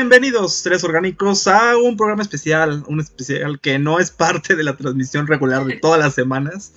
Bienvenidos, 0.00 0.62
tres 0.62 0.82
orgánicos, 0.82 1.46
a 1.46 1.76
un 1.76 1.94
programa 1.94 2.22
especial, 2.22 2.82
un 2.86 3.00
especial 3.00 3.60
que 3.60 3.78
no 3.78 4.00
es 4.00 4.10
parte 4.10 4.56
de 4.56 4.64
la 4.64 4.74
transmisión 4.74 5.26
regular 5.26 5.66
de 5.66 5.76
todas 5.76 6.00
las 6.00 6.14
semanas, 6.14 6.72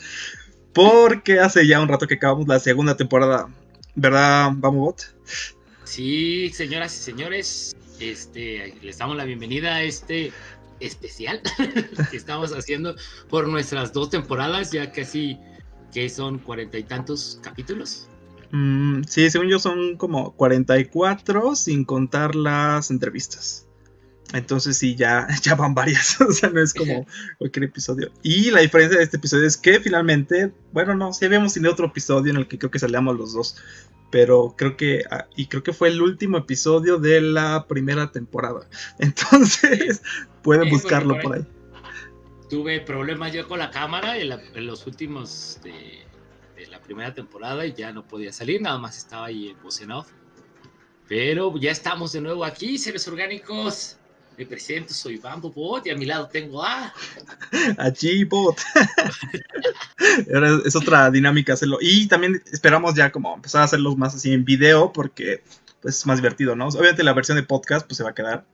porque 0.73 1.39
hace 1.39 1.65
ya 1.65 1.79
un 1.79 1.87
rato 1.87 2.05
que 2.05 2.15
acabamos 2.15 2.49
la 2.49 2.59
segunda 2.59 2.97
temporada, 2.97 3.47
¿verdad, 3.95 4.51
Vamos 4.55 5.15
Sí, 5.85 6.49
señoras 6.49 6.93
y 6.97 7.01
señores, 7.01 7.73
este, 8.01 8.75
les 8.81 8.97
damos 8.97 9.15
la 9.15 9.23
bienvenida 9.23 9.75
a 9.75 9.83
este 9.83 10.33
especial 10.81 11.41
que 12.11 12.17
estamos 12.17 12.51
haciendo 12.51 12.93
por 13.29 13.47
nuestras 13.47 13.93
dos 13.93 14.09
temporadas, 14.09 14.73
ya 14.73 14.91
casi 14.91 15.39
que 15.93 16.09
son 16.09 16.39
cuarenta 16.39 16.77
y 16.77 16.83
tantos 16.83 17.39
capítulos. 17.41 18.09
Mm, 18.53 19.01
sí, 19.07 19.31
según 19.31 19.49
yo 19.49 19.57
son 19.57 19.97
como 19.97 20.35
44 20.35 21.55
sin 21.55 21.85
contar 21.85 22.35
las 22.35 22.91
entrevistas. 22.91 23.67
Entonces 24.31 24.77
sí, 24.77 24.95
ya, 24.95 25.27
ya 25.43 25.55
van 25.55 25.73
varias. 25.73 26.21
o 26.21 26.31
sea, 26.31 26.49
no 26.49 26.61
es 26.61 26.71
como 26.73 27.07
cualquier 27.39 27.65
episodio. 27.65 28.11
Y 28.21 28.51
la 28.51 28.61
diferencia 28.61 28.99
de 28.99 29.03
este 29.05 29.17
episodio 29.17 29.47
es 29.47 29.57
que 29.57 29.79
finalmente, 29.79 30.51
bueno, 30.71 30.93
no, 30.93 31.13
sí 31.13 31.25
habíamos 31.25 31.53
tenido 31.53 31.71
otro 31.71 31.87
episodio 31.87 32.31
en 32.31 32.37
el 32.37 32.47
que 32.47 32.59
creo 32.59 32.69
que 32.69 32.77
salíamos 32.77 33.17
los 33.17 33.33
dos. 33.33 33.57
Pero 34.11 34.53
creo 34.55 34.77
que, 34.77 35.01
ah, 35.09 35.25
y 35.35 35.47
creo 35.47 35.63
que 35.63 35.73
fue 35.73 35.87
el 35.87 35.99
último 35.99 36.37
episodio 36.37 36.99
de 36.99 37.21
la 37.21 37.65
primera 37.67 38.11
temporada. 38.11 38.67
Entonces, 38.99 40.03
pueden 40.43 40.69
buscarlo 40.69 41.19
por 41.21 41.37
ahí. 41.37 41.47
Tuve 42.51 42.81
problemas 42.81 43.33
yo 43.33 43.47
con 43.47 43.57
la 43.57 43.71
cámara 43.71 44.15
en, 44.15 44.29
los 44.67 44.85
últimos 44.85 45.59
de, 45.63 45.71
la 45.71 46.12
primera 46.83 47.13
temporada 47.13 47.65
y 47.65 47.73
ya 47.73 47.91
no 47.91 48.05
podía 48.07 48.31
salir, 48.31 48.61
nada 48.61 48.77
más 48.77 48.97
estaba 48.97 49.27
ahí 49.27 49.49
en 49.49 49.61
voz 49.61 49.81
off. 49.91 50.07
Pero 51.07 51.57
ya 51.57 51.71
estamos 51.71 52.11
de 52.13 52.21
nuevo 52.21 52.45
aquí, 52.45 52.77
seres 52.77 53.07
orgánicos. 53.07 53.97
Me 54.37 54.47
presento, 54.47 54.93
soy 54.93 55.17
Bambo 55.17 55.51
Bot 55.51 55.85
y 55.85 55.91
a 55.91 55.95
mi 55.95 56.05
lado 56.05 56.27
tengo 56.27 56.63
a. 56.63 56.91
A 57.77 57.89
G-Bot. 57.89 58.57
es 60.65 60.75
otra 60.75 61.11
dinámica 61.11 61.53
hacerlo. 61.53 61.77
Y 61.81 62.07
también 62.07 62.41
esperamos 62.51 62.95
ya 62.95 63.11
como 63.11 63.35
empezar 63.35 63.61
a 63.61 63.65
hacerlos 63.65 63.95
más 63.95 64.15
así 64.15 64.33
en 64.33 64.43
video 64.43 64.91
porque 64.91 65.43
pues, 65.81 65.97
es 65.97 66.05
más 66.07 66.17
divertido, 66.17 66.55
¿no? 66.55 66.67
Obviamente 66.67 67.03
la 67.03 67.13
versión 67.13 67.37
de 67.37 67.43
podcast 67.43 67.85
pues 67.85 67.97
se 67.97 68.03
va 68.03 68.09
a 68.09 68.15
quedar 68.15 68.45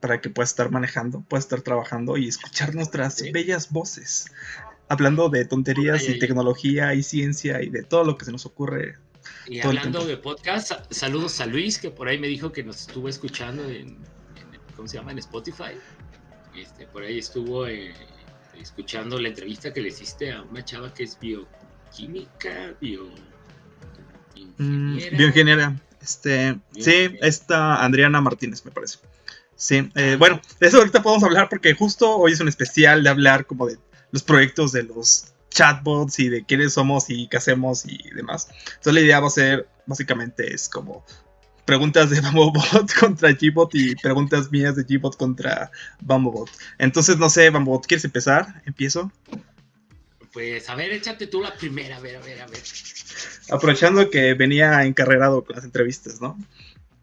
para 0.00 0.20
que 0.20 0.30
puedas 0.30 0.50
estar 0.50 0.70
manejando, 0.70 1.22
puedas 1.28 1.44
estar 1.44 1.60
trabajando 1.60 2.16
y 2.16 2.28
escuchar 2.28 2.74
nuestras 2.74 3.22
bellas 3.32 3.70
voces. 3.70 4.26
Hablando 4.88 5.28
de 5.28 5.44
tonterías 5.44 6.08
y 6.08 6.18
tecnología 6.18 6.94
y 6.94 7.02
ciencia 7.02 7.62
y 7.62 7.70
de 7.70 7.82
todo 7.82 8.04
lo 8.04 8.16
que 8.16 8.24
se 8.24 8.32
nos 8.32 8.46
ocurre. 8.46 8.94
Y 9.48 9.60
hablando 9.60 10.04
de 10.04 10.16
podcast, 10.16 10.72
saludos 10.90 11.40
a 11.40 11.46
Luis 11.46 11.78
que 11.78 11.90
por 11.90 12.08
ahí 12.08 12.18
me 12.18 12.28
dijo 12.28 12.52
que 12.52 12.62
nos 12.62 12.82
estuvo 12.82 13.08
escuchando 13.08 13.68
en 13.68 13.98
¿cómo 14.76 14.86
se 14.86 14.98
llama? 14.98 15.12
En 15.12 15.18
Spotify. 15.18 15.72
Este, 16.54 16.86
por 16.86 17.02
ahí 17.02 17.18
estuvo 17.18 17.66
eh, 17.66 17.92
escuchando 18.60 19.18
la 19.18 19.28
entrevista 19.28 19.72
que 19.72 19.80
le 19.80 19.88
hiciste 19.88 20.32
a 20.32 20.42
una 20.42 20.64
chava 20.64 20.92
que 20.94 21.04
es 21.04 21.18
bioquímica, 21.18 22.74
bio... 22.80 23.08
Mm, 24.58 24.98
bioingeniera. 25.16 25.76
Este, 26.00 26.58
sí, 26.78 27.16
esta 27.20 27.84
Adriana 27.84 28.20
Martínez, 28.20 28.64
me 28.64 28.70
parece. 28.70 28.98
Sí, 29.56 29.90
eh, 29.94 30.12
ah. 30.12 30.16
bueno, 30.18 30.40
de 30.60 30.68
eso 30.68 30.78
ahorita 30.78 31.02
podemos 31.02 31.24
hablar 31.24 31.48
porque 31.48 31.74
justo 31.74 32.16
hoy 32.16 32.32
es 32.32 32.40
un 32.40 32.48
especial 32.48 33.02
de 33.02 33.08
hablar 33.08 33.46
como 33.46 33.66
de 33.66 33.78
los 34.12 34.22
proyectos 34.22 34.72
de 34.72 34.84
los 34.84 35.32
chatbots 35.50 36.18
y 36.18 36.28
de 36.28 36.44
quiénes 36.44 36.74
somos 36.74 37.08
y 37.08 37.28
qué 37.28 37.38
hacemos 37.38 37.84
y 37.86 37.98
demás. 38.14 38.48
Entonces 38.66 38.94
la 38.94 39.00
idea 39.00 39.20
va 39.20 39.28
a 39.28 39.30
ser, 39.30 39.68
básicamente, 39.86 40.52
es 40.52 40.68
como 40.68 41.04
preguntas 41.64 42.10
de 42.10 42.20
Bambobot 42.22 42.92
contra 42.98 43.32
Gbot 43.32 43.74
y 43.74 43.94
preguntas 43.96 44.50
mías 44.50 44.76
de 44.76 44.84
Gbot 44.84 45.16
contra 45.16 45.70
Bambobot. 46.00 46.50
Entonces, 46.78 47.18
no 47.18 47.28
sé, 47.28 47.50
Bambobot, 47.50 47.86
¿quieres 47.86 48.04
empezar? 48.04 48.62
¿Empiezo? 48.66 49.10
Pues, 50.32 50.68
a 50.68 50.74
ver, 50.74 50.92
échate 50.92 51.26
tú 51.26 51.40
la 51.40 51.54
primera, 51.54 51.96
a 51.96 52.00
ver, 52.00 52.16
a 52.16 52.20
ver, 52.20 52.40
a 52.42 52.46
ver. 52.46 52.62
Aprovechando 53.50 54.10
que 54.10 54.34
venía 54.34 54.84
encarrerado 54.84 55.44
con 55.44 55.56
las 55.56 55.64
entrevistas, 55.64 56.20
¿no? 56.20 56.38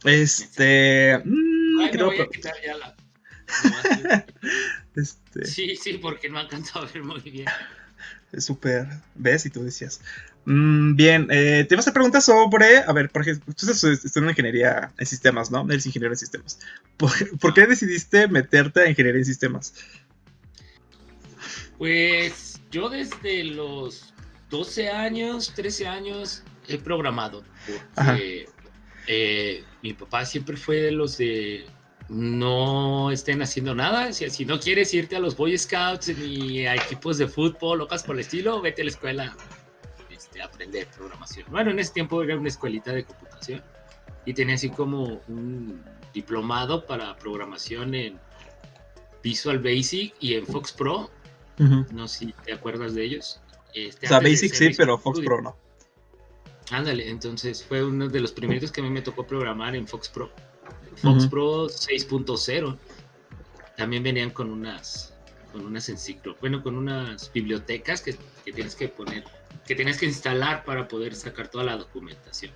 Este. 0.03 1.19
Mmm, 1.23 1.79
Ay, 1.79 1.91
creo 1.91 2.07
voy 2.07 2.19
a 2.19 2.27
quitar 2.27 2.53
ya 2.63 2.77
la. 2.77 2.95
este... 4.95 5.45
Sí, 5.45 5.75
sí, 5.75 5.93
porque 5.93 6.29
no 6.29 6.39
alcanzado 6.39 6.85
a 6.85 6.91
ver 6.91 7.03
muy 7.03 7.19
bien. 7.21 7.47
Es 8.33 8.45
súper. 8.45 8.87
¿Ves? 9.15 9.45
Y 9.45 9.51
tú 9.51 9.63
decías. 9.63 10.01
Mm, 10.45 10.95
bien, 10.95 11.27
eh, 11.29 11.65
te 11.69 11.75
vas 11.75 11.87
a 11.87 11.93
preguntar 11.93 12.21
sobre, 12.21 12.79
a 12.79 12.91
ver, 12.91 13.09
por 13.09 13.21
ejemplo, 13.21 13.53
tú 13.53 13.71
estás 13.71 14.17
en 14.17 14.29
ingeniería 14.29 14.91
en 14.97 15.05
sistemas, 15.05 15.51
¿no? 15.51 15.65
Eres 15.69 15.85
ingeniero 15.85 16.13
en 16.13 16.17
sistemas. 16.17 16.59
¿Por, 16.97 17.53
qué 17.53 17.65
decidiste 17.65 18.27
meterte 18.27 18.81
a 18.81 18.89
ingeniería 18.89 19.19
en 19.19 19.25
sistemas? 19.25 19.73
Pues 21.77 22.59
yo 22.71 22.89
desde 22.89 23.43
los 23.43 24.13
12 24.49 24.89
años, 24.89 25.53
13 25.55 25.87
años 25.87 26.43
he 26.67 26.77
programado. 26.77 27.43
Porque 27.95 28.49
eh, 29.07 29.63
mi 29.81 29.93
papá 29.93 30.25
siempre 30.25 30.57
fue 30.57 30.77
de 30.77 30.91
los 30.91 31.17
de 31.17 31.65
no 32.13 33.11
estén 33.11 33.41
haciendo 33.41 33.75
nada. 33.75 34.13
Si, 34.13 34.29
si 34.29 34.45
no 34.45 34.59
quieres 34.59 34.93
irte 34.93 35.15
a 35.15 35.19
los 35.19 35.35
Boy 35.35 35.57
Scouts 35.57 36.17
ni 36.17 36.65
a 36.65 36.75
equipos 36.75 37.17
de 37.17 37.27
fútbol, 37.27 37.79
locas 37.79 38.03
por 38.03 38.15
el 38.15 38.21
estilo, 38.21 38.61
vete 38.61 38.81
a 38.83 38.85
la 38.85 38.91
escuela 38.91 39.35
aprender 40.41 40.87
programación. 40.87 41.45
Bueno, 41.49 41.71
en 41.71 41.79
ese 41.79 41.93
tiempo 41.93 42.21
era 42.23 42.37
una 42.37 42.47
escuelita 42.47 42.91
de 42.91 43.03
computación 43.03 43.61
y 44.25 44.33
tenía 44.33 44.55
así 44.55 44.69
como 44.69 45.21
un 45.27 45.83
diplomado 46.13 46.85
para 46.85 47.15
programación 47.17 47.95
en 47.95 48.19
Visual 49.21 49.59
Basic 49.59 50.13
y 50.19 50.35
en 50.35 50.45
Fox 50.45 50.71
Pro. 50.71 51.09
No 51.57 52.07
sé 52.07 52.19
si 52.19 52.33
te 52.45 52.53
acuerdas 52.53 52.95
de 52.95 53.03
ellos. 53.03 53.39
Este, 53.73 54.05
o 54.05 54.09
sea, 54.09 54.19
Basic 54.19 54.53
sí, 54.53 54.71
pero 54.77 54.97
Fox 54.97 55.19
Pro 55.21 55.41
no. 55.41 55.55
Ándale, 56.71 57.09
entonces 57.09 57.63
fue 57.63 57.83
uno 57.83 58.07
de 58.07 58.19
los 58.19 58.31
primeros 58.31 58.71
que 58.71 58.81
a 58.81 58.83
mí 58.83 58.89
me 58.89 59.01
tocó 59.01 59.25
programar 59.25 59.75
en 59.75 59.87
Fox 59.87 60.09
Pro. 60.09 60.31
Fox 60.95 61.27
Pro 61.27 61.67
6.0. 61.67 62.77
También 63.77 64.03
venían 64.03 64.29
con 64.29 64.51
unas 64.51 65.13
con 65.51 65.65
unas 65.67 65.87
enciclo, 65.87 66.35
bueno, 66.41 66.63
con 66.63 66.75
unas 66.75 67.31
bibliotecas 67.31 68.01
que, 68.01 68.15
que 68.43 68.51
tienes 68.51 68.75
que 68.75 68.87
poner 68.87 69.23
que 69.65 69.75
tienes 69.75 69.97
que 69.97 70.05
instalar 70.05 70.65
para 70.65 70.87
poder 70.87 71.15
sacar 71.15 71.47
toda 71.47 71.63
la 71.63 71.77
documentación. 71.77 72.51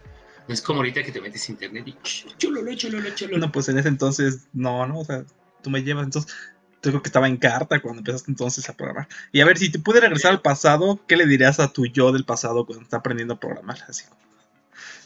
No 0.47 0.53
es 0.53 0.61
como 0.61 0.79
ahorita 0.79 1.03
que 1.03 1.11
te 1.11 1.21
metes 1.21 1.47
a 1.47 1.51
internet 1.51 1.87
y 1.87 1.97
chulo, 2.37 2.61
chulo, 2.75 3.01
chulo. 3.15 3.37
No, 3.37 3.51
pues 3.51 3.69
en 3.69 3.77
ese 3.77 3.89
entonces, 3.89 4.47
no, 4.53 4.85
no, 4.87 4.99
o 4.99 5.05
sea, 5.05 5.25
tú 5.61 5.69
me 5.69 5.83
llevas, 5.83 6.05
entonces, 6.05 6.33
creo 6.81 7.01
que 7.01 7.09
estaba 7.09 7.27
en 7.27 7.37
carta 7.37 7.81
cuando 7.81 7.99
empezaste 7.99 8.31
entonces 8.31 8.69
a 8.69 8.73
programar. 8.73 9.07
Y 9.31 9.41
a 9.41 9.45
ver, 9.45 9.57
si 9.57 9.69
te 9.69 9.79
pude 9.79 9.99
regresar 9.99 10.31
al 10.31 10.41
pasado, 10.41 10.99
¿qué 11.07 11.17
le 11.17 11.25
dirías 11.25 11.59
a 11.59 11.73
tu 11.73 11.85
yo 11.85 12.11
del 12.11 12.23
pasado 12.23 12.65
cuando 12.65 12.83
está 12.83 12.97
aprendiendo 12.97 13.35
a 13.35 13.39
programar? 13.39 13.79
Así. 13.87 14.05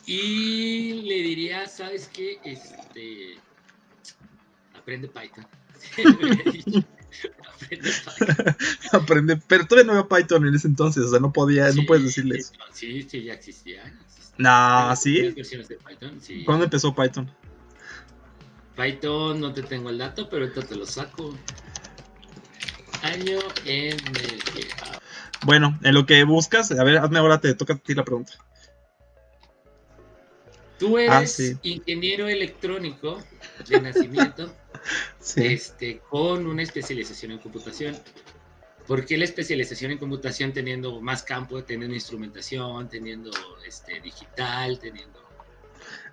Y 0.05 1.01
le 1.03 1.15
diría, 1.15 1.67
¿sabes 1.67 2.09
qué? 2.11 2.39
Este, 2.43 3.37
aprende 4.75 5.07
Python. 5.07 5.45
Aprende, 8.91 9.37
pero 9.47 9.65
todavía 9.65 9.91
no 9.91 9.99
había 9.99 10.09
Python 10.09 10.47
en 10.47 10.55
ese 10.55 10.67
entonces, 10.67 11.05
o 11.05 11.09
sea, 11.09 11.19
no 11.19 11.31
podía, 11.31 11.71
no 11.71 11.85
puedes 11.85 12.05
decirles. 12.05 12.53
Sí, 12.73 13.03
sí, 13.03 13.23
ya 13.23 13.33
existía. 13.33 13.83
No, 14.37 14.95
¿sí? 14.95 15.35
¿Cuándo 16.45 16.65
empezó 16.65 16.95
Python? 16.95 17.29
Python, 18.75 19.39
no 19.39 19.53
te 19.53 19.63
tengo 19.63 19.89
el 19.89 19.97
dato, 19.97 20.29
pero 20.29 20.45
ahorita 20.45 20.61
te 20.63 20.75
lo 20.75 20.85
saco. 20.85 21.37
Año 23.03 23.39
en 23.65 23.99
el 23.99 24.43
que... 24.43 24.67
Bueno, 25.43 25.77
en 25.83 25.93
lo 25.93 26.05
que 26.05 26.23
buscas, 26.23 26.71
a 26.71 26.83
ver, 26.83 26.97
hazme 26.97 27.19
ahora, 27.19 27.39
te 27.39 27.53
toca 27.53 27.73
a 27.73 27.77
ti 27.77 27.93
la 27.93 28.05
pregunta. 28.05 28.33
Tú 30.81 30.97
ah, 30.97 31.19
eres 31.19 31.57
ingeniero 31.61 32.27
electrónico 32.27 33.19
de 33.69 33.81
nacimiento. 33.81 34.51
este, 35.35 35.99
con 36.09 36.47
una 36.47 36.63
especialización 36.63 37.33
en 37.33 37.37
computación. 37.37 37.95
¿Por 38.87 39.05
qué 39.05 39.15
la 39.15 39.25
especialización 39.25 39.91
en 39.91 39.99
computación 39.99 40.53
teniendo 40.53 40.99
más 40.99 41.21
campo, 41.21 41.63
teniendo 41.63 41.93
instrumentación, 41.93 42.89
teniendo 42.89 43.29
este, 43.63 44.01
digital, 44.01 44.79
teniendo... 44.79 45.21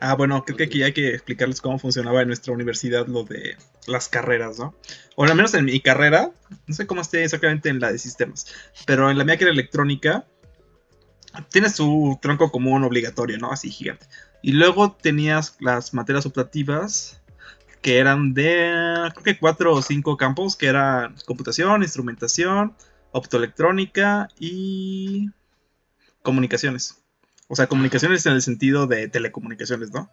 Ah, 0.00 0.14
bueno, 0.14 0.44
creo 0.44 0.58
que 0.58 0.64
aquí 0.64 0.82
hay 0.82 0.92
que 0.92 1.14
explicarles 1.14 1.62
cómo 1.62 1.78
funcionaba 1.78 2.20
en 2.20 2.28
nuestra 2.28 2.52
universidad 2.52 3.06
lo 3.06 3.24
de 3.24 3.56
las 3.86 4.10
carreras, 4.10 4.58
¿no? 4.58 4.74
O 5.16 5.24
al 5.24 5.34
menos 5.34 5.54
en 5.54 5.64
mi 5.64 5.80
carrera, 5.80 6.30
no 6.66 6.74
sé 6.74 6.86
cómo 6.86 7.00
esté 7.00 7.24
exactamente 7.24 7.70
en 7.70 7.80
la 7.80 7.90
de 7.90 7.98
sistemas, 7.98 8.46
pero 8.84 9.10
en 9.10 9.16
la 9.16 9.24
mía 9.24 9.38
que 9.38 9.44
era 9.44 9.52
electrónica, 9.54 10.26
tiene 11.50 11.70
su 11.70 12.18
tronco 12.20 12.50
común 12.50 12.84
obligatorio, 12.84 13.38
¿no? 13.38 13.50
Así 13.50 13.70
gigante. 13.70 14.06
Y 14.48 14.52
luego 14.52 14.92
tenías 14.92 15.58
las 15.60 15.92
materias 15.92 16.24
optativas 16.24 17.20
que 17.82 17.98
eran 17.98 18.32
de, 18.32 19.10
creo 19.12 19.22
que 19.22 19.38
cuatro 19.38 19.74
o 19.74 19.82
cinco 19.82 20.16
campos, 20.16 20.56
que 20.56 20.68
eran 20.68 21.16
computación, 21.26 21.82
instrumentación, 21.82 22.74
optoelectrónica 23.12 24.30
y 24.40 25.28
comunicaciones. 26.22 27.02
O 27.48 27.56
sea, 27.56 27.66
comunicaciones 27.66 28.24
en 28.24 28.32
el 28.32 28.40
sentido 28.40 28.86
de 28.86 29.08
telecomunicaciones, 29.08 29.92
¿no? 29.92 30.10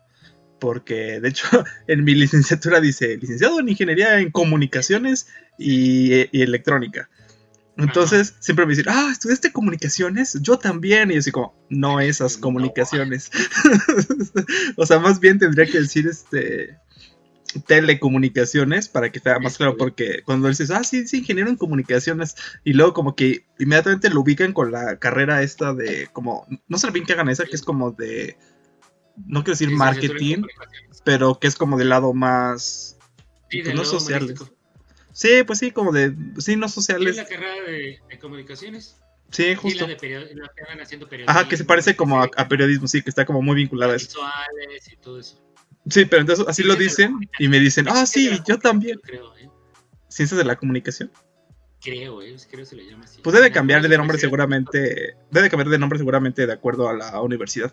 porque 0.60 1.22
de 1.22 1.30
hecho 1.30 1.48
en 1.88 2.04
mi 2.04 2.14
licenciatura 2.14 2.82
dice 2.82 3.16
licenciado 3.16 3.62
en 3.62 3.70
ingeniería 3.70 4.20
en 4.20 4.32
comunicaciones 4.32 5.30
y, 5.58 6.12
electrónica. 6.42 7.10
Entonces 7.78 8.36
siempre 8.40 8.66
me 8.66 8.74
dicen, 8.74 8.86
ah, 8.88 9.10
¿estudiaste 9.12 9.52
comunicaciones? 9.52 10.38
Yo 10.42 10.58
también. 10.58 11.12
Y 11.12 11.16
yo 11.16 11.20
así 11.20 11.32
como, 11.32 11.54
no 11.70 12.00
esas 12.00 12.38
comunicaciones. 12.38 13.30
o 14.78 14.86
sea, 14.86 15.00
más 15.00 15.20
bien 15.20 15.40
tendría 15.40 15.66
que 15.66 15.80
decir 15.80 16.08
este 16.08 16.78
telecomunicaciones 17.60 18.90
para 18.90 19.12
que 19.12 19.20
sea 19.20 19.40
más 19.40 19.58
claro, 19.58 19.78
porque 19.78 20.22
cuando 20.24 20.50
dices, 20.50 20.72
ah, 20.72 20.84
sí, 20.84 21.08
sí, 21.08 21.20
ingeniero 21.20 21.50
en 21.50 21.56
comunicaciones, 21.56 22.36
y 22.64 22.74
luego 22.74 22.94
como 22.94 23.16
que 23.16 23.46
inmediatamente 23.60 24.10
lo 24.10 24.22
ubican 24.22 24.54
con 24.54 24.72
la 24.72 24.98
carrera 25.00 25.42
esta 25.42 25.74
de, 25.74 26.10
como, 26.12 26.46
no 26.68 26.78
sé 26.78 26.92
bien 26.92 27.06
que 27.06 27.14
hagan 27.14 27.30
esa, 27.30 27.46
que 27.46 27.56
es 27.56 27.62
como 27.62 27.92
de, 27.92 28.38
no 29.26 29.44
quiero 29.44 29.58
decir 29.58 29.72
marketing, 29.72 30.44
pero 31.04 31.40
que 31.40 31.48
es 31.48 31.56
como 31.56 31.78
del 31.78 31.90
lado 31.90 32.14
más, 32.14 32.98
sí, 33.50 33.62
pues, 33.64 33.76
no 33.76 33.86
sociales. 33.86 34.40
Sí, 35.16 35.44
pues 35.48 35.60
sí, 35.60 35.72
como 35.72 35.94
de, 35.94 36.14
sí, 36.40 36.58
no 36.58 36.68
sociales. 36.68 37.16
Sí, 37.16 37.22
la 37.22 37.26
carrera 37.26 37.64
de, 37.66 38.20
comunicaciones. 38.20 38.98
Sí, 39.32 39.56
justo. 39.56 39.86
Y 39.86 39.88
la 39.88 39.96
de 39.96 40.36
la 40.36 40.50
que 40.50 40.82
haciendo 40.82 41.08
Ajá, 41.26 41.48
que 41.48 41.56
se 41.56 41.64
parece 41.64 41.96
como 41.96 42.22
a, 42.22 42.30
a, 42.36 42.48
periodismo, 42.50 42.86
sí, 42.86 43.02
que 43.02 43.12
está 43.12 43.26
como 43.26 43.42
muy 43.42 43.56
vinculada 43.56 43.94
a 43.94 43.96
eso. 43.96 44.08
Visuales 44.08 44.92
y 44.92 44.98
todo 44.98 45.22
eso. 45.22 45.42
Sí, 45.90 46.04
pero 46.04 46.20
entonces 46.20 46.46
así 46.50 46.64
lo 46.64 46.76
dicen 46.76 47.18
y 47.40 47.48
me 47.48 47.62
dicen, 47.62 47.88
ah, 47.88 48.06
sí, 48.06 48.30
yo 48.46 48.60
también. 48.60 49.00
¿eh? 49.08 49.50
Ciencias 50.10 50.38
de 50.38 50.44
la 50.44 50.58
comunicación. 50.58 51.10
Creo, 51.86 52.24
eh, 52.24 52.36
creo 52.50 52.64
que 52.64 52.66
se 52.66 52.76
le 52.76 52.90
llama 52.90 53.04
así. 53.04 53.22
Pues 53.22 53.36
debe 53.36 53.52
cambiar 53.52 53.88
de 53.88 53.96
nombre 53.96 54.18
seguramente, 54.18 55.16
debe 55.30 55.52
cambiar 55.52 55.70
de 55.70 55.78
nombre 55.78 56.00
seguramente 56.00 56.48
de 56.48 56.52
acuerdo 56.52 56.90
a 56.90 56.94
la 56.94 57.22
universidad. 57.22 57.72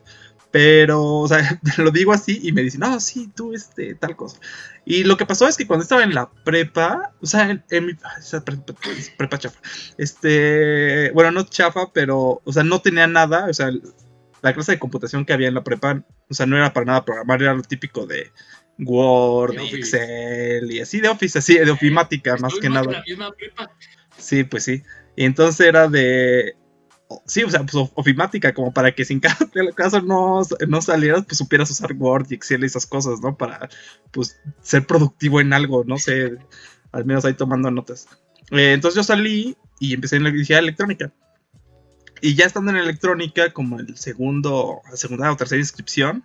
Pero, 0.50 1.02
o 1.02 1.26
sea, 1.28 1.58
lo 1.78 1.90
digo 1.90 2.12
así 2.12 2.38
y 2.42 2.52
me 2.52 2.60
dicen, 2.60 2.84
ah, 2.84 3.00
sí, 3.00 3.30
tú, 3.34 3.54
este, 3.54 3.94
tal 3.94 4.14
cosa. 4.14 4.38
Y 4.84 5.04
lo 5.04 5.16
que 5.16 5.24
pasó 5.24 5.48
es 5.48 5.56
que 5.56 5.66
cuando 5.66 5.82
estaba 5.82 6.02
en 6.02 6.14
la 6.14 6.30
prepa, 6.44 7.14
o 7.22 7.26
sea, 7.26 7.62
en, 7.70 7.86
mi 7.86 7.94
prepa, 7.94 8.74
prepa 9.16 9.38
chafa, 9.38 9.60
este, 9.96 11.10
bueno, 11.12 11.30
no 11.30 11.44
chafa, 11.44 11.90
pero, 11.94 12.42
o 12.44 12.52
sea, 12.52 12.64
no 12.64 12.82
tenía 12.82 13.06
nada, 13.06 13.46
o 13.48 13.54
sea, 13.54 13.70
la 14.42 14.52
clase 14.52 14.72
de 14.72 14.78
computación 14.78 15.24
que 15.24 15.32
había 15.32 15.48
en 15.48 15.54
la 15.54 15.64
prepa, 15.64 16.04
o 16.28 16.34
sea, 16.34 16.44
no 16.44 16.58
era 16.58 16.74
para 16.74 16.84
nada 16.84 17.04
programar, 17.06 17.40
era 17.40 17.54
lo 17.54 17.62
típico 17.62 18.04
de 18.04 18.30
Word, 18.78 19.58
Excel 19.58 20.70
y 20.70 20.80
así 20.80 21.00
de 21.00 21.08
Office, 21.08 21.38
así 21.38 21.56
de 21.56 21.70
ofimática 21.70 22.36
más 22.36 22.54
que 22.54 22.68
nada. 22.68 23.02
Sí, 24.16 24.44
pues 24.44 24.64
sí. 24.64 24.82
Y 25.16 25.24
entonces 25.24 25.60
era 25.60 25.88
de 25.88 26.56
sí, 27.26 27.42
o 27.44 27.50
sea, 27.50 27.64
pues 27.64 27.90
ofimática, 27.94 28.54
como 28.54 28.72
para 28.72 28.94
que 28.94 29.04
sin 29.04 29.20
caso 29.76 30.00
no, 30.02 30.42
no 30.68 30.82
salieras, 30.82 31.24
pues 31.26 31.38
supieras 31.38 31.70
usar 31.70 31.92
Word 31.94 32.26
y 32.30 32.34
Excel 32.34 32.62
y 32.62 32.66
esas 32.66 32.86
cosas, 32.86 33.20
¿no? 33.20 33.36
Para, 33.36 33.68
pues, 34.10 34.38
ser 34.62 34.86
productivo 34.86 35.40
en 35.40 35.52
algo, 35.52 35.84
no 35.84 35.98
sé, 35.98 36.38
al 36.92 37.04
menos 37.04 37.24
ahí 37.24 37.34
tomando 37.34 37.70
notas. 37.70 38.08
Eh, 38.50 38.72
entonces 38.72 38.96
yo 38.96 39.02
salí 39.02 39.56
y 39.78 39.94
empecé 39.94 40.16
en 40.16 40.24
la 40.24 40.30
electrónica. 40.30 41.12
Y 42.20 42.34
ya 42.34 42.46
estando 42.46 42.70
en 42.70 42.76
electrónica, 42.76 43.52
como 43.52 43.80
el 43.80 43.96
segundo, 43.96 44.80
segunda 44.94 45.32
o 45.32 45.36
tercera 45.36 45.60
inscripción, 45.60 46.24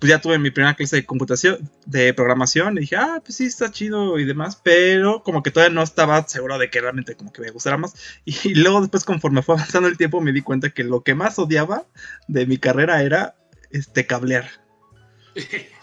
pues 0.00 0.08
ya 0.08 0.20
tuve 0.20 0.38
mi 0.38 0.50
primera 0.50 0.74
clase 0.74 0.96
de 0.96 1.04
computación, 1.04 1.70
de 1.84 2.14
programación, 2.14 2.78
y 2.78 2.80
dije, 2.80 2.96
ah, 2.96 3.20
pues 3.22 3.36
sí, 3.36 3.44
está 3.44 3.70
chido 3.70 4.18
y 4.18 4.24
demás, 4.24 4.58
pero 4.62 5.22
como 5.22 5.42
que 5.42 5.50
todavía 5.50 5.74
no 5.74 5.82
estaba 5.82 6.26
seguro 6.26 6.56
de 6.56 6.70
que 6.70 6.80
realmente 6.80 7.14
como 7.16 7.32
que 7.32 7.42
me 7.42 7.50
gustara 7.50 7.76
más. 7.76 7.94
Y, 8.24 8.54
luego 8.54 8.80
después, 8.80 9.04
conforme 9.04 9.42
fue 9.42 9.56
avanzando 9.56 9.88
el 9.88 9.98
tiempo, 9.98 10.22
me 10.22 10.32
di 10.32 10.40
cuenta 10.40 10.70
que 10.70 10.84
lo 10.84 11.02
que 11.02 11.14
más 11.14 11.38
odiaba 11.38 11.84
de 12.28 12.46
mi 12.46 12.56
carrera 12.56 13.02
era 13.02 13.36
este 13.70 14.06
cablear. 14.06 14.48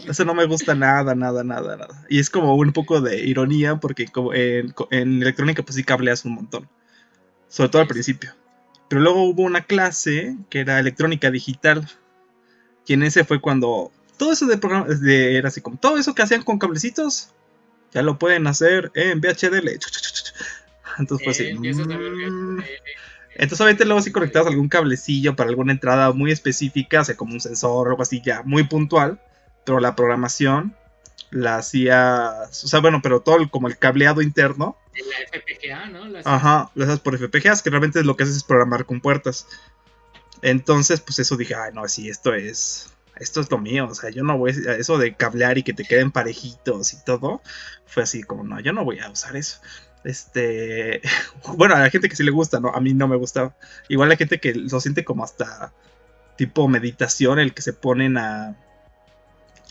Eso 0.07 0.25
no 0.25 0.33
me 0.33 0.45
gusta 0.45 0.73
nada, 0.73 1.13
nada, 1.13 1.43
nada, 1.43 1.77
nada. 1.77 2.05
Y 2.09 2.19
es 2.19 2.31
como 2.31 2.55
un 2.55 2.73
poco 2.73 3.01
de 3.01 3.23
ironía 3.23 3.75
porque 3.75 4.07
como 4.07 4.33
en, 4.33 4.73
en 4.89 5.21
electrónica 5.21 5.61
pues 5.61 5.75
sí 5.75 5.83
cableas 5.83 6.25
un 6.25 6.33
montón. 6.33 6.67
Sobre 7.49 7.69
todo 7.69 7.83
al 7.83 7.87
principio. 7.87 8.33
Pero 8.89 9.01
luego 9.01 9.23
hubo 9.23 9.43
una 9.43 9.61
clase 9.61 10.35
que 10.49 10.61
era 10.61 10.79
electrónica 10.79 11.29
digital. 11.29 11.87
Y 12.87 12.93
en 12.93 13.03
ese 13.03 13.23
fue 13.23 13.39
cuando 13.39 13.91
todo 14.17 14.31
eso 14.31 14.45
de 14.45 14.57
programa 14.57 14.87
de, 14.87 15.37
era 15.37 15.49
así 15.49 15.61
como 15.61 15.77
todo 15.77 15.97
eso 15.97 16.15
que 16.15 16.21
hacían 16.21 16.43
con 16.43 16.59
cablecitos 16.59 17.29
ya 17.91 18.01
lo 18.01 18.19
pueden 18.19 18.47
hacer 18.47 18.91
en 18.95 19.19
VHDL. 19.21 19.79
Entonces 20.99 21.25
pues 21.25 21.37
sí. 21.37 21.53
Mm. 21.53 22.59
Entonces 23.35 23.61
obviamente 23.61 23.85
luego 23.85 24.01
si 24.01 24.11
conectabas 24.11 24.49
algún 24.49 24.67
cablecillo 24.67 25.35
para 25.35 25.49
alguna 25.49 25.71
entrada 25.71 26.11
muy 26.11 26.31
específica, 26.31 27.01
o 27.01 27.05
sea, 27.05 27.15
como 27.15 27.33
un 27.33 27.39
sensor 27.39 27.87
o 27.87 27.91
algo 27.91 28.01
así 28.01 28.21
ya 28.23 28.41
muy 28.43 28.63
puntual, 28.63 29.21
pero 29.65 29.79
la 29.79 29.95
programación 29.95 30.75
la 31.29 31.57
hacías, 31.57 32.63
o 32.63 32.67
sea, 32.67 32.79
bueno, 32.79 33.01
pero 33.01 33.21
todo 33.21 33.37
el, 33.37 33.49
como 33.49 33.67
el 33.67 33.77
cableado 33.77 34.21
interno. 34.21 34.77
La 34.93 35.39
FPGA, 35.39 35.87
¿no? 35.87 36.19
Ajá, 36.23 36.71
lo 36.73 36.85
haces 36.85 36.99
por 36.99 37.17
FPGAs, 37.17 37.61
que 37.61 37.69
realmente 37.69 38.03
lo 38.03 38.15
que 38.15 38.23
haces 38.23 38.37
es 38.37 38.43
programar 38.43 38.85
con 38.85 39.01
puertas. 39.01 39.47
Entonces, 40.41 41.01
pues 41.01 41.19
eso 41.19 41.35
dije, 41.35 41.55
ay, 41.55 41.71
no, 41.73 41.87
sí, 41.87 42.09
esto 42.09 42.33
es, 42.33 42.93
esto 43.19 43.41
es 43.41 43.51
lo 43.51 43.57
mío, 43.57 43.87
o 43.89 43.95
sea, 43.95 44.09
yo 44.09 44.23
no 44.23 44.37
voy 44.37 44.51
a, 44.67 44.73
eso 44.73 44.97
de 44.97 45.15
cablear 45.15 45.57
y 45.57 45.63
que 45.63 45.73
te 45.73 45.83
queden 45.83 46.11
parejitos 46.11 46.93
y 46.93 47.03
todo, 47.03 47.41
fue 47.85 48.03
así 48.03 48.23
como, 48.23 48.43
no, 48.43 48.59
yo 48.59 48.73
no 48.73 48.85
voy 48.85 48.99
a 48.99 49.09
usar 49.09 49.35
eso. 49.35 49.59
Este, 50.03 51.01
bueno, 51.57 51.75
a 51.75 51.79
la 51.79 51.89
gente 51.89 52.09
que 52.09 52.15
sí 52.15 52.23
le 52.23 52.31
gusta, 52.31 52.59
¿no? 52.59 52.69
A 52.69 52.79
mí 52.79 52.93
no 52.93 53.07
me 53.07 53.15
gustaba. 53.17 53.55
Igual 53.89 54.09
la 54.09 54.15
gente 54.15 54.39
que 54.39 54.53
lo 54.53 54.79
siente 54.79 55.03
como 55.03 55.23
hasta 55.23 55.73
tipo 56.37 56.67
meditación, 56.67 57.39
el 57.39 57.53
que 57.53 57.61
se 57.61 57.73
ponen 57.73 58.17
a 58.17 58.55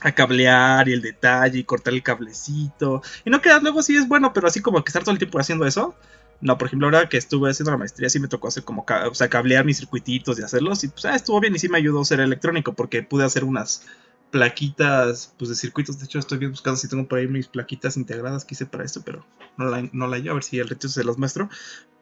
a 0.00 0.12
cablear 0.12 0.88
y 0.88 0.92
el 0.92 1.02
detalle 1.02 1.58
y 1.58 1.64
cortar 1.64 1.94
el 1.94 2.02
cablecito. 2.02 3.02
Y 3.24 3.30
no 3.30 3.40
queda 3.40 3.60
luego 3.60 3.82
sí 3.82 3.96
es 3.96 4.06
bueno, 4.08 4.32
pero 4.32 4.46
así 4.46 4.60
como 4.60 4.82
que 4.84 4.90
estar 4.90 5.02
todo 5.02 5.12
el 5.12 5.18
tiempo 5.18 5.38
haciendo 5.38 5.66
eso. 5.66 5.94
No, 6.40 6.58
por 6.58 6.66
ejemplo, 6.66 6.86
ahora 6.86 7.08
que 7.08 7.16
estuve 7.16 7.50
haciendo 7.50 7.70
la 7.70 7.78
maestría, 7.78 8.08
sí 8.08 8.20
me 8.20 8.28
tocó 8.28 8.48
hacer 8.48 8.64
como, 8.64 8.84
o 8.88 9.14
sea, 9.14 9.28
cablear 9.28 9.64
mis 9.64 9.78
circuititos 9.78 10.38
y 10.38 10.42
hacerlos. 10.42 10.84
Y 10.84 10.88
pues 10.88 11.04
ah, 11.06 11.14
estuvo 11.14 11.40
bien 11.40 11.54
y 11.54 11.58
sí 11.58 11.68
me 11.68 11.78
ayudó 11.78 12.00
a 12.00 12.04
ser 12.04 12.20
electrónico 12.20 12.74
porque 12.74 13.02
pude 13.02 13.24
hacer 13.24 13.44
unas 13.44 13.86
plaquitas 14.30 15.34
pues 15.38 15.48
de 15.48 15.56
circuitos. 15.56 15.98
De 15.98 16.04
hecho, 16.04 16.18
estoy 16.18 16.38
bien 16.38 16.50
buscando 16.50 16.76
si 16.76 16.88
tengo 16.88 17.06
por 17.06 17.18
ahí 17.18 17.26
mis 17.26 17.48
plaquitas 17.48 17.96
integradas 17.96 18.44
que 18.44 18.54
hice 18.54 18.66
para 18.66 18.84
esto, 18.84 19.02
pero 19.04 19.24
no 19.56 19.66
la, 19.66 19.88
no 19.92 20.06
la 20.06 20.16
a 20.16 20.34
ver 20.34 20.42
si 20.42 20.58
el 20.58 20.68
resto 20.68 20.88
se 20.88 21.04
los 21.04 21.18
muestro. 21.18 21.48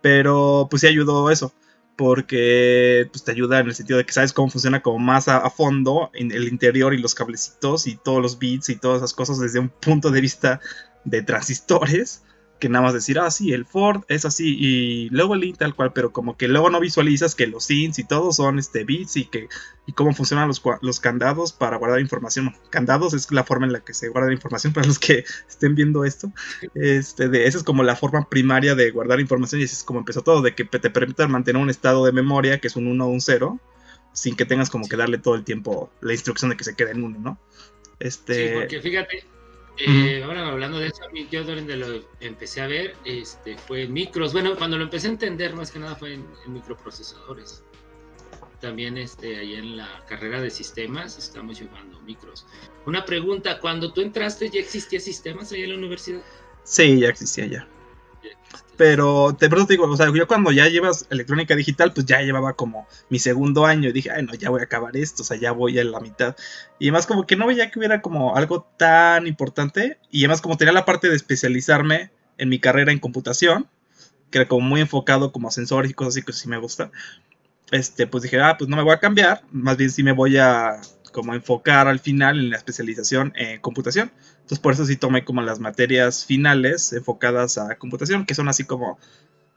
Pero 0.00 0.66
pues 0.70 0.80
sí 0.80 0.86
ayudó 0.88 1.30
eso 1.30 1.52
porque 1.96 3.08
pues, 3.12 3.24
te 3.24 3.30
ayuda 3.30 3.60
en 3.60 3.66
el 3.66 3.74
sentido 3.74 3.98
de 3.98 4.04
que 4.04 4.12
sabes 4.12 4.32
cómo 4.32 4.50
funciona 4.50 4.82
como 4.82 4.98
más 4.98 5.28
a, 5.28 5.48
fondo 5.50 6.10
en 6.14 6.32
el 6.32 6.48
interior 6.48 6.94
y 6.94 6.98
los 6.98 7.14
cablecitos 7.14 7.86
y 7.86 7.96
todos 7.96 8.20
los 8.20 8.38
bits 8.38 8.68
y 8.70 8.76
todas 8.76 8.98
esas 8.98 9.14
cosas 9.14 9.38
desde 9.38 9.60
un 9.60 9.68
punto 9.68 10.10
de 10.10 10.20
vista 10.20 10.60
de 11.04 11.22
transistores 11.22 12.22
que 12.58 12.68
nada 12.68 12.84
más 12.84 12.94
decir, 12.94 13.18
ah, 13.18 13.30
sí, 13.30 13.52
el 13.52 13.66
Ford 13.66 14.02
es 14.08 14.24
así, 14.24 14.56
y 14.58 15.10
luego 15.10 15.34
el 15.34 15.44
int 15.44 15.58
tal 15.58 15.74
cual, 15.74 15.92
pero 15.92 16.12
como 16.12 16.36
que 16.36 16.48
luego 16.48 16.70
no 16.70 16.80
visualizas 16.80 17.34
que 17.34 17.46
los 17.46 17.70
ints 17.70 17.98
y 17.98 18.04
todo 18.04 18.32
son 18.32 18.58
este, 18.58 18.84
bits 18.84 19.16
y 19.16 19.24
que 19.26 19.48
y 19.86 19.92
cómo 19.92 20.14
funcionan 20.14 20.48
los, 20.48 20.62
los 20.80 21.00
candados 21.00 21.52
para 21.52 21.76
guardar 21.76 22.00
información. 22.00 22.54
Candados 22.70 23.12
es 23.12 23.30
la 23.32 23.44
forma 23.44 23.66
en 23.66 23.72
la 23.72 23.80
que 23.80 23.92
se 23.92 24.08
guarda 24.08 24.32
información 24.32 24.72
para 24.72 24.86
los 24.86 24.98
que 24.98 25.24
estén 25.48 25.74
viendo 25.74 26.04
esto. 26.04 26.32
Este, 26.74 27.28
de, 27.28 27.46
esa 27.46 27.58
es 27.58 27.64
como 27.64 27.82
la 27.82 27.96
forma 27.96 28.28
primaria 28.28 28.74
de 28.74 28.90
guardar 28.90 29.20
información 29.20 29.60
y 29.60 29.64
así 29.64 29.74
es 29.74 29.84
como 29.84 29.98
empezó 29.98 30.22
todo, 30.22 30.40
de 30.40 30.54
que 30.54 30.64
te 30.64 30.90
permite 30.90 31.26
mantener 31.26 31.60
un 31.60 31.70
estado 31.70 32.04
de 32.06 32.12
memoria 32.12 32.60
que 32.60 32.68
es 32.68 32.76
un 32.76 32.86
1 32.86 33.04
o 33.04 33.08
un 33.08 33.20
0, 33.20 33.60
sin 34.12 34.36
que 34.36 34.46
tengas 34.46 34.70
como 34.70 34.88
que 34.88 34.96
darle 34.96 35.18
todo 35.18 35.34
el 35.34 35.44
tiempo 35.44 35.90
la 36.00 36.12
instrucción 36.12 36.50
de 36.50 36.56
que 36.56 36.64
se 36.64 36.74
quede 36.74 36.92
en 36.92 37.02
1, 37.02 37.18
¿no? 37.18 37.38
Este... 37.98 38.48
Sí, 38.48 38.54
porque 38.54 38.80
fíjate, 38.80 39.24
eh, 39.78 40.22
ahora 40.24 40.48
hablando 40.48 40.78
de 40.78 40.88
eso, 40.88 41.02
yo 41.30 41.44
donde 41.44 41.76
lo 41.76 42.04
empecé 42.20 42.60
a 42.60 42.66
ver 42.66 42.94
este, 43.04 43.56
fue 43.56 43.82
en 43.82 43.92
micros. 43.92 44.32
Bueno, 44.32 44.56
cuando 44.56 44.76
lo 44.76 44.84
empecé 44.84 45.08
a 45.08 45.10
entender 45.10 45.54
más 45.54 45.70
que 45.70 45.78
nada 45.78 45.96
fue 45.96 46.14
en, 46.14 46.26
microprocesadores. 46.46 47.62
También 48.60 48.96
este, 48.96 49.36
ahí 49.36 49.54
en 49.54 49.76
la 49.76 50.04
carrera 50.08 50.40
de 50.40 50.50
sistemas 50.50 51.18
estamos 51.18 51.58
llevando 51.60 52.00
micros. 52.00 52.46
Una 52.86 53.04
pregunta, 53.04 53.58
cuando 53.60 53.92
tú 53.92 54.00
entraste 54.00 54.48
ya 54.48 54.60
existía 54.60 55.00
sistemas 55.00 55.52
ahí 55.52 55.62
en 55.64 55.70
la 55.70 55.76
universidad? 55.76 56.22
Sí, 56.62 57.00
ya 57.00 57.08
existía 57.08 57.46
ya. 57.46 57.68
Pero 58.76 59.36
te 59.38 59.48
digo, 59.68 59.84
o 59.84 59.96
sea, 59.96 60.12
yo 60.12 60.26
cuando 60.26 60.50
ya 60.50 60.68
llevas 60.68 61.06
electrónica 61.10 61.54
digital, 61.54 61.92
pues 61.92 62.06
ya 62.06 62.20
llevaba 62.22 62.54
como 62.54 62.88
mi 63.08 63.18
segundo 63.20 63.66
año 63.66 63.88
y 63.88 63.92
dije, 63.92 64.10
ay, 64.10 64.24
no, 64.24 64.34
ya 64.34 64.50
voy 64.50 64.60
a 64.60 64.64
acabar 64.64 64.96
esto, 64.96 65.22
o 65.22 65.24
sea, 65.24 65.36
ya 65.36 65.52
voy 65.52 65.78
a 65.78 65.84
la 65.84 66.00
mitad. 66.00 66.34
Y 66.80 66.88
además 66.88 67.06
como 67.06 67.26
que 67.26 67.36
no 67.36 67.46
veía 67.46 67.70
que 67.70 67.78
hubiera 67.78 68.00
como 68.00 68.34
algo 68.36 68.66
tan 68.76 69.26
importante. 69.26 69.98
Y 70.10 70.24
además 70.24 70.40
como 70.40 70.56
tenía 70.56 70.72
la 70.72 70.84
parte 70.84 71.08
de 71.08 71.16
especializarme 71.16 72.10
en 72.36 72.48
mi 72.48 72.58
carrera 72.58 72.90
en 72.90 72.98
computación, 72.98 73.68
que 74.30 74.38
era 74.38 74.48
como 74.48 74.66
muy 74.66 74.80
enfocado 74.80 75.30
como 75.30 75.48
a 75.48 75.52
sensores 75.52 75.90
y 75.90 75.94
cosas 75.94 76.14
así 76.14 76.22
que 76.22 76.32
sí 76.32 76.48
me 76.48 76.58
gusta. 76.58 76.90
Este, 77.70 78.06
pues 78.06 78.24
dije, 78.24 78.40
ah, 78.40 78.56
pues 78.58 78.68
no 78.68 78.76
me 78.76 78.82
voy 78.82 78.94
a 78.94 78.98
cambiar, 78.98 79.42
más 79.52 79.76
bien 79.76 79.90
sí 79.90 80.02
me 80.02 80.12
voy 80.12 80.36
a 80.36 80.80
como 81.14 81.32
enfocar 81.32 81.86
al 81.86 82.00
final 82.00 82.40
en 82.40 82.50
la 82.50 82.56
especialización 82.56 83.32
en 83.36 83.60
computación. 83.60 84.10
Entonces 84.32 84.58
por 84.58 84.72
eso 84.72 84.84
sí 84.84 84.96
tomé 84.96 85.24
como 85.24 85.42
las 85.42 85.60
materias 85.60 86.26
finales 86.26 86.92
enfocadas 86.92 87.56
a 87.56 87.76
computación, 87.76 88.26
que 88.26 88.34
son 88.34 88.48
así 88.48 88.64
como 88.64 88.98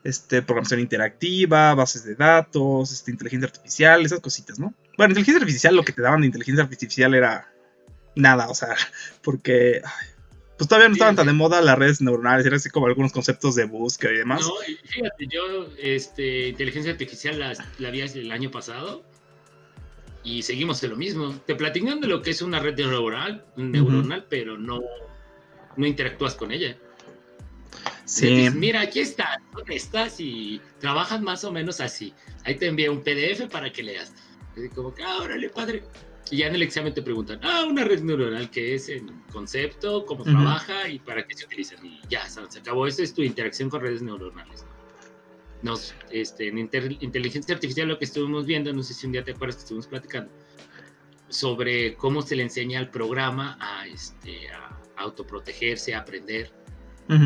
este, 0.04 0.44
programación 0.44 0.82
interactiva, 0.82 1.74
bases 1.74 2.06
de 2.06 2.14
datos, 2.14 2.92
este, 2.92 3.10
inteligencia 3.10 3.48
artificial, 3.48 4.06
esas 4.06 4.20
cositas, 4.20 4.60
¿no? 4.60 4.76
Bueno, 4.98 5.14
inteligencia 5.14 5.42
artificial, 5.42 5.76
lo 5.76 5.84
que 5.84 5.94
te 5.94 6.04
daban 6.04 6.22
de 6.22 6.28
inteligencia 6.28 6.64
artificial 6.64 7.16
era 7.16 7.52
nada, 8.16 8.50
o 8.50 8.54
sea, 8.54 8.76
porque 9.24 9.82
pues 10.60 10.68
todavía 10.68 10.90
no 10.90 10.94
estaban 10.94 11.16
tan 11.16 11.26
de 11.26 11.34
moda 11.34 11.60
las 11.62 11.78
redes 11.78 12.02
neuronales, 12.02 12.46
era 12.46 12.58
así 12.58 12.70
como 12.70 12.86
algunos 12.86 13.12
conceptos 13.12 13.56
de 13.56 13.66
búsqueda 13.66 14.14
y 14.14 14.18
demás. 14.18 14.42
No, 14.42 14.54
fíjate, 14.84 15.26
yo 15.28 15.68
este, 15.80 16.50
inteligencia 16.50 16.92
artificial 16.92 17.40
la, 17.40 17.54
la 17.80 17.90
vi 17.90 18.02
el 18.02 18.32
año 18.32 18.52
pasado 18.52 19.04
y 20.28 20.44
seguimos 20.44 20.84
en 20.84 20.90
lo 20.90 20.98
mismo. 20.98 21.34
Te 21.46 21.56
platican 21.56 22.02
de 22.02 22.08
lo 22.08 22.22
que 22.22 22.32
es 22.32 22.42
una 22.42 22.60
red 22.60 22.76
neuronal, 22.76 23.46
neuronal 23.56 24.26
pero 24.30 24.58
no, 24.58 24.82
no 25.78 25.88
interactúas 25.88 26.36
con 26.36 26.52
ella. 26.52 26.78
Sí. 28.04 28.50
mira, 28.54 28.82
aquí 28.82 29.00
está, 29.00 29.42
¿dónde 29.54 29.76
estás? 29.76 30.20
Y 30.20 30.62
trabajan 30.80 31.24
más 31.24 31.46
o 31.46 31.52
menos 31.52 31.80
así. 31.80 32.14
Ahí 32.44 32.56
te 32.56 32.68
envía 32.68 32.92
un 32.92 33.02
PDF 33.04 33.50
para 33.50 33.72
que 33.72 33.84
leas. 33.84 34.14
Y 34.58 34.68
como 34.70 34.94
que, 34.94 35.04
ah, 35.04 35.20
órale, 35.22 35.50
padre. 35.50 35.84
Y 36.30 36.38
ya 36.38 36.48
en 36.48 36.56
el 36.56 36.62
examen 36.62 36.94
te 36.94 37.02
preguntan, 37.02 37.40
ah, 37.44 37.66
una 37.70 37.86
red 37.86 38.02
neuronal, 38.02 38.50
que 38.50 38.76
es 38.76 38.90
en 38.90 39.08
concepto, 39.32 40.06
cómo 40.06 40.26
trabaja 40.26 40.90
y 40.90 41.00
para 41.00 41.26
qué 41.26 41.36
se 41.36 41.46
utilizan. 41.46 41.86
Y 41.86 42.02
ya, 42.10 42.28
se 42.28 42.60
acabó. 42.60 42.86
Esa 42.86 43.04
es 43.04 43.14
tu 43.14 43.22
interacción 43.22 43.70
con 43.70 43.80
redes 43.80 44.02
neuronales. 44.02 44.66
Nos, 45.62 45.96
este, 46.12 46.50
en 46.50 46.58
inteligencia 46.58 47.56
artificial 47.56 47.88
lo 47.88 47.98
que 47.98 48.06
estuvimos 48.06 48.46
viendo, 48.46 48.72
no 48.74 48.84
sé 48.84 48.94
si 48.94 49.08
un 49.08 49.14
día 49.14 49.24
te 49.24 49.32
acuerdas 49.32 49.58
que 49.58 49.62
estuvimos 49.64 49.88
platicando, 49.88 50.32
sobre 51.30 51.96
cómo 51.96 52.22
se 52.22 52.36
le 52.36 52.44
enseña 52.44 52.80
al 52.80 52.90
programa 52.90 53.58
a, 53.60 53.88
este, 53.88 54.50
a 54.50 54.80
autoprotegerse, 54.98 55.96
a 55.96 56.00
aprender, 56.00 56.52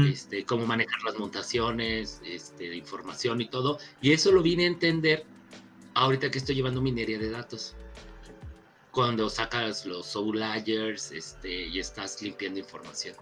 este, 0.07 0.45
cómo 0.45 0.65
manejar 0.67 1.01
las 1.03 1.17
montaciones, 1.17 2.21
este, 2.23 2.69
de 2.69 2.75
información 2.75 3.41
y 3.41 3.47
todo. 3.47 3.79
Y 4.01 4.11
eso 4.11 4.31
lo 4.31 4.43
vine 4.43 4.65
a 4.65 4.67
entender 4.67 5.25
ahorita 5.95 6.29
que 6.29 6.37
estoy 6.37 6.55
llevando 6.55 6.81
minería 6.81 7.17
de 7.17 7.31
datos 7.31 7.75
cuando 8.91 9.29
sacas 9.29 9.85
los 9.85 10.05
soul 10.05 10.39
layers 10.39 11.11
este, 11.11 11.67
y 11.67 11.79
estás 11.79 12.21
limpiando 12.21 12.59
información. 12.59 13.15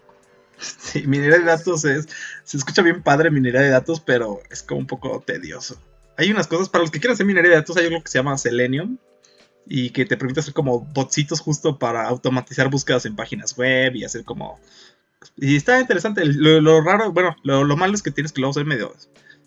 Sí, 0.60 1.06
minería 1.06 1.38
de 1.38 1.44
datos 1.44 1.84
es. 1.84 2.08
Se 2.44 2.56
escucha 2.56 2.82
bien 2.82 3.02
padre 3.02 3.30
minería 3.30 3.60
de 3.60 3.70
datos, 3.70 4.00
pero 4.00 4.40
es 4.50 4.62
como 4.62 4.80
un 4.80 4.86
poco 4.86 5.22
tedioso. 5.24 5.80
Hay 6.16 6.30
unas 6.30 6.46
cosas, 6.46 6.68
para 6.68 6.82
los 6.82 6.90
que 6.90 7.00
quieran 7.00 7.14
hacer 7.14 7.26
minería 7.26 7.50
de 7.50 7.56
datos, 7.56 7.76
hay 7.76 7.86
algo 7.86 8.02
que 8.02 8.10
se 8.10 8.18
llama 8.18 8.36
Selenium 8.36 8.98
y 9.66 9.90
que 9.90 10.04
te 10.04 10.16
permite 10.16 10.40
hacer 10.40 10.52
como 10.52 10.80
botsitos 10.80 11.40
justo 11.40 11.78
para 11.78 12.06
automatizar 12.06 12.68
búsquedas 12.68 13.06
en 13.06 13.16
páginas 13.16 13.56
web 13.56 13.94
y 13.94 14.04
hacer 14.04 14.24
como. 14.24 14.60
Y 15.36 15.56
está 15.56 15.80
interesante. 15.80 16.24
Lo, 16.24 16.80
raro, 16.82 17.12
bueno, 17.12 17.36
lo, 17.42 17.64
lo, 17.64 17.76
malo 17.76 17.94
es 17.94 18.02
que 18.02 18.10
tienes 18.10 18.32
que 18.32 18.40
luego 18.40 18.54
ser 18.54 18.66
medio. 18.66 18.94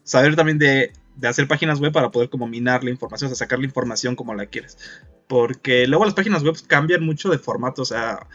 Saber 0.04 0.36
también 0.36 0.60
de 0.60 0.94
de 1.16 1.28
hacer 1.28 1.48
páginas 1.48 1.80
web 1.80 1.92
para 1.92 2.12
poder 2.12 2.30
como 2.30 2.48
minar 2.48 2.84
la 2.84 2.90
información, 2.90 3.32
o 3.32 3.36
sea, 3.36 3.46
sacar 3.46 3.60
la 3.60 3.66
información 3.66 4.16
como 4.16 4.34
la 4.34 4.48
quieres. 4.48 4.78
Porque 5.28 5.88
luego 5.88 6.06
las 6.06 6.14
páginas 6.14 6.44
web 6.44 6.56
cambian 6.68 7.04
mucho 7.04 7.30
de 7.30 7.38
formato, 7.38 7.84
o 7.84 7.86
sea, 7.86 8.28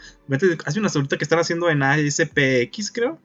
hace 0.65 0.79
una 0.79 0.89
ahorita 0.89 1.17
que 1.17 1.23
están 1.23 1.39
haciendo 1.39 1.69
en 1.69 1.83
ASPX, 1.83 2.91
creo, 2.91 3.19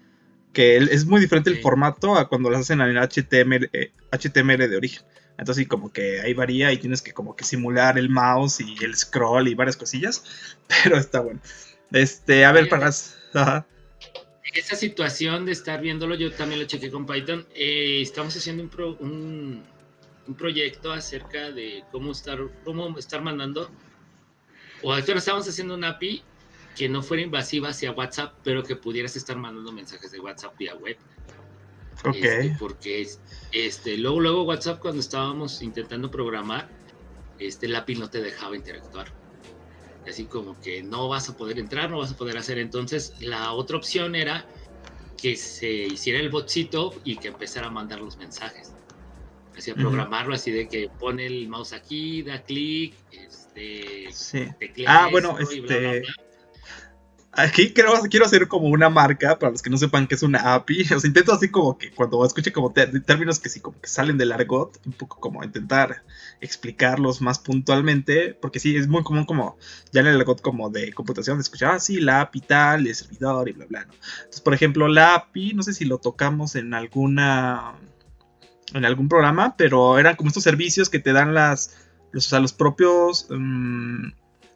que 0.52 0.76
es 0.76 1.06
muy 1.06 1.20
diferente 1.20 1.50
el 1.50 1.60
formato 1.60 2.16
a 2.16 2.28
cuando 2.28 2.50
las 2.50 2.62
hacen 2.62 2.80
en 2.80 2.96
HTML, 2.96 3.70
HTML 4.12 4.62
eh, 4.62 4.68
de 4.68 4.76
origen. 4.76 5.04
Entonces, 5.36 5.62
sí, 5.62 5.66
como 5.66 5.92
que 5.92 6.20
ahí 6.20 6.32
varía 6.32 6.70
y 6.72 6.78
tienes 6.78 7.02
que 7.02 7.12
como 7.12 7.34
que 7.34 7.44
simular 7.44 7.98
el 7.98 8.08
mouse 8.08 8.60
y 8.60 8.76
el 8.84 8.96
scroll 8.96 9.48
y 9.48 9.54
varias 9.54 9.76
cosillas, 9.76 10.22
pero 10.84 10.96
está 10.96 11.20
bueno. 11.20 11.40
Este, 11.90 12.44
a 12.44 12.52
ver, 12.52 12.68
para 12.68 12.90
esa 14.54 14.76
situación 14.76 15.44
de 15.44 15.52
estar 15.52 15.80
viéndolo, 15.80 16.14
yo 16.14 16.32
también 16.32 16.60
lo 16.60 16.66
chequé 16.66 16.90
con 16.90 17.06
Python. 17.06 17.46
Eh, 17.54 18.00
estamos 18.00 18.36
haciendo 18.36 18.62
un, 19.00 19.64
un, 20.26 20.34
proyecto 20.34 20.92
acerca 20.92 21.50
de 21.50 21.84
cómo 21.90 22.12
estar, 22.12 22.38
cómo 22.64 22.96
estar 22.98 23.20
mandando, 23.20 23.70
o 24.82 24.92
actualmente 24.92 25.18
estamos 25.18 25.48
haciendo 25.48 25.74
una 25.74 25.90
API 25.90 26.22
que 26.76 26.88
no 26.88 27.02
fuera 27.02 27.22
invasiva 27.22 27.68
hacia 27.68 27.92
WhatsApp, 27.92 28.34
pero 28.42 28.62
que 28.62 28.76
pudieras 28.76 29.16
estar 29.16 29.36
mandando 29.36 29.72
mensajes 29.72 30.10
de 30.10 30.20
WhatsApp 30.20 30.56
vía 30.56 30.74
web. 30.76 30.96
Ok. 32.04 32.14
Este, 32.16 32.56
porque 32.58 33.08
este, 33.52 33.98
luego, 33.98 34.20
luego 34.20 34.42
WhatsApp 34.44 34.80
cuando 34.80 35.00
estábamos 35.00 35.62
intentando 35.62 36.10
programar, 36.10 36.68
este, 37.38 37.68
la 37.68 37.80
API 37.80 37.96
no 37.96 38.08
te 38.08 38.20
dejaba 38.20 38.56
interactuar 38.56 39.23
así 40.06 40.24
como 40.24 40.60
que 40.60 40.82
no 40.82 41.08
vas 41.08 41.28
a 41.28 41.36
poder 41.36 41.58
entrar, 41.58 41.90
no 41.90 41.98
vas 41.98 42.12
a 42.12 42.16
poder 42.16 42.36
hacer. 42.36 42.58
Entonces, 42.58 43.14
la 43.20 43.52
otra 43.52 43.76
opción 43.76 44.14
era 44.14 44.46
que 45.16 45.36
se 45.36 45.70
hiciera 45.70 46.20
el 46.20 46.30
botcito 46.30 46.94
y 47.04 47.16
que 47.16 47.28
empezara 47.28 47.68
a 47.68 47.70
mandar 47.70 48.00
los 48.00 48.16
mensajes. 48.16 48.72
Así 49.56 49.70
a 49.70 49.74
programarlo 49.74 50.34
así 50.34 50.50
de 50.50 50.68
que 50.68 50.90
pone 50.98 51.26
el 51.26 51.48
mouse 51.48 51.72
aquí, 51.72 52.22
da 52.22 52.42
clic, 52.42 52.94
este, 53.12 54.10
sí. 54.10 54.48
Ah, 54.86 55.08
bueno, 55.10 55.38
este, 55.38 56.02
Aquí 57.36 57.72
quiero, 57.72 57.92
quiero 58.08 58.26
hacer 58.26 58.46
como 58.46 58.68
una 58.68 58.88
marca 58.88 59.38
para 59.38 59.50
los 59.50 59.60
que 59.60 59.70
no 59.70 59.76
sepan 59.76 60.06
que 60.06 60.14
es 60.14 60.22
una 60.22 60.54
API. 60.54 60.82
O 60.82 61.00
sea, 61.00 61.08
intento 61.08 61.32
así 61.32 61.48
como 61.48 61.76
que 61.78 61.90
cuando 61.90 62.24
escuche 62.24 62.52
como 62.52 62.72
términos 62.72 63.40
que 63.40 63.48
sí 63.48 63.60
como 63.60 63.80
que 63.80 63.88
salen 63.88 64.18
del 64.18 64.32
argot, 64.32 64.80
un 64.86 64.92
poco 64.92 65.18
como 65.20 65.42
intentar 65.42 66.04
explicarlos 66.40 67.20
más 67.20 67.38
puntualmente, 67.38 68.34
porque 68.34 68.60
sí 68.60 68.76
es 68.76 68.86
muy 68.86 69.02
común 69.02 69.24
como 69.24 69.58
ya 69.92 70.02
en 70.02 70.06
el 70.08 70.20
argot 70.20 70.40
como 70.40 70.70
de 70.70 70.92
computación 70.92 71.38
de 71.38 71.42
escuchar, 71.42 71.74
ah, 71.74 71.80
sí, 71.80 72.00
la 72.00 72.20
API 72.20 72.40
tal, 72.40 72.86
el 72.86 72.94
servidor 72.94 73.48
y 73.48 73.52
bla, 73.52 73.66
bla, 73.66 73.84
¿no? 73.84 73.94
Entonces, 74.18 74.40
por 74.40 74.54
ejemplo, 74.54 74.88
la 74.88 75.14
API, 75.14 75.54
no 75.54 75.62
sé 75.62 75.72
si 75.72 75.84
lo 75.84 75.98
tocamos 75.98 76.54
en 76.54 76.72
alguna 76.74 77.74
en 78.74 78.84
algún 78.84 79.08
programa, 79.08 79.56
pero 79.56 79.98
eran 79.98 80.16
como 80.16 80.28
estos 80.28 80.42
servicios 80.42 80.88
que 80.88 80.98
te 80.98 81.12
dan 81.12 81.34
las 81.34 81.76
los, 82.12 82.26
o 82.26 82.30
sea, 82.30 82.40
los 82.40 82.52
propios 82.52 83.26
mm, 83.30 84.08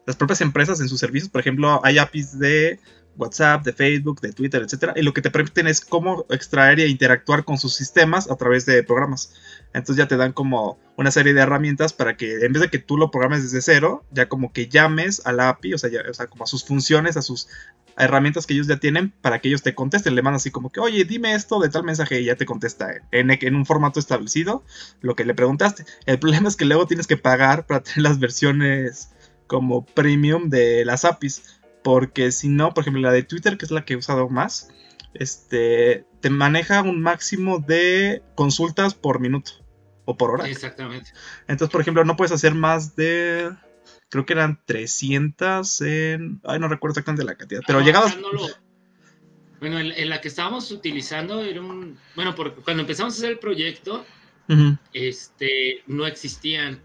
las 0.09 0.15
propias 0.15 0.41
empresas 0.41 0.81
en 0.81 0.89
sus 0.89 0.99
servicios. 0.99 1.29
Por 1.29 1.39
ejemplo, 1.39 1.81
hay 1.83 1.99
APIs 1.99 2.39
de 2.39 2.79
WhatsApp, 3.15 3.63
de 3.63 3.73
Facebook, 3.73 4.21
de 4.21 4.33
Twitter, 4.33 4.63
etcétera, 4.63 4.93
y 4.95 5.03
lo 5.03 5.13
que 5.13 5.21
te 5.21 5.29
permiten 5.29 5.67
es 5.67 5.81
cómo 5.81 6.25
extraer 6.31 6.79
e 6.79 6.87
interactuar 6.87 7.45
con 7.45 7.59
sus 7.59 7.75
sistemas 7.75 8.27
a 8.31 8.35
través 8.35 8.65
de 8.65 8.81
programas. 8.81 9.35
Entonces 9.71 9.97
ya 9.97 10.07
te 10.07 10.17
dan 10.17 10.33
como 10.33 10.79
una 10.95 11.11
serie 11.11 11.35
de 11.35 11.41
herramientas 11.41 11.93
para 11.93 12.17
que 12.17 12.43
en 12.43 12.53
vez 12.53 12.63
de 12.63 12.69
que 12.69 12.79
tú 12.79 12.97
lo 12.97 13.11
programes 13.11 13.43
desde 13.43 13.61
cero, 13.61 14.03
ya 14.09 14.27
como 14.27 14.51
que 14.51 14.67
llames 14.67 15.21
a 15.27 15.31
la 15.31 15.49
API, 15.49 15.75
o 15.75 15.77
sea, 15.77 15.91
o 16.09 16.13
sea 16.15 16.25
como 16.25 16.45
a 16.45 16.47
sus 16.47 16.65
funciones, 16.65 17.17
a 17.17 17.21
sus 17.21 17.49
herramientas 17.99 18.47
que 18.47 18.55
ellos 18.55 18.65
ya 18.65 18.77
tienen 18.77 19.11
para 19.21 19.37
que 19.37 19.49
ellos 19.49 19.61
te 19.61 19.75
contesten. 19.75 20.15
Le 20.15 20.23
mandan 20.23 20.37
así 20.37 20.49
como 20.49 20.71
que, 20.71 20.79
oye, 20.79 21.05
dime 21.05 21.35
esto 21.35 21.59
de 21.59 21.69
tal 21.69 21.83
mensaje 21.83 22.19
y 22.19 22.25
ya 22.25 22.35
te 22.35 22.47
contesta 22.47 22.95
en 23.11 23.55
un 23.55 23.65
formato 23.67 23.99
establecido 23.99 24.63
lo 25.01 25.15
que 25.15 25.23
le 25.23 25.35
preguntaste. 25.35 25.85
El 26.07 26.17
problema 26.23 26.47
es 26.47 26.55
que 26.55 26.65
luego 26.65 26.87
tienes 26.87 27.05
que 27.05 27.17
pagar 27.17 27.67
para 27.67 27.83
tener 27.83 28.01
las 28.01 28.17
versiones 28.17 29.09
como 29.49 29.83
premium 29.83 30.49
de 30.49 30.85
las 30.85 31.03
APIs. 31.03 31.59
Porque 31.83 32.31
si 32.31 32.47
no, 32.47 32.73
por 32.73 32.83
ejemplo, 32.83 33.01
la 33.01 33.11
de 33.11 33.23
Twitter, 33.23 33.57
que 33.57 33.65
es 33.65 33.71
la 33.71 33.83
que 33.83 33.93
he 33.93 33.97
usado 33.97 34.29
más, 34.29 34.69
este, 35.13 36.05
te 36.21 36.29
maneja 36.29 36.81
un 36.81 37.01
máximo 37.01 37.59
de 37.59 38.21
consultas 38.35 38.93
por 38.93 39.19
minuto 39.19 39.51
o 40.05 40.15
por 40.15 40.31
hora. 40.31 40.47
Exactamente. 40.47 41.11
Entonces, 41.47 41.71
por 41.71 41.81
ejemplo, 41.81 42.05
no 42.05 42.15
puedes 42.15 42.31
hacer 42.31 42.53
más 42.53 42.95
de. 42.95 43.51
Creo 44.09 44.25
que 44.25 44.33
eran 44.33 44.61
300 44.65 45.81
en. 45.81 46.41
Ay, 46.43 46.59
no 46.59 46.67
recuerdo 46.67 46.93
exactamente 46.93 47.23
la 47.23 47.35
cantidad. 47.35 47.61
Pero 47.65 47.81
llegabas. 47.81 48.15
Bueno, 49.59 49.79
en, 49.79 50.09
la 50.09 50.21
que 50.21 50.27
estábamos 50.29 50.71
utilizando 50.71 51.41
era 51.41 51.61
un. 51.61 51.97
Bueno, 52.15 52.35
porque 52.35 52.61
cuando 52.61 52.81
empezamos 52.81 53.15
a 53.15 53.17
hacer 53.17 53.31
el 53.31 53.39
proyecto, 53.39 54.05
este, 54.93 55.83
no 55.87 56.05
existían 56.05 56.81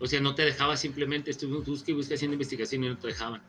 o 0.00 0.06
sea, 0.06 0.20
no 0.20 0.34
te 0.34 0.42
dejaba 0.42 0.76
simplemente, 0.76 1.30
estuvimos 1.30 1.66
busque 1.66 1.92
y 1.92 1.94
busque 1.94 2.14
haciendo 2.14 2.34
investigación 2.34 2.82
y 2.84 2.88
no 2.88 2.98
te 2.98 3.08
dejaban. 3.08 3.42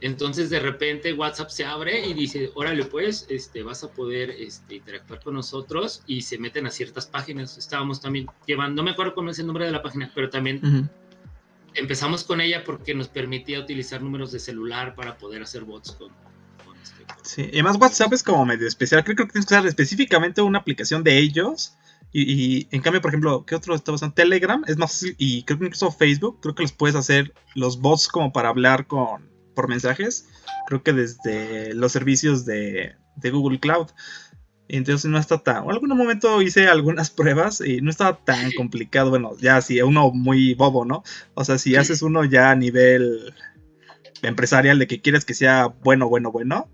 Entonces 0.00 0.50
de 0.50 0.58
repente 0.58 1.12
WhatsApp 1.12 1.50
se 1.50 1.64
abre 1.64 2.06
y 2.06 2.14
dice, 2.14 2.50
órale 2.54 2.84
pues, 2.84 3.26
este, 3.28 3.62
vas 3.62 3.84
a 3.84 3.92
poder 3.92 4.30
este, 4.30 4.76
interactuar 4.76 5.20
con 5.20 5.34
nosotros 5.34 6.02
y 6.06 6.22
se 6.22 6.38
meten 6.38 6.66
a 6.66 6.70
ciertas 6.70 7.06
páginas. 7.06 7.56
Estábamos 7.58 8.00
también 8.00 8.26
llevando, 8.46 8.82
no 8.82 8.84
me 8.84 8.90
acuerdo 8.90 9.14
cómo 9.14 9.30
es 9.30 9.38
el 9.38 9.46
nombre 9.46 9.66
de 9.66 9.72
la 9.72 9.82
página, 9.82 10.10
pero 10.14 10.30
también 10.30 10.90
empezamos 11.74 12.24
con 12.24 12.40
ella 12.40 12.64
porque 12.64 12.94
nos 12.94 13.08
permitía 13.08 13.60
utilizar 13.60 14.02
números 14.02 14.32
de 14.32 14.40
celular 14.40 14.94
para 14.94 15.16
poder 15.16 15.42
hacer 15.42 15.64
bots 15.64 15.92
con... 15.92 16.10
este. 16.82 17.04
Sí, 17.22 17.42
y 17.42 17.54
además 17.54 17.76
WhatsApp 17.78 18.12
es 18.12 18.22
como 18.22 18.44
medio 18.44 18.66
especial. 18.66 19.04
Creo, 19.04 19.16
creo 19.16 19.26
que 19.26 19.32
tienes 19.32 19.46
que 19.46 19.54
usar 19.54 19.66
específicamente 19.66 20.42
una 20.42 20.58
aplicación 20.58 21.02
de 21.02 21.18
ellos 21.18 21.76
y, 22.16 22.68
en 22.70 22.80
cambio, 22.80 23.00
por 23.02 23.10
ejemplo, 23.10 23.44
¿qué 23.44 23.56
otro 23.56 23.74
está 23.74 23.90
usando? 23.90 24.14
Telegram 24.14 24.62
es 24.68 24.76
más 24.76 24.92
fácil 24.92 25.16
y 25.18 25.42
creo 25.42 25.58
que 25.58 25.66
incluso 25.66 25.90
Facebook, 25.90 26.38
creo 26.40 26.54
que 26.54 26.62
los 26.62 26.70
puedes 26.70 26.94
hacer 26.94 27.34
los 27.56 27.80
bots 27.80 28.06
como 28.06 28.32
para 28.32 28.50
hablar 28.50 28.86
con 28.86 29.28
por 29.56 29.68
mensajes, 29.68 30.28
creo 30.68 30.84
que 30.84 30.92
desde 30.92 31.74
los 31.74 31.90
servicios 31.90 32.44
de, 32.44 32.94
Google 33.20 33.58
Cloud. 33.58 33.88
Entonces 34.68 35.10
no 35.10 35.18
está 35.18 35.38
tan. 35.38 35.64
En 35.64 35.70
algún 35.72 35.88
momento 35.90 36.40
hice 36.40 36.68
algunas 36.68 37.10
pruebas 37.10 37.60
y 37.60 37.80
no 37.80 37.90
estaba 37.90 38.24
tan 38.24 38.52
complicado. 38.56 39.10
Bueno, 39.10 39.36
ya 39.40 39.60
si 39.60 39.82
uno 39.82 40.12
muy 40.12 40.54
bobo, 40.54 40.84
¿no? 40.84 41.02
O 41.34 41.44
sea, 41.44 41.58
si 41.58 41.74
haces 41.74 42.00
uno 42.00 42.24
ya 42.24 42.50
a 42.50 42.54
nivel 42.54 43.34
empresarial 44.22 44.78
de 44.78 44.86
que 44.86 45.02
quieres 45.02 45.24
que 45.24 45.34
sea 45.34 45.66
bueno, 45.66 46.08
bueno, 46.08 46.30
bueno, 46.30 46.70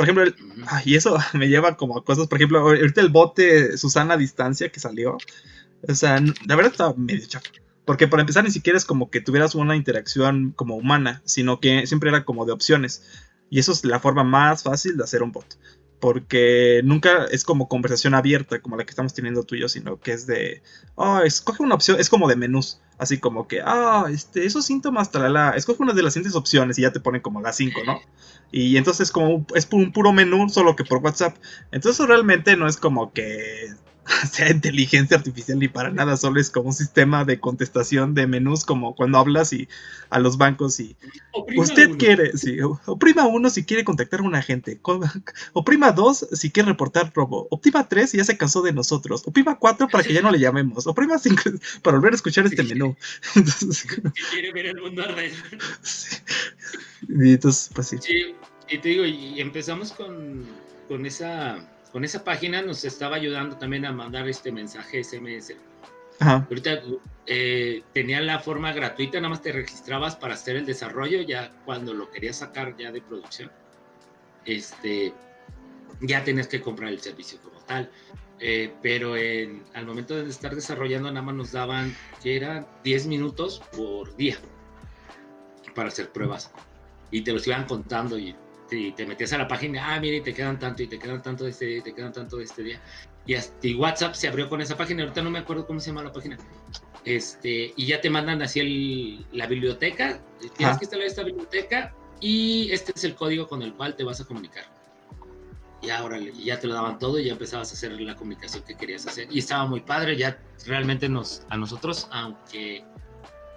por 0.00 0.08
ejemplo, 0.08 0.46
y 0.86 0.94
eso 0.94 1.18
me 1.34 1.48
lleva 1.48 1.76
como 1.76 1.98
a 1.98 2.04
cosas, 2.04 2.26
por 2.26 2.38
ejemplo, 2.38 2.60
ahorita 2.60 3.02
el 3.02 3.10
bote 3.10 3.76
Susana 3.76 4.14
a 4.14 4.16
distancia 4.16 4.70
que 4.70 4.80
salió, 4.80 5.18
o 5.86 5.94
sea, 5.94 6.20
la 6.46 6.56
verdad 6.56 6.72
estaba 6.72 6.94
medio 6.96 7.26
chafa. 7.26 7.50
Porque 7.84 8.08
para 8.08 8.22
empezar 8.22 8.44
ni 8.44 8.50
siquiera 8.50 8.78
es 8.78 8.84
como 8.84 9.10
que 9.10 9.20
tuvieras 9.20 9.54
una 9.54 9.76
interacción 9.76 10.52
como 10.56 10.76
humana, 10.76 11.22
sino 11.24 11.60
que 11.60 11.86
siempre 11.86 12.08
era 12.08 12.24
como 12.24 12.46
de 12.46 12.52
opciones. 12.52 13.02
Y 13.50 13.58
eso 13.58 13.72
es 13.72 13.84
la 13.84 14.00
forma 14.00 14.22
más 14.22 14.62
fácil 14.62 14.96
de 14.96 15.04
hacer 15.04 15.22
un 15.22 15.32
bot 15.32 15.58
porque 16.00 16.80
nunca 16.84 17.26
es 17.30 17.44
como 17.44 17.68
conversación 17.68 18.14
abierta 18.14 18.60
como 18.60 18.76
la 18.76 18.84
que 18.84 18.90
estamos 18.90 19.14
teniendo 19.14 19.44
tú 19.44 19.54
y 19.54 19.60
yo, 19.60 19.68
sino 19.68 20.00
que 20.00 20.12
es 20.12 20.26
de, 20.26 20.62
oh, 20.94 21.20
escoge 21.20 21.62
una 21.62 21.74
opción, 21.74 22.00
es 22.00 22.08
como 22.08 22.28
de 22.28 22.36
menús, 22.36 22.80
así 22.98 23.18
como 23.18 23.46
que, 23.46 23.60
ah, 23.64 24.06
este, 24.10 24.46
esos 24.46 24.64
síntomas, 24.64 25.10
talala, 25.10 25.52
escoge 25.56 25.82
una 25.82 25.92
de 25.92 26.02
las 26.02 26.14
siguientes 26.14 26.36
opciones 26.36 26.78
y 26.78 26.82
ya 26.82 26.92
te 26.92 27.00
ponen 27.00 27.20
como 27.20 27.40
las 27.40 27.56
cinco, 27.56 27.80
¿no? 27.84 28.00
Y 28.50 28.76
entonces 28.76 29.12
como 29.12 29.46
es 29.54 29.68
un 29.70 29.92
puro 29.92 30.12
menú, 30.12 30.48
solo 30.48 30.74
que 30.74 30.84
por 30.84 30.98
WhatsApp. 30.98 31.36
Entonces 31.70 32.06
realmente 32.06 32.56
no 32.56 32.66
es 32.66 32.76
como 32.76 33.12
que 33.12 33.68
sea 34.32 34.50
inteligencia 34.50 35.16
artificial 35.16 35.58
ni 35.58 35.68
para 35.68 35.90
nada, 35.90 36.16
solo 36.16 36.40
es 36.40 36.50
como 36.50 36.68
un 36.68 36.74
sistema 36.74 37.24
de 37.24 37.40
contestación 37.40 38.14
de 38.14 38.26
menús 38.26 38.64
como 38.64 38.94
cuando 38.94 39.18
hablas 39.18 39.52
y 39.52 39.68
a 40.10 40.18
los 40.18 40.38
bancos 40.38 40.80
y 40.80 40.96
usted 41.56 41.96
quiere, 41.96 42.36
sí, 42.36 42.58
oprima 42.86 43.26
uno 43.26 43.50
si 43.50 43.64
quiere 43.64 43.84
contactar 43.84 44.20
a 44.20 44.24
un 44.24 44.34
agente, 44.34 44.80
oprima 45.52 45.92
dos 45.92 46.26
si 46.32 46.50
quiere 46.50 46.70
reportar 46.70 47.12
robo, 47.14 47.46
oprima 47.50 47.88
tres 47.88 48.10
si 48.10 48.16
ya 48.16 48.24
se 48.24 48.36
cansó 48.36 48.62
de 48.62 48.72
nosotros, 48.72 49.22
oprima 49.26 49.58
cuatro 49.58 49.88
para 49.88 50.04
que 50.04 50.12
ya 50.12 50.22
no 50.22 50.30
le 50.30 50.38
llamemos, 50.38 50.86
oprima 50.86 51.18
cinco 51.18 51.42
para 51.82 51.96
volver 51.96 52.12
a 52.12 52.16
escuchar 52.16 52.46
este 52.46 52.62
menú. 52.62 52.96
Entonces, 53.34 53.86
quiere 54.32 54.52
ver 54.52 54.66
el 54.66 54.80
mundo 54.80 55.02
arder. 55.02 55.32
Y 57.08 57.32
entonces, 57.32 57.70
pues 57.74 57.88
sí. 57.88 57.96
Sí, 58.00 58.34
y 58.68 58.78
te 58.78 58.88
digo, 58.90 59.04
y 59.04 59.40
empezamos 59.40 59.92
con, 59.92 60.44
con 60.86 61.06
esa 61.06 61.69
con 61.92 62.04
esa 62.04 62.24
página 62.24 62.62
nos 62.62 62.84
estaba 62.84 63.16
ayudando 63.16 63.56
también 63.56 63.84
a 63.84 63.92
mandar 63.92 64.28
este 64.28 64.52
mensaje 64.52 65.02
SMS. 65.02 65.54
Ahorita 66.20 66.82
eh, 67.26 67.82
tenía 67.94 68.20
la 68.20 68.40
forma 68.40 68.72
gratuita, 68.72 69.18
nada 69.18 69.30
más 69.30 69.42
te 69.42 69.52
registrabas 69.52 70.16
para 70.16 70.34
hacer 70.34 70.56
el 70.56 70.66
desarrollo, 70.66 71.22
ya 71.22 71.50
cuando 71.64 71.94
lo 71.94 72.10
querías 72.10 72.36
sacar 72.36 72.76
ya 72.76 72.92
de 72.92 73.00
producción, 73.00 73.50
este, 74.44 75.14
ya 76.02 76.22
tenías 76.22 76.46
que 76.46 76.60
comprar 76.60 76.90
el 76.90 77.00
servicio 77.00 77.38
como 77.40 77.58
tal. 77.60 77.90
Eh, 78.38 78.72
pero 78.82 79.16
en, 79.16 79.62
al 79.74 79.86
momento 79.86 80.16
de 80.16 80.28
estar 80.30 80.54
desarrollando 80.54 81.10
nada 81.10 81.20
más 81.20 81.34
nos 81.34 81.52
daban 81.52 81.94
que 82.22 82.36
eran 82.36 82.66
10 82.84 83.06
minutos 83.06 83.62
por 83.76 84.16
día 84.16 84.38
para 85.74 85.88
hacer 85.88 86.10
pruebas 86.10 86.50
y 87.10 87.20
te 87.20 87.32
los 87.32 87.46
iban 87.46 87.66
contando 87.66 88.18
y 88.18 88.34
y 88.76 88.92
te 88.92 89.06
metías 89.06 89.32
a 89.32 89.38
la 89.38 89.48
página, 89.48 89.94
ah, 89.94 90.00
mire, 90.00 90.18
y 90.18 90.20
te 90.20 90.34
quedan 90.34 90.58
tanto, 90.58 90.82
y 90.82 90.86
te 90.86 90.98
quedan 90.98 91.22
tanto 91.22 91.44
de 91.44 91.50
este 91.50 91.66
día, 91.66 91.78
y 91.78 91.82
te 91.82 91.94
quedan 91.94 92.12
tanto 92.12 92.36
de 92.36 92.44
este 92.44 92.62
día. 92.62 92.80
Y, 93.26 93.34
hasta, 93.34 93.68
WhatsApp 93.76 94.14
se 94.14 94.28
abrió 94.28 94.48
con 94.48 94.60
esa 94.60 94.76
página, 94.76 95.02
ahorita 95.02 95.22
no 95.22 95.30
me 95.30 95.38
acuerdo 95.38 95.66
cómo 95.66 95.80
se 95.80 95.88
llama 95.88 96.02
la 96.02 96.12
página. 96.12 96.38
Este, 97.04 97.72
y 97.76 97.86
ya 97.86 98.00
te 98.00 98.10
mandan 98.10 98.42
así 98.42 98.60
el, 98.60 99.26
la 99.32 99.46
biblioteca, 99.46 100.20
tienes 100.56 100.78
que 100.78 100.84
instalar 100.84 101.06
esta 101.06 101.22
biblioteca, 101.22 101.94
y 102.20 102.70
este 102.72 102.92
es 102.94 103.04
el 103.04 103.14
código 103.14 103.48
con 103.48 103.62
el 103.62 103.74
cual 103.74 103.96
te 103.96 104.04
vas 104.04 104.20
a 104.20 104.24
comunicar. 104.24 104.64
Y 105.82 105.88
ahora 105.88 106.18
ya 106.18 106.60
te 106.60 106.66
lo 106.66 106.74
daban 106.74 106.98
todo 106.98 107.18
y 107.18 107.24
ya 107.24 107.32
empezabas 107.32 107.70
a 107.70 107.74
hacer 107.74 107.92
la 107.92 108.14
comunicación 108.14 108.62
que 108.64 108.76
querías 108.76 109.06
hacer. 109.06 109.28
Y 109.30 109.38
estaba 109.38 109.66
muy 109.66 109.80
padre, 109.80 110.16
ya 110.16 110.38
realmente 110.66 111.08
nos, 111.08 111.42
a 111.48 111.56
nosotros, 111.56 112.06
aunque 112.10 112.84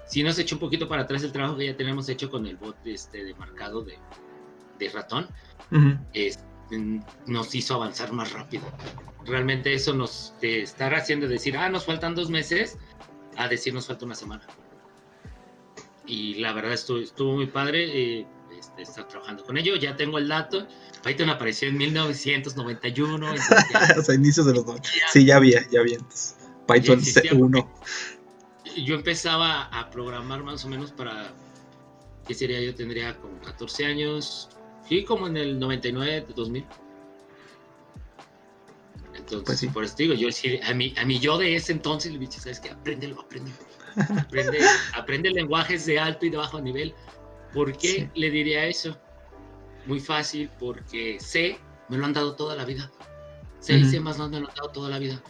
sí 0.06 0.24
nos 0.24 0.40
echó 0.40 0.56
un 0.56 0.62
poquito 0.62 0.88
para 0.88 1.02
atrás 1.02 1.24
el 1.24 1.34
trabajo 1.34 1.58
que 1.58 1.66
ya 1.66 1.76
tenemos 1.76 2.08
hecho 2.08 2.30
con 2.30 2.48
el 2.48 2.56
bot 2.56 2.78
este, 2.86 3.26
de 3.26 3.34
marcado 3.34 3.84
de, 3.84 3.98
de 4.84 4.90
ratón, 4.90 5.28
nos 7.26 7.56
hizo 7.56 7.76
avanzar 7.76 8.12
más 8.12 8.32
rápido. 8.34 8.64
Realmente 9.26 9.74
eso 9.74 9.94
nos 9.94 10.34
estar 10.42 10.94
haciendo 10.96 11.28
decir, 11.28 11.58
ah, 11.58 11.70
nos 11.70 11.86
faltan 11.86 12.16
dos 12.16 12.30
meses, 12.30 12.78
a 13.38 13.48
decir 13.48 13.74
nos 13.74 13.88
falta 13.88 14.06
una 14.06 14.16
semana. 14.16 14.44
Y 16.06 16.36
la 16.36 16.54
verdad 16.54 16.74
estuvo, 16.74 17.00
estuvo 17.00 17.34
muy 17.36 17.48
padre 17.48 18.20
eh, 18.20 18.28
este, 18.60 18.82
estar 18.82 19.08
trabajando 19.08 19.44
con 19.44 19.58
ello. 19.58 19.76
Ya 19.76 19.96
tengo 19.96 20.18
el 20.18 20.28
dato. 20.28 20.68
Python 21.04 21.30
apareció 21.30 21.70
en 21.70 21.78
1991. 21.78 23.34
o 23.98 24.02
sea, 24.02 24.16
inicios 24.16 24.46
de 24.46 24.54
los 24.54 24.66
dos. 24.66 24.80
Sí, 25.12 25.26
ya 25.26 25.38
había, 25.38 25.68
ya 25.70 25.80
había 25.80 26.00
Python 26.68 27.02
1. 27.32 27.74
Yo 28.86 28.96
empezaba 28.96 29.66
a 29.66 29.90
programar 29.90 30.44
más 30.44 30.66
o 30.66 30.70
menos 30.70 30.92
para, 30.92 31.34
¿qué 32.28 32.34
sería? 32.34 32.60
Yo 32.62 32.74
tendría 32.74 33.16
como 33.18 33.40
14 33.42 33.86
años, 33.86 34.50
Sí, 34.88 35.04
como 35.04 35.28
en 35.28 35.38
el 35.38 35.60
99, 35.60 36.28
2000. 36.36 36.66
Entonces, 39.16 39.60
pues 39.62 39.74
por 39.74 39.84
eso 39.84 39.96
digo, 39.98 40.14
yo 40.14 40.28
a 40.68 40.74
mi, 40.74 40.94
a 40.98 41.06
mi 41.06 41.20
yo 41.20 41.38
de 41.38 41.56
ese 41.56 41.72
entonces 41.72 42.12
le 42.12 42.20
dije, 42.20 42.40
¿sabes 42.40 42.60
qué? 42.60 42.70
Apréndelo, 42.70 43.22
apréndelo. 43.22 43.56
Aprende, 44.18 44.58
aprende 44.96 45.30
lenguajes 45.30 45.86
de 45.86 46.00
alto 46.00 46.26
y 46.26 46.32
de 46.32 46.38
bajo 46.38 46.60
nivel. 46.60 46.96
¿Por 47.54 47.78
qué 47.78 48.10
le 48.16 48.32
diría 48.32 48.66
eso? 48.66 48.98
Muy 49.86 50.00
fácil, 50.00 50.50
porque 50.60 51.20
C 51.20 51.60
me 51.90 51.98
lo 51.98 52.06
han 52.06 52.14
dado 52.14 52.36
toda 52.36 52.56
la 52.56 52.66
vida. 52.66 52.92
C 53.60 53.78
y 53.78 53.86
C 53.86 54.00
más 54.00 54.18
no 54.18 54.28
me 54.30 54.40
lo 54.40 54.50
han 54.50 54.56
dado 54.56 54.70
toda 54.70 54.90
la 54.90 54.98
vida. 54.98 55.22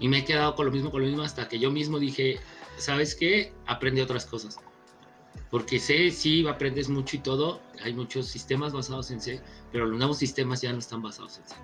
Y 0.00 0.08
me 0.08 0.18
he 0.18 0.24
quedado 0.24 0.56
con 0.56 0.66
lo 0.66 0.72
mismo, 0.72 0.90
con 0.90 1.02
lo 1.02 1.06
mismo, 1.06 1.22
hasta 1.22 1.48
que 1.48 1.60
yo 1.60 1.70
mismo 1.70 2.00
dije, 2.00 2.40
¿sabes 2.76 3.14
qué? 3.14 3.52
Aprende 3.66 4.02
otras 4.02 4.26
cosas 4.26 4.58
porque 5.50 5.78
C 5.78 6.10
sí 6.10 6.46
aprendes 6.46 6.88
mucho 6.88 7.16
y 7.16 7.18
todo, 7.20 7.60
hay 7.84 7.92
muchos 7.92 8.26
sistemas 8.26 8.72
basados 8.72 9.10
en 9.10 9.20
C, 9.20 9.40
pero 9.70 9.86
los 9.86 9.98
nuevos 9.98 10.18
sistemas 10.18 10.62
ya 10.62 10.72
no 10.72 10.78
están 10.78 11.02
basados 11.02 11.38
en 11.38 11.48
C. 11.48 11.54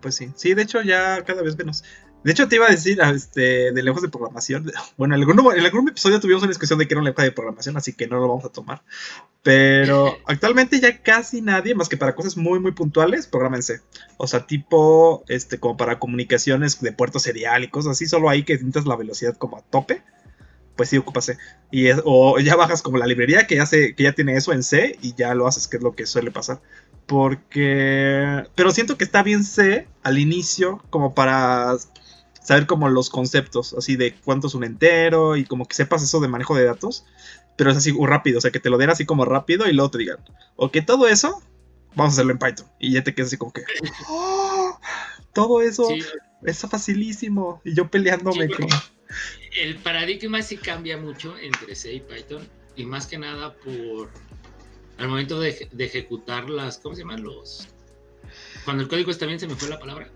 Pues 0.00 0.14
sí, 0.14 0.30
sí, 0.36 0.54
de 0.54 0.62
hecho 0.62 0.80
ya 0.82 1.24
cada 1.24 1.42
vez 1.42 1.58
menos. 1.58 1.82
De 2.22 2.32
hecho 2.32 2.48
te 2.48 2.56
iba 2.56 2.66
a 2.66 2.70
decir 2.70 3.00
este, 3.00 3.72
de 3.72 3.82
lenguajes 3.82 4.02
de 4.02 4.10
programación, 4.10 4.70
bueno, 4.96 5.14
en 5.14 5.22
algún, 5.22 5.58
en 5.58 5.64
algún 5.64 5.88
episodio 5.88 6.20
tuvimos 6.20 6.42
una 6.42 6.50
discusión 6.50 6.78
de 6.78 6.86
que 6.86 6.94
era 6.94 7.00
un 7.00 7.04
lenguaje 7.04 7.30
de 7.30 7.34
programación, 7.34 7.76
así 7.76 7.94
que 7.94 8.06
no 8.06 8.20
lo 8.20 8.28
vamos 8.28 8.44
a 8.44 8.50
tomar. 8.50 8.82
Pero 9.42 10.16
actualmente 10.26 10.78
ya 10.78 11.02
casi 11.02 11.40
nadie, 11.40 11.74
más 11.74 11.88
que 11.88 11.96
para 11.96 12.14
cosas 12.14 12.36
muy, 12.36 12.60
muy 12.60 12.72
puntuales, 12.72 13.26
programa 13.26 13.56
en 13.56 13.62
C. 13.62 13.80
O 14.18 14.26
sea, 14.26 14.46
tipo, 14.46 15.24
este, 15.28 15.58
como 15.58 15.76
para 15.76 15.98
comunicaciones 15.98 16.80
de 16.80 16.92
puerto 16.92 17.18
serial 17.18 17.64
y 17.64 17.68
cosas 17.68 17.92
así, 17.92 18.06
solo 18.06 18.28
ahí 18.28 18.44
que 18.44 18.52
necesitas 18.52 18.86
la 18.86 18.96
velocidad 18.96 19.36
como 19.36 19.56
a 19.56 19.62
tope 19.62 20.02
pues 20.80 20.88
sí 20.88 20.96
ocupa 20.96 21.20
C. 21.20 21.36
Y 21.70 21.88
o 22.06 22.38
ya 22.38 22.56
bajas 22.56 22.80
como 22.80 22.96
la 22.96 23.06
librería 23.06 23.46
que 23.46 23.56
ya, 23.56 23.66
que 23.66 23.94
ya 23.98 24.14
tiene 24.14 24.34
eso 24.34 24.54
en 24.54 24.62
C 24.62 24.98
y 25.02 25.14
ya 25.14 25.34
lo 25.34 25.46
haces, 25.46 25.68
que 25.68 25.76
es 25.76 25.82
lo 25.82 25.94
que 25.94 26.06
suele 26.06 26.30
pasar. 26.30 26.62
Porque... 27.04 28.44
Pero 28.54 28.70
siento 28.70 28.96
que 28.96 29.04
está 29.04 29.22
bien 29.22 29.44
C 29.44 29.86
al 30.02 30.16
inicio 30.16 30.82
como 30.88 31.14
para 31.14 31.76
saber 32.42 32.66
como 32.66 32.88
los 32.88 33.10
conceptos, 33.10 33.74
así 33.74 33.96
de 33.96 34.14
cuánto 34.24 34.46
es 34.46 34.54
un 34.54 34.64
entero 34.64 35.36
y 35.36 35.44
como 35.44 35.66
que 35.66 35.74
sepas 35.74 36.02
eso 36.02 36.18
de 36.18 36.28
manejo 36.28 36.54
de 36.56 36.64
datos. 36.64 37.04
Pero 37.58 37.72
es 37.72 37.76
así 37.76 37.94
rápido, 38.00 38.38
o 38.38 38.40
sea, 38.40 38.50
que 38.50 38.58
te 38.58 38.70
lo 38.70 38.78
den 38.78 38.88
así 38.88 39.04
como 39.04 39.26
rápido 39.26 39.68
y 39.68 39.74
luego 39.74 39.90
te 39.90 39.98
digan, 39.98 40.16
ok, 40.56 40.78
todo 40.86 41.08
eso, 41.08 41.42
vamos 41.94 42.12
a 42.12 42.14
hacerlo 42.14 42.32
en 42.32 42.38
Python. 42.38 42.68
Y 42.78 42.92
ya 42.92 43.04
te 43.04 43.14
quedas 43.14 43.26
así 43.26 43.36
como 43.36 43.52
que, 43.52 43.64
¡Oh! 44.08 44.80
todo 45.34 45.60
eso 45.60 45.86
es 46.42 46.60
facilísimo. 46.60 47.60
Y 47.66 47.74
yo 47.74 47.90
peleándome 47.90 48.48
con 48.48 48.66
el 49.56 49.76
paradigma 49.76 50.42
sí 50.42 50.56
cambia 50.56 50.96
mucho 50.96 51.36
entre 51.38 51.74
C 51.74 51.94
y 51.94 52.00
Python 52.00 52.46
y 52.76 52.84
más 52.84 53.06
que 53.06 53.18
nada 53.18 53.54
por 53.54 54.10
al 54.98 55.08
momento 55.08 55.40
de, 55.40 55.68
ejecutar 55.78 56.50
las, 56.50 56.78
¿cómo 56.78 56.94
se 56.94 57.02
llaman? 57.02 57.22
Los... 57.22 57.68
Cuando 58.64 58.82
el 58.82 58.88
código 58.88 59.10
está 59.10 59.24
bien, 59.24 59.40
se 59.40 59.48
me 59.48 59.54
fue 59.54 59.68
la 59.68 59.78
palabra. 59.78 60.10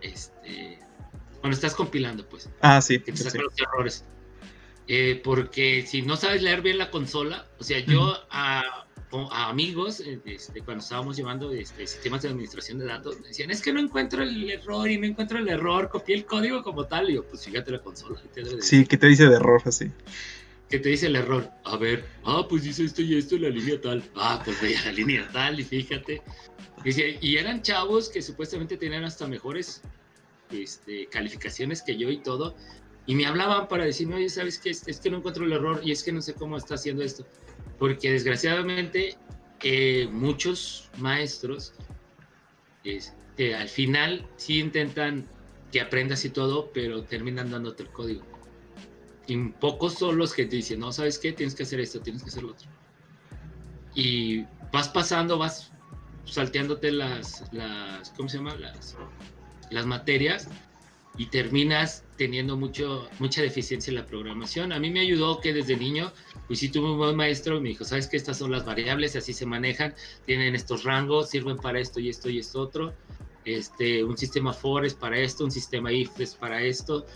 Este, 0.00 0.78
cuando 1.40 1.54
estás 1.54 1.74
compilando, 1.74 2.26
pues. 2.26 2.48
Ah, 2.62 2.80
sí. 2.80 2.98
Que 2.98 3.12
te 3.12 3.38
los 3.38 3.60
errores. 3.60 4.04
Eh, 4.88 5.20
porque 5.22 5.86
si 5.86 6.00
no 6.00 6.16
sabes 6.16 6.42
leer 6.42 6.62
bien 6.62 6.78
la 6.78 6.90
consola, 6.90 7.46
o 7.58 7.64
sea, 7.64 7.78
yo 7.80 8.16
a 8.30 8.86
a 9.12 9.48
amigos, 9.48 10.00
eh, 10.00 10.20
este, 10.24 10.60
cuando 10.62 10.82
estábamos 10.82 11.16
llevando 11.16 11.52
este, 11.52 11.86
sistemas 11.86 12.22
de 12.22 12.28
administración 12.28 12.78
de 12.78 12.86
datos, 12.86 13.20
me 13.20 13.28
decían, 13.28 13.50
es 13.50 13.60
que 13.60 13.72
no 13.72 13.80
encuentro 13.80 14.22
el 14.22 14.48
error 14.50 14.88
y 14.88 14.98
no 14.98 15.06
encuentro 15.06 15.38
el 15.38 15.48
error, 15.48 15.88
copié 15.88 16.16
el 16.16 16.24
código 16.24 16.62
como 16.62 16.86
tal. 16.86 17.10
Y 17.10 17.14
yo, 17.14 17.24
pues 17.24 17.44
fíjate 17.44 17.72
la 17.72 17.80
consola. 17.80 18.20
sí, 18.60 18.86
¿qué 18.86 18.96
te 18.96 19.08
dice 19.08 19.26
de 19.26 19.36
error 19.36 19.62
así? 19.64 19.90
¿Qué 20.68 20.78
te 20.78 20.90
dice 20.90 21.06
el 21.06 21.16
error? 21.16 21.50
A 21.64 21.76
ver, 21.76 22.04
ah, 22.24 22.46
pues 22.48 22.62
dice 22.62 22.84
esto 22.84 23.02
y 23.02 23.18
esto 23.18 23.34
en 23.34 23.42
la 23.42 23.48
línea 23.48 23.80
tal. 23.80 24.04
Ah, 24.14 24.40
pues 24.44 24.60
veía 24.62 24.80
la 24.84 24.92
línea 24.92 25.28
tal 25.32 25.58
y 25.58 25.64
fíjate. 25.64 26.22
Y, 26.84 27.36
eran 27.36 27.62
chavos 27.62 28.08
que 28.08 28.22
supuestamente 28.22 28.76
tenían 28.76 29.04
hasta 29.04 29.26
mejores 29.26 29.82
este, 30.50 31.06
calificaciones 31.06 31.82
que 31.82 31.96
yo 31.96 32.08
y 32.08 32.18
todo. 32.18 32.54
Y 33.06 33.16
me 33.16 33.26
hablaban 33.26 33.66
para 33.66 33.84
decirme, 33.84 34.14
oye, 34.14 34.28
¿sabes 34.28 34.58
qué? 34.58 34.70
Es 34.70 35.00
que 35.00 35.10
no 35.10 35.16
encuentro 35.16 35.44
el 35.44 35.52
error 35.52 35.80
y 35.82 35.90
es 35.90 36.04
que 36.04 36.12
no 36.12 36.22
sé 36.22 36.34
cómo 36.34 36.56
está 36.56 36.76
haciendo 36.76 37.02
esto 37.02 37.26
porque 37.80 38.12
desgraciadamente 38.12 39.16
eh, 39.62 40.06
muchos 40.12 40.90
maestros 40.98 41.72
este, 42.84 43.54
al 43.56 43.68
final 43.70 44.26
sí 44.36 44.60
intentan 44.60 45.26
que 45.72 45.80
aprendas 45.80 46.24
y 46.26 46.30
todo, 46.30 46.70
pero 46.74 47.02
terminan 47.04 47.50
dándote 47.50 47.84
el 47.84 47.88
código. 47.88 48.22
Y 49.26 49.36
pocos 49.48 49.94
son 49.94 50.18
los 50.18 50.34
que 50.34 50.44
te 50.44 50.56
dicen, 50.56 50.80
no, 50.80 50.92
¿sabes 50.92 51.18
qué? 51.18 51.32
Tienes 51.32 51.54
que 51.54 51.62
hacer 51.62 51.80
esto, 51.80 52.00
tienes 52.00 52.22
que 52.22 52.28
hacer 52.28 52.42
lo 52.42 52.50
otro. 52.50 52.68
Y 53.94 54.44
vas 54.72 54.90
pasando, 54.90 55.38
vas 55.38 55.72
salteándote 56.26 56.92
las, 56.92 57.44
las 57.50 58.10
¿cómo 58.10 58.28
se 58.28 58.36
llama? 58.36 58.56
Las, 58.56 58.96
las 59.70 59.86
materias 59.86 60.48
y 61.16 61.26
terminas 61.26 62.04
teniendo 62.16 62.56
mucho, 62.56 63.08
mucha 63.18 63.42
deficiencia 63.42 63.90
en 63.90 63.96
la 63.96 64.06
programación. 64.06 64.72
A 64.72 64.78
mí 64.78 64.90
me 64.90 65.00
ayudó 65.00 65.40
que 65.40 65.52
desde 65.52 65.76
niño, 65.76 66.12
pues 66.46 66.60
sí 66.60 66.68
tuve 66.68 66.90
un 66.90 66.98
buen 66.98 67.16
maestro 67.16 67.60
me 67.60 67.70
dijo, 67.70 67.84
sabes 67.84 68.06
que 68.06 68.16
estas 68.16 68.38
son 68.38 68.50
las 68.50 68.64
variables, 68.64 69.16
así 69.16 69.32
se 69.32 69.46
manejan, 69.46 69.94
tienen 70.26 70.54
estos 70.54 70.84
rangos, 70.84 71.30
sirven 71.30 71.56
para 71.56 71.80
esto 71.80 72.00
y 72.00 72.08
esto 72.08 72.30
y 72.30 72.38
esto 72.38 72.60
otro. 72.60 72.94
Este, 73.44 74.04
un 74.04 74.16
sistema 74.18 74.52
for 74.52 74.84
es 74.84 74.94
para 74.94 75.18
esto, 75.18 75.44
un 75.44 75.50
sistema 75.50 75.92
if 75.92 76.20
es 76.20 76.34
para 76.34 76.62
esto. 76.62 77.06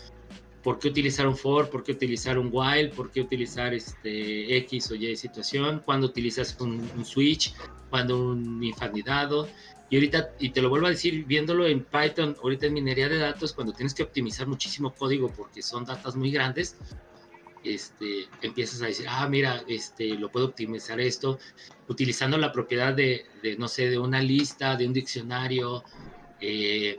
¿Por 0.63 0.79
qué 0.79 0.89
utilizar 0.89 1.27
un 1.27 1.37
for? 1.37 1.69
¿Por 1.69 1.85
qué 1.85 1.93
utilizar 1.93 2.39
un 2.39 2.49
while? 2.51 2.89
¿Por 2.89 3.11
qué 3.11 3.21
utilizar 3.21 3.75
este 3.75 4.57
X 4.57 4.91
o 4.91 4.95
Y 4.95 5.15
situación? 5.15 5.83
¿Cuándo 5.85 6.07
utilizas 6.07 6.57
un, 6.59 6.91
un 6.97 7.05
switch? 7.05 7.55
¿Cuándo 7.91 8.31
un 8.31 8.65
if 8.65 8.81
anidado? 8.81 9.47
Y 9.95 9.97
ahorita, 9.99 10.31
y 10.41 10.51
te 10.51 10.61
lo 10.61 10.71
vuelvo 10.71 10.89
a 10.89 10.91
decir, 10.91 11.25
viéndolo 11.25 11.69
en 11.69 11.85
Python, 11.85 12.37
ahorita 12.43 12.67
en 12.67 12.73
minería 12.73 13.09
de 13.09 13.17
datos, 13.17 13.53
cuando 13.53 13.73
tienes 13.73 13.95
que 13.95 14.03
optimizar 14.03 14.49
muchísimo 14.49 14.93
código 14.93 15.29
porque 15.29 15.63
son 15.63 15.85
datos 15.85 16.17
muy 16.17 16.33
grandes, 16.33 16.77
este, 17.63 18.27
empiezas 18.43 18.83
a 18.83 18.87
decir, 18.87 19.07
ah, 19.09 19.29
mira, 19.29 19.63
este, 19.69 20.09
lo 20.17 20.33
puedo 20.33 20.47
optimizar 20.47 21.01
esto, 21.01 21.39
utilizando 21.87 22.37
la 22.39 22.51
propiedad 22.51 22.93
de, 22.93 23.27
de 23.41 23.57
no 23.57 23.69
sé, 23.69 23.89
de 23.89 23.97
una 23.97 24.21
lista, 24.21 24.75
de 24.75 24.89
un 24.89 24.93
diccionario, 24.93 25.85
eh, 26.41 26.99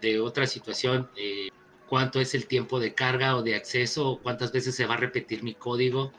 de 0.00 0.18
otra 0.18 0.48
situación, 0.48 1.08
eh, 1.16 1.48
cuánto 1.88 2.20
es 2.20 2.34
el 2.34 2.48
tiempo 2.48 2.80
de 2.80 2.92
carga 2.92 3.36
o 3.36 3.44
de 3.44 3.54
acceso, 3.54 4.18
cuántas 4.20 4.50
veces 4.50 4.74
se 4.74 4.84
va 4.86 4.94
a 4.94 4.96
repetir 4.96 5.44
mi 5.44 5.54
código. 5.54 6.12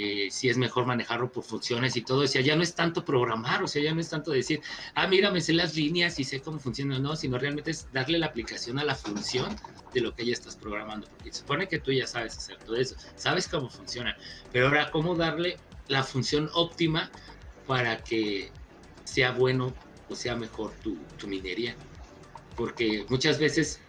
Eh, 0.00 0.30
si 0.30 0.48
es 0.48 0.56
mejor 0.56 0.86
manejarlo 0.86 1.32
por 1.32 1.42
funciones 1.42 1.96
y 1.96 2.02
todo. 2.02 2.20
O 2.20 2.26
sea, 2.28 2.40
ya 2.40 2.54
no 2.54 2.62
es 2.62 2.72
tanto 2.76 3.04
programar, 3.04 3.64
o 3.64 3.66
sea, 3.66 3.82
ya 3.82 3.92
no 3.92 4.00
es 4.00 4.08
tanto 4.08 4.30
decir, 4.30 4.62
ah, 4.94 5.08
mira, 5.08 5.32
me 5.32 5.40
sé 5.40 5.52
las 5.52 5.74
líneas 5.74 6.20
y 6.20 6.24
sé 6.24 6.40
cómo 6.40 6.60
funciona, 6.60 7.00
no, 7.00 7.16
sino 7.16 7.36
realmente 7.36 7.72
es 7.72 7.90
darle 7.90 8.16
la 8.20 8.26
aplicación 8.26 8.78
a 8.78 8.84
la 8.84 8.94
función 8.94 9.56
de 9.92 10.00
lo 10.00 10.14
que 10.14 10.24
ya 10.24 10.34
estás 10.34 10.54
programando, 10.54 11.08
porque 11.08 11.32
se 11.32 11.40
supone 11.40 11.66
que 11.66 11.80
tú 11.80 11.90
ya 11.90 12.06
sabes 12.06 12.36
hacer 12.36 12.58
todo 12.64 12.76
eso, 12.76 12.94
sabes 13.16 13.48
cómo 13.48 13.68
funciona, 13.68 14.16
pero 14.52 14.68
ahora, 14.68 14.88
¿cómo 14.92 15.16
darle 15.16 15.58
la 15.88 16.04
función 16.04 16.48
óptima 16.54 17.10
para 17.66 18.04
que 18.04 18.52
sea 19.02 19.32
bueno 19.32 19.74
o 20.08 20.14
sea 20.14 20.36
mejor 20.36 20.74
tu, 20.80 20.96
tu 21.16 21.26
minería? 21.26 21.76
Porque 22.54 23.04
muchas 23.08 23.40
veces 23.40 23.80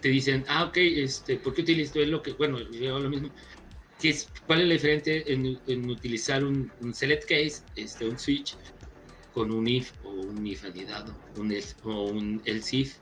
te 0.00 0.08
dicen, 0.08 0.46
ah, 0.48 0.64
ok, 0.64 0.76
este, 0.78 1.36
¿por 1.36 1.52
qué 1.52 1.60
utilizo 1.60 1.98
lo 2.00 2.22
que, 2.22 2.32
bueno, 2.32 2.58
lo 2.58 3.10
mismo, 3.10 3.30
¿Cuál 4.46 4.62
es 4.62 4.66
la 4.66 4.74
diferencia 4.74 5.14
en, 5.26 5.90
utilizar 5.90 6.44
un, 6.44 6.72
select 6.92 7.22
case, 7.28 7.62
este, 7.76 8.06
un 8.08 8.18
switch, 8.18 8.56
con 9.30 9.52
un 9.52 9.66
if 9.68 9.92
o 10.02 10.10
un 10.10 10.44
if 10.46 10.64
anidado, 10.64 11.16
un 11.36 11.54
o 11.84 12.08
un 12.08 12.42
else 12.44 12.76
if? 12.76 12.98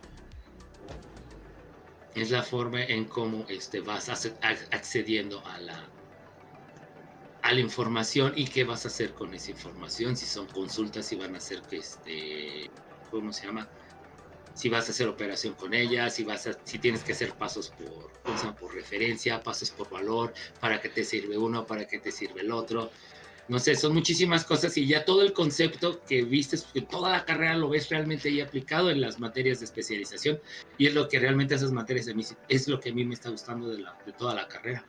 Es 2.14 2.30
la 2.30 2.42
forma 2.42 2.84
en 2.84 3.06
cómo 3.06 3.46
este, 3.48 3.80
vas 3.80 4.08
accediendo 4.08 5.44
a 5.46 5.58
la, 5.60 5.90
a 7.42 7.52
la 7.52 7.60
información 7.60 8.32
y 8.36 8.46
qué 8.48 8.64
vas 8.64 8.84
a 8.84 8.88
hacer 8.88 9.14
con 9.14 9.32
esa 9.32 9.52
información, 9.52 10.16
si 10.16 10.26
son 10.26 10.46
consultas, 10.48 11.06
si 11.06 11.16
van 11.16 11.34
a 11.34 11.40
ser 11.40 11.62
que 11.62 11.78
este, 11.78 12.70
¿cómo 13.08 13.32
se 13.32 13.46
llama? 13.46 13.70
Si 14.60 14.68
vas 14.68 14.86
a 14.88 14.90
hacer 14.90 15.08
operación 15.08 15.54
con 15.54 15.72
ella, 15.72 16.10
si, 16.10 16.22
vas 16.22 16.46
a, 16.46 16.52
si 16.64 16.78
tienes 16.78 17.02
que 17.02 17.12
hacer 17.12 17.32
pasos 17.32 17.70
por, 17.70 18.54
por 18.56 18.74
referencia, 18.74 19.42
pasos 19.42 19.70
por 19.70 19.88
valor, 19.88 20.34
para 20.60 20.82
qué 20.82 20.90
te 20.90 21.02
sirve 21.02 21.38
uno, 21.38 21.64
para 21.64 21.86
qué 21.86 21.98
te 21.98 22.12
sirve 22.12 22.42
el 22.42 22.52
otro. 22.52 22.90
No 23.48 23.58
sé, 23.58 23.74
son 23.74 23.94
muchísimas 23.94 24.44
cosas 24.44 24.76
y 24.76 24.86
ya 24.86 25.06
todo 25.06 25.22
el 25.22 25.32
concepto 25.32 26.04
que 26.04 26.22
viste, 26.24 26.58
que 26.74 26.82
toda 26.82 27.10
la 27.10 27.24
carrera 27.24 27.56
lo 27.56 27.70
ves 27.70 27.88
realmente 27.88 28.28
ahí 28.28 28.42
aplicado 28.42 28.90
en 28.90 29.00
las 29.00 29.18
materias 29.18 29.60
de 29.60 29.64
especialización 29.64 30.38
y 30.76 30.88
es 30.88 30.94
lo 30.94 31.08
que 31.08 31.18
realmente 31.18 31.54
esas 31.54 31.72
materias 31.72 32.06
a 32.08 32.14
mí, 32.14 32.22
es 32.48 32.68
lo 32.68 32.78
que 32.78 32.90
a 32.90 32.92
mí 32.92 33.06
me 33.06 33.14
está 33.14 33.30
gustando 33.30 33.70
de, 33.70 33.78
la, 33.78 33.98
de 34.04 34.12
toda 34.12 34.34
la 34.34 34.46
carrera. 34.46 34.84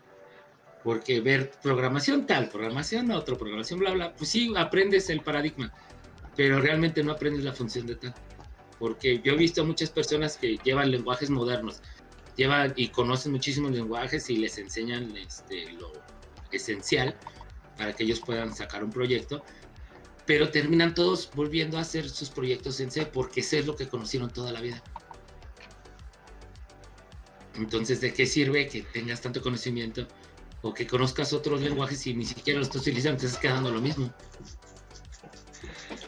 Porque 0.83 1.21
ver 1.21 1.51
programación 1.63 2.27
tal, 2.27 2.49
programación 2.49 3.09
otro, 3.11 3.37
programación 3.37 3.79
bla, 3.79 3.91
bla, 3.91 4.13
pues 4.15 4.29
sí, 4.29 4.51
aprendes 4.57 5.09
el 5.09 5.21
paradigma, 5.21 5.73
pero 6.35 6.59
realmente 6.59 7.03
no 7.03 7.13
aprendes 7.13 7.45
la 7.45 7.53
función 7.53 7.87
de 7.87 7.95
tal 7.95 8.13
porque 8.81 9.21
yo 9.23 9.33
he 9.33 9.37
visto 9.37 9.63
muchas 9.63 9.91
personas 9.91 10.37
que 10.37 10.57
llevan 10.63 10.89
lenguajes 10.89 11.29
modernos, 11.29 11.81
llevan 12.35 12.73
y 12.75 12.87
conocen 12.87 13.31
muchísimos 13.31 13.71
lenguajes 13.73 14.27
y 14.31 14.37
les 14.37 14.57
enseñan 14.57 15.15
este, 15.15 15.71
lo 15.73 15.93
esencial 16.51 17.15
para 17.77 17.93
que 17.93 18.05
ellos 18.05 18.19
puedan 18.21 18.55
sacar 18.55 18.83
un 18.83 18.89
proyecto, 18.89 19.43
pero 20.25 20.49
terminan 20.49 20.95
todos 20.95 21.29
volviendo 21.35 21.77
a 21.77 21.81
hacer 21.81 22.09
sus 22.09 22.31
proyectos 22.31 22.79
en 22.79 22.89
C 22.89 23.05
porque 23.05 23.43
C 23.43 23.59
es 23.59 23.67
lo 23.67 23.75
que 23.75 23.87
conocieron 23.87 24.31
toda 24.31 24.51
la 24.51 24.61
vida. 24.61 24.81
Entonces, 27.53 28.01
¿de 28.01 28.13
qué 28.13 28.25
sirve 28.25 28.67
que 28.67 28.81
tengas 28.81 29.21
tanto 29.21 29.43
conocimiento 29.43 30.07
o 30.63 30.73
que 30.73 30.87
conozcas 30.87 31.33
otros 31.33 31.61
lenguajes 31.61 32.07
y 32.07 32.15
ni 32.15 32.25
siquiera 32.25 32.57
los 32.57 32.69
estás 32.69 32.81
utilizando? 32.81 33.19
Te 33.19 33.27
estás 33.27 33.39
quedando 33.39 33.69
lo 33.69 33.79
mismo. 33.79 34.11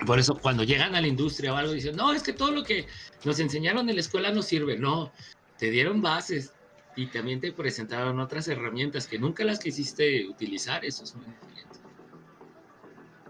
Por 0.05 0.19
eso 0.19 0.35
cuando 0.35 0.63
llegan 0.63 0.95
a 0.95 1.01
la 1.01 1.07
industria 1.07 1.53
o 1.53 1.55
algo 1.55 1.73
dicen, 1.73 1.95
no, 1.95 2.13
es 2.13 2.23
que 2.23 2.33
todo 2.33 2.51
lo 2.51 2.63
que 2.63 2.87
nos 3.23 3.39
enseñaron 3.39 3.87
en 3.89 3.95
la 3.95 4.01
escuela 4.01 4.31
no 4.31 4.41
sirve. 4.41 4.77
No, 4.77 5.11
te 5.57 5.69
dieron 5.69 6.01
bases 6.01 6.51
y 6.95 7.07
también 7.07 7.39
te 7.39 7.51
presentaron 7.51 8.19
otras 8.19 8.47
herramientas 8.47 9.07
que 9.07 9.17
nunca 9.17 9.43
las 9.43 9.59
quisiste 9.59 10.27
utilizar. 10.27 10.83
Eso 10.83 11.03
es 11.03 11.15
muy 11.15 11.25
diferente. 11.25 11.79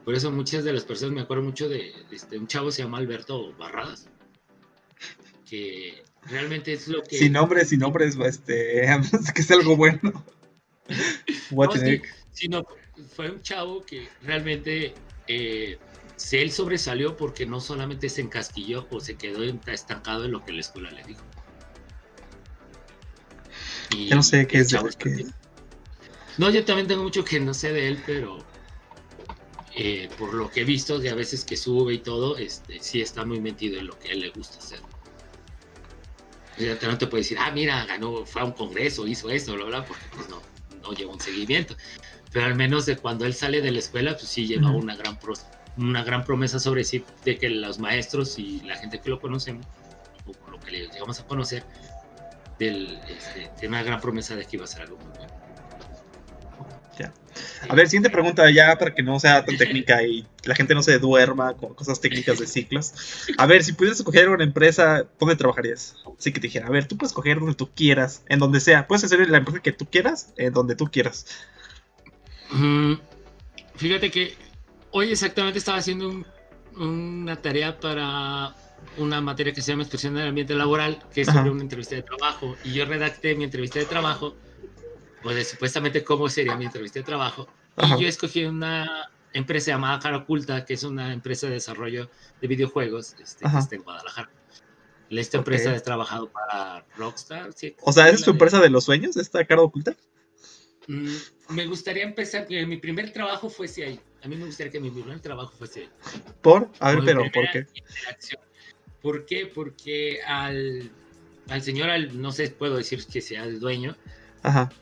Por 0.03 0.15
eso 0.15 0.31
muchas 0.31 0.63
de 0.63 0.73
las 0.73 0.83
personas, 0.83 1.15
me 1.15 1.21
acuerdo 1.21 1.43
mucho 1.43 1.69
de, 1.69 1.93
este, 2.11 2.37
un 2.37 2.47
chavo 2.47 2.71
se 2.71 2.83
llama 2.83 2.97
Alberto 2.97 3.53
Barradas, 3.53 4.09
que 5.49 6.03
realmente 6.23 6.73
es 6.73 6.89
lo 6.89 7.03
que... 7.03 7.17
Sin 7.17 7.33
nombres, 7.33 7.69
sin 7.69 7.79
nombres, 7.79 8.17
este, 8.17 8.85
que 9.35 9.41
es 9.41 9.51
algo 9.51 9.77
bueno. 9.77 10.25
sino, 12.31 12.65
fue 13.15 13.31
un 13.31 13.41
chavo 13.41 13.83
que 13.85 14.09
realmente... 14.23 14.93
Eh, 15.27 15.77
él 16.31 16.51
sobresalió 16.51 17.17
porque 17.17 17.45
no 17.45 17.59
solamente 17.59 18.09
se 18.09 18.21
encasquilló 18.21 18.87
o 18.91 18.99
se 18.99 19.15
quedó 19.15 19.43
estancado 19.67 20.25
en 20.25 20.31
lo 20.31 20.45
que 20.45 20.53
la 20.53 20.61
escuela 20.61 20.89
le 20.91 21.03
dijo. 21.03 21.21
yo 23.91 24.15
no 24.15 24.23
sé 24.23 24.47
qué 24.47 24.59
es 24.59 24.69
de 24.69 24.79
que... 24.97 25.25
No, 26.37 26.49
yo 26.49 26.65
también 26.65 26.87
tengo 26.87 27.03
mucho 27.03 27.23
que 27.23 27.39
no 27.39 27.53
sé 27.53 27.73
de 27.73 27.89
él, 27.89 28.01
pero 28.05 28.39
eh, 29.75 30.09
por 30.17 30.33
lo 30.33 30.49
que 30.49 30.61
he 30.61 30.63
visto 30.63 30.97
de 30.97 31.09
a 31.09 31.15
veces 31.15 31.43
que 31.43 31.57
sube 31.57 31.93
y 31.93 31.99
todo, 31.99 32.37
este, 32.37 32.79
sí 32.79 33.01
está 33.01 33.25
muy 33.25 33.39
metido 33.39 33.79
en 33.79 33.87
lo 33.87 33.99
que 33.99 34.09
a 34.09 34.11
él 34.13 34.21
le 34.21 34.29
gusta 34.29 34.57
hacer. 34.57 34.79
O 36.57 36.87
no 36.87 36.97
te 36.97 37.07
puede 37.07 37.23
decir, 37.23 37.37
ah, 37.39 37.51
mira, 37.51 37.85
ganó, 37.85 38.25
fue 38.25 38.41
a 38.41 38.45
un 38.45 38.53
congreso, 38.53 39.05
hizo 39.05 39.29
esto, 39.29 39.55
bla, 39.55 39.65
bla, 39.65 39.85
porque 39.85 40.05
pues 40.15 40.29
no, 40.29 40.41
no 40.81 40.93
lleva 40.93 41.11
un 41.11 41.19
seguimiento. 41.19 41.75
Pero 42.31 42.45
al 42.45 42.55
menos 42.55 42.85
de 42.85 42.97
cuando 42.97 43.25
él 43.25 43.33
sale 43.33 43.61
de 43.61 43.71
la 43.71 43.79
escuela, 43.79 44.15
pues 44.15 44.29
sí 44.29 44.47
lleva 44.47 44.71
una 44.71 44.95
gran 44.95 45.19
prosa 45.19 45.51
una 45.77 46.03
gran 46.03 46.23
promesa 46.23 46.59
sobre 46.59 46.83
sí 46.83 47.03
de 47.25 47.37
que 47.37 47.49
los 47.49 47.79
maestros 47.79 48.37
y 48.37 48.61
la 48.61 48.77
gente 48.77 48.99
que 48.99 49.09
lo 49.09 49.19
conocemos, 49.19 49.65
o 50.25 50.51
lo 50.51 50.59
que 50.59 50.71
le 50.71 50.87
llegamos 50.87 51.19
a 51.19 51.25
conocer, 51.25 51.63
del, 52.59 52.99
este, 53.09 53.49
tiene 53.59 53.75
una 53.75 53.83
gran 53.83 53.99
promesa 53.99 54.35
de 54.35 54.45
que 54.45 54.57
iba 54.57 54.65
a 54.65 54.67
ser 54.67 54.83
algo 54.83 54.97
muy 54.97 55.09
bueno. 55.17 55.33
Ya. 56.97 57.11
A 57.67 57.73
ver, 57.73 57.87
siguiente 57.87 58.11
pregunta 58.11 58.49
ya 58.51 58.77
para 58.77 58.93
que 58.93 59.01
no 59.01 59.19
sea 59.19 59.43
tan 59.43 59.57
técnica 59.57 60.03
y 60.03 60.27
la 60.43 60.53
gente 60.53 60.75
no 60.75 60.83
se 60.83 60.99
duerma 60.99 61.55
con 61.55 61.73
cosas 61.73 61.99
técnicas 61.99 62.37
de 62.37 62.45
ciclos. 62.45 62.93
A 63.39 63.47
ver, 63.47 63.63
si 63.63 63.73
pudieras 63.73 63.97
escoger 63.97 64.29
una 64.29 64.43
empresa, 64.43 65.07
¿dónde 65.19 65.35
trabajarías? 65.35 65.95
Así 66.17 66.31
que 66.31 66.39
te 66.39 66.47
dijera, 66.47 66.67
a 66.67 66.69
ver, 66.69 66.87
tú 66.87 66.95
puedes 66.95 67.11
escoger 67.11 67.39
donde 67.39 67.55
tú 67.55 67.71
quieras, 67.73 68.21
en 68.27 68.37
donde 68.37 68.59
sea. 68.59 68.87
Puedes 68.87 69.03
hacer 69.03 69.27
la 69.27 69.37
empresa 69.37 69.61
que 69.61 69.71
tú 69.71 69.87
quieras, 69.89 70.33
en 70.37 70.53
donde 70.53 70.75
tú 70.75 70.85
quieras. 70.85 71.25
Mm, 72.51 72.93
fíjate 73.75 74.11
que 74.11 74.35
hoy 74.93 75.11
exactamente 75.11 75.59
estaba 75.59 75.79
haciendo 75.79 76.23
una 76.77 77.35
tarea 77.41 77.79
para 77.79 78.55
una 78.97 79.21
materia 79.21 79.53
que 79.53 79.61
se 79.61 79.71
llama 79.71 79.83
Expresión 79.83 80.13
del 80.13 80.27
Ambiente 80.27 80.55
Laboral, 80.55 81.03
que 81.13 81.21
es 81.21 81.27
sobre 81.27 81.49
una 81.49 81.61
entrevista 81.61 81.95
de 81.95 82.03
trabajo, 82.03 82.55
y 82.63 82.73
yo 82.73 82.85
redacté 82.85 83.35
mi 83.35 83.43
entrevista 83.43 83.79
de 83.79 83.85
trabajo, 83.85 84.35
pues 85.21 85.49
supuestamente 85.49 86.03
cómo 86.03 86.29
sería 86.29 86.55
mi 86.55 86.65
entrevista 86.65 86.99
de 86.99 87.03
trabajo, 87.03 87.47
y 87.77 88.01
yo 88.01 88.07
escogí 88.07 88.45
una 88.45 89.09
empresa 89.33 89.71
llamada 89.71 89.99
Cara 89.99 90.17
Oculta, 90.17 90.63
que 90.63 90.75
es 90.75 90.83
una 90.83 91.11
empresa 91.11 91.47
de 91.47 91.53
desarrollo 91.53 92.09
de 92.39 92.47
videojuegos 92.47 93.15
este, 93.19 93.49
que 93.49 93.57
está 93.57 93.75
en 93.75 93.83
Guadalajara. 93.83 94.29
Esta 95.09 95.37
empresa 95.37 95.71
ha 95.71 95.79
trabajado 95.79 96.31
para 96.31 96.85
Rockstar. 96.97 97.49
o 97.81 97.91
sea, 97.91 98.09
¿es 98.09 98.23
tu 98.23 98.31
empresa 98.31 98.59
de 98.59 98.69
los 98.69 98.83
sueños, 98.83 99.15
esta 99.17 99.45
Cara 99.45 99.61
Oculta? 99.61 99.95
Mm, 100.87 101.15
me 101.49 101.65
gustaría 101.67 102.03
empezar, 102.03 102.47
mi 102.49 102.77
primer 102.77 103.11
trabajo 103.11 103.49
fuese 103.49 103.85
ahí. 103.85 103.99
A 104.23 104.27
mí 104.27 104.37
me 104.37 104.45
gustaría 104.45 104.71
que 104.71 104.79
mi 104.79 104.89
primer 104.89 105.19
trabajo 105.19 105.53
fuese 105.57 105.89
¿Por? 106.41 106.69
A 106.79 106.91
ver, 106.93 107.01
pero 107.03 107.23
¿por 107.33 107.51
qué? 107.51 107.67
¿Por 109.01 109.25
qué? 109.25 109.45
Porque 109.47 110.21
al, 110.25 110.89
al 111.49 111.61
señor, 111.61 111.89
al, 111.89 112.21
no 112.21 112.31
sé, 112.31 112.49
puedo 112.49 112.77
decir 112.77 113.05
que 113.05 113.19
sea 113.19 113.43
el 113.43 113.59
dueño, 113.59 113.97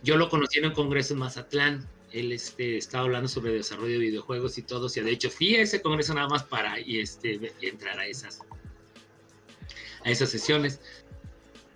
yo 0.03 0.17
lo 0.17 0.29
conocí 0.29 0.59
en 0.59 0.67
un 0.67 0.73
congreso 0.73 1.13
en 1.13 1.19
Mazatlán. 1.19 1.87
Él 2.11 2.31
este, 2.31 2.77
estaba 2.77 3.05
hablando 3.05 3.27
sobre 3.27 3.53
desarrollo 3.53 3.93
de 3.93 4.05
videojuegos 4.05 4.57
y 4.59 4.61
todo. 4.61 4.85
O 4.85 4.89
sea, 4.89 5.03
de 5.03 5.11
hecho, 5.11 5.31
fui 5.31 5.55
a 5.55 5.61
ese 5.61 5.81
congreso 5.81 6.13
nada 6.13 6.27
más 6.27 6.43
para 6.43 6.79
y 6.79 6.99
este, 6.99 7.53
entrar 7.61 7.97
a 7.99 8.05
esas, 8.05 8.41
a 10.03 10.09
esas 10.09 10.29
sesiones. 10.29 10.79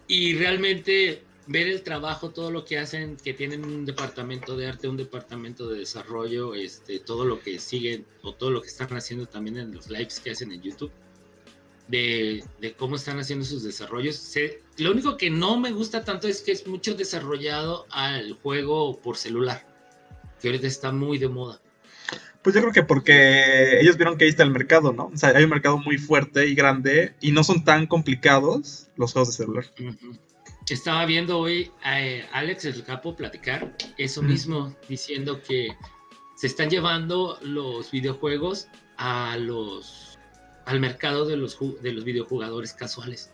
y 0.08 0.36
realmente 0.36 1.24
ver 1.48 1.68
el 1.68 1.84
trabajo, 1.84 2.32
todo 2.32 2.52
lo 2.52 2.66
que 2.66 2.80
hacen, 2.80 3.18
que 3.18 3.34
tienen 3.34 3.64
un 3.66 3.86
departamento 3.86 4.58
de 4.58 4.68
arte, 4.68 4.88
un 4.88 4.98
departamento 4.98 5.68
de 5.68 5.80
desarrollo, 5.80 6.56
este, 6.56 7.00
todo 7.00 7.26
lo 7.26 7.40
que 7.40 7.60
siguen 7.60 8.06
o 8.22 8.34
todo 8.34 8.52
lo 8.52 8.62
que 8.62 8.68
están 8.68 8.96
haciendo 8.96 9.26
también 9.28 9.58
en 9.58 9.74
los 9.74 9.90
lives 9.90 10.20
que 10.20 10.32
hacen 10.32 10.52
en 10.52 10.62
YouTube, 10.62 10.92
de, 11.88 12.44
de 12.60 12.74
cómo 12.74 12.96
están 12.96 13.20
haciendo 13.20 13.46
sus 13.46 13.64
desarrollos. 13.64 14.34
lo 14.78 14.92
único 14.92 15.18
que 15.18 15.30
no 15.30 15.60
me 15.60 15.72
gusta 15.72 16.04
tanto 16.04 16.28
es 16.28 16.42
que 16.42 16.52
es 16.52 16.66
mucho 16.66 16.96
desarrollado 16.96 17.86
al 17.92 18.34
juego 18.34 19.00
por 19.00 19.18
celular, 19.18 19.66
que 20.42 20.48
ahorita 20.48 20.68
está 20.68 20.92
muy 20.92 21.20
de 21.20 21.30
moda. 21.30 21.62
Pues 22.42 22.54
yo 22.54 22.62
creo 22.62 22.74
que 22.74 22.84
porque 22.84 23.80
ellos 23.80 23.98
vieron 23.98 24.20
que 24.20 24.26
ahí 24.26 24.30
está 24.30 24.44
el 24.44 24.52
mercado, 24.52 24.94
¿no? 24.94 25.08
O 25.12 25.18
sea, 25.18 25.30
hay 25.30 25.44
un 25.44 25.50
mercado 25.50 25.80
muy 25.80 25.98
fuerte 25.98 26.46
y 26.48 26.54
grande 26.54 27.16
y 27.20 27.32
no 27.32 27.44
son 27.44 27.64
tan 27.64 27.88
complicados 27.88 28.88
los 28.98 29.14
juegos 29.14 29.30
de 29.30 29.44
celular. 29.44 29.66
Estaba 30.70 31.06
viendo 31.06 31.38
hoy 31.38 31.72
a 31.84 32.02
eh, 32.02 32.28
Alex 32.32 32.66
el 32.66 32.84
Capo 32.84 33.16
platicar 33.16 33.76
eso 33.98 34.24
mismo, 34.24 34.76
diciendo 34.90 35.40
que 35.42 35.76
se 36.36 36.48
están 36.48 36.70
llevando 36.70 37.38
los 37.42 37.92
videojuegos 37.92 38.68
a 38.98 39.38
los 39.38 40.18
al 40.66 40.80
mercado 40.80 41.28
de 41.28 41.38
los 41.38 41.58
de 41.82 41.94
los 41.94 42.04
videojugadores 42.04 42.74
casuales. 42.74 43.30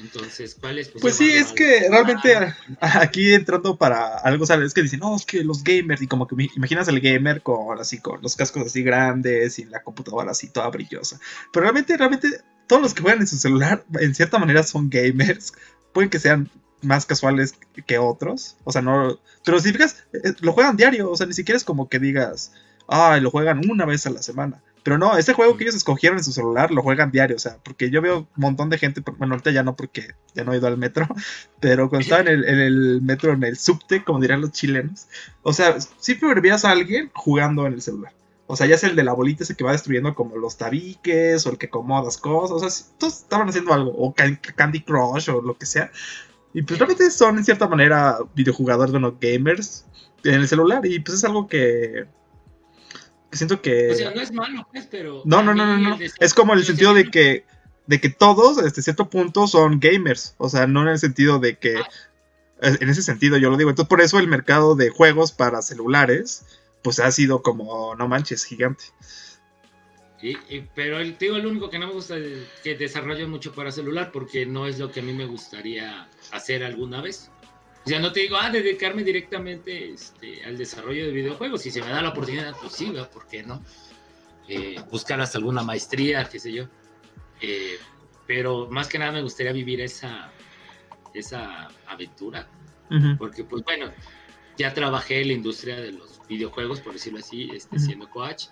Entonces, 0.00 0.56
¿cuál 0.58 0.78
es? 0.78 0.88
Pues, 0.88 1.02
pues 1.02 1.16
sí, 1.16 1.30
es 1.30 1.52
que 1.52 1.86
realmente 1.88 2.34
aquí 2.80 3.32
entrando 3.32 3.76
para 3.76 4.18
algo, 4.18 4.46
¿sabes? 4.46 4.68
Es 4.68 4.74
que 4.74 4.82
dicen, 4.82 5.00
no, 5.00 5.14
es 5.16 5.24
que 5.24 5.44
los 5.44 5.62
gamers, 5.62 6.02
y 6.02 6.06
como 6.06 6.26
que 6.26 6.48
imaginas 6.56 6.88
el 6.88 7.00
gamer 7.00 7.42
con 7.42 7.78
así, 7.78 8.00
con 8.00 8.20
los 8.22 8.34
cascos 8.36 8.66
así 8.66 8.82
grandes 8.82 9.58
y 9.58 9.66
la 9.66 9.82
computadora 9.82 10.32
así 10.32 10.48
toda 10.48 10.68
brillosa. 10.68 11.20
Pero 11.52 11.64
realmente, 11.64 11.96
realmente, 11.96 12.28
todos 12.66 12.82
los 12.82 12.94
que 12.94 13.02
juegan 13.02 13.20
en 13.20 13.26
su 13.26 13.36
celular, 13.36 13.84
en 14.00 14.14
cierta 14.14 14.38
manera, 14.38 14.62
son 14.62 14.90
gamers. 14.90 15.52
Pueden 15.92 16.10
que 16.10 16.18
sean 16.18 16.50
más 16.82 17.06
casuales 17.06 17.54
que 17.86 17.98
otros. 17.98 18.56
O 18.64 18.72
sea, 18.72 18.82
no. 18.82 19.18
Pero 19.44 19.60
si 19.60 19.72
fijas, 19.72 20.04
eh, 20.12 20.34
lo 20.40 20.52
juegan 20.52 20.76
diario. 20.76 21.10
O 21.10 21.16
sea, 21.16 21.26
ni 21.26 21.34
siquiera 21.34 21.56
es 21.56 21.64
como 21.64 21.88
que 21.88 21.98
digas, 21.98 22.52
ay, 22.88 23.20
lo 23.20 23.30
juegan 23.30 23.68
una 23.70 23.84
vez 23.84 24.06
a 24.06 24.10
la 24.10 24.22
semana. 24.22 24.62
Pero 24.84 24.98
no, 24.98 25.16
este 25.16 25.32
juego 25.32 25.56
que 25.56 25.64
ellos 25.64 25.74
escogieron 25.74 26.18
en 26.18 26.24
su 26.24 26.32
celular 26.32 26.70
lo 26.70 26.82
juegan 26.82 27.10
diario, 27.10 27.36
o 27.36 27.38
sea, 27.38 27.56
porque 27.64 27.88
yo 27.88 28.02
veo 28.02 28.18
un 28.18 28.28
montón 28.36 28.68
de 28.68 28.76
gente, 28.76 29.02
bueno, 29.16 29.32
ahorita 29.32 29.50
ya 29.50 29.62
no 29.62 29.74
porque 29.74 30.14
ya 30.34 30.44
no 30.44 30.52
he 30.52 30.58
ido 30.58 30.66
al 30.66 30.76
metro, 30.76 31.08
pero 31.60 31.88
cuando 31.88 32.02
estaba 32.02 32.20
en 32.20 32.28
el, 32.28 33.00
metro, 33.00 33.32
en 33.32 33.44
el 33.44 33.56
subte, 33.56 34.04
como 34.04 34.20
dirían 34.20 34.42
los 34.42 34.52
chilenos, 34.52 35.06
o 35.42 35.54
sea, 35.54 35.78
siempre 35.80 36.38
veías 36.38 36.66
a 36.66 36.70
alguien 36.70 37.10
jugando 37.14 37.66
en 37.66 37.72
el 37.72 37.80
celular. 37.80 38.12
O 38.46 38.56
sea, 38.56 38.66
ya 38.66 38.74
es 38.74 38.84
el 38.84 38.94
de 38.94 39.04
la 39.04 39.14
bolita 39.14 39.42
ese 39.42 39.56
que 39.56 39.64
va 39.64 39.72
destruyendo 39.72 40.14
como 40.14 40.36
los 40.36 40.58
tabiques 40.58 41.46
o 41.46 41.50
el 41.50 41.58
que 41.58 41.66
acomodas 41.66 42.18
cosas, 42.18 42.62
o 42.62 42.68
sea, 42.68 42.86
todos 42.98 43.22
estaban 43.22 43.48
haciendo 43.48 43.72
algo, 43.72 43.90
o 43.96 44.14
Candy 44.14 44.80
Crush 44.82 45.30
o 45.30 45.40
lo 45.40 45.56
que 45.56 45.66
sea. 45.66 45.90
Y 46.52 46.62
pues 46.62 46.78
realmente 46.78 47.10
son 47.10 47.38
en 47.38 47.44
cierta 47.44 47.66
manera 47.66 48.18
videojugadores, 48.34 48.92
bueno, 48.92 49.16
gamers 49.20 49.86
en 50.22 50.34
el 50.34 50.48
celular 50.48 50.84
y 50.84 51.00
pues 51.00 51.18
es 51.18 51.24
algo 51.24 51.46
que 51.46 52.06
siento 53.36 53.60
que... 53.60 53.90
O 53.90 53.94
sea, 53.94 54.10
no 54.10 54.20
es 54.20 54.32
malo, 54.32 54.66
pues, 54.70 54.86
pero... 54.90 55.22
No, 55.24 55.42
no, 55.42 55.54
no, 55.54 55.66
no, 55.66 55.76
no. 55.76 55.98
Es 56.20 56.34
como 56.34 56.54
el 56.54 56.64
sentido 56.64 56.94
de 56.94 57.10
que, 57.10 57.44
de 57.86 58.00
que 58.00 58.10
todos, 58.10 58.56
desde 58.56 58.82
cierto 58.82 59.08
punto, 59.10 59.46
son 59.46 59.80
gamers. 59.80 60.34
O 60.38 60.48
sea, 60.48 60.66
no 60.66 60.82
en 60.82 60.88
el 60.88 60.98
sentido 60.98 61.38
de 61.38 61.58
que... 61.58 61.76
Ah. 61.76 61.88
En 62.62 62.88
ese 62.88 63.02
sentido 63.02 63.36
yo 63.36 63.50
lo 63.50 63.56
digo. 63.56 63.68
Entonces, 63.68 63.88
por 63.88 64.00
eso 64.00 64.18
el 64.18 64.28
mercado 64.28 64.74
de 64.74 64.88
juegos 64.88 65.32
para 65.32 65.60
celulares, 65.60 66.46
pues 66.84 67.00
ha 67.00 67.10
sido 67.10 67.42
como, 67.42 67.96
no 67.96 68.06
manches, 68.06 68.44
gigante. 68.44 68.84
Sí, 70.20 70.36
pero 70.74 71.00
el, 71.00 71.16
digo, 71.18 71.36
el 71.36 71.46
único 71.46 71.70
que 71.70 71.78
no 71.78 71.86
me 71.86 71.94
gusta 71.94 72.16
es 72.18 72.46
que 72.62 72.76
desarrolle 72.76 73.26
mucho 73.26 73.52
para 73.52 73.72
celular, 73.72 74.12
porque 74.12 74.44
no 74.44 74.66
es 74.66 74.78
lo 74.78 74.92
que 74.92 75.00
a 75.00 75.02
mí 75.02 75.14
me 75.14 75.24
gustaría 75.24 76.08
hacer 76.30 76.62
alguna 76.62 77.00
vez. 77.00 77.30
O 77.86 77.88
sea, 77.88 78.00
no 78.00 78.12
te 78.12 78.20
digo, 78.20 78.36
ah, 78.36 78.50
dedicarme 78.50 79.02
directamente 79.02 79.92
este, 79.92 80.44
al 80.44 80.58
desarrollo 80.58 81.06
de 81.06 81.12
videojuegos. 81.12 81.62
Si 81.62 81.70
se 81.70 81.80
me 81.80 81.88
da 81.88 82.02
la 82.02 82.10
oportunidad, 82.10 82.54
pues 82.60 82.74
sí, 82.74 82.92
¿por 83.12 83.26
qué 83.26 83.42
no? 83.42 83.62
Eh, 84.46 84.76
buscar 84.90 85.20
hasta 85.20 85.38
alguna 85.38 85.62
maestría, 85.62 86.28
qué 86.28 86.38
sé 86.38 86.52
yo. 86.52 86.68
Eh, 87.40 87.78
pero 88.26 88.68
más 88.70 88.88
que 88.88 88.98
nada 88.98 89.12
me 89.12 89.22
gustaría 89.22 89.52
vivir 89.52 89.80
esa, 89.80 90.30
esa 91.14 91.68
aventura. 91.86 92.46
Porque, 93.18 93.42
pues 93.42 93.64
bueno, 93.64 93.90
ya 94.56 94.74
trabajé 94.74 95.22
en 95.22 95.28
la 95.28 95.34
industria 95.34 95.80
de 95.80 95.92
los 95.92 96.20
videojuegos, 96.28 96.80
por 96.80 96.92
decirlo 96.92 97.18
así, 97.18 97.50
este, 97.54 97.78
siendo 97.78 98.08
coach. 98.10 98.46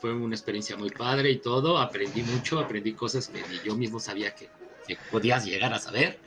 Fue 0.00 0.12
una 0.14 0.34
experiencia 0.34 0.76
muy 0.76 0.90
padre 0.90 1.30
y 1.30 1.38
todo. 1.38 1.78
Aprendí 1.78 2.22
mucho, 2.22 2.60
aprendí 2.60 2.92
cosas 2.92 3.28
que 3.28 3.42
ni 3.48 3.58
yo 3.64 3.74
mismo 3.76 3.98
sabía 3.98 4.34
que, 4.34 4.48
que 4.86 4.96
podías 5.10 5.44
llegar 5.44 5.72
a 5.74 5.78
saber 5.78 6.18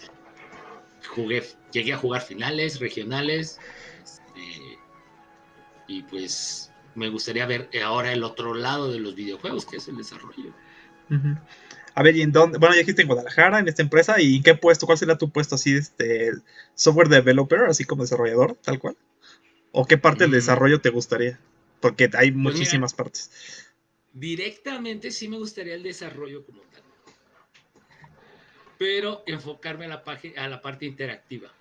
jugué, 1.07 1.43
llegué 1.71 1.93
a 1.93 1.97
jugar 1.97 2.21
finales, 2.21 2.79
regionales, 2.79 3.59
este, 4.03 4.79
y 5.87 6.03
pues 6.03 6.71
me 6.95 7.09
gustaría 7.09 7.45
ver 7.45 7.69
ahora 7.83 8.11
el 8.11 8.23
otro 8.23 8.53
lado 8.53 8.91
de 8.91 8.99
los 8.99 9.15
videojuegos, 9.15 9.65
que 9.65 9.77
es 9.77 9.87
el 9.87 9.97
desarrollo. 9.97 10.53
A 11.93 12.03
ver, 12.03 12.15
¿y 12.15 12.21
en 12.21 12.31
dónde? 12.31 12.57
Bueno, 12.57 12.73
ya 12.73 12.79
dijiste 12.79 13.01
en 13.01 13.07
Guadalajara, 13.09 13.59
en 13.59 13.67
esta 13.67 13.81
empresa, 13.81 14.21
¿y 14.21 14.37
en 14.37 14.43
qué 14.43 14.55
puesto? 14.55 14.85
¿Cuál 14.85 14.97
será 14.97 15.17
tu 15.17 15.29
puesto 15.29 15.55
así, 15.55 15.75
este, 15.75 16.31
software 16.73 17.09
developer, 17.09 17.65
así 17.65 17.83
como 17.83 18.03
desarrollador, 18.03 18.55
tal 18.63 18.79
cual? 18.79 18.95
¿O 19.71 19.85
qué 19.85 19.97
parte 19.97 20.25
del 20.25 20.31
desarrollo 20.31 20.81
te 20.81 20.89
gustaría? 20.89 21.39
Porque 21.79 22.09
hay 22.13 22.31
pues 22.31 22.35
muchísimas 22.35 22.93
partes. 22.93 23.31
Directamente 24.13 25.11
sí 25.11 25.27
me 25.27 25.37
gustaría 25.37 25.75
el 25.75 25.83
desarrollo 25.83 26.45
como 26.45 26.61
tal 26.63 26.81
pero 28.81 29.21
enfocarme 29.27 29.85
a 29.85 29.89
la, 29.89 30.03
a 30.37 30.47
la 30.47 30.59
parte 30.59 30.87
interactiva. 30.87 31.53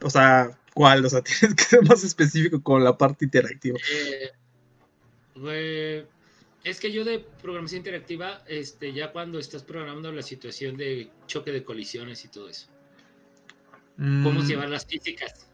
O 0.00 0.08
sea, 0.08 0.56
¿cuál? 0.72 1.04
O 1.04 1.10
sea, 1.10 1.22
tienes 1.24 1.56
que 1.56 1.64
ser 1.64 1.82
más 1.82 2.04
específico 2.04 2.62
con 2.62 2.84
la 2.84 2.96
parte 2.96 3.24
interactiva. 3.24 3.76
Eh, 5.44 6.06
es 6.62 6.78
que 6.78 6.92
yo 6.92 7.02
de 7.02 7.18
programación 7.42 7.78
interactiva, 7.78 8.44
este, 8.46 8.92
ya 8.92 9.10
cuando 9.10 9.40
estás 9.40 9.64
programando 9.64 10.12
la 10.12 10.22
situación 10.22 10.76
de 10.76 11.10
choque 11.26 11.50
de 11.50 11.64
colisiones 11.64 12.24
y 12.24 12.28
todo 12.28 12.48
eso. 12.48 12.68
Cómo 13.96 14.42
mm. 14.42 14.46
llevar 14.46 14.68
las 14.68 14.86
físicas. 14.86 15.47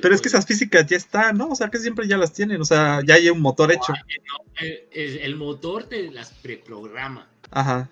Pero 0.00 0.14
es 0.14 0.20
que 0.20 0.28
esas 0.28 0.46
físicas 0.46 0.86
ya 0.86 0.96
están, 0.96 1.36
¿no? 1.38 1.48
O 1.48 1.54
sea, 1.54 1.68
que 1.68 1.78
siempre 1.78 2.06
ya 2.06 2.16
las 2.16 2.32
tienen, 2.32 2.60
o 2.60 2.64
sea, 2.64 3.00
ya 3.06 3.14
hay 3.14 3.28
un 3.30 3.40
motor 3.40 3.72
hecho. 3.72 3.92
el, 4.58 5.18
el, 5.18 5.36
motor 5.36 5.84
te 5.84 6.10
las 6.10 6.30
preprograma. 6.30 7.28
Ajá. 7.50 7.90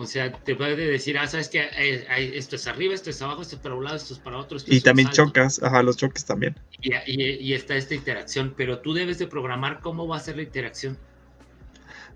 O 0.00 0.06
sea, 0.06 0.32
te 0.32 0.56
puede 0.56 0.76
decir, 0.76 1.18
ah, 1.18 1.26
sabes 1.26 1.50
que 1.50 1.60
eh, 1.60 2.32
esto 2.34 2.56
es 2.56 2.66
arriba, 2.66 2.94
esto 2.94 3.10
es 3.10 3.20
abajo, 3.20 3.42
esto 3.42 3.56
es 3.56 3.60
para 3.60 3.74
un 3.74 3.84
lado, 3.84 3.96
esto 3.96 4.14
es 4.14 4.20
para 4.20 4.38
otro. 4.38 4.56
y 4.66 4.80
también 4.80 5.10
chocas, 5.10 5.62
ajá, 5.62 5.82
los 5.82 5.98
choques 5.98 6.24
también. 6.24 6.56
Y, 6.80 7.52
está 7.52 7.76
esta 7.76 7.94
interacción, 7.94 8.54
pero 8.56 8.78
tú 8.78 8.94
debes 8.94 9.18
de 9.18 9.26
programar 9.26 9.80
cómo 9.80 10.08
va 10.08 10.16
a 10.16 10.20
ser 10.20 10.36
la 10.36 10.42
interacción. 10.42 10.96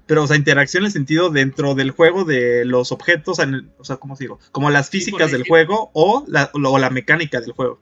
Pero, 0.06 0.24
o 0.24 0.26
sea, 0.26 0.36
interacción 0.36 0.82
en 0.82 0.86
el 0.86 0.92
sentido 0.92 1.30
dentro 1.30 1.74
del 1.74 1.90
juego 1.90 2.24
de 2.24 2.64
los 2.64 2.92
objetos, 2.92 3.38
o 3.78 3.84
sea, 3.84 3.96
¿cómo 3.96 4.16
digo? 4.16 4.38
Como 4.52 4.70
las 4.70 4.90
físicas 4.90 5.30
del 5.32 5.46
juego 5.46 5.90
o 5.94 6.24
la, 6.28 6.50
o 6.52 6.78
la 6.78 6.90
mecánica 6.90 7.40
del 7.40 7.52
juego. 7.52 7.80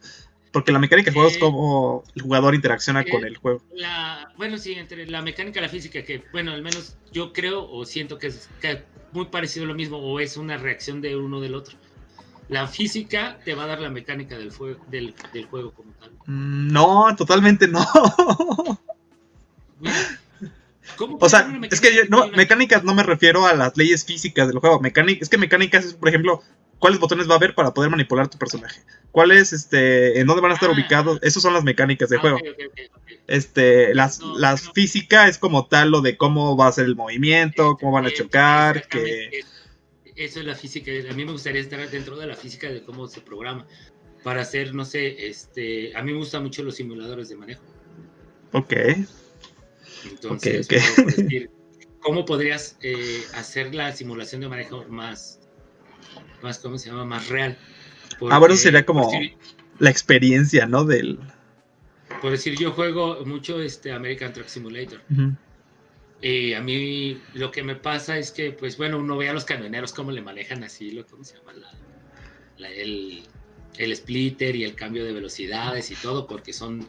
Porque 0.52 0.70
la 0.70 0.78
mecánica 0.78 1.06
del 1.06 1.14
juego 1.14 1.30
es 1.30 1.38
como 1.38 2.04
el 2.14 2.22
jugador 2.22 2.54
interacciona 2.54 3.00
eh, 3.00 3.10
con 3.10 3.24
el 3.24 3.36
juego. 3.38 3.62
bueno, 4.36 4.58
sí, 4.58 4.74
entre 4.74 5.06
la 5.06 5.22
mecánica 5.22 5.58
y 5.58 5.62
la 5.62 5.68
física, 5.68 6.04
que 6.04 6.22
bueno, 6.30 6.52
al 6.52 6.62
menos 6.62 6.96
yo 7.10 7.32
creo 7.32 7.68
o 7.68 7.84
siento 7.86 8.18
que 8.18 8.28
es 8.28 8.48
muy 9.12 9.26
parecido 9.26 9.64
a 9.64 9.68
lo 9.68 9.74
mismo 9.74 9.96
o 9.96 10.20
es 10.20 10.36
una 10.36 10.58
reacción 10.58 11.00
de 11.00 11.16
uno 11.16 11.40
del 11.40 11.54
otro. 11.54 11.76
La 12.48 12.66
física 12.66 13.38
te 13.44 13.54
va 13.54 13.64
a 13.64 13.66
dar 13.66 13.80
la 13.80 13.88
mecánica 13.88 14.36
del, 14.36 14.52
del, 14.90 15.46
juego 15.46 15.72
como 15.72 15.90
tal. 15.92 16.10
Mm, 16.26 16.70
no, 16.70 17.16
totalmente 17.16 17.66
no. 17.66 17.82
O 20.98 21.28
sea, 21.28 21.60
es 21.70 21.80
que 21.80 21.94
yo, 21.94 22.02
no, 22.08 22.28
mecánicas 22.28 22.84
no 22.84 22.94
me 22.94 23.02
refiero 23.02 23.46
a 23.46 23.54
las 23.54 23.76
leyes 23.76 24.04
físicas 24.04 24.48
del 24.48 24.58
juego. 24.58 24.80
Mecánica, 24.80 25.22
es 25.22 25.28
que 25.28 25.38
mecánicas 25.38 25.84
es, 25.84 25.94
por 25.94 26.08
ejemplo, 26.08 26.42
cuáles 26.78 26.98
botones 26.98 27.28
va 27.28 27.34
a 27.34 27.36
haber 27.36 27.54
para 27.54 27.72
poder 27.72 27.90
manipular 27.90 28.28
tu 28.28 28.38
personaje. 28.38 28.82
¿Cuáles, 29.12 29.52
este, 29.52 30.20
en 30.20 30.26
dónde 30.26 30.42
van 30.42 30.50
a 30.50 30.54
estar 30.54 30.68
ah. 30.68 30.72
ubicados? 30.72 31.18
Esas 31.22 31.42
son 31.42 31.54
las 31.54 31.64
mecánicas 31.64 32.08
del 32.08 32.18
ah, 32.18 32.22
juego. 32.22 32.38
este, 33.28 33.94
las, 33.94 34.20
las 34.36 34.72
físicas 34.72 35.30
es 35.30 35.38
como 35.38 35.66
tal 35.66 35.90
lo 35.90 36.00
de 36.00 36.16
cómo 36.16 36.56
va 36.56 36.66
a 36.66 36.72
ser 36.72 36.86
el 36.86 36.96
movimiento, 36.96 37.76
cómo 37.78 37.92
van 37.92 38.06
a 38.06 38.12
chocar, 38.12 38.88
que... 38.88 39.44
Eso 40.16 40.40
es 40.40 40.46
la 40.46 40.54
física. 40.54 40.90
A 41.08 41.14
mí 41.14 41.24
me 41.24 41.32
gustaría 41.32 41.60
estar 41.60 41.88
dentro 41.88 42.16
de 42.16 42.26
la 42.26 42.34
física 42.34 42.68
de 42.68 42.82
cómo 42.82 43.06
se 43.08 43.20
programa. 43.20 43.66
Para 44.22 44.42
hacer, 44.42 44.74
no 44.74 44.84
sé, 44.84 45.28
este, 45.28 45.96
a 45.96 46.02
mí 46.02 46.12
me 46.12 46.18
gustan 46.18 46.42
mucho 46.42 46.62
los 46.62 46.76
simuladores 46.76 47.28
de 47.28 47.36
manejo. 47.36 47.62
Ok. 48.52 48.74
Entonces, 50.04 50.68
¿cómo 52.00 52.24
podrías 52.24 52.76
eh, 52.82 53.22
hacer 53.34 53.74
la 53.74 53.92
simulación 53.92 54.40
de 54.40 54.48
manejo 54.48 54.84
más 54.88 55.42
más, 56.42 56.58
¿cómo 56.58 56.78
se 56.78 56.90
llama? 56.90 57.04
Más 57.04 57.28
real. 57.28 57.56
ah, 58.30 58.38
bueno, 58.38 58.56
sería 58.56 58.84
como 58.84 59.10
la 59.78 59.90
experiencia, 59.90 60.66
¿no? 60.66 60.84
Del... 60.84 61.18
Por 62.20 62.32
decir, 62.32 62.56
yo 62.58 62.72
juego 62.72 63.24
mucho 63.24 63.60
este 63.60 63.92
American 63.92 64.32
Truck 64.32 64.48
Simulator. 64.48 65.00
eh, 66.20 66.56
a 66.56 66.60
mí 66.60 67.20
lo 67.34 67.50
que 67.50 67.62
me 67.62 67.76
pasa 67.76 68.18
es 68.18 68.30
que, 68.30 68.52
pues 68.52 68.76
bueno, 68.76 68.98
uno 68.98 69.16
ve 69.16 69.28
a 69.28 69.32
los 69.32 69.44
camioneros 69.44 69.92
cómo 69.92 70.10
le 70.10 70.20
manejan 70.20 70.62
así, 70.64 70.90
lo 70.90 71.06
¿cómo 71.06 71.24
se 71.24 71.36
llama? 71.36 71.52
el, 72.58 73.22
el, 73.76 73.96
splitter 73.96 74.54
y 74.54 74.64
el 74.64 74.74
cambio 74.74 75.04
de 75.04 75.12
velocidades 75.12 75.90
y 75.90 75.96
todo, 75.96 76.26
porque 76.26 76.52
son 76.52 76.86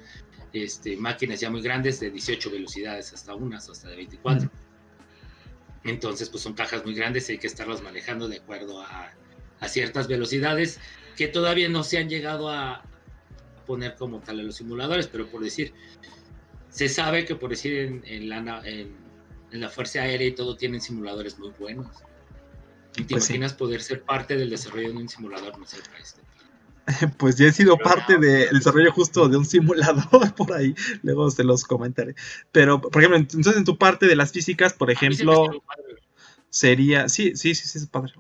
este, 0.54 0.96
máquinas 0.96 1.40
ya 1.40 1.50
muy 1.50 1.62
grandes 1.62 2.00
de 2.00 2.12
18 2.12 2.52
velocidades, 2.52 3.12
hasta 3.14 3.34
unas, 3.34 3.70
hasta 3.70 3.90
de 3.90 3.96
24. 3.98 4.50
Entonces, 5.84 6.30
pues 6.30 6.44
son 6.44 6.54
cajas 6.54 6.86
muy 6.86 6.94
grandes 6.94 7.28
y 7.30 7.34
hay 7.34 7.38
que 7.40 7.48
estarlas 7.48 7.82
manejando 7.82 8.28
de 8.28 8.38
acuerdo 8.38 8.82
a, 8.82 9.12
a 9.60 9.68
ciertas 9.68 10.08
velocidades 10.08 10.80
que 11.18 11.28
todavía 11.28 11.70
no 11.70 11.84
se 11.84 11.98
han 11.98 12.10
llegado 12.10 12.50
a 12.50 12.84
poner 13.66 13.96
como 13.96 14.20
tal 14.20 14.40
en 14.40 14.48
los 14.48 14.56
simuladores, 14.56 15.08
pero 15.08 15.28
por 15.28 15.44
decir, 15.44 15.74
se 16.70 16.90
sabe 16.90 17.26
que 17.26 17.36
por 17.36 17.50
decir 17.50 17.78
en, 17.78 18.04
en 18.06 18.30
la, 18.30 18.62
en, 18.66 18.96
la 19.52 19.70
Fuerza 19.70 20.02
Aérea 20.02 20.28
y 20.28 20.32
todo 20.32 20.58
tienen 20.58 20.82
simuladores 20.82 21.38
muy 21.38 21.52
buenos. 21.60 21.88
¿Y 22.96 23.04
te 23.04 23.16
pues 23.16 23.30
imaginas 23.30 23.54
poder 23.54 23.82
ser 23.82 24.04
parte 24.04 24.36
del 24.36 24.50
desarrollo 24.50 24.90
de 24.90 24.98
un 24.98 25.10
simulador? 25.10 25.58
No 25.58 25.66
sé, 25.66 25.78
este 26.00 26.23
Pues 27.18 27.38
ya 27.38 27.48
he 27.48 27.52
sido 27.52 27.78
parte 27.78 28.18
del 28.18 28.58
desarrollo 28.58 28.92
justo 28.92 29.28
de 29.30 29.38
un 29.38 29.46
simulador 29.46 30.34
por 30.36 30.54
ahí, 30.54 30.76
luego 31.02 31.30
se 31.32 31.44
los 31.44 31.64
comentaré. 31.64 32.16
Pero, 32.52 32.82
por 32.82 33.02
ejemplo, 33.02 33.18
entonces 33.18 33.58
en 33.58 33.66
tu 33.66 33.78
parte 33.78 34.08
de 34.08 34.16
las 34.16 34.32
físicas, 34.32 34.74
por 34.74 34.92
ejemplo, 34.92 35.64
sería, 36.54 37.10
sí, 37.10 37.36
sí, 37.36 37.56
sí, 37.56 37.68
sí, 37.68 37.80
es 37.80 37.88
padre. 37.88 38.14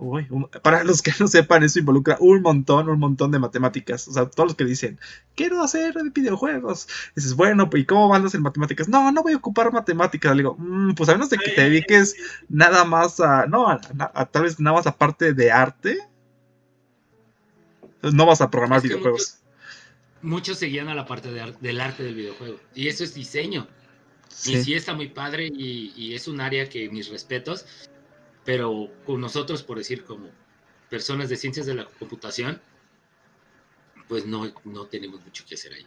para 0.63 0.83
los 0.83 1.03
que 1.03 1.11
no 1.19 1.27
sepan, 1.27 1.61
eso 1.63 1.77
involucra 1.77 2.17
un 2.19 2.41
montón, 2.41 2.89
un 2.89 2.99
montón 2.99 3.29
de 3.31 3.37
matemáticas. 3.37 4.07
O 4.07 4.11
sea, 4.11 4.25
todos 4.27 4.49
los 4.49 4.55
que 4.55 4.65
dicen, 4.65 4.99
quiero 5.35 5.61
hacer 5.61 5.93
videojuegos. 6.13 6.87
dices, 7.15 7.35
bueno, 7.35 7.69
¿y 7.71 7.85
cómo 7.85 8.07
van 8.07 8.23
a 8.23 8.27
hacer 8.27 8.41
matemáticas? 8.41 8.89
No, 8.89 9.11
no 9.11 9.21
voy 9.21 9.33
a 9.33 9.37
ocupar 9.37 9.71
matemáticas. 9.71 10.31
Le 10.31 10.41
digo, 10.41 10.55
mm, 10.57 10.95
pues 10.95 11.09
a 11.09 11.13
menos 11.13 11.29
de 11.29 11.37
que 11.37 11.51
te 11.51 11.61
dediques 11.61 12.15
nada 12.49 12.85
más 12.85 13.19
a, 13.19 13.45
no, 13.45 13.69
a, 13.69 13.79
tal 14.31 14.43
vez 14.43 14.59
nada 14.59 14.77
más 14.77 14.87
a 14.87 14.97
parte 14.97 15.33
de 15.33 15.51
arte 15.51 15.99
no 18.11 18.25
vas 18.25 18.41
a 18.41 18.49
programar 18.49 18.81
videojuegos. 18.81 19.37
Muchos, 20.21 20.57
seguían 20.57 20.87
a 20.89 20.95
la 20.95 21.05
parte 21.05 21.29
del 21.31 21.81
arte 21.81 22.03
del 22.03 22.15
videojuego. 22.15 22.59
Y 22.75 22.87
eso 22.87 23.03
es 23.03 23.13
diseño. 23.13 23.67
Y 24.45 24.63
sí 24.63 24.73
está 24.73 24.93
muy 24.93 25.09
padre 25.09 25.47
y, 25.47 26.13
es 26.13 26.27
un 26.27 26.41
área 26.41 26.67
que 26.67 26.89
mis 26.89 27.09
respetos, 27.09 27.65
pero 28.43 28.89
con 29.05 29.21
nosotros, 29.21 29.63
por 29.63 29.77
decir, 29.77 30.03
como 30.03 30.29
personas 30.89 31.29
de 31.29 31.37
ciencias 31.37 31.65
de 31.65 31.75
la 31.75 31.85
computación, 31.85 32.61
pues 34.07 34.25
no, 34.25 34.51
no 34.65 34.85
tenemos 34.85 35.23
mucho 35.23 35.45
que 35.47 35.55
hacer 35.55 35.73
ahí. 35.73 35.85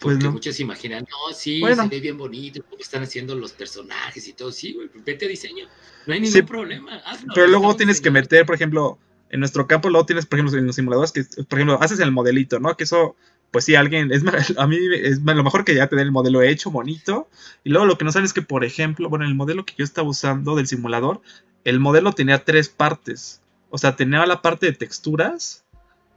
Pues 0.00 0.16
Porque 0.16 0.30
muchos 0.30 0.58
imaginan, 0.60 1.04
no, 1.10 1.34
sí, 1.34 1.60
se 1.62 1.88
ve 1.88 2.00
bien 2.00 2.16
bonito, 2.16 2.62
como 2.64 2.80
están 2.80 3.02
haciendo 3.02 3.34
los 3.34 3.52
personajes 3.52 4.26
y 4.26 4.32
todo. 4.32 4.50
Sí, 4.50 4.72
güey, 4.72 4.88
vete 5.04 5.26
a 5.26 5.28
diseño. 5.28 5.66
No 6.06 6.14
hay 6.14 6.20
ningún 6.20 6.46
problema. 6.46 7.02
pero 7.34 7.46
luego 7.46 7.76
tienes 7.76 8.00
que 8.00 8.10
meter, 8.10 8.46
por 8.46 8.54
ejemplo, 8.54 8.98
en 9.30 9.40
nuestro 9.40 9.66
campo 9.66 9.88
luego 9.88 10.06
tienes, 10.06 10.26
por 10.26 10.38
ejemplo, 10.38 10.58
en 10.58 10.66
los 10.66 10.76
simuladores 10.76 11.12
que, 11.12 11.24
por 11.44 11.58
ejemplo, 11.58 11.80
haces 11.80 12.00
el 12.00 12.12
modelito, 12.12 12.58
¿no? 12.58 12.76
Que 12.76 12.84
eso, 12.84 13.16
pues 13.50 13.64
sí, 13.64 13.76
alguien, 13.76 14.12
es 14.12 14.22
a 14.58 14.66
mí 14.66 14.76
es 14.92 15.20
lo 15.20 15.44
mejor 15.44 15.64
que 15.64 15.74
ya 15.74 15.86
tener 15.86 16.06
el 16.06 16.12
modelo 16.12 16.42
hecho, 16.42 16.70
bonito. 16.70 17.28
Y 17.64 17.70
luego 17.70 17.86
lo 17.86 17.96
que 17.96 18.04
no 18.04 18.12
saben 18.12 18.26
es 18.26 18.32
que, 18.32 18.42
por 18.42 18.64
ejemplo, 18.64 19.08
bueno, 19.08 19.24
el 19.24 19.34
modelo 19.34 19.64
que 19.64 19.74
yo 19.76 19.84
estaba 19.84 20.08
usando 20.08 20.56
del 20.56 20.66
simulador, 20.66 21.20
el 21.64 21.78
modelo 21.78 22.12
tenía 22.12 22.44
tres 22.44 22.68
partes. 22.68 23.40
O 23.70 23.78
sea, 23.78 23.94
tenía 23.94 24.26
la 24.26 24.42
parte 24.42 24.66
de 24.66 24.72
texturas, 24.72 25.64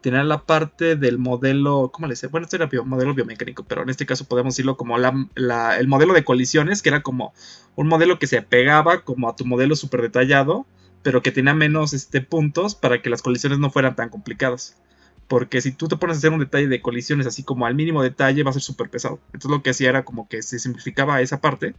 tenía 0.01 0.23
la 0.23 0.43
parte 0.43 0.95
del 0.95 1.19
modelo, 1.19 1.91
¿cómo 1.93 2.07
le 2.07 2.15
sé? 2.15 2.27
Bueno, 2.27 2.45
este 2.45 2.55
era 2.55 2.65
bio, 2.65 2.83
modelo 2.83 3.13
biomecánico, 3.13 3.63
pero 3.63 3.83
en 3.83 3.89
este 3.89 4.07
caso 4.07 4.25
podemos 4.25 4.55
decirlo 4.55 4.75
como 4.75 4.97
la, 4.97 5.77
el 5.77 5.87
modelo 5.87 6.13
de 6.13 6.23
colisiones, 6.23 6.81
que 6.81 6.89
era 6.89 7.03
como 7.03 7.33
un 7.75 7.87
modelo 7.87 8.17
que 8.17 8.27
se 8.27 8.41
pegaba 8.41 9.01
como 9.01 9.29
a 9.29 9.35
tu 9.35 9.45
modelo 9.45 9.75
súper 9.75 10.01
detallado 10.01 10.65
pero 11.03 11.21
que 11.21 11.31
tenía 11.31 11.53
menos 11.53 11.93
este, 11.93 12.21
puntos 12.21 12.75
para 12.75 13.01
que 13.01 13.09
las 13.09 13.21
colisiones 13.21 13.59
no 13.59 13.69
fueran 13.69 13.95
tan 13.95 14.09
complicadas. 14.09 14.77
Porque 15.27 15.61
si 15.61 15.71
tú 15.71 15.87
te 15.87 15.97
pones 15.97 16.17
a 16.17 16.19
hacer 16.19 16.31
un 16.31 16.39
detalle 16.39 16.67
de 16.67 16.81
colisiones 16.81 17.27
así 17.27 17.43
como 17.43 17.65
al 17.65 17.75
mínimo 17.75 18.01
detalle, 18.01 18.43
va 18.43 18.49
a 18.49 18.53
ser 18.53 18.61
súper 18.61 18.89
pesado. 18.89 19.19
Entonces 19.27 19.51
lo 19.51 19.63
que 19.63 19.69
hacía 19.69 19.89
era 19.89 20.05
como 20.05 20.27
que 20.27 20.41
se 20.41 20.59
simplificaba 20.59 21.21
esa 21.21 21.41
parte 21.41 21.75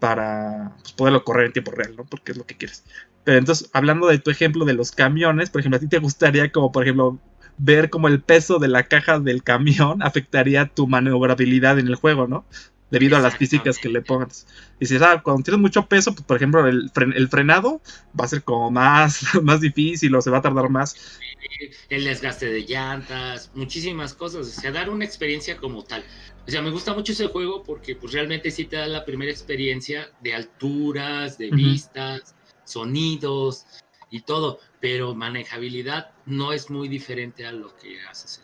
para 0.00 0.74
pues, 0.82 0.92
poderlo 0.92 1.24
correr 1.24 1.46
en 1.46 1.52
tiempo 1.52 1.70
real, 1.70 1.94
¿no? 1.96 2.04
Porque 2.04 2.32
es 2.32 2.38
lo 2.38 2.46
que 2.46 2.56
quieres. 2.56 2.84
Pero 3.24 3.38
entonces, 3.38 3.70
hablando 3.72 4.06
de 4.06 4.18
tu 4.18 4.30
ejemplo 4.30 4.64
de 4.64 4.74
los 4.74 4.92
camiones, 4.92 5.50
por 5.50 5.60
ejemplo, 5.60 5.78
a 5.78 5.80
ti 5.80 5.88
te 5.88 5.98
gustaría 5.98 6.52
como, 6.52 6.72
por 6.72 6.82
ejemplo, 6.82 7.18
ver 7.56 7.88
cómo 7.90 8.08
el 8.08 8.20
peso 8.20 8.58
de 8.58 8.68
la 8.68 8.84
caja 8.84 9.18
del 9.18 9.42
camión 9.42 10.02
afectaría 10.02 10.66
tu 10.66 10.86
maniobrabilidad 10.86 11.78
en 11.78 11.88
el 11.88 11.94
juego, 11.94 12.26
¿no? 12.26 12.44
Debido 12.94 13.16
a 13.16 13.20
las 13.20 13.36
físicas 13.36 13.78
que 13.78 13.88
le 13.88 14.02
pongas. 14.02 14.46
Y 14.78 14.86
si 14.86 14.96
ah, 14.98 15.20
cuando 15.20 15.42
tienes 15.42 15.60
mucho 15.60 15.86
peso, 15.86 16.14
pues, 16.14 16.24
por 16.24 16.36
ejemplo, 16.36 16.64
el, 16.68 16.92
el, 17.16 17.28
frenado 17.28 17.82
va 18.18 18.24
a 18.24 18.28
ser 18.28 18.44
como 18.44 18.70
más, 18.70 19.34
más 19.42 19.60
difícil 19.60 20.14
o 20.14 20.22
se 20.22 20.30
va 20.30 20.38
a 20.38 20.42
tardar 20.42 20.70
más. 20.70 21.18
El 21.88 22.04
desgaste 22.04 22.46
de 22.46 22.64
llantas, 22.64 23.50
muchísimas 23.54 24.14
cosas, 24.14 24.46
o 24.46 24.60
sea, 24.60 24.70
dar 24.70 24.90
una 24.90 25.04
experiencia 25.04 25.56
como 25.56 25.82
tal. 25.82 26.04
O 26.46 26.50
sea, 26.50 26.62
me 26.62 26.70
gusta 26.70 26.94
mucho 26.94 27.10
ese 27.12 27.26
juego 27.26 27.64
porque 27.64 27.96
pues 27.96 28.12
realmente 28.12 28.52
sí 28.52 28.64
te 28.64 28.76
da 28.76 28.86
la 28.86 29.04
primera 29.04 29.32
experiencia 29.32 30.10
de 30.20 30.34
alturas, 30.34 31.36
de 31.36 31.50
vistas, 31.50 32.36
sonidos 32.64 33.66
y 34.08 34.20
todo, 34.20 34.60
pero 34.80 35.16
manejabilidad 35.16 36.12
no 36.26 36.52
es 36.52 36.70
muy 36.70 36.86
diferente 36.86 37.44
a 37.44 37.50
lo 37.50 37.74
que 37.76 38.00
haces. 38.02 38.43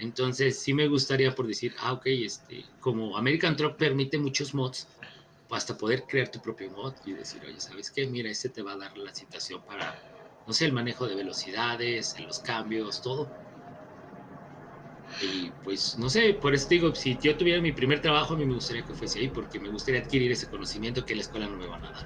Entonces 0.00 0.62
sí 0.62 0.72
me 0.72 0.88
gustaría 0.88 1.34
por 1.34 1.46
decir, 1.46 1.74
ah, 1.80 1.92
ok, 1.92 2.06
este, 2.06 2.64
como 2.80 3.16
American 3.16 3.54
Truck 3.54 3.76
permite 3.76 4.18
muchos 4.18 4.54
mods, 4.54 4.88
hasta 5.50 5.76
poder 5.76 6.06
crear 6.06 6.28
tu 6.28 6.40
propio 6.40 6.70
mod 6.70 6.94
y 7.04 7.12
decir, 7.12 7.44
oye, 7.44 7.60
¿sabes 7.60 7.90
qué? 7.90 8.06
Mira, 8.06 8.30
este 8.30 8.48
te 8.48 8.62
va 8.62 8.72
a 8.72 8.76
dar 8.76 8.96
la 8.96 9.12
situación 9.12 9.60
para, 9.66 9.94
no 10.46 10.52
sé, 10.52 10.64
el 10.66 10.72
manejo 10.72 11.06
de 11.06 11.16
velocidades, 11.16 12.18
los 12.20 12.38
cambios, 12.38 13.02
todo. 13.02 13.30
Y 15.22 15.50
pues, 15.62 15.98
no 15.98 16.08
sé, 16.08 16.34
por 16.34 16.54
eso 16.54 16.66
digo, 16.68 16.94
si 16.94 17.18
yo 17.18 17.36
tuviera 17.36 17.60
mi 17.60 17.72
primer 17.72 18.00
trabajo, 18.00 18.34
a 18.34 18.36
mí 18.36 18.46
me 18.46 18.54
gustaría 18.54 18.84
que 18.84 18.94
fuese 18.94 19.18
ahí, 19.18 19.28
porque 19.28 19.60
me 19.60 19.68
gustaría 19.68 20.00
adquirir 20.00 20.32
ese 20.32 20.48
conocimiento 20.48 21.04
que 21.04 21.14
la 21.14 21.22
escuela 21.22 21.46
no 21.46 21.56
me 21.56 21.66
van 21.66 21.84
a 21.84 21.90
dar. 21.90 22.04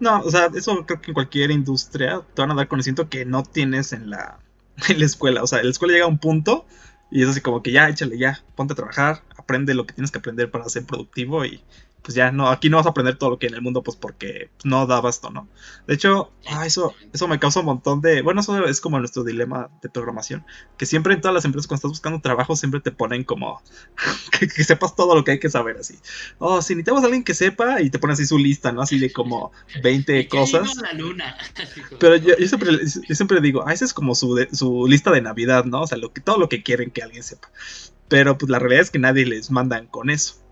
No, 0.00 0.20
o 0.20 0.30
sea, 0.30 0.50
eso 0.54 0.84
creo 0.84 1.00
que 1.00 1.12
en 1.12 1.14
cualquier 1.14 1.50
industria 1.50 2.26
te 2.34 2.42
van 2.42 2.50
a 2.50 2.54
dar 2.54 2.68
conocimiento 2.68 3.08
que 3.08 3.24
no 3.24 3.42
tienes 3.42 3.92
en 3.92 4.10
la 4.10 4.40
en 4.88 4.98
la 4.98 5.06
escuela. 5.06 5.42
O 5.42 5.46
sea, 5.46 5.62
la 5.62 5.70
escuela 5.70 5.94
llega 5.94 6.04
a 6.04 6.08
un 6.08 6.18
punto 6.18 6.66
y 7.10 7.22
es 7.22 7.28
así 7.28 7.40
como 7.40 7.62
que 7.62 7.72
ya, 7.72 7.88
échale, 7.88 8.18
ya, 8.18 8.42
ponte 8.54 8.72
a 8.72 8.76
trabajar, 8.76 9.22
aprende 9.36 9.74
lo 9.74 9.86
que 9.86 9.94
tienes 9.94 10.10
que 10.10 10.18
aprender 10.18 10.50
para 10.50 10.68
ser 10.68 10.84
productivo 10.84 11.44
y 11.44 11.62
pues 12.04 12.14
ya 12.14 12.30
no, 12.30 12.50
aquí 12.50 12.68
no 12.68 12.76
vas 12.76 12.84
a 12.84 12.90
aprender 12.90 13.16
todo 13.16 13.30
lo 13.30 13.38
que 13.38 13.46
hay 13.46 13.48
en 13.48 13.54
el 13.54 13.62
mundo, 13.62 13.82
pues 13.82 13.96
porque 13.96 14.50
no 14.62 14.86
da 14.86 15.00
basto, 15.00 15.30
¿no? 15.30 15.48
De 15.86 15.94
hecho, 15.94 16.30
ah, 16.50 16.66
eso, 16.66 16.94
eso 17.14 17.26
me 17.26 17.38
causa 17.38 17.60
un 17.60 17.66
montón 17.66 18.02
de. 18.02 18.20
Bueno, 18.20 18.42
eso 18.42 18.62
es 18.66 18.82
como 18.82 18.98
nuestro 18.98 19.24
dilema 19.24 19.70
de 19.80 19.88
programación. 19.88 20.44
Que 20.76 20.84
siempre 20.84 21.14
en 21.14 21.22
todas 21.22 21.34
las 21.34 21.46
empresas, 21.46 21.66
cuando 21.66 21.78
estás 21.78 21.92
buscando 21.92 22.20
trabajo, 22.20 22.56
siempre 22.56 22.80
te 22.80 22.92
ponen 22.92 23.24
como 23.24 23.62
que, 24.38 24.46
sepas 24.64 24.94
todo 24.94 25.14
lo 25.14 25.24
que 25.24 25.30
hay 25.30 25.38
que 25.38 25.48
saber, 25.48 25.78
así. 25.78 25.98
Oh, 26.36 26.60
si 26.60 26.74
necesitamos 26.74 27.04
a 27.04 27.06
alguien 27.06 27.24
que 27.24 27.32
sepa, 27.32 27.80
y 27.80 27.88
te 27.88 27.98
ponen 27.98 28.12
así 28.12 28.26
su 28.26 28.36
lista, 28.36 28.70
¿no? 28.70 28.82
Así 28.82 28.98
de 28.98 29.10
como 29.10 29.52
20 29.82 30.28
cosas. 30.28 30.76
La 30.76 30.92
luna. 30.92 31.38
Pero 32.00 32.16
yo, 32.16 32.34
siempre, 32.46 32.70
yo 33.08 33.14
siempre 33.14 33.40
digo, 33.40 33.64
ah, 33.66 33.72
esa 33.72 33.86
es 33.86 33.94
como 33.94 34.14
su, 34.14 34.46
su 34.52 34.86
lista 34.86 35.10
de 35.10 35.22
Navidad, 35.22 35.64
¿no? 35.64 35.80
O 35.80 35.86
sea, 35.86 35.96
lo 35.96 36.12
que, 36.12 36.20
todo 36.20 36.36
lo 36.36 36.50
que 36.50 36.62
quieren 36.62 36.90
que 36.90 37.02
alguien 37.02 37.22
sepa. 37.22 37.48
Pero 38.08 38.36
pues 38.36 38.50
la 38.50 38.58
realidad 38.58 38.82
es 38.82 38.90
que 38.90 38.98
nadie 38.98 39.24
les 39.24 39.50
mandan 39.50 39.86
con 39.86 40.10
eso. 40.10 40.43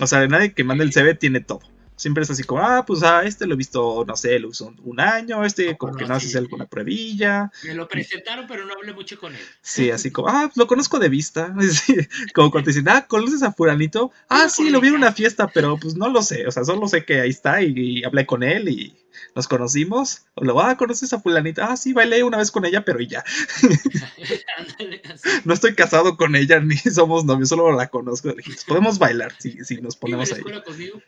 O 0.00 0.06
sea, 0.06 0.26
nadie 0.26 0.52
que 0.52 0.64
mande 0.64 0.84
el 0.84 0.92
CV 0.92 1.14
tiene 1.14 1.40
todo. 1.40 1.60
Siempre 1.96 2.22
es 2.22 2.30
así 2.30 2.44
como, 2.44 2.62
ah, 2.62 2.86
pues 2.86 3.02
ah, 3.02 3.24
este 3.24 3.46
lo 3.46 3.52
he 3.52 3.58
visto, 3.58 4.06
no 4.06 4.16
sé, 4.16 4.38
lo 4.38 4.48
usó 4.48 4.72
un 4.84 5.00
año, 5.00 5.44
este 5.44 5.76
como 5.76 5.94
que 5.94 6.06
no 6.06 6.14
hace 6.14 6.38
alguna 6.38 6.64
pruebilla. 6.64 7.52
Me 7.62 7.74
lo 7.74 7.86
presentaron, 7.86 8.46
pero 8.48 8.64
no 8.64 8.72
hablé 8.72 8.94
mucho 8.94 9.18
con 9.18 9.34
él. 9.34 9.40
Sí, 9.60 9.90
así 9.90 10.10
como, 10.10 10.28
ah, 10.28 10.50
lo 10.54 10.66
conozco 10.66 10.98
de 10.98 11.10
vista. 11.10 11.54
como 12.34 12.50
cuando 12.50 12.64
te 12.64 12.70
dicen, 12.70 12.88
ah, 12.88 13.06
¿conoces 13.06 13.42
a 13.42 13.52
Furanito? 13.52 14.12
Ah, 14.30 14.48
sí, 14.48 14.70
lo 14.70 14.80
vi 14.80 14.88
en 14.88 14.94
una 14.94 15.12
fiesta, 15.12 15.48
pero 15.48 15.76
pues 15.76 15.94
no 15.94 16.08
lo 16.08 16.22
sé. 16.22 16.46
O 16.46 16.50
sea, 16.50 16.64
solo 16.64 16.88
sé 16.88 17.04
que 17.04 17.20
ahí 17.20 17.28
está 17.28 17.60
y 17.60 18.02
hablé 18.02 18.24
con 18.24 18.42
él 18.42 18.70
y 18.70 18.96
nos 19.34 19.48
conocimos, 19.48 20.26
o 20.34 20.44
luego, 20.44 20.60
ah, 20.60 20.76
conoces 20.76 21.12
a 21.12 21.20
fulanita, 21.20 21.70
ah, 21.70 21.76
sí, 21.76 21.92
bailé 21.92 22.22
una 22.22 22.38
vez 22.38 22.50
con 22.50 22.64
ella, 22.64 22.84
pero 22.84 23.00
ya. 23.00 23.24
no 25.44 25.54
estoy 25.54 25.74
casado 25.74 26.16
con 26.16 26.36
ella, 26.36 26.60
ni 26.60 26.76
somos 26.76 27.24
novios, 27.24 27.48
solo 27.48 27.72
la 27.72 27.88
conozco. 27.88 28.34
Podemos 28.66 28.98
bailar 28.98 29.32
si, 29.38 29.64
si 29.64 29.80
nos 29.80 29.96
ponemos 29.96 30.32
ahí. 30.32 30.40
¿Iba 30.40 30.50
a 30.50 30.52
la 30.52 30.58
escuela 30.58 30.64
conmigo? 30.64 31.02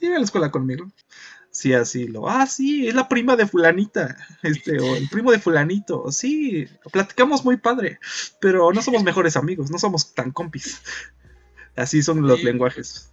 Iba 0.00 0.16
a 0.16 0.18
la 0.18 0.24
escuela 0.24 0.50
conmigo. 0.50 0.90
Sí, 1.50 1.72
así 1.72 2.06
lo. 2.06 2.28
Ah, 2.28 2.46
sí, 2.46 2.86
es 2.86 2.94
la 2.94 3.08
prima 3.08 3.36
de 3.36 3.46
fulanita. 3.46 4.16
Este, 4.42 4.78
o 4.78 4.94
el 4.94 5.08
primo 5.08 5.32
de 5.32 5.40
fulanito. 5.40 6.10
Sí, 6.12 6.68
platicamos 6.92 7.44
muy 7.44 7.56
padre. 7.56 7.98
Pero 8.40 8.72
no 8.72 8.82
somos 8.82 9.02
mejores 9.02 9.36
amigos, 9.36 9.70
no 9.70 9.78
somos 9.78 10.14
tan 10.14 10.30
compis. 10.30 10.80
Así 11.76 12.02
son 12.02 12.26
los 12.26 12.42
lenguajes. 12.44 13.12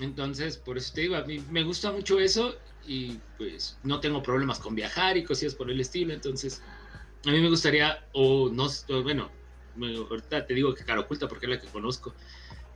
Entonces, 0.00 0.56
por 0.56 0.78
eso 0.78 0.92
te 0.94 1.02
digo, 1.02 1.16
a 1.16 1.24
mí 1.24 1.44
me 1.50 1.62
gusta 1.62 1.92
mucho 1.92 2.20
eso 2.20 2.54
y 2.86 3.18
pues 3.36 3.78
no 3.82 4.00
tengo 4.00 4.22
problemas 4.22 4.58
con 4.58 4.74
viajar 4.74 5.16
y 5.16 5.24
cosillas 5.24 5.54
por 5.54 5.70
el 5.70 5.80
estilo, 5.80 6.12
entonces 6.12 6.62
a 7.26 7.30
mí 7.30 7.40
me 7.40 7.48
gustaría, 7.48 8.06
o 8.12 8.50
no, 8.50 8.68
bueno, 9.02 9.30
ahorita 9.76 10.46
te 10.46 10.54
digo 10.54 10.74
que 10.74 10.84
cara 10.84 11.00
oculta 11.00 11.28
porque 11.28 11.46
es 11.46 11.50
la 11.50 11.60
que 11.60 11.68
conozco, 11.68 12.14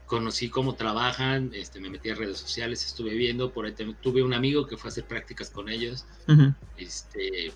conocí 0.05 0.49
cómo 0.49 0.73
trabajan, 0.75 1.51
este, 1.53 1.79
me 1.79 1.89
metí 1.89 2.09
a 2.09 2.15
redes 2.15 2.39
sociales, 2.39 2.83
estuve 2.85 3.13
viendo, 3.13 3.53
por 3.53 3.65
ahí 3.65 3.73
tuve 4.01 4.23
un 4.23 4.33
amigo 4.33 4.65
que 4.65 4.75
fue 4.75 4.89
a 4.89 4.91
hacer 4.91 5.05
prácticas 5.05 5.49
con 5.51 5.69
ellos. 5.69 6.05
este, 6.77 7.53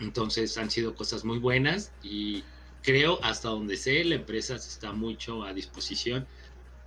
entonces 0.00 0.56
han 0.56 0.70
sido 0.70 0.94
cosas 0.94 1.24
muy 1.24 1.38
buenas 1.38 1.92
y 2.02 2.42
creo, 2.82 3.22
hasta 3.22 3.50
donde 3.50 3.76
sé, 3.76 4.02
la 4.04 4.14
empresa 4.14 4.56
está 4.56 4.92
mucho 4.92 5.44
a 5.44 5.52
disposición 5.52 6.26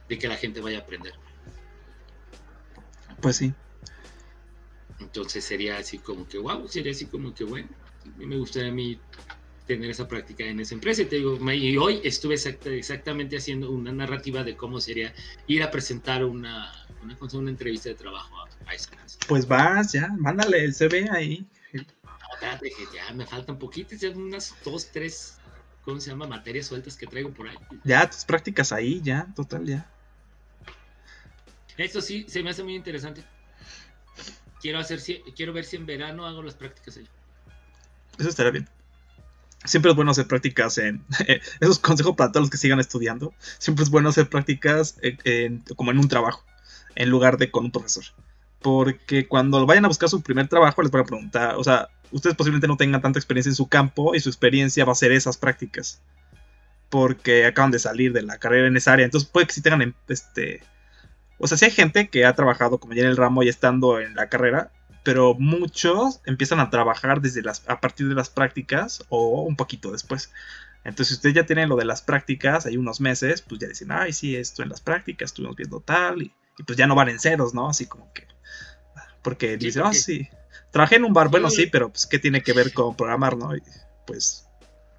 de 0.10 0.18
que 0.18 0.28
la 0.28 0.36
gente 0.36 0.62
vaya 0.62 0.80
a 0.80 0.82
aprender. 0.82 1.14
Pues 3.22 3.38
sí. 3.38 3.54
Entonces 5.00 5.44
sería 5.44 5.78
así 5.78 6.00
como 6.00 6.28
que, 6.28 6.38
wow, 6.38 6.68
sería 6.68 6.92
así 6.92 7.06
como 7.06 7.34
que, 7.34 7.44
bueno, 7.44 7.68
me 8.18 8.38
gustaría 8.38 8.70
a 8.70 8.74
mí 8.74 9.00
tener 9.66 9.90
esa 9.90 10.08
práctica 10.08 10.44
en 10.46 10.60
esa 10.60 10.76
empresa. 10.76 11.02
Y 11.02 11.06
te 11.06 11.18
digo, 11.18 11.40
y 11.52 11.78
hoy 11.78 12.02
estuve 12.04 12.36
exactamente 12.36 13.38
haciendo 13.38 13.72
una 13.72 13.92
narrativa 13.92 14.44
de 14.44 14.56
cómo 14.56 14.80
sería 14.80 15.14
ir 15.48 15.64
a 15.64 15.72
presentar 15.72 16.24
una, 16.24 16.72
una, 17.02 17.18
una 17.34 17.50
entrevista 17.50 17.90
de 17.90 17.96
trabajo 17.96 18.36
a, 18.68 18.74
esa 18.74 18.92
empresa. 18.92 19.20
Pues 19.28 19.48
vas, 19.48 19.92
ya, 19.92 20.10
mándale 20.18 20.64
el 20.64 20.74
CV 20.74 21.10
ahí. 21.12 21.46
Espérate, 22.34 22.72
ya 22.94 23.14
me 23.14 23.26
faltan 23.26 23.58
poquitas, 23.58 24.00
ya 24.00 24.10
unas 24.12 24.56
dos, 24.64 24.92
tres, 24.92 25.38
¿cómo 25.84 26.00
se 26.00 26.10
llama? 26.10 26.28
Materias 26.28 26.68
sueltas 26.68 26.96
que 26.96 27.08
traigo 27.08 27.34
por 27.34 27.48
ahí. 27.48 27.58
Ya, 27.84 28.10
tus 28.10 28.26
prácticas 28.26 28.72
ahí, 28.72 29.02
ya, 29.02 29.28
total, 29.36 29.66
ya. 29.66 29.90
Esto 31.78 32.02
sí, 32.02 32.26
se 32.28 32.42
me 32.42 32.52
hace 32.52 32.64
muy 32.64 32.76
interesante. 32.76 33.24
Quiero 34.66 34.80
hacer, 34.80 35.00
quiero 35.36 35.54
ver 35.54 35.64
si 35.64 35.76
en 35.76 35.86
verano 35.86 36.26
hago 36.26 36.42
las 36.42 36.56
prácticas 36.56 36.98
ahí. 36.98 37.08
Eso 38.18 38.30
estaría 38.30 38.52
bien. 38.52 38.68
Siempre 39.64 39.92
es 39.92 39.96
bueno 39.96 40.10
hacer 40.10 40.26
prácticas 40.26 40.80
en. 40.80 41.06
Eso 41.60 41.72
es 41.72 41.78
consejo 41.78 42.16
para 42.16 42.32
todos 42.32 42.46
los 42.46 42.50
que 42.50 42.58
sigan 42.58 42.80
estudiando. 42.80 43.32
Siempre 43.60 43.84
es 43.84 43.92
bueno 43.92 44.10
hacer 44.10 44.28
prácticas 44.28 45.00
como 45.76 45.92
en 45.92 46.00
un 46.00 46.08
trabajo, 46.08 46.44
en 46.96 47.12
lugar 47.12 47.38
de 47.38 47.52
con 47.52 47.66
un 47.66 47.72
profesor. 47.72 48.06
Porque 48.60 49.28
cuando 49.28 49.64
vayan 49.68 49.86
a 49.86 49.88
buscar 49.88 50.10
su 50.10 50.24
primer 50.24 50.48
trabajo, 50.48 50.82
les 50.82 50.90
van 50.90 51.04
a 51.04 51.06
preguntar. 51.06 51.56
O 51.58 51.64
sea, 51.64 51.90
ustedes 52.10 52.36
posiblemente 52.36 52.68
no 52.68 52.76
tengan 52.76 53.04
tanta 53.04 53.20
experiencia 53.20 53.52
en 53.52 53.56
su 53.56 53.68
campo 53.68 54.16
y 54.16 54.20
su 54.20 54.30
experiencia 54.30 54.84
va 54.84 54.94
a 54.94 54.96
ser 54.96 55.12
esas 55.12 55.38
prácticas. 55.38 56.02
Porque 56.90 57.46
acaban 57.46 57.70
de 57.70 57.78
salir 57.78 58.14
de 58.14 58.24
la 58.24 58.40
carrera 58.40 58.66
en 58.66 58.78
esa 58.78 58.94
área. 58.94 59.06
Entonces 59.06 59.30
puede 59.30 59.46
que 59.46 59.54
sí 59.54 59.62
tengan 59.62 59.94
este. 60.08 60.64
O 61.46 61.48
sea, 61.48 61.60
si 61.60 61.66
hay 61.66 61.72
gente 61.72 62.10
que 62.10 62.26
ha 62.26 62.34
trabajado 62.34 62.80
como 62.80 62.94
ya 62.94 63.04
en 63.04 63.10
el 63.10 63.18
ramo 63.18 63.44
y 63.44 63.50
estando 63.50 64.00
en 64.00 64.16
la 64.16 64.30
carrera, 64.30 64.72
pero 65.04 65.36
muchos 65.36 66.20
empiezan 66.26 66.60
a 66.60 66.72
trabajar 66.72 67.22
desde 67.22 67.44
las, 67.44 67.62
a 67.70 67.80
partir 67.80 68.10
de 68.10 68.16
las 68.16 68.32
prácticas 68.32 69.04
o 69.10 69.44
un 69.44 69.56
poquito 69.56 69.92
después. 69.92 70.32
Entonces, 70.84 71.10
si 71.10 71.14
ustedes 71.14 71.36
ya 71.36 71.46
tienen 71.46 71.70
lo 71.70 71.76
de 71.76 71.86
las 71.86 72.02
prácticas, 72.02 72.66
hay 72.66 72.78
unos 72.78 73.00
meses, 73.00 73.44
pues 73.44 73.62
ya 73.62 73.68
dicen, 73.68 73.92
ay, 73.92 74.12
sí, 74.12 74.36
esto 74.36 74.64
en 74.64 74.70
las 74.70 74.82
prácticas, 74.82 75.28
estuvimos 75.28 75.56
viendo 75.56 75.82
tal, 75.82 76.24
y, 76.24 76.34
pues 76.66 76.76
ya 76.80 76.88
no 76.88 76.96
van 76.96 77.10
en 77.10 77.20
ceros, 77.20 77.54
¿no? 77.54 77.70
Así 77.70 77.86
como 77.86 78.12
que. 78.12 78.28
Porque 79.22 79.56
dicen, 79.58 79.84
ah, 79.86 79.94
sí, 79.94 80.28
trabajé 80.72 80.96
en 80.96 81.06
un 81.06 81.14
bar, 81.14 81.30
bueno, 81.30 81.52
sí, 81.52 81.68
pero 81.68 81.90
pues, 81.90 82.08
¿qué 82.08 82.18
tiene 82.18 82.42
que 82.42 82.54
ver 82.54 82.74
con 82.74 82.96
programar, 82.96 83.38
no? 83.38 83.56
Y 83.56 83.62
pues, 84.08 84.48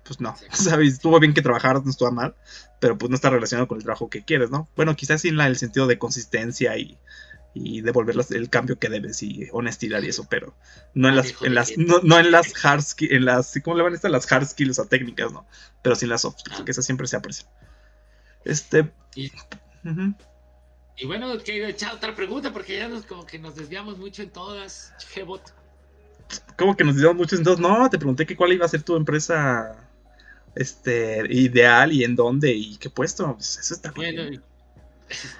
pues 0.06 0.20
no, 0.20 0.34
¿sabes? 0.52 0.94
Estuvo 0.94 1.18
bien 1.20 1.34
que 1.34 1.42
trabajar, 1.42 1.82
no 1.84 1.90
estuvo 1.90 2.10
mal, 2.12 2.34
pero 2.80 2.96
pues 2.96 3.10
no 3.10 3.16
está 3.16 3.30
relacionado 3.30 3.68
con 3.68 3.78
el 3.78 3.84
trabajo 3.84 4.08
que 4.08 4.24
quieres, 4.24 4.50
¿no? 4.50 4.68
Bueno, 4.76 4.96
quizás 4.96 5.20
sí 5.20 5.28
en 5.28 5.40
el 5.40 5.56
sentido 5.56 5.86
de 5.86 5.98
consistencia 5.98 6.76
y, 6.78 6.98
y 7.58 7.80
devolverlas 7.80 8.30
el 8.32 8.50
cambio 8.50 8.78
que 8.78 8.90
debes 8.90 9.22
y 9.22 9.48
honestidad 9.50 10.02
y 10.02 10.08
eso, 10.08 10.26
pero 10.28 10.54
no 10.92 11.08
en 11.08 11.16
las, 11.16 11.34
en 11.42 11.54
las 11.54 11.72
no, 11.78 12.18
en 12.18 12.30
las 12.30 12.52
hard 12.62 12.82
skills, 12.82 13.12
en 13.12 13.24
las, 13.24 13.58
¿cómo 13.64 13.76
le 13.78 13.82
van 13.82 13.94
a 13.94 13.96
estar? 13.96 14.10
Las 14.10 14.30
hard 14.30 14.46
skills 14.46 14.78
o 14.78 14.84
técnicas, 14.84 15.32
¿no? 15.32 15.46
Pero 15.82 15.96
sin 15.96 16.10
las 16.10 16.20
soft 16.20 16.40
skills, 16.40 16.62
que 16.62 16.70
esas 16.70 16.84
siempre 16.84 17.06
se 17.06 17.16
aprecian. 17.16 17.48
Este. 18.44 18.92
Y, 19.14 19.32
bueno, 21.06 21.38
que 21.38 21.68
echar 21.68 21.94
otra 21.94 22.14
pregunta, 22.14 22.52
porque 22.52 22.76
ya 22.76 22.88
nos 22.88 23.06
como 23.06 23.24
que 23.24 23.38
nos 23.38 23.56
desviamos 23.56 23.96
mucho 23.98 24.22
en 24.22 24.30
todas, 24.30 24.92
Gbot. 25.14 25.54
¿Cómo 26.58 26.76
que 26.76 26.84
nos 26.84 26.96
desviamos 26.96 27.16
mucho 27.16 27.36
en 27.36 27.42
todas? 27.42 27.58
No, 27.58 27.88
te 27.88 27.98
pregunté 27.98 28.26
que 28.26 28.36
cuál 28.36 28.52
iba 28.52 28.66
a 28.66 28.68
ser 28.68 28.82
tu 28.82 28.96
empresa 28.96 29.85
este 30.56 31.22
ideal 31.30 31.92
y 31.92 32.04
en 32.04 32.16
dónde 32.16 32.52
y 32.52 32.76
qué 32.78 32.90
puesto. 32.90 33.34
Pues 33.34 33.58
eso 33.58 33.74
está 33.74 33.92
bueno. 33.92 34.22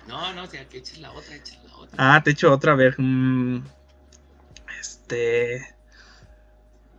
No, 0.06 0.32
no, 0.32 0.44
o 0.44 0.46
sea, 0.46 0.64
que 0.68 0.78
eches 0.78 0.98
la 0.98 1.10
otra, 1.10 1.34
eches 1.34 1.58
Ah, 1.96 2.22
te 2.22 2.30
echo 2.30 2.52
otra 2.52 2.74
vez. 2.74 2.94
Mm, 2.98 3.58
este. 4.80 5.74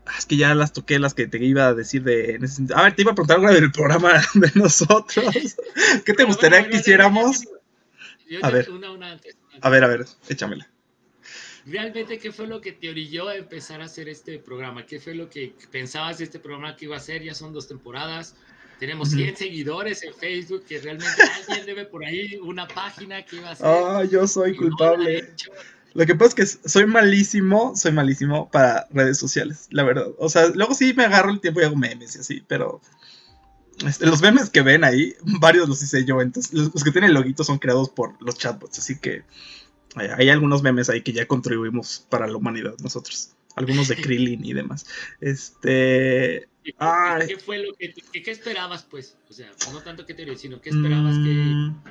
Ah, 0.05 0.15
es 0.17 0.25
que 0.25 0.37
ya 0.37 0.55
las 0.55 0.73
toqué, 0.73 0.99
las 0.99 1.13
que 1.13 1.27
te 1.27 1.43
iba 1.43 1.67
a 1.67 1.73
decir 1.73 2.03
de. 2.03 2.39
A 2.75 2.83
ver, 2.83 2.95
te 2.95 3.03
iba 3.03 3.11
a 3.11 3.15
preguntar 3.15 3.37
algo 3.37 3.53
del 3.53 3.71
programa 3.71 4.21
de 4.33 4.51
nosotros. 4.55 5.55
¿Qué 6.05 6.13
te 6.13 6.23
gustaría 6.23 6.67
que 6.67 6.77
hiciéramos? 6.77 7.43
a 8.41 8.49
ver. 8.49 8.67
A 9.61 9.69
ver, 9.69 9.83
a 9.83 9.87
ver, 9.87 10.05
échamela. 10.27 10.67
Realmente, 11.69 12.17
¿qué 12.17 12.31
fue 12.31 12.47
lo 12.47 12.61
que 12.61 12.71
te 12.71 12.89
orilló 12.89 13.27
a 13.27 13.35
empezar 13.35 13.81
a 13.81 13.85
hacer 13.85 14.07
este 14.07 14.39
programa? 14.39 14.85
¿Qué 14.85 15.01
fue 15.01 15.13
lo 15.13 15.29
que 15.29 15.53
pensabas 15.69 16.17
de 16.19 16.23
este 16.23 16.39
programa 16.39 16.75
que 16.77 16.85
iba 16.85 16.95
a 16.95 16.99
ser? 16.99 17.21
Ya 17.23 17.33
son 17.33 17.51
dos 17.51 17.67
temporadas. 17.67 18.35
Tenemos 18.79 19.09
100 19.09 19.35
seguidores 19.35 20.01
en 20.03 20.13
Facebook, 20.13 20.63
que 20.65 20.79
realmente 20.79 21.21
alguien 21.47 21.65
debe 21.65 21.85
por 21.85 22.05
ahí 22.05 22.37
una 22.41 22.67
página 22.67 23.25
que 23.25 23.37
iba 23.37 23.51
a 23.51 23.55
ser. 23.55 23.65
Ah, 23.65 24.03
yo 24.09 24.27
soy 24.27 24.55
culpable. 24.55 25.33
lo 25.93 26.05
que 26.05 26.15
pasa 26.15 26.29
es 26.29 26.35
que 26.35 26.69
soy 26.69 26.85
malísimo, 26.85 27.75
soy 27.75 27.91
malísimo 27.91 28.49
para 28.49 28.87
redes 28.91 29.17
sociales, 29.17 29.67
la 29.71 29.83
verdad. 29.83 30.07
O 30.19 30.29
sea, 30.29 30.47
luego 30.47 30.73
sí 30.73 30.93
me 30.93 31.03
agarro 31.03 31.31
el 31.31 31.41
tiempo 31.41 31.59
y 31.59 31.65
hago 31.65 31.75
memes 31.75 32.15
y 32.15 32.19
así, 32.19 32.43
pero 32.47 32.79
este, 33.85 34.05
los 34.05 34.21
memes 34.21 34.49
que 34.49 34.61
ven 34.61 34.83
ahí, 34.83 35.15
varios 35.39 35.67
los 35.67 35.81
hice 35.83 36.05
yo. 36.05 36.21
Entonces, 36.21 36.53
los, 36.53 36.83
que 36.83 36.91
tienen 36.91 37.13
loguito 37.13 37.43
son 37.43 37.59
creados 37.59 37.89
por 37.89 38.15
los 38.21 38.37
chatbots, 38.37 38.79
así 38.79 38.99
que 38.99 39.23
hay, 39.99 40.09
hay 40.15 40.29
algunos 40.29 40.63
memes 40.63 40.89
ahí 40.89 41.01
que 41.01 41.13
ya 41.13 41.25
contribuimos 41.25 42.05
para 42.09 42.27
la 42.27 42.37
humanidad 42.37 42.75
nosotros. 42.81 43.31
Algunos 43.55 43.87
de 43.87 43.95
Krillin 44.01 44.45
y 44.45 44.53
demás. 44.53 44.85
Este. 45.19 46.47
¿Qué, 46.63 47.37
fue 47.43 47.59
lo 47.59 47.73
que, 47.75 48.31
esperabas, 48.31 48.83
pues? 48.83 49.17
O 49.29 49.33
sea, 49.33 49.49
no 49.71 49.81
tanto 49.81 50.05
que 50.05 50.13
te 50.13 50.35
sino 50.35 50.59
qué 50.61 50.69
esperabas 50.69 51.15
que... 51.15 51.29
Mm. 51.29 51.81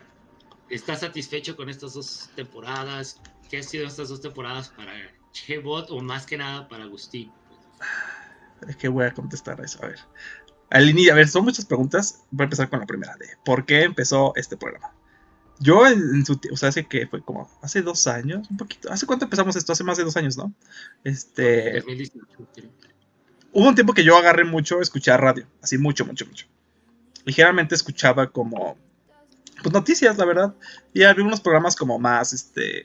¿Estás 0.68 1.00
satisfecho 1.00 1.57
con 1.57 1.70
estas 1.70 1.94
dos 1.94 2.28
temporadas? 2.34 3.20
¿Qué 3.48 3.59
han 3.59 3.64
sido 3.64 3.86
estas 3.86 4.09
dos 4.09 4.20
temporadas 4.20 4.68
para 4.68 4.92
Chebot 5.32 5.90
o 5.90 6.00
más 6.00 6.26
que 6.26 6.36
nada 6.36 6.68
para 6.68 6.84
Agustín? 6.84 7.30
Es 8.68 8.76
que 8.76 8.88
voy 8.88 9.07
a 9.07 9.14
contestar 9.14 9.61
a 9.61 9.64
eso. 9.64 9.82
A 9.82 9.88
ver. 9.88 9.98
Al 10.70 10.88
inicio, 10.88 11.12
a 11.12 11.16
ver, 11.16 11.28
son 11.28 11.44
muchas 11.44 11.64
preguntas. 11.64 12.24
Voy 12.30 12.44
a 12.44 12.46
empezar 12.46 12.68
con 12.68 12.80
la 12.80 12.86
primera 12.86 13.16
de 13.16 13.28
¿por 13.44 13.64
qué 13.64 13.82
empezó 13.82 14.32
este 14.36 14.57
programa? 14.57 14.92
Yo 15.59 15.86
en, 15.86 16.24
su 16.26 16.38
o 16.52 16.57
sea, 16.57 16.68
hace 16.68 16.86
que 16.86 17.07
fue 17.07 17.22
como 17.22 17.50
hace 17.62 17.82
dos 17.82 18.07
años, 18.07 18.50
un 18.50 18.57
poquito. 18.57 18.90
¿Hace 18.92 19.07
cuánto 19.07 19.24
empezamos 19.24 19.57
esto? 19.57 19.72
Hace 19.72 19.84
más 19.84 19.96
de 19.96 20.04
dos 20.04 20.16
años, 20.16 20.36
¿no? 20.36 20.52
Este 21.02 21.82
hubo 23.57 23.68
un 23.68 23.74
tiempo 23.74 23.94
que 23.94 24.04
yo 24.04 24.18
agarré 24.18 24.44
mucho 24.44 24.82
escuchar 24.82 25.22
radio, 25.22 25.46
así 25.62 25.78
mucho, 25.78 26.04
mucho, 26.04 26.26
mucho. 26.26 26.46
Ligeramente 27.24 27.74
escuchaba 27.74 28.30
como, 28.30 28.76
pues 29.62 29.72
noticias, 29.72 30.18
la 30.18 30.26
verdad. 30.26 30.54
Y 30.92 31.04
había 31.04 31.24
unos 31.24 31.40
programas 31.40 31.74
como 31.74 31.98
más, 31.98 32.34
este, 32.34 32.84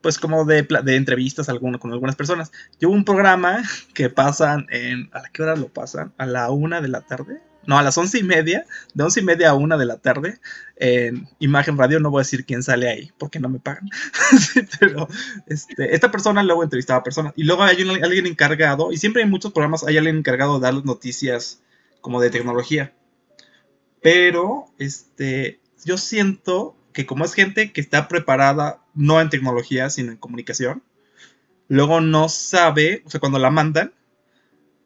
pues 0.00 0.18
como 0.18 0.44
de, 0.44 0.66
de 0.82 0.96
entrevistas 0.96 1.46
con 1.46 1.92
algunas 1.92 2.16
personas. 2.16 2.50
Y 2.80 2.86
hubo 2.86 2.94
un 2.94 3.04
programa 3.04 3.62
que 3.94 4.10
pasan 4.10 4.66
en, 4.70 5.08
¿a 5.12 5.22
qué 5.32 5.44
hora 5.44 5.54
lo 5.54 5.68
pasan? 5.68 6.12
A 6.18 6.26
la 6.26 6.50
una 6.50 6.80
de 6.80 6.88
la 6.88 7.02
tarde 7.02 7.40
no, 7.68 7.78
a 7.78 7.82
las 7.82 7.98
once 7.98 8.18
y 8.18 8.22
media, 8.22 8.64
de 8.94 9.04
once 9.04 9.20
y 9.20 9.22
media 9.22 9.50
a 9.50 9.54
una 9.54 9.76
de 9.76 9.84
la 9.84 9.98
tarde, 9.98 10.40
en 10.76 11.28
Imagen 11.38 11.76
Radio, 11.76 12.00
no 12.00 12.10
voy 12.10 12.20
a 12.20 12.24
decir 12.24 12.46
quién 12.46 12.62
sale 12.62 12.88
ahí, 12.88 13.12
porque 13.18 13.40
no 13.40 13.50
me 13.50 13.58
pagan. 13.58 13.90
pero 14.80 15.06
este, 15.46 15.94
esta 15.94 16.10
persona 16.10 16.42
luego 16.42 16.62
entrevistaba 16.62 17.00
a 17.00 17.02
personas. 17.04 17.34
Y 17.36 17.44
luego 17.44 17.64
hay 17.64 17.76
alguien 17.76 18.26
encargado, 18.26 18.90
y 18.90 18.96
siempre 18.96 19.20
en 19.20 19.28
muchos 19.28 19.52
programas 19.52 19.84
hay 19.84 19.98
alguien 19.98 20.16
encargado 20.16 20.54
de 20.54 20.62
dar 20.62 20.72
las 20.72 20.86
noticias 20.86 21.60
como 22.00 22.22
de 22.22 22.30
tecnología. 22.30 22.94
Pero, 24.00 24.72
este, 24.78 25.60
yo 25.84 25.98
siento 25.98 26.74
que 26.94 27.04
como 27.04 27.26
es 27.26 27.34
gente 27.34 27.74
que 27.74 27.82
está 27.82 28.08
preparada 28.08 28.82
no 28.94 29.20
en 29.20 29.28
tecnología, 29.28 29.90
sino 29.90 30.10
en 30.10 30.16
comunicación, 30.16 30.82
luego 31.68 32.00
no 32.00 32.30
sabe, 32.30 33.02
o 33.04 33.10
sea, 33.10 33.20
cuando 33.20 33.38
la 33.38 33.50
mandan, 33.50 33.92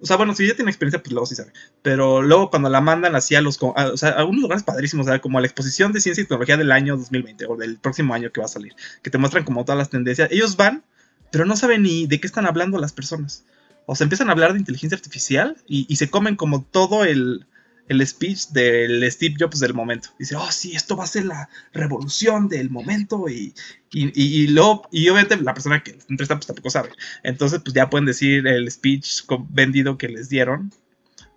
o 0.03 0.07
sea, 0.07 0.17
bueno, 0.17 0.35
si 0.35 0.47
ya 0.49 0.57
tiene 0.57 0.71
experiencia, 0.71 1.01
pues 1.01 1.13
luego 1.13 1.27
sí 1.27 1.37
sabe. 1.37 1.53
Pero 1.81 2.23
luego 2.23 2.51
cuando 2.51 2.69
la 2.69 2.81
mandan 2.81 3.15
así 3.15 3.37
a 3.37 3.41
los... 3.41 3.59
o 3.63 3.97
sea, 3.97 4.11
a 4.11 4.19
algunos 4.19 4.43
lugares 4.43 4.65
padrísimos, 4.65 5.07
o 5.07 5.11
sea, 5.11 5.21
como 5.21 5.39
a 5.39 5.41
la 5.41 5.47
exposición 5.47 5.93
de 5.93 6.01
ciencia 6.01 6.23
y 6.23 6.25
tecnología 6.25 6.57
del 6.57 6.73
año 6.73 6.97
2020 6.97 7.47
o 7.47 7.57
del 7.57 7.79
próximo 7.79 8.13
año 8.13 8.33
que 8.33 8.41
va 8.41 8.47
a 8.47 8.49
salir, 8.49 8.75
que 9.03 9.11
te 9.11 9.19
muestran 9.19 9.45
como 9.45 9.65
todas 9.65 9.79
las 9.79 9.91
tendencias. 9.91 10.31
Ellos 10.33 10.57
van, 10.57 10.83
pero 11.31 11.45
no 11.45 11.57
saben 11.57 11.83
ni 11.85 12.07
de 12.07 12.21
qué 12.21 12.27
están 12.27 12.47
hablando 12.47 12.79
las 12.79 12.93
personas. 12.93 13.45
O 13.87 13.95
sea, 13.95 14.05
empiezan 14.05 14.29
a 14.29 14.33
hablar 14.33 14.53
de 14.53 14.59
inteligencia 14.59 14.97
artificial 14.97 15.57
y 15.67 15.95
se 15.97 16.11
comen 16.11 16.37
como 16.37 16.63
todo 16.65 17.05
el 17.05 17.47
el 17.89 18.07
speech 18.07 18.49
del 18.49 19.11
Steve 19.11 19.37
Jobs 19.39 19.61
del 19.61 19.75
momento. 19.75 20.11
Dice, 20.19 20.37
oh, 20.37 20.51
sí, 20.51 20.75
esto 20.75 20.97
va 20.97 21.05
a 21.05 21.09
ser 21.09 21.27
la 21.27 21.49
revolución 21.73 22.49
del 22.49 22.71
momento 22.71 23.29
y, 23.29 23.55
y, 23.93 24.47
luego, 24.49 24.89
y 24.91 25.09
obviamente 25.09 25.37
la 25.37 25.55
persona 25.55 25.83
que 25.83 25.93
entrevista 25.93 26.37
pues 26.37 26.47
tampoco 26.47 26.71
sabe. 26.71 26.91
Entonces, 27.23 27.61
pues 27.63 27.75
ya 27.75 27.91
pueden 27.91 28.07
decir 28.07 28.47
el 28.47 28.71
speech 28.71 29.23
vendido 29.51 29.99
que 29.99 30.09
les 30.09 30.29
dieron, 30.29 30.73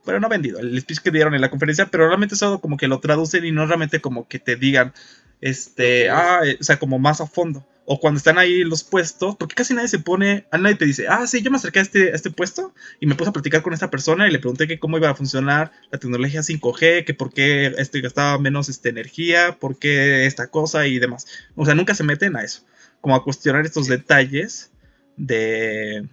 bueno, 0.05 0.19
no 0.19 0.29
vendido, 0.29 0.59
el 0.59 0.79
speech 0.79 0.99
que 0.99 1.11
dieron 1.11 1.33
en 1.33 1.41
la 1.41 1.49
conferencia, 1.49 1.87
pero 1.87 2.07
realmente 2.07 2.35
eso 2.35 2.61
como 2.61 2.77
que 2.77 2.87
lo 2.87 2.99
traducen 2.99 3.43
y 3.45 3.51
no 3.51 3.65
realmente 3.65 3.99
como 3.99 4.27
que 4.27 4.39
te 4.39 4.55
digan, 4.55 4.93
este, 5.41 6.09
ah, 6.09 6.41
eh, 6.45 6.57
o 6.59 6.63
sea, 6.63 6.77
como 6.77 6.99
más 6.99 7.21
a 7.21 7.27
fondo. 7.27 7.65
O 7.87 7.99
cuando 7.99 8.17
están 8.17 8.39
ahí 8.39 8.63
los 8.63 8.83
puestos, 8.83 9.35
porque 9.35 9.53
casi 9.53 9.75
nadie 9.75 9.87
se 9.87 9.99
pone, 9.99 10.47
a 10.51 10.57
nadie 10.57 10.75
te 10.75 10.85
dice, 10.85 11.07
ah, 11.07 11.27
sí, 11.27 11.43
yo 11.43 11.51
me 11.51 11.57
acerqué 11.57 11.79
a 11.79 11.81
este, 11.83 12.11
a 12.11 12.15
este 12.15 12.31
puesto 12.31 12.73
y 12.99 13.05
me 13.05 13.13
puse 13.13 13.29
a 13.29 13.33
platicar 13.33 13.61
con 13.61 13.73
esta 13.73 13.91
persona 13.91 14.27
y 14.27 14.31
le 14.31 14.39
pregunté 14.39 14.67
que 14.67 14.79
cómo 14.79 14.97
iba 14.97 15.09
a 15.09 15.15
funcionar 15.15 15.71
la 15.91 15.99
tecnología 15.99 16.41
5G, 16.41 17.05
que 17.05 17.13
por 17.13 17.31
qué 17.31 17.67
este 17.77 18.01
gastaba 18.01 18.39
menos 18.39 18.69
este, 18.69 18.89
energía, 18.89 19.57
por 19.59 19.77
qué 19.77 20.25
esta 20.25 20.47
cosa 20.47 20.87
y 20.87 20.97
demás. 20.97 21.27
O 21.55 21.65
sea, 21.65 21.75
nunca 21.75 21.93
se 21.93 22.03
meten 22.03 22.35
a 22.35 22.43
eso, 22.43 22.63
como 23.01 23.15
a 23.15 23.23
cuestionar 23.23 23.65
estos 23.65 23.87
detalles 23.87 24.71
de, 25.15 26.07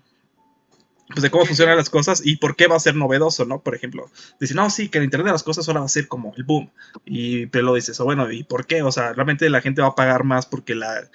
pues 1.13 1.23
de 1.23 1.31
cómo 1.31 1.47
funcionan 1.47 1.77
las 1.77 1.91
cosas 1.91 2.23
y 2.25 2.37
por 2.37 2.57
qué 2.57 2.67
va 2.67 2.77
a 2.77 2.81
ser 2.81 2.97
novedoso, 2.97 3.45
¿no? 3.45 3.61
Por 3.61 3.75
ejemplo, 3.75 4.11
dicen, 4.41 4.57
no, 4.57 4.71
sí, 4.71 4.89
que 4.89 4.99
el 4.99 5.05
Internet 5.05 5.27
de 5.27 5.33
las 5.33 5.43
cosas 5.43 5.69
ahora 5.69 5.81
va 5.81 5.87
a 5.87 5.89
ser 5.89 6.09
como 6.09 6.35
el 6.37 6.45
boom. 6.45 6.71
Y 7.05 7.47
pero 7.47 7.67
lo 7.67 7.75
dices, 7.75 7.99
o 8.01 8.05
bueno, 8.05 8.31
¿y 8.31 8.45
por 8.45 8.67
qué? 8.67 8.83
O 8.83 8.93
sea, 8.93 9.13
realmente 9.13 9.49
la 9.51 9.61
gente 9.61 9.83
va 9.83 9.89
a 9.89 9.95
pagar 9.95 10.25
más 10.25 10.47
porque 10.47 10.75
la 10.75 11.09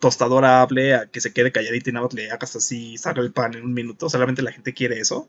tostadora 0.00 0.60
hable 0.60 0.94
a 0.94 1.06
que 1.06 1.20
se 1.20 1.32
quede 1.32 1.52
calladita 1.52 1.90
y 1.90 1.92
nada 1.92 2.06
más 2.06 2.14
le 2.14 2.30
hagas 2.30 2.56
así, 2.56 2.98
salga 2.98 3.22
el 3.22 3.32
pan 3.32 3.54
en 3.54 3.64
un 3.64 3.74
minuto. 3.74 4.06
O 4.06 4.10
sea, 4.10 4.18
realmente 4.18 4.42
la 4.42 4.52
gente 4.52 4.74
quiere 4.74 4.98
eso. 4.98 5.28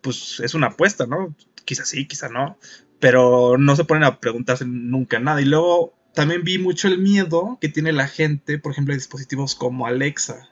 Pues 0.00 0.40
es 0.40 0.54
una 0.54 0.68
apuesta, 0.68 1.06
¿no? 1.06 1.34
Quizá 1.64 1.84
sí, 1.84 2.06
quizá 2.06 2.28
no. 2.28 2.58
Pero 2.98 3.56
no 3.58 3.76
se 3.76 3.84
ponen 3.84 4.04
a 4.04 4.20
preguntarse 4.20 4.64
nunca 4.66 5.18
nada. 5.18 5.40
Y 5.40 5.44
luego 5.44 5.94
también 6.14 6.42
vi 6.44 6.58
mucho 6.58 6.88
el 6.88 6.98
miedo 6.98 7.58
que 7.60 7.68
tiene 7.68 7.92
la 7.92 8.08
gente, 8.08 8.58
por 8.58 8.72
ejemplo, 8.72 8.92
de 8.92 8.98
dispositivos 8.98 9.54
como 9.54 9.86
Alexa 9.86 10.48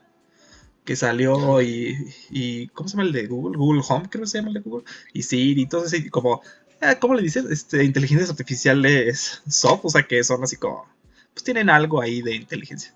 que 0.85 0.97
salió 0.97 1.63
y, 1.63 1.97
y, 2.31 2.69
¿cómo 2.69 2.89
se 2.89 2.97
llama 2.97 3.07
el 3.07 3.13
de 3.13 3.27
Google? 3.27 3.57
Google 3.57 3.83
Home, 3.89 4.09
creo 4.11 4.25
que 4.25 4.31
se 4.31 4.39
llama 4.39 4.49
el 4.49 4.55
de 4.55 4.61
Google. 4.61 4.85
Y 5.13 5.23
Siri, 5.23 5.63
y 5.63 5.67
todo 5.67 5.85
así 5.85 6.09
como, 6.11 6.43
eh, 6.81 6.97
¿cómo 7.01 7.15
le 7.15 7.23
dicen? 7.23 7.47
Este, 7.51 7.85
inteligencias 7.85 8.31
artificiales 8.31 9.43
soft, 9.49 9.81
o 9.85 9.91
sea 9.91 10.03
que 10.03 10.23
son 10.25 10.43
así 10.45 10.57
como, 10.57 10.87
pues 11.33 11.45
tienen 11.45 11.71
algo 11.71 12.01
ahí 12.01 12.23
de 12.23 12.35
inteligencia 12.35 12.95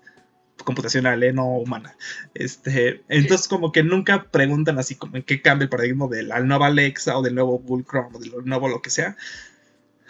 computacional, 0.63 1.23
¿eh? 1.23 1.33
no 1.33 1.47
humana. 1.47 1.95
Este, 2.33 3.03
entonces 3.07 3.47
como 3.47 3.71
que 3.71 3.83
nunca 3.83 4.29
preguntan 4.29 4.77
así 4.77 4.95
como 4.95 5.17
en 5.17 5.23
qué 5.23 5.41
cambia 5.41 5.63
el 5.63 5.69
paradigma 5.69 6.07
de 6.07 6.23
la 6.23 6.39
nueva 6.41 6.67
Alexa 6.67 7.17
o 7.17 7.21
del 7.21 7.35
nuevo 7.35 7.59
Google 7.59 7.85
Chrome 7.89 8.09
o 8.13 8.19
del 8.19 8.31
nuevo 8.45 8.67
lo 8.67 8.81
que 8.81 8.89
sea, 8.89 9.17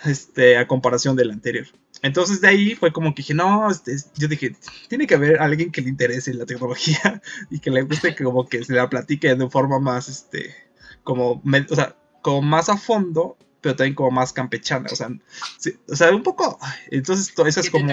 este, 0.05 0.57
a 0.57 0.67
comparación 0.67 1.15
del 1.15 1.31
anterior. 1.31 1.67
Entonces 2.01 2.41
de 2.41 2.47
ahí 2.47 2.75
fue 2.75 2.93
como 2.93 3.13
que 3.13 3.21
dije, 3.21 3.33
no, 3.33 3.69
este, 3.69 3.95
yo 4.15 4.27
dije, 4.27 4.55
tiene 4.87 5.05
que 5.05 5.15
haber 5.15 5.41
alguien 5.41 5.71
que 5.71 5.81
le 5.81 5.89
interese 5.89 6.33
la 6.33 6.45
tecnología 6.45 7.21
y 7.49 7.59
que 7.59 7.71
le 7.71 7.81
guste 7.81 8.15
que 8.15 8.23
como 8.23 8.47
que 8.47 8.63
se 8.63 8.73
la 8.73 8.89
platique 8.89 9.35
de 9.35 9.49
forma 9.49 9.79
más, 9.79 10.07
este, 10.07 10.55
como, 11.03 11.41
o 11.69 11.75
sea, 11.75 11.95
como 12.21 12.41
más 12.41 12.69
a 12.69 12.77
fondo, 12.77 13.37
pero 13.61 13.75
también 13.75 13.95
como 13.95 14.11
más 14.11 14.31
campechana, 14.31 14.89
o 14.91 14.95
sea, 14.95 15.09
o 15.89 15.95
sea, 15.95 16.11
un 16.11 16.23
poco, 16.23 16.57
entonces 16.89 17.33
eso 17.45 17.59
es 17.59 17.69
como... 17.69 17.87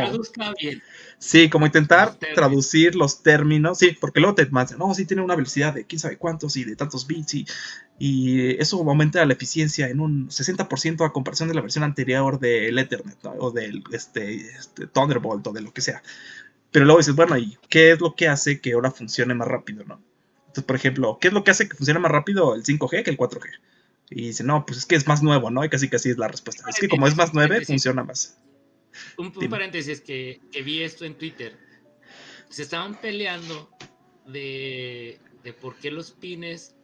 Bien. 0.60 0.82
Sí, 1.18 1.48
como 1.48 1.64
intentar 1.64 2.14
traducir 2.34 2.94
los 2.94 3.22
términos, 3.22 3.78
sí, 3.78 3.96
porque 3.98 4.20
luego 4.20 4.34
te 4.34 4.44
dicen, 4.44 4.78
no, 4.78 4.94
sí 4.94 5.06
tiene 5.06 5.22
una 5.22 5.34
velocidad 5.34 5.72
de 5.72 5.86
quién 5.86 5.98
sabe 5.98 6.18
cuántos 6.18 6.56
y 6.56 6.64
de 6.64 6.76
tantos 6.76 7.06
bits 7.06 7.34
y, 7.34 7.46
y 7.98 8.50
eso 8.60 8.76
aumenta 8.78 9.24
la 9.24 9.32
eficiencia 9.32 9.88
en 9.88 10.00
un 10.00 10.28
60% 10.28 11.06
a 11.06 11.12
comparación 11.12 11.48
de 11.48 11.54
la 11.54 11.62
versión 11.62 11.84
anterior 11.84 12.38
del 12.38 12.78
Ethernet 12.78 13.18
o 13.38 13.50
del 13.50 13.82
este, 13.92 14.34
este, 14.34 14.86
Thunderbolt 14.88 15.46
o 15.46 15.52
de 15.52 15.62
lo 15.62 15.72
que 15.72 15.80
sea. 15.80 16.02
Pero 16.70 16.84
luego 16.84 16.98
dices, 16.98 17.16
bueno, 17.16 17.38
¿y 17.38 17.56
qué 17.70 17.92
es 17.92 18.00
lo 18.00 18.14
que 18.14 18.28
hace 18.28 18.60
que 18.60 18.74
ahora 18.74 18.90
funcione 18.90 19.32
más 19.32 19.48
rápido, 19.48 19.84
no? 19.84 20.00
Entonces, 20.48 20.64
por 20.64 20.76
ejemplo, 20.76 21.18
¿qué 21.18 21.28
es 21.28 21.34
lo 21.34 21.44
que 21.44 21.50
hace 21.50 21.68
que 21.68 21.76
funcione 21.76 22.00
más 22.00 22.12
rápido 22.12 22.54
el 22.54 22.62
5G 22.62 23.02
que 23.02 23.10
el 23.10 23.16
4G? 23.16 23.48
Y 24.10 24.26
dice, 24.28 24.44
no, 24.44 24.66
pues 24.66 24.78
es 24.78 24.86
que 24.86 24.94
es 24.94 25.06
más 25.06 25.22
nuevo, 25.22 25.50
¿no? 25.50 25.64
Y 25.64 25.68
casi 25.70 25.88
casi 25.88 26.10
es 26.10 26.18
la 26.18 26.28
respuesta. 26.28 26.68
Es 26.68 26.76
que 26.76 26.88
como 26.88 27.06
es 27.06 27.16
más 27.16 27.34
nuevo, 27.34 27.54
funciona 27.66 28.04
más. 28.04 28.36
Un, 29.18 29.32
paréntesis 29.32 30.00
que, 30.00 30.40
vi 30.64 30.82
esto 30.82 31.04
en 31.04 31.14
Twitter. 31.14 31.56
Se 32.48 32.62
estaban 32.62 33.00
peleando 33.00 33.70
de, 34.26 35.18
por 35.60 35.76
qué 35.76 35.90
los 35.90 36.12
pines. 36.12 36.74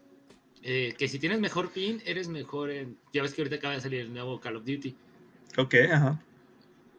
Eh, 0.65 0.95
que 0.97 1.09
si 1.09 1.19
tienes 1.19 1.41
mejor 1.41 1.73
pin, 1.73 2.01
eres 2.05 2.29
mejor 2.29 2.71
en. 2.71 2.97
Ya 3.13 3.23
ves 3.23 3.35
que 3.35 3.43
ahorita 3.43 3.57
acaba 3.57 3.75
de 3.75 3.81
salir 3.81 4.01
el 4.01 4.13
nuevo 4.13 4.41
Call 4.41 4.57
of 4.57 4.65
Duty. 4.65 4.95
Ok, 5.59 5.75
ajá. 5.91 6.23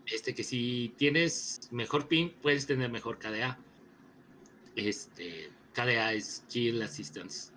Este, 0.06 0.36
que 0.36 0.44
si 0.44 0.94
tienes 0.98 1.70
mejor 1.72 2.08
pin, 2.08 2.34
puedes 2.42 2.66
tener 2.66 2.92
mejor 2.92 3.20
KDA. 3.20 3.58
Este, 4.76 5.50
KDA 5.74 6.14
es 6.14 6.44
Kill 6.50 6.82
Assistance. 6.82 7.54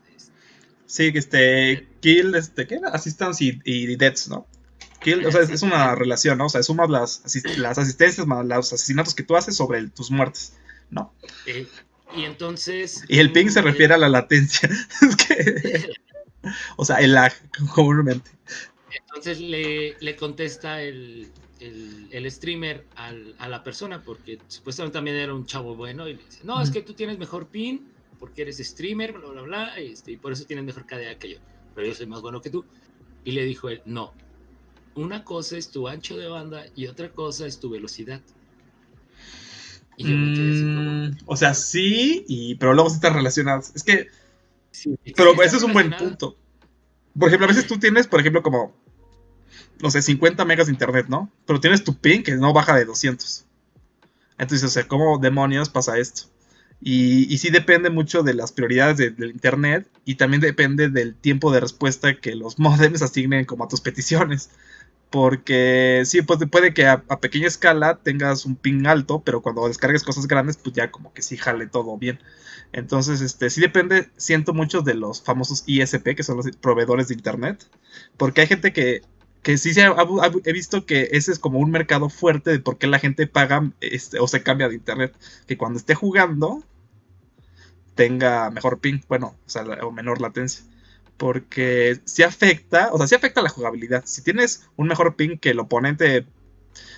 Sí, 0.87 1.11
este, 1.13 1.89
Kill, 2.01 2.35
este, 2.37 2.67
¿qué 2.67 2.77
era? 2.77 2.91
Assistance 2.91 3.45
y, 3.45 3.61
y 3.65 3.97
Deaths, 3.97 4.29
¿no? 4.29 4.47
O 5.15 5.33
sea, 5.33 5.43
es, 5.43 5.63
una 5.63 5.95
relación, 5.95 6.39
¿no? 6.39 6.47
O 6.47 6.49
sea, 6.49 6.63
sumas 6.63 6.91
las, 6.91 7.23
las 7.59 7.79
asistencias 7.79 8.27
más 8.27 8.45
los 8.45 8.73
asesinatos 8.73 9.15
que 9.15 9.23
tú 9.23 9.37
haces 9.37 9.57
sobre 9.57 9.87
tus 9.89 10.11
muertes, 10.11 10.55
¿no? 10.91 11.13
Eh, 11.47 11.67
y 12.17 12.25
entonces... 12.25 13.05
Y 13.09 13.19
el 13.19 13.33
ping 13.33 13.49
se 13.49 13.63
refiere 13.63 13.95
a 13.95 13.99
la 13.99 14.09
latencia. 14.09 14.69
o 16.77 16.85
sea, 16.85 16.97
el 16.97 17.15
lag, 17.15 17.33
comúnmente. 17.75 18.31
Entonces 19.09 19.41
le, 19.41 19.97
le 20.01 20.17
contesta 20.17 20.83
el, 20.83 21.31
el, 21.61 22.31
streamer 22.31 22.85
a 22.97 23.49
la 23.49 23.63
persona, 23.63 24.03
porque 24.03 24.39
supuestamente 24.49 24.95
también 24.95 25.17
era 25.17 25.35
un 25.35 25.47
chavo 25.47 25.75
bueno, 25.75 26.09
y 26.09 26.15
le 26.15 26.23
dice, 26.23 26.41
no, 26.45 26.61
es 26.61 26.71
que 26.71 26.83
tú 26.83 26.95
tienes 26.95 27.19
mejor 27.19 27.47
pin, 27.49 27.89
porque 28.19 28.43
eres 28.43 28.59
streamer, 28.59 29.13
bla, 29.13 29.29
bla, 29.29 29.43
bla, 29.43 29.79
este, 29.79 30.13
y 30.13 30.17
por 30.17 30.33
eso 30.33 30.45
tienes 30.45 30.65
mejor 30.65 30.87
KDA 30.87 31.19
que 31.19 31.31
yo, 31.31 31.39
pero 31.75 31.87
yo 31.87 31.95
soy 31.95 32.07
más 32.07 32.21
bueno 32.21 32.41
que 32.41 32.51
tú. 32.51 32.65
Y 33.25 33.33
le 33.33 33.45
dijo 33.45 33.69
él, 33.69 33.83
no, 33.85 34.15
una 34.97 35.25
cosa 35.25 35.57
es 35.57 35.71
tu 35.71 35.89
ancho 35.89 36.17
de 36.17 36.27
banda 36.27 36.65
y 36.75 36.87
otra 36.87 37.11
cosa 37.11 37.47
es 37.47 37.61
tu 37.61 37.71
velocidad. 37.71 38.21
Mm, 39.99 41.17
o 41.25 41.37
sea, 41.37 41.55
sí, 41.55 42.25
y, 42.29 42.57
pero 42.57 42.75
luego 42.75 42.91
están 42.91 43.15
relacionados. 43.15 43.73
Es 43.75 43.83
que. 43.83 44.09
pero 45.17 45.41
eso 45.43 45.57
es 45.57 45.63
un 45.63 45.73
buen 45.73 45.91
punto. 45.97 46.37
Por 47.19 47.29
ejemplo, 47.29 47.47
a 47.47 47.49
veces 47.49 47.67
tú 47.67 47.79
tienes, 47.79 48.07
por 48.07 48.21
ejemplo, 48.21 48.43
como. 48.43 48.75
No 49.81 49.91
sé, 49.91 50.01
50 50.01 50.45
megas 50.45 50.67
de 50.67 50.73
internet, 50.73 51.07
¿no? 51.09 51.31
Pero 51.47 51.61
tienes 51.61 51.85
tu 51.85 51.95
ping 51.95 52.23
que 52.23 52.35
no 52.37 52.53
baja 52.53 52.75
de 52.77 52.87
200. 52.87 53.45
Entonces, 54.39 54.65
o 54.65 54.71
sea, 54.71 54.89
¿cómo 54.89 55.19
demonios 55.19 55.69
pasa 55.69 55.99
esto? 55.99 56.23
Y, 56.81 57.33
y 57.33 57.39
sí 57.39 57.51
depende 57.51 57.89
mucho 57.89 58.23
de 58.23 58.35
las 58.35 58.53
prioridades 58.53 59.17
del 59.17 59.31
internet 59.31 59.89
y 60.05 60.17
también 60.17 60.43
depende 60.43 60.91
del 60.91 61.15
tiempo 61.15 61.51
de 61.53 61.61
respuesta 61.61 62.19
que 62.21 62.35
los 62.35 62.59
modems 62.59 63.03
asignen 63.03 63.45
como 63.45 63.65
a 63.65 63.69
tus 63.69 63.81
peticiones. 63.81 64.51
Porque 65.11 66.03
sí, 66.05 66.23
pues 66.23 66.41
puede 66.51 66.75
que 66.75 66.87
a, 66.87 67.03
pequeña 67.21 67.47
escala 67.47 67.99
tengas 68.03 68.45
un 68.45 68.57
ping 68.57 68.87
alto, 68.87 69.23
pero 69.25 69.41
cuando 69.41 69.69
descargues 69.69 70.03
cosas 70.03 70.27
grandes, 70.27 70.57
pues 70.57 70.75
ya 70.75 70.91
como 70.91 71.13
que 71.13 71.23
sí 71.23 71.37
jale 71.37 71.67
todo 71.69 71.97
bien. 71.97 72.19
Entonces, 72.73 73.21
este, 73.21 73.51
sí 73.51 73.61
depende, 73.61 74.11
siento 74.17 74.53
mucho 74.53 74.83
de 74.83 74.95
los 74.95 75.23
famosos 75.23 75.63
ISP, 75.67 76.17
que 76.17 76.23
son 76.23 76.39
los 76.39 76.51
proveedores 76.57 77.09
de 77.09 77.15
internet. 77.15 77.69
Porque 78.17 78.41
hay 78.43 78.47
gente 78.49 78.73
que, 78.73 79.03
que 79.43 79.59
sí 79.59 79.75
se 79.75 79.87
he 80.45 80.53
visto 80.53 80.87
que 80.87 81.09
ese 81.13 81.33
es 81.33 81.39
como 81.39 81.61
un 81.61 81.71
mercado 81.71 82.09
fuerte 82.09 82.51
de 82.51 82.59
por 82.59 82.79
qué 82.79 82.89
la 82.89 82.99
gente 82.99 83.27
paga 83.29 83.71
este, 83.81 84.19
o 84.19 84.27
se 84.27 84.43
cambia 84.43 84.69
de 84.69 84.75
internet. 84.75 85.17
Que 85.47 85.57
cuando 85.57 85.79
esté 85.79 85.95
jugando 85.95 86.65
tenga 87.95 88.51
mejor 88.51 88.81
ping, 88.81 89.01
bueno, 89.09 89.37
o 89.47 89.49
sea, 89.49 89.63
o 89.63 89.93
menor 89.93 90.21
latencia 90.21 90.65
porque 91.17 92.01
si 92.05 92.23
afecta, 92.23 92.91
o 92.93 92.99
sea, 92.99 93.07
si 93.07 93.15
afecta 93.15 93.43
la 93.43 93.49
jugabilidad. 93.49 94.05
Si 94.07 94.23
tienes 94.23 94.69
un 94.77 94.89
mejor 94.89 95.17
ping 95.17 95.39
que 95.39 95.51
el 95.51 95.59
oponente, 95.59 96.27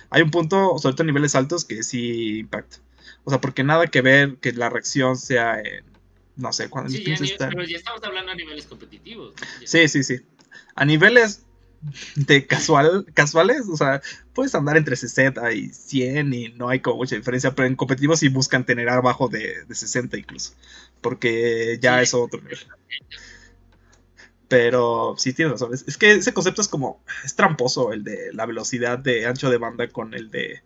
hay 0.09 0.21
un 0.21 0.31
punto, 0.31 0.77
sobre 0.77 0.95
todo 0.95 1.03
en 1.03 1.07
niveles 1.07 1.35
altos, 1.35 1.65
que 1.65 1.83
sí 1.83 2.39
impacta. 2.39 2.77
O 3.23 3.29
sea, 3.29 3.39
porque 3.39 3.63
nada 3.63 3.87
que 3.87 4.01
ver 4.01 4.37
que 4.37 4.51
la 4.53 4.69
reacción 4.69 5.17
sea 5.17 5.59
en, 5.59 5.85
no 6.35 6.51
sé, 6.53 6.69
cuando 6.69 6.89
sí, 6.89 7.03
Pero 7.37 7.63
ya 7.63 7.77
estamos 7.77 8.03
hablando 8.03 8.31
a 8.31 8.35
niveles 8.35 8.65
competitivos. 8.65 9.33
Sí, 9.65 9.87
sí, 9.87 10.03
sí. 10.03 10.17
A 10.75 10.85
niveles 10.85 11.45
de 12.15 12.45
casual, 12.45 13.05
casuales, 13.13 13.67
o 13.69 13.77
sea, 13.77 14.01
puedes 14.33 14.53
andar 14.53 14.75
entre 14.75 14.97
60 14.97 15.53
y 15.53 15.69
100 15.69 16.33
y 16.33 16.49
no 16.49 16.67
hay 16.67 16.81
como 16.81 16.97
mucha 16.97 17.15
diferencia, 17.15 17.55
pero 17.55 17.67
en 17.67 17.75
competitivos 17.75 18.19
sí 18.19 18.27
buscan 18.27 18.65
tener 18.65 18.89
abajo 18.89 19.29
de, 19.29 19.63
de 19.65 19.75
60 19.75 20.17
incluso, 20.17 20.53
porque 20.99 21.77
ya 21.81 22.01
es 22.01 22.13
otro 22.13 22.41
nivel. 22.41 22.59
Pero 24.49 25.13
sí 25.17 25.31
tienes 25.31 25.53
razón. 25.53 25.73
Es, 25.73 25.97
que 25.97 26.11
ese 26.11 26.33
concepto 26.33 26.61
es 26.61 26.67
como. 26.67 27.01
Es 27.23 27.35
tramposo 27.35 27.93
el 27.93 28.03
de 28.03 28.33
la 28.33 28.47
velocidad 28.47 28.97
de 28.97 29.27
ancho 29.27 29.49
de 29.49 29.57
banda 29.57 29.87
con 29.87 30.15
el 30.15 30.31
de. 30.31 30.63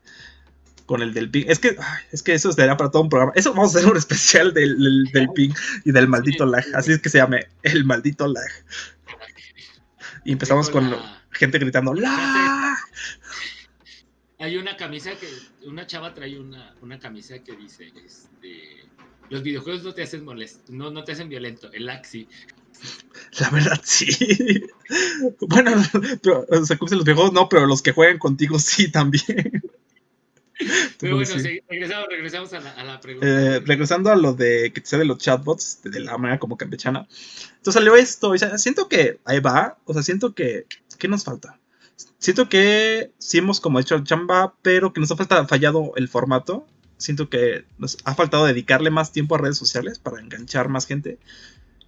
Con 0.85 1.01
el 1.01 1.13
del 1.13 1.29
ping. 1.29 1.45
Es 1.47 1.59
que, 1.59 1.77
es 2.11 2.23
que 2.23 2.33
eso 2.33 2.51
sería 2.51 2.77
para 2.77 2.91
todo 2.91 3.03
un 3.03 3.09
programa. 3.09 3.33
Eso 3.35 3.53
vamos 3.53 3.75
a 3.75 3.79
hacer 3.79 3.91
un 3.91 3.97
especial 4.05 4.53
del, 4.53 5.05
del, 5.11 5.29
ping 5.33 5.51
y 5.83 5.91
del 5.91 6.07
maldito 6.07 6.45
lag. 6.45 6.63
Así 6.73 6.93
es 6.93 7.01
que 7.01 7.09
se 7.09 7.17
llame 7.17 7.47
el 7.61 7.83
maldito 7.83 8.25
lag. 8.27 8.49
Y 10.23 10.31
empezamos 10.31 10.69
con 10.69 10.95
gente 11.31 11.59
gritando 11.59 11.93
¡Lag! 11.93 12.77
Hay 14.39 14.57
una 14.57 14.77
camisa 14.77 15.11
que. 15.15 15.27
Una 15.67 15.85
chava 15.87 16.13
trae 16.13 16.39
una, 16.39 16.73
una 16.81 16.99
camisa 16.99 17.39
que 17.39 17.55
dice: 17.57 17.91
este, 18.05 18.85
Los 19.29 19.43
videojuegos 19.43 19.83
no 19.83 19.93
te 19.93 20.03
hacen 20.03 20.23
molesto, 20.23 20.71
no, 20.71 20.89
no 20.89 21.03
te 21.03 21.11
hacen 21.11 21.27
violento. 21.27 21.69
El 21.73 21.85
lag 21.85 22.05
sí. 22.05 22.29
La 23.39 23.49
verdad, 23.49 23.81
sí. 23.83 24.63
bueno, 25.41 25.71
pero, 26.21 26.45
o 26.49 26.65
sea, 26.65 26.77
los 26.79 27.03
viejos 27.03 27.33
no, 27.33 27.49
pero 27.49 27.65
los 27.65 27.81
que 27.81 27.91
juegan 27.91 28.19
contigo 28.19 28.59
sí 28.59 28.91
también. 28.91 29.63
Pero 30.99 31.15
bueno, 31.15 31.33
regresamos, 31.67 32.07
regresamos 32.09 32.53
a, 32.53 32.83
la, 32.83 32.99
pregunta. 33.01 33.27
Eh, 33.27 33.59
regresando 33.65 34.11
a 34.11 34.15
lo 34.15 34.33
de 34.33 34.71
que 34.71 34.81
sea 34.85 34.99
de 34.99 35.05
los 35.05 35.17
chatbots, 35.17 35.81
de 35.83 35.99
la 35.99 36.17
manera 36.17 36.39
como 36.39 36.57
campechana. 36.57 37.07
Entonces 37.57 37.73
salió 37.73 37.95
esto, 37.95 38.35
y 38.35 38.39
siento 38.57 38.87
que 38.87 39.19
ahí 39.25 39.39
va, 39.39 39.77
o 39.85 39.93
sea, 39.93 40.03
siento 40.03 40.33
que, 40.33 40.65
¿qué 40.99 41.07
nos 41.07 41.23
falta? 41.23 41.59
Siento 42.19 42.49
que 42.49 43.11
sí 43.17 43.39
hemos 43.39 43.59
como 43.59 43.79
hecho 43.79 43.95
el 43.95 44.03
chamba, 44.03 44.53
pero 44.61 44.93
que 44.93 45.01
nos 45.01 45.11
ha 45.11 45.17
falta, 45.17 45.45
fallado 45.47 45.93
el 45.95 46.07
formato. 46.07 46.65
Siento 46.97 47.29
que 47.29 47.65
nos 47.77 47.97
ha 48.05 48.15
faltado 48.15 48.45
dedicarle 48.45 48.91
más 48.91 49.11
tiempo 49.11 49.35
a 49.35 49.39
redes 49.39 49.57
sociales 49.57 49.99
para 49.99 50.21
enganchar 50.21 50.69
más 50.69 50.85
gente. 50.87 51.19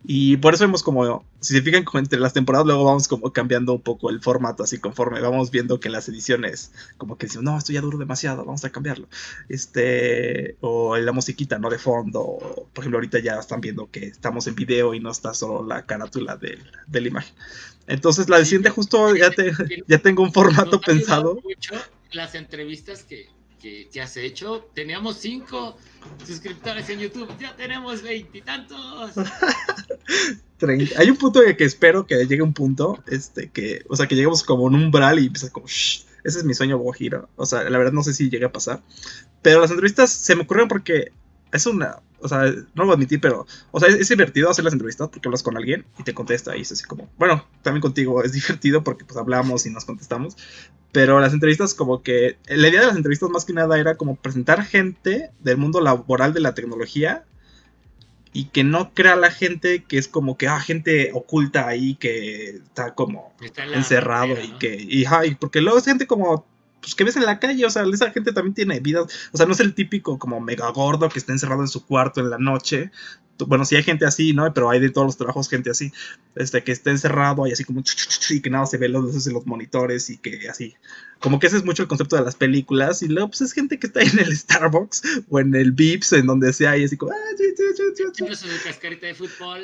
Y 0.07 0.37
por 0.37 0.53
eso 0.53 0.65
vemos 0.65 0.83
como, 0.83 1.25
si 1.39 1.53
se 1.55 1.61
fijan 1.61 1.83
como 1.83 1.99
entre 1.99 2.19
las 2.19 2.33
temporadas, 2.33 2.67
luego 2.67 2.83
vamos 2.83 3.07
como 3.07 3.31
cambiando 3.33 3.73
un 3.73 3.81
poco 3.81 4.09
el 4.09 4.21
formato, 4.21 4.63
así 4.63 4.77
conforme 4.77 5.19
vamos 5.19 5.49
viendo 5.49 5.79
que 5.79 5.87
en 5.87 5.93
las 5.93 6.07
ediciones, 6.09 6.71
como 6.97 7.17
que 7.17 7.25
decimos, 7.25 7.43
no, 7.43 7.57
esto 7.57 7.73
ya 7.73 7.81
duro 7.81 7.97
demasiado, 7.97 8.45
vamos 8.45 8.63
a 8.65 8.71
cambiarlo. 8.71 9.07
Este, 9.49 10.57
o 10.61 10.95
la 10.97 11.11
musiquita, 11.11 11.57
¿no? 11.57 11.69
De 11.69 11.79
fondo, 11.79 12.67
por 12.73 12.83
ejemplo, 12.83 12.97
ahorita 12.97 13.19
ya 13.19 13.39
están 13.39 13.61
viendo 13.61 13.89
que 13.89 14.05
estamos 14.05 14.45
en 14.47 14.55
video 14.55 14.93
y 14.93 14.99
no 14.99 15.09
está 15.09 15.33
solo 15.33 15.65
la 15.65 15.85
carátula 15.85 16.37
de, 16.37 16.59
de 16.87 17.01
la 17.01 17.07
imagen. 17.07 17.35
Entonces, 17.87 18.29
la 18.29 18.39
de 18.39 18.69
justo 18.69 19.15
ya, 19.15 19.31
te, 19.31 19.51
ya 19.87 19.97
tengo 19.97 20.23
un 20.23 20.33
formato 20.33 20.79
pensado. 20.81 21.39
Mucho 21.43 21.73
las 22.11 22.35
entrevistas 22.35 23.03
que, 23.03 23.27
que, 23.91 24.01
has 24.01 24.15
hecho. 24.17 24.69
Teníamos 24.73 25.17
cinco 25.17 25.77
suscriptores 26.25 26.89
en 26.89 26.99
YouTube, 26.99 27.29
ya 27.39 27.55
tenemos 27.55 28.01
veintitantos. 28.01 29.11
Hay 30.97 31.09
un 31.09 31.17
punto 31.17 31.41
que 31.57 31.65
espero 31.65 32.05
que 32.07 32.25
llegue 32.25 32.41
un 32.41 32.53
punto, 32.53 33.03
este, 33.07 33.49
que, 33.49 33.83
o 33.89 33.95
sea, 33.95 34.07
que 34.07 34.15
lleguemos 34.15 34.43
como 34.43 34.63
un 34.63 34.75
umbral 34.75 35.19
y 35.19 35.27
empieza 35.27 35.49
como, 35.49 35.65
ese 35.65 36.05
es 36.23 36.43
mi 36.43 36.53
sueño 36.53 36.79
Giro. 36.91 37.27
O 37.35 37.45
sea, 37.45 37.69
la 37.69 37.77
verdad 37.77 37.91
no 37.91 38.03
sé 38.03 38.13
si 38.13 38.29
llegue 38.29 38.45
a 38.45 38.51
pasar. 38.51 38.81
Pero 39.41 39.61
las 39.61 39.71
entrevistas 39.71 40.11
se 40.11 40.35
me 40.35 40.43
ocurrieron 40.43 40.69
porque 40.69 41.11
es 41.51 41.65
una, 41.65 41.99
o 42.19 42.27
sea, 42.27 42.43
no 42.45 42.65
lo 42.75 42.85
voy 42.85 42.91
a 42.91 42.95
admitir, 42.95 43.19
pero, 43.21 43.45
o 43.71 43.79
sea, 43.79 43.89
es, 43.89 44.09
divertido 44.09 44.49
hacer 44.49 44.63
las 44.63 44.73
entrevistas 44.73 45.09
porque 45.09 45.27
hablas 45.27 45.43
con 45.43 45.57
alguien 45.57 45.85
y 45.99 46.03
te 46.03 46.13
contesta 46.13 46.55
y 46.57 46.61
es 46.61 46.71
así 46.71 46.83
como, 46.83 47.09
bueno, 47.17 47.45
también 47.61 47.81
contigo 47.81 48.23
es 48.23 48.31
divertido 48.33 48.83
porque 48.83 49.05
pues 49.05 49.17
hablamos 49.17 49.65
y 49.65 49.69
nos 49.69 49.85
contestamos, 49.85 50.35
pero 50.95 51.19
las 51.19 51.33
entrevistas 51.33 51.73
como 51.73 52.01
que, 52.03 52.37
la 52.47 52.69
idea 52.69 52.79
de 52.79 52.87
las 52.87 52.95
entrevistas 52.95 53.29
más 53.29 53.43
que 53.43 53.51
nada 53.51 53.77
era 53.77 53.97
como 53.97 54.15
presentar 54.15 54.63
gente 54.63 55.29
del 55.41 55.57
mundo 55.57 55.81
laboral 55.81 56.33
de 56.33 56.39
la 56.39 56.53
tecnología 56.53 57.25
y 58.31 58.45
que 58.45 58.63
no 58.63 58.93
crea 58.93 59.17
la 59.17 59.29
gente 59.29 59.83
que 59.83 59.97
es 59.97 60.07
como 60.07 60.37
que, 60.37 60.47
ah, 60.47 60.61
gente 60.61 61.11
oculta 61.13 61.67
ahí 61.67 61.95
que 61.95 62.51
está 62.51 62.95
como 62.95 63.35
encerrado 63.73 64.41
y 64.41 64.51
que, 64.57 64.73
y, 64.79 65.03
y 65.03 65.35
porque 65.35 65.59
luego 65.59 65.79
es 65.79 65.83
gente 65.83 66.07
como 66.07 66.45
pues, 66.81 66.95
que 66.95 67.03
ves 67.03 67.15
en 67.15 67.25
la 67.25 67.39
calle, 67.39 67.65
o 67.65 67.69
sea, 67.69 67.83
esa 67.91 68.11
gente 68.11 68.33
también 68.33 68.53
tiene 68.53 68.79
vidas, 68.79 69.29
o 69.31 69.37
sea, 69.37 69.45
no 69.45 69.53
es 69.53 69.59
el 69.59 69.73
típico 69.73 70.19
como 70.19 70.39
mega 70.39 70.69
gordo 70.69 71.09
que 71.09 71.19
está 71.19 71.31
encerrado 71.31 71.61
en 71.61 71.67
su 71.67 71.85
cuarto 71.85 72.21
en 72.21 72.29
la 72.29 72.37
noche, 72.37 72.91
bueno, 73.43 73.65
sí 73.65 73.75
hay 73.75 73.83
gente 73.83 74.05
así, 74.05 74.33
¿no? 74.33 74.53
Pero 74.53 74.69
hay 74.69 74.79
de 74.79 74.89
todos 74.89 75.05
los 75.05 75.17
trabajos 75.17 75.49
gente 75.49 75.69
así, 75.69 75.91
este, 76.35 76.63
que 76.63 76.71
está 76.71 76.91
encerrado 76.91 77.45
y 77.47 77.51
así 77.51 77.63
como 77.63 77.83
y 78.29 78.41
que 78.41 78.49
nada 78.49 78.65
se 78.65 78.77
ve 78.77 78.87
los 78.87 79.03
luces 79.03 79.27
en 79.27 79.33
los 79.33 79.45
monitores 79.45 80.09
y 80.09 80.17
que 80.17 80.47
así. 80.49 80.75
Como 81.19 81.39
que 81.39 81.47
ese 81.47 81.57
es 81.57 81.65
mucho 81.65 81.81
el 81.81 81.87
concepto 81.87 82.15
de 82.15 82.23
las 82.23 82.35
películas 82.35 83.01
y 83.01 83.07
luego 83.07 83.29
pues 83.29 83.41
es 83.41 83.53
gente 83.53 83.79
que 83.79 83.87
está 83.87 84.01
en 84.01 84.19
el 84.19 84.35
Starbucks 84.37 85.01
o 85.29 85.39
en 85.39 85.55
el 85.55 85.71
Vips, 85.71 86.13
en 86.13 86.27
donde 86.27 86.53
sea 86.53 86.77
y 86.77 86.85
así 86.85 86.97
como... 86.97 87.13
cascarita 88.63 89.07
de 89.07 89.15
fútbol 89.15 89.63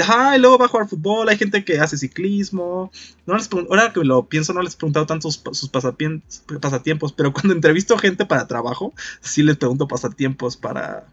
Ajá, 0.00 0.36
y 0.36 0.40
luego 0.40 0.58
va 0.58 0.66
a 0.66 0.68
jugar 0.68 0.88
fútbol, 0.88 1.28
hay 1.28 1.36
gente 1.36 1.64
que 1.64 1.78
hace 1.78 1.96
ciclismo. 1.96 2.90
No 3.26 3.36
les 3.36 3.50
ahora 3.52 3.92
que 3.92 4.00
lo 4.04 4.26
pienso, 4.26 4.52
no 4.52 4.62
les 4.62 4.74
he 4.74 4.76
preguntado 4.76 5.06
tanto 5.06 5.30
sus, 5.30 5.42
sus 5.52 5.68
pasatiempos, 5.68 7.12
pero 7.12 7.32
cuando 7.32 7.54
entrevisto 7.54 7.98
gente 7.98 8.26
para 8.26 8.46
trabajo, 8.46 8.92
sí 9.20 9.42
les 9.42 9.56
pregunto 9.56 9.88
pasatiempos 9.88 10.56
para 10.56 11.06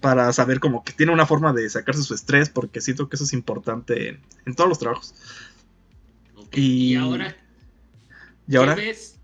para 0.00 0.32
saber 0.32 0.58
como 0.58 0.82
que 0.82 0.92
tiene 0.92 1.12
una 1.12 1.26
forma 1.26 1.52
de 1.52 1.70
sacarse 1.70 2.02
su 2.02 2.12
estrés, 2.12 2.50
porque 2.50 2.80
siento 2.80 3.08
que 3.08 3.14
eso 3.14 3.24
es 3.24 3.32
importante 3.32 4.20
en, 4.44 4.54
todos 4.54 4.68
los 4.68 4.78
trabajos. 4.80 5.14
Y, 6.50 6.96
ahora, 6.96 7.36
¿y 8.48 8.56
ahora? 8.56 8.74
Ves 8.74 9.21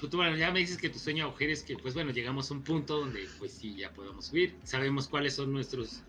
futuro? 0.00 0.36
Ya 0.36 0.50
me 0.50 0.60
dices 0.60 0.78
que 0.78 0.88
tu 0.88 0.98
sueño 0.98 1.28
mujer 1.28 1.50
es 1.50 1.62
que, 1.62 1.76
pues 1.76 1.94
bueno, 1.94 2.10
llegamos 2.10 2.50
a 2.50 2.54
un 2.54 2.62
punto 2.62 2.98
donde, 2.98 3.28
pues 3.38 3.52
sí, 3.52 3.74
ya 3.76 3.92
podemos 3.92 4.26
subir. 4.26 4.56
Sabemos 4.64 5.08
cuáles 5.08 5.34
son 5.34 5.52
nuestros, 5.52 6.02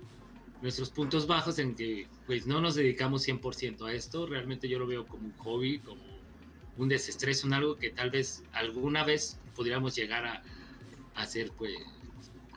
nuestros 0.62 0.90
puntos 0.90 1.28
bajos 1.28 1.60
en 1.60 1.76
que, 1.76 2.08
pues 2.26 2.48
no 2.48 2.62
nos 2.62 2.76
dedicamos 2.76 3.28
100% 3.28 3.86
a 3.86 3.94
esto. 3.94 4.26
Realmente 4.26 4.68
yo 4.68 4.80
lo 4.80 4.88
veo 4.88 5.06
como 5.06 5.26
un 5.28 5.34
hobby, 5.38 5.80
como 5.80 6.02
un 6.78 6.90
desestrés, 6.90 7.44
un 7.44 7.54
algo 7.54 7.78
que 7.78 7.90
tal 7.90 8.10
vez 8.10 8.44
alguna 8.54 9.04
vez 9.04 9.40
podríamos 9.56 9.96
llegar 9.96 10.26
a, 10.26 10.44
a 11.16 11.22
hacer, 11.22 11.52
pues 11.58 11.76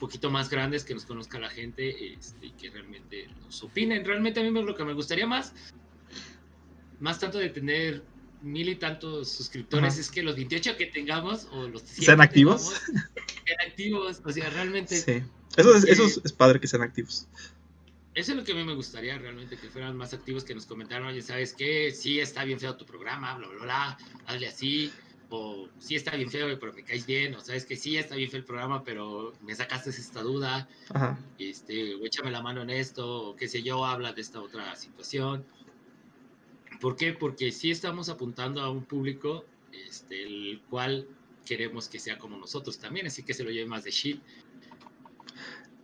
poquito 0.05 0.31
más 0.31 0.51
grandes, 0.51 0.85
que 0.85 0.95
nos 0.95 1.07
conozca 1.07 1.39
la 1.39 1.49
gente 1.49 2.13
este, 2.13 2.47
y 2.47 2.51
que 2.51 2.71
realmente 2.71 3.29
nos 3.43 3.63
opinen. 3.63 4.05
Realmente 4.05 4.41
a 4.41 4.43
mí 4.43 4.51
lo 4.51 4.75
que 4.75 4.85
me 4.85 4.93
gustaría 4.93 5.27
más, 5.27 5.55
más 7.01 7.19
tanto 7.19 7.39
de 7.39 7.49
tener 7.49 8.03
mil 8.45 8.69
y 8.69 8.77
tantos 8.77 9.31
suscriptores, 9.31 9.99
es 9.99 10.11
que 10.11 10.23
los 10.23 10.37
28 10.37 10.77
que 10.77 10.87
tengamos 10.87 11.49
o 11.51 11.67
los 11.67 11.83
sean 11.83 12.21
activos. 12.21 12.75
sean 12.85 13.61
activos, 13.67 14.21
o 14.25 14.31
sea, 14.31 14.51
realmente. 14.51 14.97
Sí. 14.97 15.23
Eso 15.57 15.75
es, 15.75 15.85
eso 15.85 16.21
es 16.23 16.33
padre 16.33 16.61
que 16.61 16.67
sean 16.67 16.83
activos. 16.83 17.27
Eso 18.15 18.33
es 18.33 18.39
lo 18.39 18.45
que 18.45 18.53
a 18.53 18.55
mí 18.55 18.63
me 18.63 18.75
gustaría 18.75 19.19
realmente, 19.19 19.57
que 19.57 19.69
fueran 19.69 19.97
más 19.97 20.15
activos, 20.15 20.45
que 20.45 20.55
nos 20.55 20.67
comentaran, 20.67 21.09
oye, 21.09 21.23
¿sabes 21.23 21.53
qué? 21.53 21.91
Sí, 21.91 22.21
está 22.21 22.45
bien 22.45 22.61
feo 22.61 22.77
tu 22.77 22.87
programa, 22.87 23.35
bla, 23.37 23.49
bla, 23.49 23.63
bla, 23.63 23.99
hazle 24.27 24.47
así, 24.47 24.93
o 25.31 25.69
sí 25.81 25.97
está 25.97 26.15
bien 26.15 26.31
feo, 26.31 26.59
pero 26.61 26.73
me 26.73 26.85
caes 26.85 27.07
bien, 27.07 27.35
o 27.35 27.41
sabes 27.41 27.65
que 27.65 27.77
sí 27.77 27.97
está 27.97 28.15
bien 28.15 28.31
feo 28.31 28.39
el 28.39 28.45
programa, 28.45 28.85
pero 28.85 29.33
me 29.43 29.55
sacaste 29.55 29.91
esta 29.91 30.23
duda, 30.23 30.69
este, 31.39 31.97
o 31.97 32.07
échame 32.07 32.31
la 32.31 32.41
mano 32.41 32.63
en 32.63 32.71
esto, 32.71 33.31
o 33.31 33.37
qué 33.37 33.49
sé 33.49 33.63
yo, 33.63 33.85
habla 33.85 34.13
de 34.13 34.21
esta 34.21 34.41
otra 34.41 34.77
situación. 34.77 35.45
¿Por 36.85 36.97
qué? 36.97 37.15
Porque 37.15 37.51
sí 37.51 37.71
estamos 37.71 38.11
apuntando 38.11 38.61
a 38.61 38.71
un 38.71 38.85
público 38.85 39.47
este, 39.73 40.23
el 40.23 40.61
cual 40.69 41.09
queremos 41.47 41.89
que 41.89 41.99
sea 41.99 42.19
como 42.19 42.37
nosotros 42.37 42.79
también, 42.79 43.07
así 43.07 43.23
que 43.23 43.33
se 43.33 43.43
lo 43.43 43.49
lleve 43.49 43.65
más 43.65 43.85
de 43.85 43.91
shit. 43.91 44.21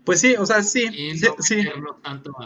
Pues 0.04 0.20
sí, 0.20 0.34
o 0.36 0.44
sea, 0.44 0.62
sí. 0.62 0.90
Y 0.92 1.14
no 1.14 1.36
sí, 1.38 1.66
tanto 2.02 2.36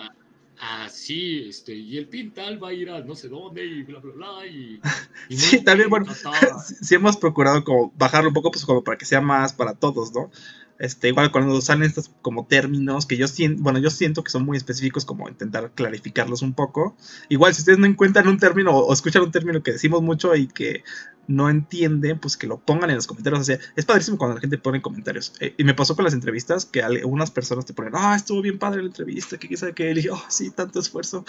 a, 0.60 0.88
sí, 0.88 1.46
este, 1.48 1.74
y 1.74 1.98
el 1.98 2.06
Pintal 2.06 2.62
va 2.62 2.68
a 2.68 2.72
ir 2.72 2.90
a 2.90 3.00
no 3.00 3.16
sé 3.16 3.26
dónde 3.26 3.66
y 3.66 3.82
bla, 3.82 3.98
bla, 3.98 4.12
bla. 4.12 4.46
Y, 4.46 4.80
sí, 5.30 5.64
también, 5.64 5.90
bueno, 5.90 6.06
sí 6.80 6.94
hemos 6.94 7.16
procurado 7.16 7.64
como 7.64 7.92
bajarlo 7.96 8.28
un 8.28 8.34
poco, 8.34 8.52
pues 8.52 8.64
como 8.64 8.84
para 8.84 8.96
que 8.96 9.04
sea 9.04 9.20
más 9.20 9.52
para 9.52 9.74
todos, 9.74 10.14
¿no? 10.14 10.30
Este, 10.78 11.08
igual 11.08 11.30
cuando 11.30 11.60
salen 11.60 11.84
estos 11.84 12.10
como 12.20 12.46
términos 12.46 13.06
que 13.06 13.16
yo 13.16 13.28
siento, 13.28 13.62
bueno, 13.62 13.78
yo 13.78 13.90
siento 13.90 14.24
que 14.24 14.30
son 14.30 14.44
muy 14.44 14.56
específicos, 14.56 15.04
como 15.04 15.28
intentar 15.28 15.70
clarificarlos 15.72 16.42
un 16.42 16.52
poco. 16.52 16.96
Igual, 17.28 17.54
si 17.54 17.60
ustedes 17.62 17.78
no 17.78 17.86
encuentran 17.86 18.26
un 18.28 18.38
término 18.38 18.72
o 18.72 18.92
escuchan 18.92 19.22
un 19.22 19.30
término 19.30 19.62
que 19.62 19.72
decimos 19.72 20.02
mucho 20.02 20.34
y 20.34 20.48
que 20.48 20.82
no 21.26 21.50
entienden, 21.50 22.18
pues 22.18 22.36
que 22.36 22.46
lo 22.46 22.58
pongan 22.58 22.90
en 22.90 22.96
los 22.96 23.06
comentarios. 23.06 23.40
O 23.40 23.44
sea, 23.44 23.58
es 23.76 23.84
padrísimo 23.84 24.18
cuando 24.18 24.34
la 24.34 24.40
gente 24.40 24.58
pone 24.58 24.82
comentarios. 24.82 25.32
Eh, 25.40 25.54
y 25.56 25.64
me 25.64 25.74
pasó 25.74 25.94
con 25.96 26.04
las 26.04 26.14
entrevistas 26.14 26.64
que 26.64 26.82
algunas 26.82 27.30
personas 27.30 27.66
te 27.66 27.74
ponen, 27.74 27.92
ah, 27.94 28.14
estuvo 28.16 28.42
bien 28.42 28.58
padre 28.58 28.82
la 28.82 28.88
entrevista, 28.88 29.38
que 29.38 29.48
quizá 29.48 29.72
que 29.72 29.90
él, 29.90 29.98
y 29.98 30.08
oh, 30.08 30.22
sí, 30.28 30.50
tanto 30.50 30.80
esfuerzo. 30.80 31.24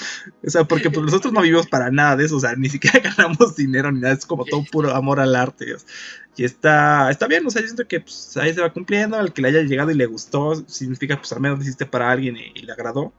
O 0.45 0.49
sea, 0.49 0.63
porque 0.65 0.89
pues, 0.89 1.05
nosotros 1.05 1.33
no 1.33 1.41
vivimos 1.41 1.67
para 1.67 1.91
nada 1.91 2.15
de 2.15 2.25
eso, 2.25 2.37
o 2.37 2.39
sea, 2.39 2.55
ni 2.55 2.69
siquiera 2.69 2.99
ganamos 3.17 3.55
dinero 3.55 3.91
ni 3.91 4.01
nada, 4.01 4.13
es 4.13 4.25
como 4.25 4.45
todo 4.45 4.63
puro 4.71 4.93
amor 4.93 5.19
al 5.19 5.35
arte. 5.35 5.75
Y 6.37 6.43
está, 6.43 7.09
está 7.11 7.27
bien, 7.27 7.45
o 7.45 7.49
sea, 7.49 7.61
yo 7.61 7.67
siento 7.67 7.87
que 7.87 8.01
pues, 8.01 8.35
ahí 8.37 8.53
se 8.53 8.61
va 8.61 8.73
cumpliendo, 8.73 9.17
al 9.17 9.33
que 9.33 9.41
le 9.41 9.49
haya 9.49 9.61
llegado 9.61 9.91
y 9.91 9.95
le 9.95 10.05
gustó, 10.05 10.55
significa 10.67 11.17
pues 11.17 11.31
al 11.33 11.39
menos 11.39 11.59
lo 11.59 11.63
hiciste 11.63 11.85
para 11.85 12.11
alguien 12.11 12.37
y 12.37 12.61
le 12.61 12.71
agradó. 12.71 13.13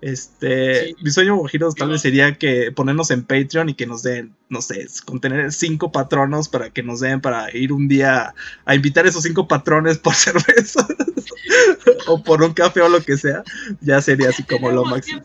Este, 0.00 0.94
mi 1.02 1.10
sueño 1.10 1.42
Giros 1.44 1.74
tal 1.74 1.88
vez 1.88 2.02
sería 2.02 2.34
que 2.34 2.70
ponernos 2.70 3.10
en 3.10 3.24
Patreon 3.24 3.70
y 3.70 3.74
que 3.74 3.86
nos 3.86 4.02
den, 4.02 4.36
no 4.50 4.60
sé, 4.60 4.86
contener 5.06 5.52
cinco 5.52 5.90
patronos 5.90 6.48
para 6.48 6.70
que 6.70 6.82
nos 6.82 7.00
den 7.00 7.22
para 7.22 7.54
ir 7.56 7.72
un 7.72 7.88
día 7.88 8.34
a 8.66 8.74
invitar 8.74 9.06
a 9.06 9.08
esos 9.08 9.22
cinco 9.22 9.48
patrones 9.48 9.96
por 9.98 10.14
cerveza 10.14 10.86
o 12.06 12.22
por 12.22 12.42
un 12.42 12.52
café 12.52 12.82
o 12.82 12.88
lo 12.88 13.02
que 13.02 13.16
sea. 13.16 13.42
Ya 13.80 14.02
sería 14.02 14.28
así 14.28 14.42
como 14.42 14.70
lo 14.70 14.84
máximo. 14.84 15.22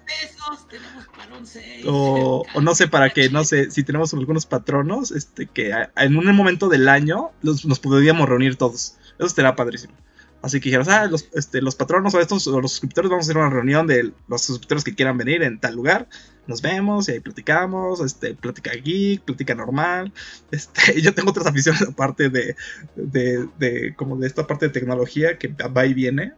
o, 1.85 2.45
o, 2.53 2.61
no 2.61 2.73
sé, 2.73 2.87
para 2.87 3.09
que, 3.09 3.29
no 3.29 3.43
sé, 3.43 3.71
si 3.71 3.83
tenemos 3.83 4.13
algunos 4.13 4.45
patronos, 4.45 5.11
este, 5.11 5.47
que 5.47 5.73
en 5.97 6.17
un 6.17 6.33
momento 6.33 6.69
del 6.69 6.87
año 6.87 7.31
los, 7.41 7.65
nos 7.65 7.79
podríamos 7.79 8.29
reunir 8.29 8.55
todos. 8.55 8.95
Eso 9.19 9.29
será 9.29 9.55
padrísimo. 9.55 9.93
Así 10.41 10.59
que 10.59 10.69
dijeron, 10.69 10.89
ah, 10.89 11.05
los, 11.05 11.27
este, 11.33 11.61
los 11.61 11.75
patronos 11.75 12.13
o 12.15 12.19
estos, 12.19 12.47
o 12.47 12.59
los 12.59 12.71
suscriptores, 12.71 13.09
vamos 13.11 13.25
a 13.25 13.27
hacer 13.27 13.37
una 13.37 13.49
reunión 13.49 13.85
de 13.85 14.11
los 14.27 14.41
suscriptores 14.41 14.83
que 14.83 14.95
quieran 14.95 15.17
venir 15.17 15.43
en 15.43 15.59
tal 15.59 15.75
lugar. 15.75 16.07
Nos 16.47 16.61
vemos 16.61 17.07
y 17.07 17.13
ahí 17.13 17.19
platicamos, 17.19 18.01
este, 18.01 18.33
plática 18.33 18.71
geek, 18.71 19.21
plática 19.21 19.53
normal. 19.53 20.11
Este, 20.49 20.99
yo 21.01 21.13
tengo 21.13 21.29
otras 21.29 21.45
aficiones 21.45 21.83
aparte 21.83 22.29
de, 22.29 22.55
de, 22.95 23.47
de, 23.59 23.95
como 23.95 24.17
de 24.17 24.27
esta 24.27 24.47
parte 24.47 24.67
de 24.67 24.73
tecnología 24.73 25.37
que 25.37 25.47
va 25.49 25.85
y 25.85 25.93
viene. 25.93 26.33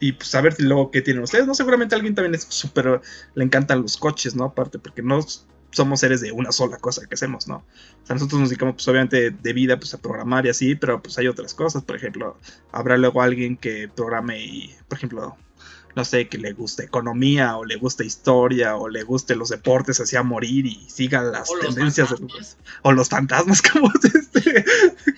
y 0.00 0.12
pues 0.12 0.34
a 0.34 0.40
ver 0.40 0.54
si 0.54 0.62
luego 0.64 0.90
qué 0.90 1.02
tienen 1.02 1.22
ustedes, 1.24 1.46
¿no? 1.46 1.54
Seguramente 1.54 1.94
alguien 1.94 2.14
también 2.14 2.34
es 2.34 2.46
súper, 2.48 3.00
le 3.34 3.44
encantan 3.44 3.82
los 3.82 3.96
coches, 3.96 4.36
¿no? 4.36 4.44
Aparte, 4.44 4.78
porque 4.78 5.02
no 5.02 5.20
somos 5.72 6.00
seres 6.00 6.20
de 6.20 6.32
una 6.32 6.52
sola 6.52 6.76
cosa 6.76 7.06
que 7.06 7.14
hacemos, 7.14 7.48
¿no? 7.48 7.56
O 7.56 8.06
sea, 8.06 8.14
nosotros 8.14 8.40
nos 8.40 8.50
dedicamos, 8.50 8.74
pues 8.74 8.88
obviamente, 8.88 9.30
de 9.30 9.52
vida, 9.52 9.76
pues 9.78 9.92
a 9.94 9.98
programar 9.98 10.46
y 10.46 10.50
así, 10.50 10.74
pero 10.74 11.02
pues 11.02 11.18
hay 11.18 11.26
otras 11.26 11.54
cosas, 11.54 11.82
por 11.82 11.96
ejemplo, 11.96 12.38
habrá 12.70 12.96
luego 12.96 13.22
alguien 13.22 13.56
que 13.56 13.88
programe 13.88 14.40
y, 14.40 14.74
por 14.88 14.98
ejemplo, 14.98 15.36
no 15.94 16.04
sé, 16.04 16.28
que 16.28 16.38
le 16.38 16.52
guste 16.52 16.84
economía 16.84 17.56
o 17.56 17.64
le 17.64 17.76
guste 17.76 18.04
historia 18.04 18.76
o 18.76 18.88
le 18.88 19.02
guste 19.02 19.34
los 19.34 19.50
deportes 19.50 20.00
hacia 20.00 20.22
morir 20.22 20.66
y 20.66 20.86
siga 20.88 21.22
las 21.22 21.50
tendencias 21.60 22.10
de 22.10 22.18
los, 22.18 22.56
o 22.82 22.92
los 22.92 23.08
fantasmas 23.08 23.60
como 23.72 23.90
este 23.94 24.64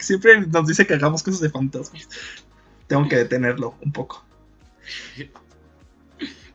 siempre 0.01 0.41
nos 0.47 0.67
dice 0.67 0.87
que 0.87 0.95
hagamos 0.95 1.23
cosas 1.23 1.41
de 1.41 1.51
fantasmas. 1.51 2.09
Tengo 2.87 3.09
que 3.09 3.17
detenerlo 3.17 3.75
un 3.83 3.93
poco 3.93 4.25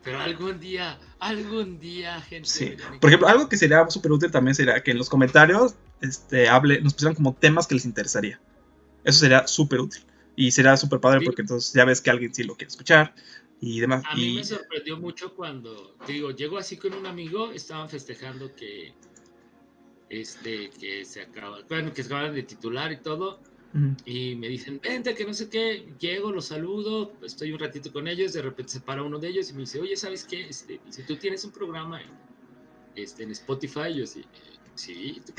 pero 0.10 0.24
algún 0.24 0.60
día 0.60 0.99
algún 1.20 1.80
día 1.80 2.20
gente 2.22 2.49
sí. 2.49 2.76
por 2.99 3.10
ejemplo 3.10 3.28
algo 3.28 3.47
que 3.47 3.57
sería 3.57 3.88
súper 3.89 4.12
útil 4.12 4.32
también 4.32 4.55
sería 4.55 4.82
que 4.82 4.91
en 4.91 4.97
los 4.97 5.10
comentarios 5.10 5.76
este 6.01 6.47
hable 6.49 6.82
nos 6.82 6.93
pusieran 6.93 7.16
como 7.16 7.34
temas 7.34 7.68
que 7.68 7.76
les 7.76 7.86
interesaría. 7.86 8.39
Eso 9.03 9.20
sería 9.20 9.47
súper 9.47 9.80
útil. 9.80 10.03
Y 10.36 10.51
será 10.51 10.78
súper 10.78 10.99
padre 10.99 11.22
porque 11.26 11.41
entonces 11.41 11.74
ya 11.74 11.84
ves 11.86 12.01
que 12.01 12.10
alguien 12.10 12.34
sí 12.34 12.43
lo 12.43 12.55
quiere 12.55 12.70
escuchar 12.70 13.14
y 13.60 13.80
demás. 13.82 14.03
A 14.07 14.16
mí 14.16 14.36
me 14.36 14.43
sorprendió 14.43 14.97
mucho 14.97 15.36
cuando, 15.36 15.95
te 16.05 16.14
digo, 16.14 16.32
llego 16.32 16.57
así 16.57 16.78
con 16.78 16.93
un 16.93 17.05
amigo, 17.05 17.51
estaban 17.51 17.89
festejando 17.89 18.55
que, 18.55 18.93
este, 20.10 20.70
que 20.70 21.03
se 21.03 21.24
acaba, 21.24 21.60
bueno, 21.68 21.93
que 21.93 22.03
se 22.03 22.14
acaban 22.14 22.34
de 22.34 22.43
titular 22.43 22.91
y 22.93 22.97
todo, 22.97 23.41
y 24.05 24.36
me 24.36 24.47
dicen, 24.47 24.80
vente, 24.82 25.13
que 25.13 25.26
no 25.26 25.34
sé 25.34 25.49
qué, 25.49 25.93
llego, 25.99 26.32
los 26.32 26.45
saludo, 26.45 27.13
estoy 27.24 27.51
un 27.51 27.59
ratito 27.59 27.93
con 27.93 28.07
ellos, 28.07 28.34
de 28.34 28.41
repente 28.41 28.72
se 28.74 28.82
para 28.82 29.03
uno 29.03 29.20
de 29.20 29.28
ellos 29.28 29.49
y 29.51 29.53
me 29.53 29.59
dice, 29.61 29.80
oye, 29.80 29.95
¿sabes 29.95 30.24
qué? 30.24 30.47
Este, 30.47 30.80
si 30.89 31.03
tú 31.03 31.17
tienes 31.17 31.45
un 31.45 31.51
programa 31.51 32.01
en, 32.01 32.09
este, 32.95 33.24
en 33.24 33.32
Spotify, 33.32 33.93
yo 33.95 34.07
sí, 34.07 34.26
sí, 34.76 35.22
¿tú 35.24 35.34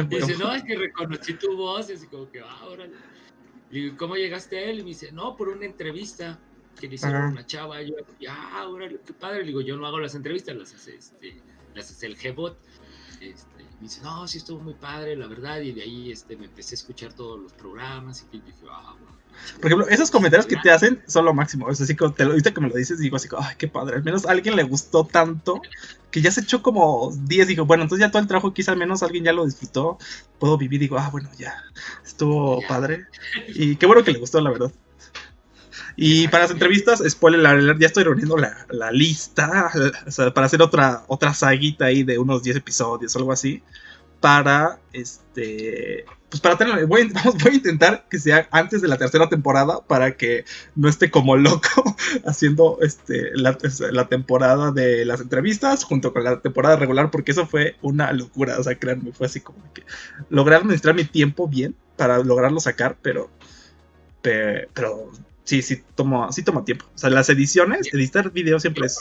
y 0.00 0.16
dice, 0.16 0.36
no, 0.38 0.52
es 0.54 0.64
que 0.64 0.76
reconocí 0.76 1.34
tu 1.34 1.56
voz, 1.56 1.90
y 1.90 1.94
así 1.94 2.06
como 2.06 2.30
que, 2.30 2.40
ah, 2.40 2.64
órale. 2.66 2.94
Y 3.70 3.90
¿cómo 3.92 4.16
llegaste 4.16 4.58
a 4.58 4.64
él? 4.64 4.80
Y 4.80 4.82
me 4.82 4.88
dice, 4.88 5.12
no, 5.12 5.36
por 5.36 5.48
una 5.48 5.64
entrevista 5.64 6.38
que 6.78 6.88
le 6.88 6.94
hicieron 6.96 7.22
a 7.22 7.28
una 7.28 7.46
chava. 7.46 7.82
Y 7.82 7.90
yo, 7.90 7.96
ah, 8.28 8.66
órale, 8.68 9.00
qué 9.04 9.12
padre. 9.12 9.40
Le 9.40 9.46
digo, 9.46 9.60
yo 9.60 9.76
no 9.76 9.86
hago 9.86 9.98
las 9.98 10.14
entrevistas, 10.14 10.56
las 10.56 10.74
hace, 10.74 10.96
este, 10.96 11.40
las 11.74 11.90
hace 11.90 12.06
el 12.06 12.16
G-Bot. 12.16 12.58
Este, 13.20 13.51
me 13.82 13.88
dice, 13.88 14.00
no, 14.02 14.28
sí 14.28 14.38
estuvo 14.38 14.60
muy 14.60 14.74
padre, 14.74 15.16
la 15.16 15.26
verdad. 15.26 15.60
Y 15.60 15.72
de 15.72 15.82
ahí 15.82 16.12
este, 16.12 16.36
me 16.36 16.44
empecé 16.44 16.74
a 16.74 16.76
escuchar 16.76 17.12
todos 17.12 17.40
los 17.40 17.52
programas. 17.52 18.24
Y 18.30 18.38
dije, 18.38 18.52
ah, 18.70 18.94
Por 19.60 19.66
ejemplo, 19.66 19.88
esos 19.88 20.08
comentarios 20.08 20.46
que 20.46 20.56
te 20.56 20.70
hacen 20.70 21.02
son 21.08 21.24
lo 21.24 21.34
máximo. 21.34 21.68
Es 21.68 21.80
así 21.80 21.96
como 21.96 22.12
te 22.12 22.24
lo 22.24 22.34
viste 22.34 22.54
que 22.54 22.60
me 22.60 22.68
lo 22.68 22.76
dices, 22.76 23.00
digo 23.00 23.16
así, 23.16 23.28
ay, 23.36 23.56
qué 23.58 23.66
padre. 23.66 23.96
Al 23.96 24.04
menos 24.04 24.24
a 24.24 24.30
alguien 24.30 24.54
le 24.54 24.62
gustó 24.62 25.04
tanto 25.04 25.60
que 26.12 26.22
ya 26.22 26.30
se 26.30 26.42
echó 26.42 26.62
como 26.62 27.12
10. 27.12 27.48
Dijo, 27.48 27.66
bueno, 27.66 27.82
entonces 27.82 28.06
ya 28.06 28.12
todo 28.12 28.22
el 28.22 28.28
trabajo 28.28 28.54
quizá 28.54 28.70
al 28.70 28.78
menos 28.78 29.02
alguien 29.02 29.24
ya 29.24 29.32
lo 29.32 29.44
disfrutó. 29.44 29.98
Puedo 30.38 30.56
vivir. 30.56 30.78
Digo, 30.78 30.96
ah, 30.96 31.08
bueno, 31.10 31.28
ya 31.36 31.52
estuvo 32.04 32.62
padre. 32.68 33.06
Y 33.48 33.74
qué 33.74 33.86
bueno 33.86 34.04
que 34.04 34.12
le 34.12 34.20
gustó, 34.20 34.40
la 34.40 34.50
verdad. 34.50 34.70
Y 35.96 36.28
para 36.28 36.44
las 36.44 36.50
entrevistas, 36.50 37.02
spoiler, 37.08 37.78
ya 37.78 37.86
estoy 37.86 38.04
reuniendo 38.04 38.36
la, 38.36 38.66
la 38.70 38.90
lista 38.90 39.70
para 40.34 40.46
hacer 40.46 40.62
otra, 40.62 41.04
otra 41.08 41.34
saguita 41.34 41.86
ahí 41.86 42.02
de 42.02 42.18
unos 42.18 42.42
10 42.42 42.56
episodios 42.56 43.14
o 43.14 43.18
algo 43.18 43.32
así. 43.32 43.62
Para 44.20 44.78
este 44.92 46.04
pues 46.32 46.40
para 46.40 46.56
tener, 46.56 46.86
voy, 46.86 47.12
voy, 47.42 47.52
a 47.52 47.54
intentar 47.54 48.06
que 48.08 48.18
sea 48.18 48.48
antes 48.52 48.80
de 48.80 48.88
la 48.88 48.96
tercera 48.96 49.28
temporada 49.28 49.82
para 49.86 50.16
que 50.16 50.46
no 50.74 50.88
esté 50.88 51.10
como 51.10 51.36
loco 51.36 51.94
haciendo 52.24 52.78
este, 52.80 53.32
la, 53.34 53.58
la, 53.90 54.08
temporada 54.08 54.72
de 54.72 55.04
las 55.04 55.20
entrevistas 55.20 55.84
junto 55.84 56.14
con 56.14 56.24
la 56.24 56.40
temporada 56.40 56.76
regular, 56.76 57.10
porque 57.10 57.32
eso 57.32 57.46
fue 57.46 57.76
una 57.82 58.12
locura, 58.12 58.58
o 58.58 58.62
sea, 58.62 58.78
créanme, 58.78 59.12
fue 59.12 59.26
así 59.26 59.40
como 59.40 59.58
que 59.74 59.82
lograr 60.30 60.62
administrar 60.62 60.94
mi 60.94 61.04
tiempo 61.04 61.46
bien 61.46 61.76
para 61.98 62.20
lograrlo 62.20 62.60
sacar, 62.60 62.96
pero, 63.02 63.28
pero, 64.22 65.10
sí, 65.44 65.62
sí 65.62 65.82
toma, 65.94 66.32
sí 66.32 66.42
toma 66.42 66.64
tiempo. 66.64 66.86
O 66.94 66.98
sea, 66.98 67.10
las 67.10 67.28
ediciones, 67.28 67.92
editar 67.92 68.30
videos 68.32 68.62
siempre 68.62 68.86
es... 68.86 68.98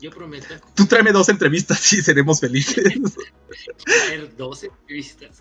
Yo 0.00 0.10
prometo. 0.10 0.54
Tú 0.74 0.84
tráeme 0.86 1.12
dos 1.12 1.28
entrevistas 1.28 1.92
y 1.92 2.02
seremos 2.02 2.40
felices. 2.40 2.82
Traer 3.84 4.36
dos 4.36 4.64
entrevistas. 4.64 5.40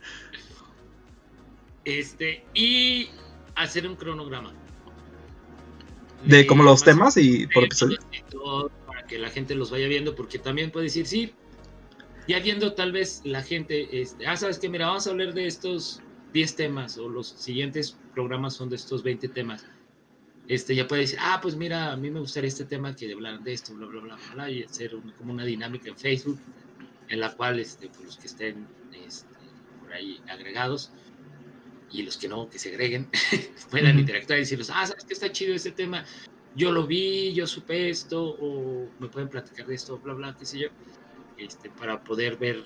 Este, 1.84 2.46
y 2.54 3.10
hacer 3.56 3.88
un 3.88 3.96
cronograma. 3.96 4.54
De, 6.26 6.46
como 6.46 6.62
los 6.62 6.84
temas 6.84 7.18
y 7.18 7.48
por 7.48 7.64
episodio. 7.64 7.98
Para 8.86 9.08
que 9.08 9.18
la 9.18 9.32
gente 9.32 9.56
los 9.56 9.72
vaya 9.72 9.88
viendo, 9.88 10.16
porque 10.16 10.38
también 10.38 10.70
puede 10.70 10.86
decir, 10.86 11.08
sí, 11.08 11.34
ya 12.28 12.40
viendo 12.40 12.74
tal 12.74 12.92
vez 12.92 13.22
la 13.24 13.42
gente, 13.42 14.02
este, 14.02 14.28
ah, 14.28 14.38
sabes 14.38 14.60
que 14.60 14.70
mira, 14.70 14.86
vamos 14.86 15.08
a 15.08 15.10
hablar 15.10 15.34
de 15.34 15.48
estos 15.48 16.02
10 16.34 16.56
temas, 16.56 17.00
o 17.00 17.10
los 17.10 17.30
siguientes 17.30 17.98
programas 18.14 18.54
son 18.54 18.70
de 18.70 18.76
estos 18.76 19.02
20 19.02 19.28
temas. 19.30 19.66
Este, 20.48 20.76
ya 20.76 20.88
puede 20.88 21.04
decir, 21.04 21.20
ah, 21.22 21.40
pues 21.42 21.56
mira, 21.56 21.92
a 21.92 21.98
mí 21.98 22.10
me 22.12 22.20
gustaría 22.20 22.48
este 22.48 22.66
tema 22.66 22.96
que 22.96 23.12
hablar 23.12 23.42
de 23.42 23.54
esto, 23.54 23.74
bla, 23.74 23.88
bla, 23.88 24.02
bla, 24.02 24.18
bla, 24.34 24.50
y 24.50 24.64
hacer 24.64 24.92
como 25.18 25.34
una 25.34 25.46
dinámica 25.46 25.90
en 25.90 25.98
Facebook 25.98 26.40
en 27.10 27.20
la 27.20 27.32
cual 27.36 27.60
este, 27.60 27.88
pues, 27.88 28.04
los 28.04 28.18
que 28.18 28.28
estén 28.28 28.68
este, 29.06 29.36
por 29.80 29.94
ahí 29.94 30.20
agregados 30.30 30.92
y 31.92 32.04
los 32.04 32.18
que 32.18 32.28
no, 32.28 32.50
que 32.50 32.58
se 32.58 32.70
agreguen, 32.70 33.10
puedan 33.72 34.00
interactuar 34.00 34.40
y 34.40 34.42
decirles, 34.42 34.70
ah, 34.74 34.86
¿sabes 34.86 35.06
que 35.06 35.14
está 35.14 35.32
chido 35.32 35.54
ese 35.54 35.72
tema? 35.72 36.06
Yo 36.56 36.72
lo 36.72 36.86
vi, 36.88 37.34
yo 37.34 37.48
supe 37.48 37.90
esto, 37.90 38.36
o 38.40 38.90
me 39.00 39.08
pueden 39.08 39.30
platicar 39.30 39.68
de 39.68 39.76
esto, 39.76 40.00
bla, 40.00 40.14
bla, 40.14 40.36
qué 40.38 40.46
sé 40.46 40.60
yo, 40.60 40.68
este, 41.38 41.70
para 41.70 42.04
poder 42.04 42.38
ver 42.38 42.64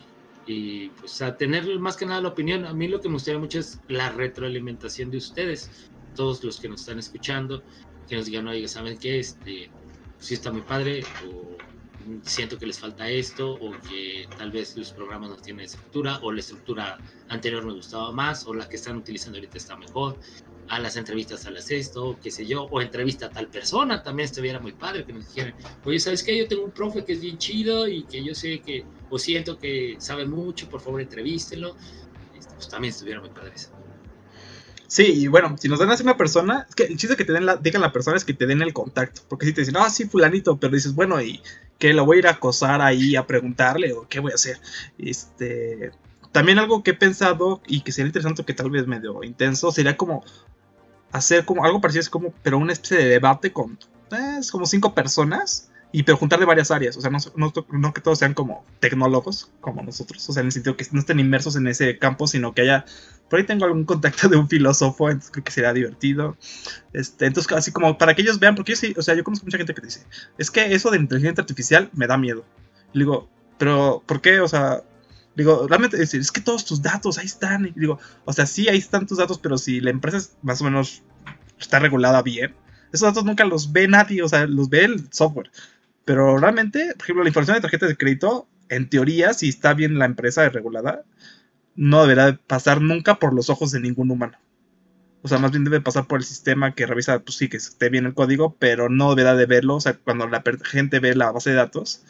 y 0.47 0.89
pues 0.89 1.21
a 1.21 1.35
tener 1.37 1.79
más 1.79 1.97
que 1.97 2.05
nada 2.05 2.21
la 2.21 2.29
opinión. 2.29 2.65
A 2.65 2.73
mí 2.73 2.87
lo 2.87 3.01
que 3.01 3.09
me 3.09 3.15
gustaría 3.15 3.39
mucho 3.39 3.59
es 3.59 3.79
la 3.87 4.11
retroalimentación 4.11 5.09
de 5.09 5.17
ustedes, 5.17 5.89
todos 6.15 6.43
los 6.43 6.59
que 6.59 6.69
nos 6.69 6.81
están 6.81 6.99
escuchando, 6.99 7.63
que 8.07 8.15
nos 8.15 8.25
digan, 8.25 8.47
oye, 8.47 8.67
¿saben 8.67 8.97
qué? 8.97 9.19
Este, 9.19 9.69
sí 10.19 10.33
está 10.33 10.51
muy 10.51 10.61
padre, 10.61 11.03
o 11.27 11.55
siento 12.23 12.57
que 12.57 12.65
les 12.65 12.79
falta 12.79 13.09
esto 13.09 13.53
o 13.53 13.71
que 13.89 14.27
tal 14.37 14.51
vez 14.51 14.77
los 14.77 14.91
programas 14.91 15.29
no 15.29 15.35
tienen 15.37 15.65
estructura 15.65 16.19
o 16.21 16.31
la 16.31 16.39
estructura 16.39 16.97
anterior 17.29 17.65
me 17.65 17.73
gustaba 17.73 18.11
más 18.11 18.45
o 18.45 18.53
la 18.53 18.69
que 18.69 18.75
están 18.75 18.97
utilizando 18.97 19.37
ahorita 19.37 19.57
está 19.57 19.75
mejor. 19.75 20.17
A 20.67 20.79
las 20.79 20.95
entrevistas 20.97 21.45
a 21.45 21.51
las 21.51 21.69
esto, 21.69 22.17
qué 22.23 22.31
sé 22.31 22.47
yo, 22.47 22.63
o 22.63 22.81
entrevista 22.81 23.27
a 23.27 23.29
tal 23.29 23.47
persona, 23.47 24.01
también 24.01 24.25
estuviera 24.25 24.59
muy 24.59 24.71
padre 24.71 25.05
que 25.05 25.13
nos 25.13 25.27
dijeran, 25.27 25.53
oye, 25.83 25.99
¿sabes 25.99 26.23
qué? 26.23 26.35
Yo 26.35 26.47
tengo 26.47 26.63
un 26.63 26.71
profe 26.71 27.05
que 27.05 27.13
es 27.13 27.21
bien 27.21 27.37
chido 27.37 27.87
y 27.87 28.03
que 28.03 28.23
yo 28.23 28.33
sé 28.33 28.61
que, 28.61 28.83
o 29.11 29.19
siento 29.19 29.59
que 29.59 29.95
sabe 29.99 30.25
mucho, 30.25 30.67
por 30.67 30.81
favor 30.81 31.01
entrevístenlo. 31.01 31.75
Este, 32.35 32.55
pues 32.55 32.67
también 32.67 32.91
estuviera 32.91 33.19
muy 33.19 33.29
padre 33.29 33.51
eso. 33.53 33.74
Sí, 34.87 35.03
y 35.03 35.27
bueno, 35.27 35.55
si 35.57 35.67
nos 35.67 35.79
dan 35.79 35.89
así 35.89 36.03
una 36.03 36.17
persona, 36.17 36.65
es 36.69 36.75
que 36.75 36.83
el 36.83 36.97
chiste 36.97 37.15
que 37.15 37.25
te 37.25 37.33
den 37.33 37.45
la, 37.45 37.55
digan 37.55 37.81
la 37.81 37.91
persona 37.91 38.17
es 38.17 38.25
que 38.25 38.33
te 38.33 38.45
den 38.45 38.61
el 38.61 38.73
contacto. 38.73 39.21
Porque 39.27 39.45
si 39.45 39.53
te 39.53 39.61
dicen, 39.61 39.77
ah, 39.77 39.89
sí, 39.89 40.05
fulanito, 40.05 40.57
pero 40.57 40.73
dices, 40.73 40.93
bueno, 40.93 41.21
¿y 41.21 41.41
que 41.77 41.93
lo 41.93 42.05
voy 42.05 42.17
a 42.17 42.19
ir 42.19 42.27
a 42.27 42.31
acosar 42.31 42.81
ahí 42.81 43.15
a 43.15 43.27
preguntarle 43.27 43.93
o 43.93 44.07
qué 44.07 44.19
voy 44.19 44.31
a 44.31 44.35
hacer. 44.35 44.59
Este, 44.97 45.91
también 46.31 46.59
algo 46.59 46.83
que 46.83 46.91
he 46.91 46.95
pensado 46.95 47.61
y 47.67 47.81
que 47.81 47.91
sería 47.91 48.07
interesante 48.07 48.43
que 48.43 48.53
tal 48.53 48.69
vez 48.69 48.87
medio 48.87 49.23
intenso 49.23 49.71
sería 49.71 49.97
como 49.97 50.23
hacer 51.11 51.45
como 51.45 51.63
algo 51.63 51.79
parecido 51.79 52.01
es 52.01 52.09
como 52.09 52.33
pero 52.43 52.57
una 52.57 52.73
especie 52.73 52.97
de 52.97 53.05
debate 53.05 53.53
con 53.53 53.77
pues, 54.09 54.51
como 54.51 54.65
cinco 54.65 54.93
personas 54.93 55.69
y 55.95 56.03
pero 56.03 56.17
juntar 56.17 56.39
de 56.39 56.45
varias 56.45 56.71
áreas, 56.71 56.97
o 56.97 57.01
sea, 57.01 57.09
no, 57.09 57.53
no, 57.71 57.93
que 57.93 58.01
todos 58.01 58.19
sean 58.19 58.33
como 58.33 58.65
tecnólogos 58.81 59.49
como 59.61 59.81
nosotros, 59.81 60.27
o 60.27 60.33
sea, 60.33 60.41
en 60.41 60.47
el 60.47 60.51
sentido 60.51 60.75
que 60.75 60.85
no 60.91 60.99
estén 60.99 61.21
inmersos 61.21 61.55
en 61.55 61.67
ese 61.67 61.97
campo, 61.97 62.27
sino 62.27 62.53
que 62.53 62.63
haya 62.63 62.83
por 63.29 63.39
ahí 63.39 63.45
tengo 63.45 63.63
algún 63.63 63.85
contacto 63.85 64.27
de 64.27 64.35
un 64.35 64.49
filósofo, 64.49 65.09
entonces 65.09 65.31
creo 65.31 65.45
que 65.45 65.53
sería 65.53 65.71
divertido. 65.71 66.35
Este, 66.91 67.27
entonces, 67.27 67.49
así 67.53 67.71
como 67.71 67.97
para 67.97 68.13
que 68.13 68.23
ellos 68.23 68.39
vean, 68.39 68.55
porque 68.55 68.73
yo 68.73 68.75
sí, 68.75 68.93
o 68.97 69.01
sea, 69.01 69.15
yo 69.15 69.23
conozco 69.23 69.45
mucha 69.45 69.57
gente 69.57 69.73
que 69.73 69.83
dice, 69.83 70.05
es 70.37 70.51
que 70.51 70.75
eso 70.75 70.91
de 70.91 70.97
inteligencia 70.97 71.41
artificial 71.41 71.89
me 71.93 72.07
da 72.07 72.17
miedo. 72.17 72.43
Y 72.93 72.99
digo, 72.99 73.29
pero 73.57 74.03
¿por 74.05 74.19
qué? 74.19 74.41
O 74.41 74.49
sea, 74.49 74.83
digo, 75.37 75.65
realmente 75.65 76.03
es, 76.03 76.13
es 76.13 76.29
que 76.29 76.41
todos 76.41 76.65
tus 76.65 76.81
datos 76.81 77.17
ahí 77.19 77.25
están. 77.25 77.67
Y 77.67 77.79
digo, 77.79 77.99
o 78.25 78.33
sea, 78.33 78.45
sí, 78.45 78.67
ahí 78.67 78.79
están 78.79 79.07
tus 79.07 79.19
datos, 79.19 79.39
pero 79.39 79.57
si 79.57 79.79
la 79.79 79.91
empresa 79.91 80.17
es 80.17 80.35
más 80.41 80.59
o 80.59 80.65
menos 80.65 81.03
está 81.57 81.79
regulada 81.79 82.21
bien, 82.21 82.53
esos 82.95 83.07
datos 83.07 83.25
nunca 83.25 83.45
los 83.45 83.71
ve 83.71 83.87
nadie, 83.87 84.23
o 84.23 84.29
sea, 84.29 84.45
los 84.47 84.69
ve 84.69 84.85
el 84.85 85.07
software. 85.11 85.51
Pero 86.05 86.37
realmente, 86.37 86.93
por 86.95 87.03
ejemplo, 87.03 87.23
la 87.23 87.29
información 87.29 87.57
de 87.57 87.61
tarjetas 87.61 87.89
de 87.89 87.97
crédito, 87.97 88.47
en 88.69 88.89
teoría, 88.89 89.33
si 89.33 89.49
está 89.49 89.73
bien 89.73 89.99
la 89.99 90.05
empresa 90.05 90.47
regulada, 90.49 91.03
no 91.75 92.03
deberá 92.03 92.39
pasar 92.47 92.81
nunca 92.81 93.15
por 93.19 93.33
los 93.33 93.49
ojos 93.49 93.71
de 93.71 93.79
ningún 93.79 94.11
humano. 94.11 94.37
O 95.21 95.27
sea, 95.27 95.39
más 95.39 95.51
bien 95.51 95.63
debe 95.63 95.81
pasar 95.81 96.07
por 96.07 96.19
el 96.19 96.25
sistema 96.25 96.75
que 96.75 96.85
revisa, 96.85 97.19
pues 97.19 97.37
sí, 97.37 97.49
que 97.49 97.57
esté 97.57 97.89
bien 97.89 98.05
el 98.05 98.13
código, 98.13 98.55
pero 98.59 98.89
no 98.89 99.15
deberá 99.15 99.35
de 99.35 99.47
verlo. 99.47 99.75
O 99.75 99.81
sea, 99.81 99.97
cuando 99.97 100.27
la 100.27 100.43
gente 100.63 100.99
ve 100.99 101.15
la 101.15 101.31
base 101.31 101.49
de 101.49 101.55
datos, 101.55 102.03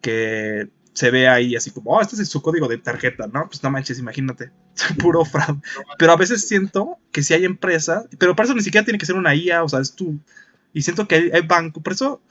que 0.00 0.68
se 0.92 1.10
ve 1.10 1.28
ahí 1.28 1.54
así 1.56 1.70
como, 1.70 1.92
oh, 1.92 2.00
este 2.00 2.20
es 2.20 2.28
su 2.28 2.42
código 2.42 2.68
de 2.68 2.78
tarjeta, 2.78 3.26
¿no? 3.28 3.46
Pues 3.46 3.62
no 3.62 3.70
manches, 3.70 3.98
imagínate, 3.98 4.50
puro 4.98 5.24
fraude. 5.24 5.60
Pero 5.98 6.12
a 6.12 6.16
veces 6.16 6.46
siento 6.46 6.98
que 7.12 7.22
si 7.22 7.34
hay 7.34 7.44
empresas, 7.44 8.06
pero 8.18 8.34
para 8.34 8.46
eso 8.46 8.54
ni 8.54 8.62
siquiera 8.62 8.84
tiene 8.84 8.98
que 8.98 9.06
ser 9.06 9.16
una 9.16 9.34
IA, 9.34 9.62
o 9.62 9.68
sea, 9.68 9.80
es 9.80 9.94
tú. 9.94 10.18
Y 10.72 10.82
siento 10.82 11.06
que 11.08 11.30
hay, 11.32 11.40
banco, 11.42 11.80
por 11.80 11.92
eso, 11.92 12.22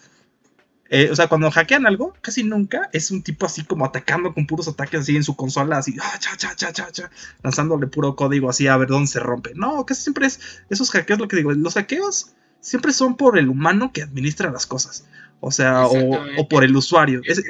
eh, 0.90 1.10
o 1.12 1.16
sea, 1.16 1.28
cuando 1.28 1.52
hackean 1.52 1.86
algo, 1.86 2.16
casi 2.22 2.44
nunca 2.44 2.90
es 2.94 3.12
un 3.12 3.22
tipo 3.22 3.46
así 3.46 3.64
como 3.64 3.86
atacando 3.86 4.34
con 4.34 4.48
puros 4.48 4.68
ataques 4.68 5.02
así 5.02 5.16
en 5.16 5.24
su 5.24 5.36
consola, 5.36 5.78
así, 5.78 5.96
ah, 6.02 6.18
cha, 6.20 6.36
cha, 6.36 6.56
cha, 6.56 6.74
cha, 6.74 6.92
cha, 6.92 7.12
lanzándole 7.44 7.86
puro 7.88 8.16
código 8.16 8.50
así 8.50 8.68
a 8.68 8.76
ver 8.78 8.88
dónde 8.88 9.08
se 9.08 9.20
rompe. 9.20 9.52
No, 9.54 9.86
casi 9.86 10.02
siempre 10.02 10.26
es 10.26 10.64
esos 10.70 10.90
hackeos, 10.90 11.20
lo 11.20 11.28
que 11.28 11.36
digo, 11.36 11.52
los 11.52 11.76
hackeos 11.76 12.34
siempre 12.60 12.92
son 12.92 13.16
por 13.16 13.38
el 13.38 13.50
humano 13.50 13.92
que 13.94 14.02
administra 14.02 14.52
las 14.52 14.66
cosas. 14.66 15.06
O 15.42 15.52
sea, 15.52 15.86
o, 15.86 16.50
por 16.50 16.64
el 16.64 16.76
usuario. 16.76 17.22
Es, 17.24 17.42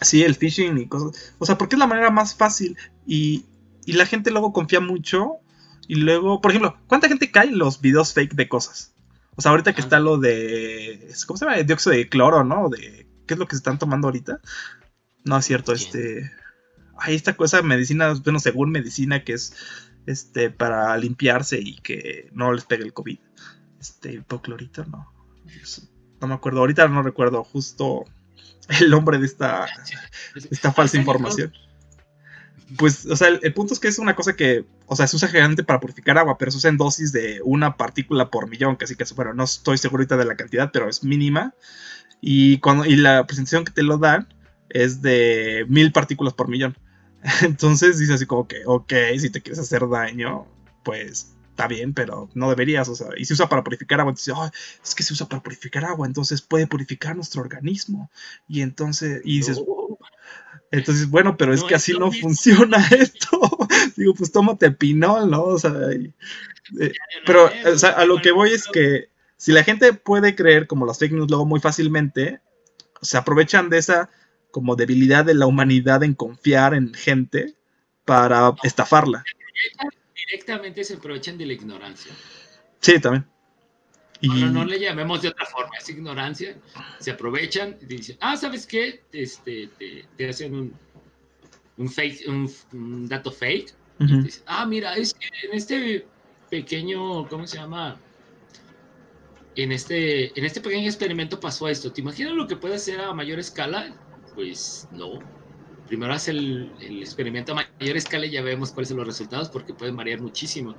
Sí, 0.00 0.22
el 0.22 0.34
phishing 0.34 0.78
y 0.78 0.86
cosas. 0.86 1.34
O 1.38 1.46
sea, 1.46 1.58
porque 1.58 1.74
es 1.74 1.80
la 1.80 1.86
manera 1.86 2.10
más 2.10 2.34
fácil. 2.34 2.76
Y, 3.06 3.44
y 3.84 3.92
la 3.92 4.06
gente 4.06 4.30
luego 4.30 4.52
confía 4.52 4.80
mucho. 4.80 5.36
Y 5.88 5.96
luego, 5.96 6.40
por 6.40 6.52
ejemplo, 6.52 6.78
¿cuánta 6.86 7.08
gente 7.08 7.30
cae 7.30 7.48
en 7.48 7.58
los 7.58 7.80
videos 7.80 8.12
fake 8.12 8.34
de 8.34 8.48
cosas? 8.48 8.94
O 9.36 9.42
sea, 9.42 9.50
ahorita 9.50 9.74
que 9.74 9.80
está 9.80 10.00
lo 10.00 10.18
de. 10.18 11.12
¿Cómo 11.26 11.36
se 11.36 11.44
llama? 11.44 11.58
Dióxido 11.58 11.94
de 11.94 12.08
cloro, 12.08 12.42
¿no? 12.42 12.68
De, 12.68 13.06
¿Qué 13.26 13.34
es 13.34 13.38
lo 13.38 13.46
que 13.46 13.56
se 13.56 13.58
están 13.58 13.78
tomando 13.78 14.08
ahorita? 14.08 14.40
No, 15.24 15.36
es 15.36 15.44
cierto, 15.44 15.72
este. 15.72 16.30
Hay 16.98 17.14
esta 17.14 17.36
cosa, 17.36 17.60
medicina, 17.60 18.14
bueno, 18.24 18.38
según 18.40 18.70
medicina, 18.70 19.22
que 19.22 19.34
es 19.34 19.54
este 20.06 20.50
para 20.50 20.96
limpiarse 20.96 21.58
y 21.60 21.76
que 21.76 22.30
no 22.32 22.52
les 22.52 22.64
pegue 22.64 22.84
el 22.84 22.94
COVID. 22.94 23.18
Este, 23.78 24.14
hipoclorito, 24.14 24.84
no. 24.86 25.12
No 26.20 26.26
me 26.26 26.34
acuerdo, 26.34 26.60
ahorita 26.60 26.88
no 26.88 27.02
recuerdo 27.02 27.44
justo 27.44 28.04
el 28.80 28.90
nombre 28.90 29.18
de 29.18 29.26
esta, 29.26 29.66
esta 30.50 30.72
falsa 30.72 30.96
información. 30.96 31.52
Pues, 32.76 33.06
o 33.06 33.14
sea, 33.14 33.28
el, 33.28 33.54
punto 33.54 33.74
es 33.74 33.80
que 33.80 33.86
es 33.86 33.98
una 33.98 34.16
cosa 34.16 34.34
que, 34.34 34.64
o 34.86 34.96
sea, 34.96 35.06
se 35.06 35.14
usa 35.14 35.28
generalmente 35.28 35.62
para 35.62 35.78
purificar 35.78 36.18
agua, 36.18 36.36
pero 36.36 36.50
se 36.50 36.58
usa 36.58 36.70
en 36.70 36.76
dosis 36.76 37.12
de 37.12 37.40
una 37.44 37.76
partícula 37.76 38.28
por 38.30 38.48
millón, 38.48 38.76
así 38.80 38.96
que, 38.96 39.04
bueno, 39.14 39.34
no 39.34 39.44
estoy 39.44 39.78
seguro 39.78 40.00
ahorita 40.00 40.16
de 40.16 40.24
la 40.24 40.36
cantidad, 40.36 40.70
pero 40.72 40.88
es 40.88 41.04
mínima. 41.04 41.54
Y, 42.20 42.58
cuando, 42.58 42.84
y 42.84 42.96
la 42.96 43.26
presentación 43.26 43.64
que 43.64 43.72
te 43.72 43.84
lo 43.84 43.98
dan 43.98 44.28
es 44.68 45.00
de 45.00 45.64
mil 45.68 45.92
partículas 45.92 46.34
por 46.34 46.48
millón. 46.48 46.76
Entonces 47.42 47.98
dice 47.98 48.14
así 48.14 48.26
como 48.26 48.48
que, 48.48 48.62
ok, 48.66 48.92
si 49.18 49.30
te 49.30 49.42
quieres 49.42 49.60
hacer 49.60 49.88
daño, 49.88 50.46
pues 50.82 51.36
está 51.56 51.68
bien, 51.68 51.94
pero 51.94 52.28
no 52.34 52.50
deberías, 52.50 52.86
o 52.88 52.94
sea, 52.94 53.08
y 53.16 53.24
se 53.24 53.32
usa 53.32 53.48
para 53.48 53.64
purificar 53.64 53.98
agua, 53.98 54.10
entonces, 54.10 54.52
es 54.84 54.94
que 54.94 55.02
se 55.02 55.14
usa 55.14 55.26
para 55.26 55.42
purificar 55.42 55.86
agua, 55.86 56.06
entonces 56.06 56.42
puede 56.42 56.66
purificar 56.66 57.16
nuestro 57.16 57.40
organismo, 57.40 58.10
y 58.46 58.60
entonces, 58.60 59.22
dices, 59.22 59.58
entonces, 60.70 61.08
bueno, 61.08 61.36
pero 61.36 61.54
es 61.54 61.62
que 61.64 61.74
así 61.74 61.92
no 61.92 62.10
funciona 62.12 62.78
esto, 62.90 63.40
digo, 63.96 64.14
pues 64.14 64.32
tómate 64.32 64.70
pinol, 64.70 65.30
¿no? 65.30 65.42
O 65.42 65.58
sea, 65.58 65.72
eh, 65.90 66.92
pero, 67.24 67.50
o 67.72 67.78
sea, 67.78 67.90
a 67.90 68.04
lo 68.04 68.20
que 68.20 68.32
voy 68.32 68.52
es 68.52 68.66
que 68.66 69.08
si 69.36 69.52
la 69.52 69.64
gente 69.64 69.92
puede 69.92 70.34
creer 70.34 70.66
como 70.66 70.86
las 70.86 70.98
fake 70.98 71.12
news 71.12 71.28
luego 71.28 71.46
muy 71.46 71.60
fácilmente, 71.60 72.40
se 73.02 73.16
aprovechan 73.16 73.68
de 73.68 73.78
esa 73.78 74.10
como 74.50 74.76
debilidad 74.76 75.24
de 75.24 75.34
la 75.34 75.46
humanidad 75.46 76.02
en 76.02 76.14
confiar 76.14 76.74
en 76.74 76.94
gente 76.94 77.54
para 78.04 78.54
estafarla 78.62 79.24
directamente 80.26 80.84
se 80.84 80.94
aprovechan 80.94 81.38
de 81.38 81.46
la 81.46 81.52
ignorancia. 81.52 82.12
Sí, 82.80 82.98
también. 82.98 83.26
Y... 84.26 84.40
No, 84.40 84.50
no, 84.50 84.64
le 84.64 84.80
llamemos 84.80 85.22
de 85.22 85.28
otra 85.28 85.46
forma, 85.46 85.70
es 85.78 85.88
ignorancia. 85.88 86.56
Se 86.98 87.10
aprovechan 87.10 87.76
y 87.80 87.86
dicen, 87.86 88.16
ah, 88.20 88.36
¿sabes 88.36 88.66
qué? 88.66 89.02
Este, 89.12 89.68
te, 90.16 90.28
hacen 90.28 90.54
un, 90.54 90.74
un, 91.76 91.88
fake, 91.88 92.28
un, 92.28 93.08
dato 93.08 93.30
fake. 93.30 93.72
ah, 94.46 94.66
mira, 94.66 94.96
es 94.96 95.14
que 95.14 95.28
en 95.46 95.54
este 95.54 96.06
pequeño, 96.50 97.28
¿cómo 97.28 97.46
se 97.46 97.58
llama? 97.58 97.98
En 99.54 99.72
este, 99.72 100.38
en 100.38 100.44
este 100.44 100.60
pequeño 100.60 100.86
experimento 100.86 101.40
pasó 101.40 101.68
esto. 101.68 101.92
¿Te 101.92 102.00
imaginas 102.00 102.32
lo 102.34 102.46
que 102.46 102.56
puede 102.56 102.74
hacer 102.74 103.00
a 103.00 103.14
mayor 103.14 103.38
escala? 103.38 103.94
Pues 104.34 104.88
no 104.92 105.20
primero 105.86 106.12
hace 106.12 106.32
el, 106.32 106.72
experimento 107.00 107.52
a 107.52 107.66
mayor 107.80 107.96
escala 107.96 108.26
y 108.26 108.30
ya 108.30 108.42
vemos 108.42 108.72
cuáles 108.72 108.88
son 108.88 108.98
los 108.98 109.06
resultados 109.06 109.48
porque 109.48 109.72
pueden 109.72 109.96
variar 109.96 110.20
muchísimo. 110.20 110.74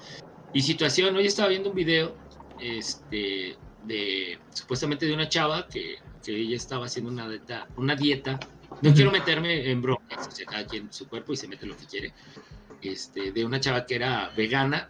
Y 0.53 0.61
situación, 0.61 1.15
hoy 1.15 1.25
estaba 1.25 1.49
viendo 1.49 1.69
un 1.69 1.75
video 1.75 2.15
este, 2.59 3.55
de 3.85 4.39
supuestamente 4.53 5.05
de 5.05 5.13
una 5.13 5.29
chava 5.29 5.67
que, 5.67 5.97
que 6.23 6.35
ella 6.35 6.55
estaba 6.55 6.85
haciendo 6.85 7.11
una 7.11 7.27
dieta, 7.27 7.67
una 7.77 7.95
dieta. 7.95 8.39
No 8.81 8.93
quiero 8.93 9.11
meterme 9.11 9.71
en 9.71 9.81
broncas, 9.81 10.27
o 10.27 10.31
sea, 10.31 10.45
cada 10.45 10.67
quien 10.67 10.91
su 10.91 11.07
cuerpo 11.07 11.33
y 11.33 11.37
se 11.37 11.47
mete 11.47 11.65
lo 11.65 11.77
que 11.77 11.85
quiere. 11.85 12.13
Este, 12.81 13.31
de 13.31 13.45
una 13.45 13.59
chava 13.59 13.85
que 13.85 13.95
era 13.95 14.31
vegana, 14.35 14.89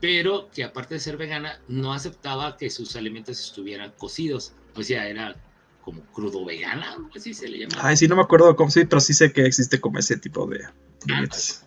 pero 0.00 0.50
que 0.50 0.64
aparte 0.64 0.94
de 0.94 1.00
ser 1.00 1.16
vegana, 1.16 1.58
no 1.68 1.92
aceptaba 1.92 2.56
que 2.56 2.68
sus 2.68 2.96
alimentos 2.96 3.40
estuvieran 3.40 3.92
cocidos. 3.96 4.52
O 4.74 4.82
sea, 4.82 5.08
era 5.08 5.36
como 5.84 6.02
crudo 6.12 6.44
vegana, 6.44 6.96
así 7.14 7.34
se 7.34 7.48
le 7.48 7.60
llama. 7.60 7.74
Ay, 7.78 7.96
sí, 7.96 8.08
no 8.08 8.16
me 8.16 8.22
acuerdo 8.22 8.56
cómo 8.56 8.70
sí, 8.70 8.84
pero 8.84 9.00
sí 9.00 9.14
sé 9.14 9.32
que 9.32 9.46
existe 9.46 9.80
como 9.80 9.98
ese 9.98 10.16
tipo 10.16 10.46
de 10.46 10.66
dietas. 11.04 11.66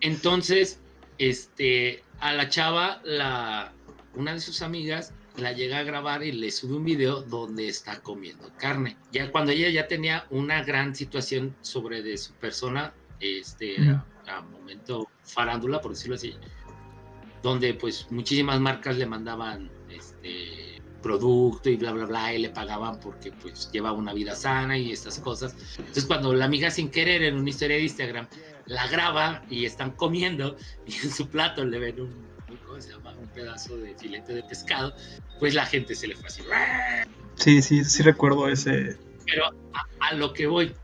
Entonces, 0.00 0.80
este, 1.18 2.02
a 2.18 2.32
la 2.32 2.48
chava, 2.48 3.00
la, 3.04 3.72
una 4.14 4.34
de 4.34 4.40
sus 4.40 4.62
amigas 4.62 5.12
la 5.36 5.52
llega 5.52 5.78
a 5.78 5.82
grabar 5.82 6.22
y 6.22 6.32
le 6.32 6.50
sube 6.50 6.74
un 6.74 6.84
video 6.84 7.22
donde 7.22 7.68
está 7.68 8.00
comiendo 8.00 8.50
carne. 8.58 8.96
Ya 9.12 9.30
cuando 9.30 9.52
ella 9.52 9.70
ya 9.70 9.88
tenía 9.88 10.26
una 10.30 10.62
gran 10.62 10.94
situación 10.94 11.54
sobre 11.62 12.02
de 12.02 12.18
su 12.18 12.32
persona, 12.34 12.92
este, 13.20 13.76
a, 14.26 14.42
momento 14.42 15.08
farándula, 15.22 15.80
por 15.80 15.92
decirlo 15.92 16.16
así, 16.16 16.34
donde 17.42 17.74
pues 17.74 18.06
muchísimas 18.10 18.60
marcas 18.60 18.96
le 18.98 19.06
mandaban, 19.06 19.70
este, 19.90 20.72
producto 21.02 21.68
y 21.68 21.76
bla, 21.76 21.92
bla, 21.92 22.06
bla, 22.06 22.32
y 22.32 22.38
le 22.38 22.50
pagaban 22.50 22.98
porque 23.00 23.32
pues 23.32 23.70
llevaba 23.72 23.98
una 23.98 24.14
vida 24.14 24.34
sana 24.34 24.78
y 24.78 24.92
estas 24.92 25.18
cosas. 25.18 25.54
Entonces 25.76 26.06
cuando 26.06 26.32
la 26.32 26.46
amiga 26.46 26.70
sin 26.70 26.90
querer 26.90 27.22
en 27.24 27.36
una 27.36 27.50
historia 27.50 27.76
de 27.76 27.82
Instagram 27.82 28.28
la 28.66 28.86
graba 28.86 29.42
y 29.50 29.66
están 29.66 29.90
comiendo 29.90 30.56
y 30.86 30.94
en 30.94 31.10
su 31.10 31.28
plato 31.28 31.64
le 31.64 31.78
ven 31.78 32.00
un, 32.00 32.32
un 33.22 33.28
pedazo 33.28 33.76
de 33.76 33.94
filete 33.94 34.34
de 34.34 34.42
pescado, 34.42 34.94
pues 35.38 35.54
la 35.54 35.66
gente 35.66 35.94
se 35.94 36.08
le 36.08 36.16
fue 36.16 36.26
así. 36.26 36.42
Sí, 37.36 37.62
sí, 37.62 37.84
sí 37.84 38.02
recuerdo 38.02 38.48
ese. 38.48 38.96
Pero 39.26 39.44
a 40.00 40.14
lo 40.14 40.32
que 40.32 40.46
voy, 40.46 40.74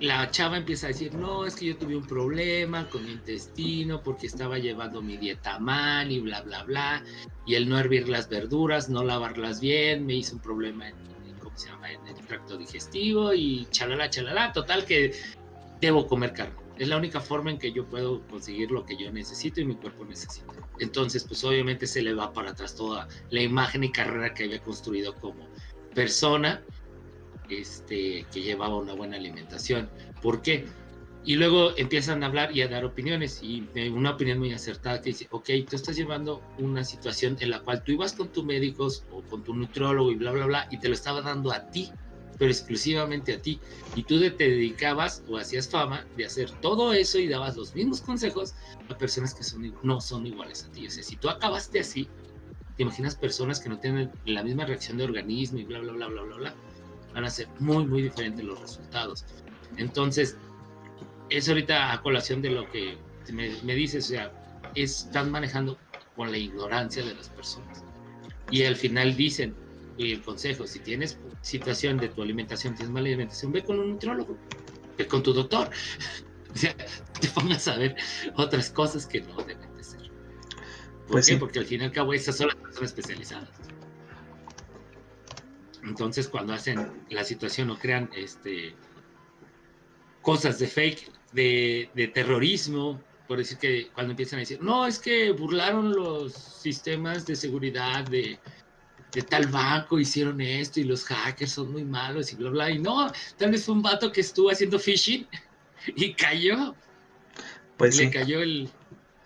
la 0.00 0.30
chava 0.30 0.56
empieza 0.56 0.86
a 0.86 0.88
decir, 0.88 1.14
no, 1.14 1.44
es 1.44 1.56
que 1.56 1.66
yo 1.66 1.76
tuve 1.76 1.96
un 1.96 2.06
problema 2.06 2.88
con 2.88 3.04
mi 3.04 3.12
intestino 3.12 4.00
porque 4.02 4.26
estaba 4.26 4.58
llevando 4.58 5.02
mi 5.02 5.16
dieta 5.16 5.58
mal 5.58 6.10
y 6.10 6.20
bla, 6.20 6.42
bla, 6.42 6.62
bla, 6.64 7.04
y 7.46 7.54
el 7.54 7.68
no 7.68 7.78
hervir 7.78 8.08
las 8.08 8.28
verduras, 8.28 8.88
no 8.88 9.02
lavarlas 9.02 9.60
bien, 9.60 10.06
me 10.06 10.14
hizo 10.14 10.36
un 10.36 10.42
problema 10.42 10.88
en, 10.88 10.94
¿cómo 11.40 11.56
se 11.56 11.68
llama? 11.68 11.90
en 11.90 12.06
el 12.06 12.14
tracto 12.26 12.56
digestivo 12.56 13.34
y 13.34 13.66
chalala, 13.70 14.08
chalala, 14.08 14.52
total 14.52 14.84
que 14.84 15.12
debo 15.80 16.06
comer 16.06 16.32
carne. 16.32 16.54
Es 16.76 16.86
la 16.86 16.96
única 16.96 17.20
forma 17.20 17.50
en 17.50 17.58
que 17.58 17.72
yo 17.72 17.84
puedo 17.86 18.22
conseguir 18.28 18.70
lo 18.70 18.86
que 18.86 18.96
yo 18.96 19.10
necesito 19.10 19.60
y 19.60 19.64
mi 19.64 19.74
cuerpo 19.74 20.04
necesita. 20.04 20.52
Entonces, 20.80 21.24
pues 21.24 21.42
obviamente 21.44 21.86
se 21.86 22.02
le 22.02 22.14
va 22.14 22.32
para 22.32 22.50
atrás 22.50 22.74
toda 22.74 23.08
la 23.30 23.42
imagen 23.42 23.84
y 23.84 23.92
carrera 23.92 24.34
que 24.34 24.44
había 24.44 24.60
construido 24.60 25.14
como 25.14 25.46
persona 25.94 26.62
este, 27.48 28.26
que 28.32 28.42
llevaba 28.42 28.76
una 28.76 28.94
buena 28.94 29.16
alimentación. 29.16 29.88
¿Por 30.22 30.42
qué? 30.42 30.66
Y 31.24 31.36
luego 31.36 31.76
empiezan 31.76 32.22
a 32.22 32.26
hablar 32.26 32.56
y 32.56 32.62
a 32.62 32.68
dar 32.68 32.84
opiniones 32.84 33.42
y 33.42 33.68
una 33.92 34.12
opinión 34.12 34.38
muy 34.38 34.52
acertada 34.52 35.02
que 35.02 35.10
dice, 35.10 35.28
ok, 35.30 35.50
tú 35.68 35.76
estás 35.76 35.96
llevando 35.96 36.42
una 36.58 36.84
situación 36.84 37.36
en 37.40 37.50
la 37.50 37.60
cual 37.60 37.82
tú 37.82 37.92
ibas 37.92 38.12
con 38.14 38.28
tus 38.28 38.44
médicos 38.44 39.04
o 39.10 39.22
con 39.22 39.42
tu 39.44 39.54
nutriólogo 39.54 40.10
y 40.10 40.14
bla, 40.14 40.30
bla, 40.30 40.46
bla, 40.46 40.68
y 40.70 40.78
te 40.78 40.88
lo 40.88 40.94
estaba 40.94 41.20
dando 41.20 41.52
a 41.52 41.70
ti, 41.70 41.90
pero 42.38 42.50
exclusivamente 42.50 43.34
a 43.34 43.42
ti. 43.42 43.60
Y 43.96 44.04
tú 44.04 44.20
te 44.20 44.30
dedicabas 44.30 45.22
o 45.28 45.36
hacías 45.36 45.68
fama 45.68 46.06
de 46.16 46.26
hacer 46.26 46.50
todo 46.60 46.92
eso 46.92 47.18
y 47.18 47.28
dabas 47.28 47.56
los 47.56 47.74
mismos 47.74 48.00
consejos 48.00 48.54
a 48.88 48.96
personas 48.96 49.34
que 49.34 49.42
son, 49.42 49.74
no 49.82 50.00
son 50.00 50.26
iguales 50.26 50.64
a 50.64 50.72
ti. 50.72 50.86
O 50.86 50.90
sea, 50.90 51.02
si 51.02 51.16
tú 51.16 51.28
acabaste 51.28 51.80
así, 51.80 52.08
te 52.76 52.84
imaginas 52.84 53.16
personas 53.16 53.60
que 53.60 53.68
no 53.68 53.78
tienen 53.78 54.10
la 54.24 54.42
misma 54.42 54.64
reacción 54.64 54.98
de 54.98 55.04
organismo 55.04 55.58
y 55.58 55.64
bla, 55.64 55.80
bla, 55.80 55.92
bla, 55.92 56.06
bla, 56.06 56.22
bla, 56.22 56.36
bla 56.36 56.54
van 57.14 57.24
a 57.24 57.30
ser 57.30 57.48
muy, 57.58 57.84
muy 57.86 58.02
diferentes 58.02 58.44
los 58.44 58.60
resultados. 58.60 59.24
Entonces, 59.76 60.36
es 61.30 61.48
ahorita 61.48 61.92
a 61.92 62.02
colación 62.02 62.42
de 62.42 62.50
lo 62.50 62.70
que 62.70 62.96
me, 63.32 63.50
me 63.62 63.74
dices, 63.74 64.06
o 64.06 64.08
sea, 64.08 64.32
están 64.74 65.30
manejando 65.30 65.78
con 66.16 66.30
la 66.30 66.38
ignorancia 66.38 67.04
de 67.04 67.14
las 67.14 67.28
personas. 67.28 67.82
Y 68.50 68.62
al 68.64 68.76
final 68.76 69.16
dicen, 69.16 69.54
y 69.98 70.12
el 70.12 70.22
consejo, 70.22 70.66
si 70.66 70.78
tienes 70.78 71.18
situación 71.42 71.98
de 71.98 72.08
tu 72.08 72.22
alimentación, 72.22 72.74
tienes 72.74 72.92
mala 72.92 73.08
alimentación, 73.08 73.50
ve 73.50 73.64
con 73.64 73.80
un 73.80 73.90
nutrólogo, 73.90 74.38
ve 74.96 75.06
con 75.06 75.22
tu 75.24 75.32
doctor. 75.32 75.68
o 76.54 76.56
sea, 76.56 76.74
te 77.20 77.28
pongas 77.28 77.66
a 77.66 77.76
ver 77.76 77.96
otras 78.36 78.70
cosas 78.70 79.06
que 79.06 79.20
no 79.20 79.36
deben 79.38 79.76
de 79.76 79.82
ser. 79.82 80.02
¿Por 80.02 81.08
pues 81.08 81.26
qué? 81.26 81.36
Porque 81.36 81.58
al 81.58 81.66
fin 81.66 81.82
y 81.82 81.84
al 81.84 81.92
cabo 81.92 82.14
esas 82.14 82.36
son 82.36 82.46
las 82.46 82.56
personas 82.56 82.90
especializadas. 82.90 83.50
Entonces, 85.82 86.28
cuando 86.28 86.52
hacen 86.52 87.04
la 87.10 87.24
situación 87.24 87.70
o 87.70 87.78
crean 87.78 88.08
este, 88.14 88.76
cosas 90.22 90.60
de 90.60 90.68
fake, 90.68 91.10
de, 91.32 91.90
de 91.94 92.08
terrorismo, 92.08 93.00
por 93.26 93.38
decir 93.38 93.58
que 93.58 93.88
cuando 93.94 94.12
empiezan 94.12 94.38
a 94.38 94.40
decir, 94.40 94.62
no, 94.62 94.86
es 94.86 94.98
que 94.98 95.32
burlaron 95.32 95.92
los 95.92 96.34
sistemas 96.34 97.26
de 97.26 97.36
seguridad 97.36 98.04
de, 98.04 98.38
de 99.12 99.22
tal 99.22 99.46
banco, 99.46 99.98
hicieron 99.98 100.40
esto 100.40 100.80
y 100.80 100.84
los 100.84 101.04
hackers 101.04 101.52
son 101.52 101.72
muy 101.72 101.84
malos 101.84 102.32
y 102.32 102.36
bla, 102.36 102.50
bla. 102.50 102.70
Y 102.70 102.78
no, 102.78 103.10
tal 103.36 103.50
vez 103.50 103.64
fue 103.64 103.74
un 103.74 103.82
vato 103.82 104.12
que 104.12 104.20
estuvo 104.20 104.50
haciendo 104.50 104.78
phishing 104.78 105.26
y 105.96 106.12
cayó. 106.14 106.74
Pues 107.76 107.96
Le 107.96 108.10
cayó 108.10 108.42
el, 108.42 108.68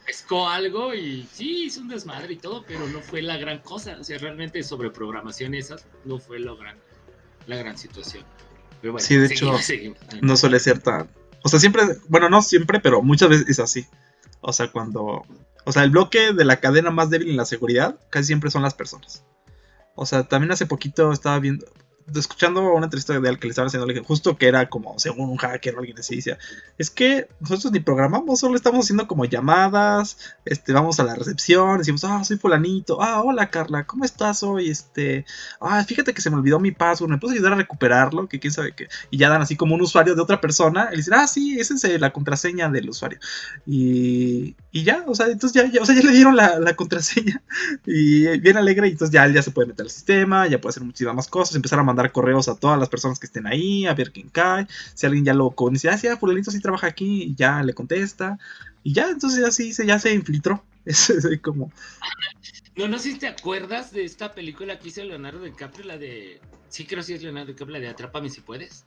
pescó 0.06 0.48
algo 0.48 0.94
y 0.94 1.26
sí, 1.32 1.64
hizo 1.64 1.80
un 1.80 1.88
desmadre 1.88 2.34
y 2.34 2.36
todo, 2.36 2.64
pero 2.66 2.86
no 2.88 3.00
fue 3.00 3.22
la 3.22 3.36
gran 3.36 3.58
cosa. 3.60 3.96
O 4.00 4.04
sea, 4.04 4.18
realmente 4.18 4.62
sobre 4.62 4.90
programación 4.90 5.54
esas 5.54 5.86
no 6.04 6.18
fue 6.18 6.38
la 6.38 6.54
gran, 6.54 6.76
la 7.46 7.56
gran 7.56 7.78
situación. 7.78 8.24
Pero 8.80 8.92
bueno, 8.92 9.06
sí, 9.06 9.16
de 9.16 9.26
hecho, 9.26 9.52
no 10.20 10.36
suele 10.36 10.58
ser 10.58 10.80
tan... 10.80 11.08
O 11.44 11.48
sea, 11.48 11.58
siempre, 11.58 11.82
bueno, 12.08 12.28
no 12.28 12.42
siempre, 12.42 12.78
pero 12.80 13.02
muchas 13.02 13.28
veces 13.28 13.48
es 13.48 13.58
así. 13.58 13.86
O 14.40 14.52
sea, 14.52 14.70
cuando... 14.70 15.24
O 15.64 15.72
sea, 15.72 15.84
el 15.84 15.90
bloque 15.90 16.32
de 16.32 16.44
la 16.44 16.58
cadena 16.58 16.90
más 16.90 17.10
débil 17.10 17.30
en 17.30 17.36
la 17.36 17.44
seguridad 17.44 17.98
casi 18.10 18.26
siempre 18.26 18.50
son 18.50 18.62
las 18.62 18.74
personas. 18.74 19.24
O 19.94 20.06
sea, 20.06 20.24
también 20.24 20.52
hace 20.52 20.66
poquito 20.66 21.12
estaba 21.12 21.38
viendo, 21.38 21.66
escuchando 22.14 22.72
una 22.72 22.86
entrevista 22.86 23.18
de 23.18 23.28
al 23.28 23.38
que 23.38 23.46
le 23.46 23.50
estaban 23.50 23.68
haciendo, 23.68 24.04
justo 24.04 24.36
que 24.36 24.48
era 24.48 24.68
como, 24.68 24.98
según 24.98 25.30
un 25.30 25.36
hacker 25.36 25.76
o 25.76 25.78
alguien 25.78 25.98
así, 25.98 26.16
decía, 26.16 26.38
es 26.78 26.90
que 26.90 27.28
nosotros 27.40 27.72
ni 27.72 27.80
programamos, 27.80 28.40
solo 28.40 28.56
estamos 28.56 28.84
haciendo 28.84 29.06
como 29.06 29.24
llamadas, 29.24 30.36
este, 30.44 30.72
vamos 30.72 31.00
a 31.00 31.04
la 31.04 31.14
recepción, 31.14 31.78
decimos, 31.78 32.04
ah, 32.04 32.24
soy 32.24 32.36
fulanito, 32.36 33.02
ah, 33.02 33.22
hola 33.22 33.50
Carla, 33.50 33.84
¿cómo 33.84 34.04
estás 34.04 34.42
hoy? 34.42 34.70
Este, 34.70 35.24
ah, 35.60 35.82
fíjate 35.84 36.14
que 36.14 36.20
se 36.20 36.30
me 36.30 36.36
olvidó 36.36 36.58
mi 36.60 36.72
password, 36.72 37.10
¿me 37.10 37.18
puedes 37.18 37.36
ayudar 37.36 37.54
a 37.54 37.56
recuperarlo? 37.56 38.28
Que 38.28 38.40
quién 38.40 38.52
sabe 38.52 38.74
qué. 38.74 38.88
Y 39.10 39.18
ya 39.18 39.28
dan 39.28 39.42
así 39.42 39.56
como 39.56 39.74
un 39.74 39.82
usuario 39.82 40.14
de 40.14 40.22
otra 40.22 40.40
persona, 40.40 40.90
y 40.92 40.96
dicen, 40.96 41.14
ah, 41.14 41.26
sí, 41.26 41.58
esa 41.58 41.74
es 41.74 41.84
eh, 41.84 41.98
la 41.98 42.12
contraseña 42.12 42.68
del 42.68 42.88
usuario. 42.88 43.18
Y, 43.66 44.56
y 44.70 44.84
ya, 44.84 45.04
o 45.06 45.14
sea, 45.14 45.26
entonces 45.26 45.70
ya, 45.72 45.80
o 45.80 45.86
sea, 45.86 45.94
ya 45.94 46.02
le 46.02 46.12
dieron 46.12 46.36
la, 46.36 46.58
la 46.58 46.74
contraseña, 46.74 47.42
y 47.86 48.38
bien 48.38 48.56
alegre, 48.56 48.88
y 48.88 48.92
entonces 48.92 49.12
ya, 49.12 49.26
ya 49.28 49.42
se 49.42 49.50
puede 49.50 49.68
meter 49.68 49.84
al 49.84 49.90
sistema, 49.90 50.46
ya 50.46 50.60
puede 50.60 50.70
hacer 50.70 50.84
muchísimas 50.84 51.14
más 51.14 51.28
cosas, 51.28 51.56
empezar 51.56 51.78
a 51.78 51.82
mandar 51.92 52.12
correos 52.12 52.48
a 52.48 52.56
todas 52.56 52.78
las 52.78 52.88
personas 52.88 53.18
que 53.18 53.26
estén 53.26 53.46
ahí, 53.46 53.86
a 53.86 53.94
ver 53.94 54.12
quién 54.12 54.28
cae. 54.28 54.66
Si 54.94 55.06
alguien 55.06 55.24
ya 55.24 55.34
lo 55.34 55.50
conoce, 55.50 55.88
ah, 55.88 55.98
sí, 55.98 56.08
ah, 56.08 56.16
fulanito 56.16 56.50
sí 56.50 56.60
trabaja 56.60 56.86
aquí, 56.86 57.22
y 57.24 57.34
ya 57.34 57.62
le 57.62 57.74
contesta. 57.74 58.38
Y 58.82 58.92
ya, 58.92 59.10
entonces 59.10 59.44
así 59.44 59.72
se, 59.72 59.86
ya 59.86 59.98
se 59.98 60.12
infiltró. 60.12 60.64
Es 60.84 61.12
como. 61.42 61.70
No, 62.74 62.88
no 62.88 62.98
sé 62.98 63.12
si 63.12 63.18
te 63.18 63.28
acuerdas 63.28 63.92
de 63.92 64.04
esta 64.04 64.32
película 64.32 64.78
que 64.78 64.88
hizo 64.88 65.04
Leonardo 65.04 65.42
DiCaprio, 65.44 65.84
la 65.86 65.98
de. 65.98 66.40
Sí, 66.68 66.86
creo 66.86 67.00
que 67.00 67.04
sí 67.04 67.14
es 67.14 67.22
Leonardo 67.22 67.52
DiCaprio, 67.52 67.74
la 67.74 67.80
de 67.80 67.88
Atrápame 67.88 68.30
si 68.30 68.40
puedes. 68.40 68.84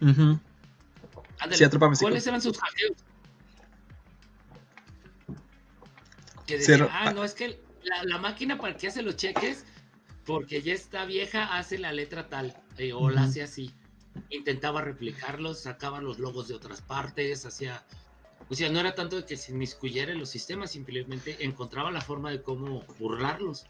sí, 0.00 1.64
Atrápame 1.64 1.96
si 1.96 2.04
¿Cuáles 2.04 2.26
eran 2.26 2.40
sus 2.40 2.58
hackeos? 2.58 2.96
Que 6.46 6.58
decía, 6.58 6.88
ah, 6.90 7.12
no, 7.12 7.24
es 7.24 7.34
que 7.34 7.58
la, 7.82 8.04
la, 8.04 8.18
máquina 8.18 8.58
para 8.58 8.76
que 8.76 8.86
hace 8.86 9.02
los 9.02 9.16
cheques 9.16 9.64
porque 10.26 10.62
ya 10.62 10.72
está 10.72 11.04
vieja, 11.04 11.56
hace 11.56 11.78
la 11.78 11.92
letra 11.92 12.28
tal, 12.28 12.56
eh, 12.78 12.92
o 12.92 13.10
la 13.10 13.24
hace 13.24 13.42
así. 13.42 13.70
Intentaba 14.30 14.80
replicarlos, 14.80 15.62
sacaba 15.62 16.00
los 16.00 16.18
logos 16.18 16.48
de 16.48 16.54
otras 16.54 16.80
partes, 16.82 17.44
hacía... 17.46 17.84
O 18.50 18.54
sea, 18.54 18.68
no 18.68 18.78
era 18.78 18.94
tanto 18.94 19.16
de 19.16 19.24
que 19.24 19.36
se 19.36 19.52
inmiscuyera 19.52 20.12
en 20.12 20.18
los 20.18 20.28
sistemas, 20.28 20.70
simplemente 20.70 21.44
encontraba 21.44 21.90
la 21.90 22.00
forma 22.00 22.30
de 22.30 22.42
cómo 22.42 22.84
burlarlos. 22.98 23.64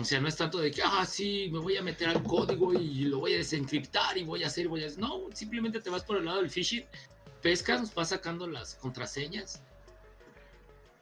O 0.00 0.04
sea, 0.04 0.18
no 0.18 0.28
es 0.28 0.36
tanto 0.36 0.58
de 0.58 0.70
que, 0.70 0.82
ah, 0.82 1.04
sí, 1.06 1.50
me 1.52 1.58
voy 1.58 1.76
a 1.76 1.82
meter 1.82 2.08
al 2.08 2.22
código 2.22 2.72
y 2.72 3.04
lo 3.04 3.20
voy 3.20 3.34
a 3.34 3.36
desencriptar 3.36 4.16
y 4.16 4.24
voy 4.24 4.42
a 4.42 4.48
hacer, 4.48 4.66
voy 4.66 4.82
a 4.82 4.86
hacer. 4.86 4.98
No, 4.98 5.28
simplemente 5.34 5.80
te 5.80 5.90
vas 5.90 6.02
por 6.02 6.16
el 6.16 6.24
lado 6.24 6.38
del 6.38 6.50
phishing, 6.50 6.84
pescas, 7.42 7.94
vas 7.94 8.08
sacando 8.08 8.46
las 8.46 8.74
contraseñas 8.76 9.62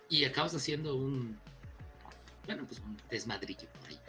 y 0.09 0.25
acabas 0.25 0.55
haciendo 0.55 0.97
un, 0.97 1.39
bueno, 2.47 2.67
pues 2.67 2.81
un 2.81 3.01
desmadrillo 3.11 3.69
por 3.69 3.89
ahí. 3.89 4.01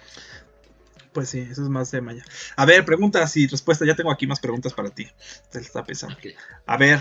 Pues 1.13 1.29
sí, 1.29 1.39
eso 1.39 1.61
es 1.63 1.69
más 1.69 1.91
de 1.91 2.01
mañana. 2.01 2.25
A 2.55 2.65
ver, 2.65 2.83
preguntas 2.85 3.37
y 3.37 3.47
respuestas. 3.47 3.87
Ya 3.87 3.95
tengo 3.95 4.11
aquí 4.11 4.25
más 4.25 4.39
preguntas 4.39 4.73
para 4.73 4.89
ti. 4.89 5.07
Te 5.51 5.59
está 5.59 5.83
pesando. 5.83 6.17
A 6.65 6.77
ver. 6.77 6.99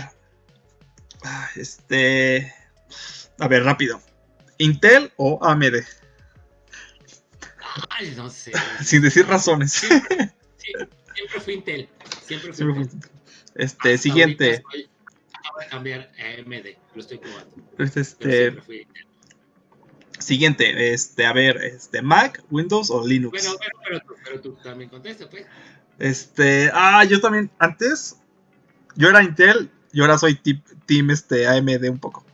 Ah, 1.23 1.49
este. 1.55 2.53
A 3.39 3.47
ver, 3.47 3.63
rápido. 3.63 3.99
¿Intel 4.59 5.11
o 5.17 5.39
AMD? 5.43 5.83
Ay, 7.89 8.13
no 8.15 8.29
sé. 8.29 8.51
Sin 8.83 9.01
decir 9.01 9.25
razones. 9.25 9.71
Siempre, 9.71 10.31
siempre 11.13 11.39
fui 11.41 11.53
Intel. 11.55 11.89
Siempre 12.23 12.53
fui 12.53 12.65
Intel. 12.65 13.09
Este, 13.55 13.97
siguiente. 13.97 14.63
acabo 15.33 15.59
de 15.59 15.67
cambiar 15.67 16.11
a 16.19 16.39
AMD. 16.39 16.77
Lo 16.93 17.01
estoy 17.01 17.17
probando. 17.17 17.55
Este. 17.79 18.03
siempre 18.03 18.61
fui 18.61 18.81
Intel. 18.81 19.07
Siguiente, 20.23 20.93
este, 20.93 21.25
a 21.25 21.33
ver, 21.33 21.57
este, 21.57 22.01
Mac, 22.01 22.41
Windows 22.49 22.89
o 22.89 23.05
Linux. 23.05 23.43
Bueno, 23.43 23.59
pero, 23.83 24.01
pero, 24.23 24.41
tú, 24.41 24.53
también 24.63 24.89
contestas, 24.89 25.27
pues. 25.29 25.45
Este, 25.99 26.71
ah, 26.73 27.03
yo 27.03 27.19
también, 27.19 27.51
antes, 27.59 28.17
yo 28.95 29.09
era 29.09 29.21
Intel 29.21 29.69
y 29.91 30.01
ahora 30.01 30.17
soy 30.17 30.35
team 30.35 31.11
este, 31.11 31.45
AMD 31.45 31.89
un 31.89 31.99
poco. 31.99 32.25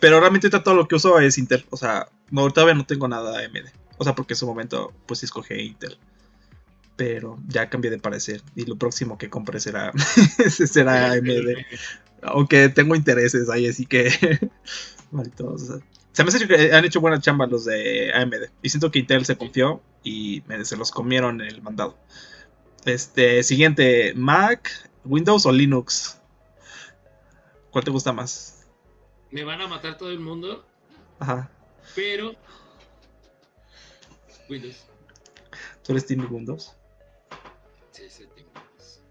Pero 0.00 0.20
realmente 0.20 0.48
todo 0.48 0.74
lo 0.74 0.88
que 0.88 0.94
uso 0.94 1.18
es 1.18 1.36
Intel, 1.36 1.66
o 1.70 1.76
sea, 1.76 2.08
no, 2.30 2.50
todavía 2.50 2.74
no 2.74 2.86
tengo 2.86 3.08
nada 3.08 3.38
AMD. 3.38 3.68
O 3.98 4.04
sea, 4.04 4.14
porque 4.14 4.32
en 4.32 4.38
su 4.38 4.46
momento, 4.46 4.94
pues 5.06 5.22
escogí 5.22 5.54
Intel. 5.54 5.98
Pero 6.96 7.38
ya 7.46 7.68
cambié 7.68 7.90
de 7.90 7.98
parecer 7.98 8.42
y 8.56 8.64
lo 8.64 8.76
próximo 8.76 9.18
que 9.18 9.28
compre 9.28 9.60
será, 9.60 9.92
será 10.48 11.12
AMD. 11.12 11.66
Aunque 12.22 12.70
tengo 12.70 12.96
intereses 12.96 13.50
ahí, 13.50 13.68
así 13.68 13.84
que... 13.84 14.10
Malditos. 15.10 15.80
Se 16.18 16.24
me 16.24 16.30
hace 16.30 16.48
que 16.48 16.72
han 16.72 16.84
hecho 16.84 17.00
buena 17.00 17.20
chamba 17.20 17.46
los 17.46 17.64
de 17.64 18.12
AMD. 18.12 18.50
Y 18.60 18.70
siento 18.70 18.90
que 18.90 18.98
Intel 18.98 19.24
se 19.24 19.38
confió 19.38 19.80
y 20.02 20.42
se 20.64 20.76
los 20.76 20.90
comieron 20.90 21.40
el 21.40 21.62
mandado. 21.62 21.96
Este, 22.84 23.44
siguiente, 23.44 24.14
Mac, 24.16 24.68
Windows 25.04 25.46
o 25.46 25.52
Linux. 25.52 26.18
¿Cuál 27.70 27.84
te 27.84 27.92
gusta 27.92 28.12
más? 28.12 28.66
Me 29.30 29.44
van 29.44 29.60
a 29.60 29.68
matar 29.68 29.96
todo 29.96 30.10
el 30.10 30.18
mundo. 30.18 30.66
Ajá. 31.20 31.52
Pero 31.94 32.34
Windows. 34.48 34.86
¿Tú 35.84 35.92
eres 35.92 36.04
Team 36.04 36.26
Windows? 36.28 36.72
Sí, 37.92 38.02
sí, 38.08 38.24
Team 38.34 38.48
Windows. 38.56 39.02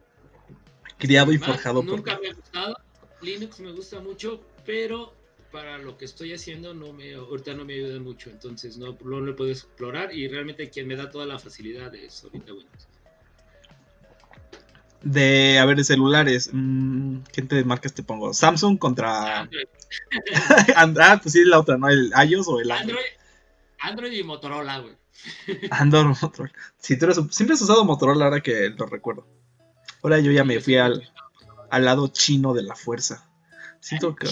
Criado 0.97 1.31
y 1.31 1.37
forjado 1.37 1.81
nunca 1.83 2.19
me 2.19 2.31
ha 2.31 2.33
gustado. 2.33 2.75
Linux 3.21 3.61
me 3.61 3.71
gusta 3.71 4.01
mucho, 4.01 4.43
pero 4.65 5.16
para 5.51 5.77
lo 5.77 5.97
que 5.97 6.05
estoy 6.05 6.33
haciendo 6.33 6.73
no 6.73 6.93
me 6.93 7.13
ahorita 7.15 7.53
no 7.53 7.65
me 7.65 7.73
ayuda 7.73 7.99
mucho, 7.99 8.29
entonces 8.29 8.77
no, 8.77 8.97
no 9.03 9.19
lo 9.19 9.35
puedo 9.35 9.51
explorar 9.51 10.13
y 10.13 10.27
realmente 10.27 10.69
quien 10.69 10.87
me 10.87 10.95
da 10.95 11.09
toda 11.09 11.25
la 11.25 11.39
facilidad 11.39 11.93
es 11.95 12.23
ahorita 12.23 12.53
Windows. 12.53 12.87
De, 15.03 15.59
a 15.59 15.65
ver, 15.65 15.77
de 15.77 15.83
celulares, 15.83 16.49
mmm, 16.51 17.19
¿qué 17.31 17.41
te 17.41 17.63
marcas 17.63 17.93
te 17.93 18.03
pongo? 18.03 18.33
Samsung 18.33 18.77
contra... 18.77 19.41
Android. 19.41 19.65
ah, 20.75 21.19
pues 21.21 21.33
sí, 21.33 21.45
la 21.45 21.59
otra, 21.59 21.77
¿no? 21.77 21.87
¿El 21.87 22.11
iOS 22.29 22.47
o 22.47 22.59
el 22.59 22.71
Android? 22.71 22.97
Android, 23.79 24.11
y 24.11 24.23
Motorola, 24.23 24.79
güey. 24.79 24.95
Android, 25.71 26.05
Motorola. 26.21 26.51
Sí, 26.79 26.97
tú 26.97 27.05
eres, 27.05 27.19
siempre 27.29 27.53
has 27.53 27.61
usado 27.61 27.85
Motorola 27.85 28.25
ahora 28.25 28.41
que 28.41 28.69
lo 28.69 28.85
recuerdo. 28.87 29.27
Ahora 30.01 30.19
yo 30.19 30.31
ya 30.31 30.43
me 30.43 30.59
fui 30.59 30.77
al, 30.77 31.09
al 31.69 31.85
lado 31.85 32.07
chino 32.07 32.53
de 32.53 32.63
la 32.63 32.75
fuerza. 32.75 33.26
Siento 33.87 34.13
que... 34.13 34.27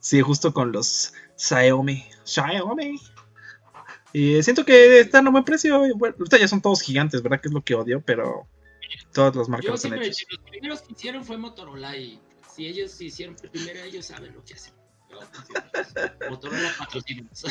Sí, 0.00 0.20
justo 0.22 0.52
con 0.52 0.72
los 0.72 1.14
Xiaomi. 1.36 2.04
Xiaomi. 2.24 3.00
Y 4.12 4.42
siento 4.42 4.64
que 4.64 5.00
están 5.00 5.28
a 5.28 5.30
buen 5.30 5.44
precio. 5.44 5.78
Bueno, 5.96 6.16
ahorita 6.18 6.36
ya 6.36 6.48
son 6.48 6.60
todos 6.60 6.82
gigantes, 6.82 7.22
¿verdad? 7.22 7.40
Que 7.40 7.46
es 7.46 7.54
lo 7.54 7.62
que 7.62 7.76
odio, 7.76 8.02
pero 8.04 8.48
todas 9.12 9.36
las 9.36 9.48
marcas 9.48 9.70
Yo 9.70 9.76
siempre, 9.76 10.08
Los 10.08 10.40
primeros 10.50 10.82
que 10.82 10.94
hicieron 10.94 11.24
fue 11.24 11.36
Motorola 11.36 11.96
y 11.96 12.20
si 12.52 12.66
ellos 12.66 13.00
hicieron 13.00 13.36
primero, 13.36 13.84
ellos 13.84 14.06
saben 14.06 14.34
lo 14.34 14.44
que 14.44 14.54
hacen. 14.54 14.74
Motorola 16.30 16.72
patrocinios. 16.76 17.44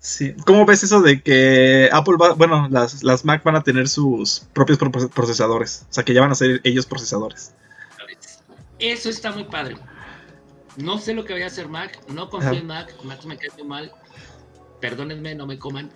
Sí. 0.00 0.34
¿Cómo 0.44 0.66
ves 0.66 0.82
eso 0.82 1.00
de 1.00 1.22
que 1.22 1.88
Apple 1.92 2.16
va, 2.20 2.32
bueno, 2.32 2.66
las, 2.72 3.04
las 3.04 3.24
Mac 3.24 3.44
van 3.44 3.54
a 3.54 3.62
tener 3.62 3.86
sus 3.86 4.40
propios 4.52 4.80
procesadores? 5.14 5.86
O 5.88 5.92
sea, 5.92 6.04
que 6.04 6.12
ya 6.12 6.22
van 6.22 6.32
a 6.32 6.34
ser 6.34 6.60
ellos 6.64 6.86
procesadores. 6.86 7.54
Eso 8.80 9.08
está 9.08 9.30
muy 9.30 9.44
padre. 9.44 9.76
No 10.76 10.98
sé 10.98 11.14
lo 11.14 11.24
que 11.24 11.32
vaya 11.32 11.44
a 11.44 11.48
hacer 11.48 11.68
Mac, 11.68 12.00
no 12.08 12.28
confío 12.28 12.52
en 12.52 12.66
Mac, 12.66 12.94
Mac 13.04 13.24
me 13.24 13.36
cae 13.36 13.50
muy 13.56 13.64
mal. 13.64 13.92
Perdónenme, 14.80 15.34
no 15.34 15.46
me 15.46 15.58
coman. 15.58 15.90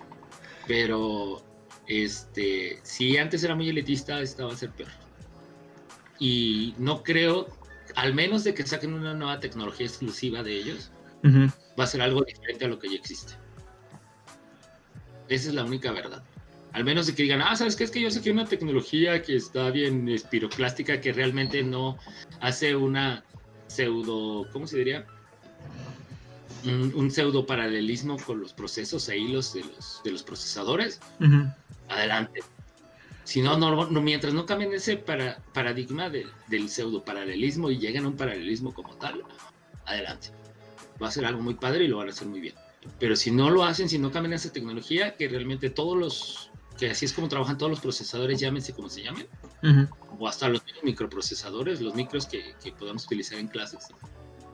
Pero 0.66 1.42
este, 1.86 2.78
si 2.82 3.16
antes 3.16 3.42
era 3.42 3.54
muy 3.54 3.68
elitista, 3.68 4.20
esta 4.20 4.44
va 4.44 4.52
a 4.52 4.56
ser 4.56 4.70
peor. 4.70 4.90
Y 6.18 6.74
no 6.78 7.02
creo, 7.02 7.48
al 7.96 8.14
menos 8.14 8.44
de 8.44 8.54
que 8.54 8.66
saquen 8.66 8.92
una 8.92 9.14
nueva 9.14 9.40
tecnología 9.40 9.86
exclusiva 9.86 10.42
de 10.42 10.52
ellos, 10.52 10.90
va 11.78 11.84
a 11.84 11.86
ser 11.86 12.02
algo 12.02 12.22
diferente 12.22 12.64
a 12.64 12.68
lo 12.68 12.78
que 12.78 12.88
ya 12.88 12.96
existe. 12.96 13.34
Esa 15.28 15.48
es 15.48 15.54
la 15.54 15.64
única 15.64 15.92
verdad. 15.92 16.22
Al 16.72 16.84
menos 16.84 17.06
de 17.06 17.14
que 17.14 17.22
digan, 17.22 17.42
ah, 17.42 17.56
¿sabes 17.56 17.76
qué? 17.76 17.84
Es 17.84 17.90
que 17.90 18.00
yo 18.00 18.10
sé 18.10 18.20
que 18.20 18.28
hay 18.28 18.34
una 18.34 18.44
tecnología 18.44 19.22
que 19.22 19.36
está 19.36 19.70
bien 19.70 20.08
espiroclástica 20.08 21.00
que 21.00 21.12
realmente 21.12 21.62
no 21.62 21.98
hace 22.40 22.76
una 22.76 23.24
pseudo, 23.68 24.48
¿cómo 24.52 24.66
se 24.66 24.78
diría? 24.78 25.06
Un, 26.64 27.10
pseudo 27.10 27.46
paralelismo 27.46 28.16
con 28.18 28.40
los 28.40 28.52
procesos 28.52 29.08
e 29.08 29.16
hilos 29.16 29.54
de 29.54 29.64
los, 29.64 30.00
de 30.02 30.10
los 30.10 30.22
procesadores. 30.24 31.00
Adelante. 31.88 32.40
Si 33.22 33.42
no, 33.42 33.56
no, 33.56 34.00
mientras 34.00 34.34
no 34.34 34.46
cambien 34.46 34.72
ese 34.72 34.96
para, 34.96 35.38
paradigma 35.52 36.10
del 36.10 36.68
pseudo 36.68 37.04
paralelismo 37.04 37.70
y 37.70 37.78
lleguen 37.78 38.04
a 38.04 38.08
un 38.08 38.16
paralelismo 38.16 38.74
como 38.74 38.94
tal, 38.96 39.22
adelante. 39.84 40.30
Va 41.00 41.08
a 41.08 41.10
ser 41.10 41.26
algo 41.26 41.42
muy 41.42 41.54
padre 41.54 41.84
y 41.84 41.88
lo 41.88 41.98
van 41.98 42.08
a 42.08 42.10
hacer 42.10 42.26
muy 42.26 42.40
bien. 42.40 42.54
Pero 42.98 43.16
si 43.16 43.30
no 43.30 43.50
lo 43.50 43.64
hacen, 43.64 43.88
si 43.88 43.98
no 43.98 44.10
cambian 44.10 44.32
esa 44.32 44.52
tecnología, 44.52 45.14
que 45.16 45.28
realmente 45.28 45.70
todos 45.70 45.96
los, 45.96 46.50
que 46.78 46.90
así 46.90 47.04
es 47.04 47.12
como 47.12 47.28
trabajan 47.28 47.58
todos 47.58 47.70
los 47.70 47.80
procesadores, 47.80 48.38
llámense 48.38 48.72
como 48.72 48.88
se 48.88 49.02
llamen, 49.02 49.26
o 50.18 50.28
hasta 50.28 50.48
los 50.48 50.62
microprocesadores, 50.82 51.80
los 51.80 51.94
micros 51.94 52.26
que, 52.26 52.54
que, 52.62 52.72
podamos 52.72 53.04
utilizar 53.04 53.38
en 53.38 53.48
clases, 53.48 53.88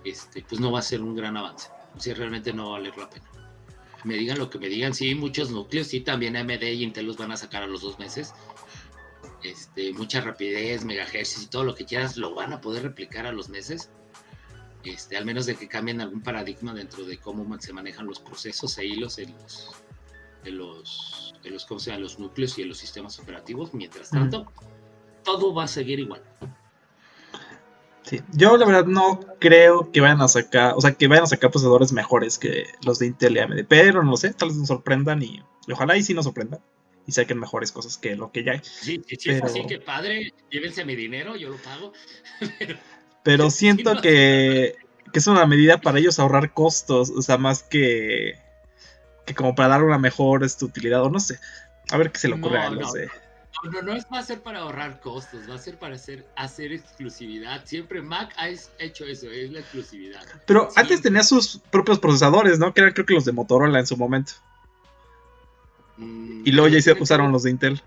este, 0.04 0.42
pues 0.42 0.60
no 0.60 0.72
va 0.72 0.78
a 0.78 0.82
ser 0.82 1.02
un 1.02 1.14
gran 1.14 1.36
avance. 1.36 1.68
O 1.96 2.00
sea, 2.00 2.14
realmente 2.14 2.52
no 2.52 2.70
va 2.70 2.76
a 2.76 2.80
valer 2.80 2.96
la 2.96 3.08
pena. 3.08 3.30
Me 4.04 4.14
digan 4.14 4.38
lo 4.38 4.50
que 4.50 4.58
me 4.58 4.68
digan, 4.68 4.94
sí, 4.94 5.14
muchos 5.14 5.50
núcleos, 5.50 5.86
sí, 5.86 6.00
también 6.00 6.36
AMD 6.36 6.62
y 6.62 6.82
Intel 6.82 7.06
los 7.06 7.16
van 7.16 7.32
a 7.32 7.36
sacar 7.36 7.62
a 7.62 7.66
los 7.66 7.82
dos 7.82 7.98
meses. 7.98 8.34
Este, 9.42 9.92
mucha 9.92 10.20
rapidez, 10.20 10.84
megahertz 10.84 11.42
y 11.42 11.46
todo 11.46 11.64
lo 11.64 11.74
que 11.74 11.84
quieras, 11.84 12.16
lo 12.16 12.34
van 12.34 12.52
a 12.52 12.60
poder 12.60 12.82
replicar 12.82 13.26
a 13.26 13.32
los 13.32 13.48
meses 13.48 13.90
este, 14.84 15.16
al 15.16 15.24
menos 15.24 15.46
de 15.46 15.56
que 15.56 15.66
cambien 15.66 16.00
algún 16.00 16.20
paradigma 16.20 16.74
dentro 16.74 17.04
de 17.04 17.18
cómo 17.18 17.58
se 17.58 17.72
manejan 17.72 18.06
los 18.06 18.20
procesos 18.20 18.76
e 18.78 18.84
hilos 18.84 19.18
en 19.18 19.32
los, 19.32 19.70
de 20.44 20.52
los, 20.52 21.34
de 21.42 21.50
los, 21.50 21.64
¿cómo 21.64 21.80
se 21.80 21.96
los 21.98 22.18
núcleos 22.18 22.58
y 22.58 22.62
en 22.62 22.68
los 22.68 22.78
sistemas 22.78 23.18
operativos. 23.18 23.74
Mientras 23.74 24.10
tanto, 24.10 24.46
todo 25.24 25.54
va 25.54 25.64
a 25.64 25.68
seguir 25.68 25.98
igual. 25.98 26.22
Sí, 28.02 28.20
yo 28.34 28.56
la 28.58 28.66
verdad 28.66 28.84
no 28.84 29.18
creo 29.38 29.90
que 29.90 30.02
vayan 30.02 30.20
a 30.20 30.28
sacar, 30.28 30.74
o 30.76 30.80
sea, 30.80 30.92
que 30.92 31.08
vayan 31.08 31.24
a 31.24 31.28
sacar 31.28 31.50
procesadores 31.50 31.90
mejores 31.92 32.38
que 32.38 32.66
los 32.84 32.98
de 32.98 33.06
Intel 33.06 33.36
y 33.36 33.38
AMD, 33.38 33.64
pero 33.66 34.02
no 34.02 34.10
lo 34.10 34.16
sé, 34.18 34.34
tal 34.34 34.50
vez 34.50 34.58
nos 34.58 34.68
sorprendan 34.68 35.22
y, 35.22 35.42
ojalá 35.72 35.96
y 35.96 36.02
sí 36.02 36.12
nos 36.12 36.26
sorprendan 36.26 36.60
y 37.06 37.12
saquen 37.12 37.38
mejores 37.38 37.72
cosas 37.72 37.96
que 37.96 38.14
lo 38.14 38.30
que 38.30 38.44
ya 38.44 38.52
hay. 38.52 38.60
Sí, 38.62 39.02
sí, 39.06 39.16
sí, 39.18 39.30
así 39.30 39.66
que 39.66 39.78
padre, 39.78 40.34
llévense 40.50 40.84
mi 40.84 40.96
dinero, 40.96 41.34
yo 41.36 41.48
lo 41.48 41.56
pago. 41.56 41.92
pero 42.58 42.78
pero 43.22 43.50
siento 43.50 44.00
que, 44.02 44.76
es 45.14 45.26
una 45.26 45.46
medida 45.46 45.80
para 45.80 45.98
ellos 45.98 46.18
ahorrar 46.18 46.52
costos, 46.52 47.08
o 47.08 47.22
sea, 47.22 47.38
más 47.38 47.62
que, 47.62 48.34
que 49.24 49.34
como 49.34 49.54
para 49.54 49.68
dar 49.68 49.84
una 49.84 49.98
mejor 49.98 50.44
este, 50.44 50.64
utilidad, 50.64 51.02
o 51.02 51.10
no 51.10 51.20
sé. 51.20 51.38
A 51.90 51.96
ver 51.96 52.10
qué 52.10 52.18
se 52.18 52.28
le 52.28 52.34
ocurre 52.34 52.58
a 52.58 52.70
no, 52.70 52.80
no. 52.80 52.88
No, 53.70 53.80
no, 53.80 53.94
es 53.94 54.04
va 54.12 54.18
a 54.18 54.22
ser 54.22 54.42
para 54.42 54.58
ahorrar 54.58 55.00
costos, 55.00 55.48
va 55.48 55.54
a 55.54 55.58
ser 55.58 55.78
para 55.78 55.94
hacer, 55.94 56.26
hacer 56.36 56.72
exclusividad. 56.72 57.64
Siempre 57.64 58.02
Mac 58.02 58.34
ha 58.36 58.48
hecho 58.78 59.06
eso, 59.06 59.30
es 59.30 59.52
la 59.52 59.60
exclusividad. 59.60 60.20
Pero 60.46 60.68
antes 60.76 61.00
tenía 61.00 61.22
sus 61.22 61.60
propios 61.70 61.98
procesadores, 61.98 62.58
¿no? 62.58 62.74
Que 62.74 62.82
eran 62.82 62.92
creo 62.92 63.06
que 63.06 63.14
los 63.14 63.24
de 63.24 63.32
Motorola 63.32 63.78
en 63.78 63.86
su 63.86 63.96
momento. 63.96 64.32
Mm, 65.96 66.42
y 66.44 66.52
luego 66.52 66.68
ya 66.68 66.82
se 66.82 66.92
usaron 66.92 67.32
los 67.32 67.44
de 67.44 67.50
Intel. 67.50 67.80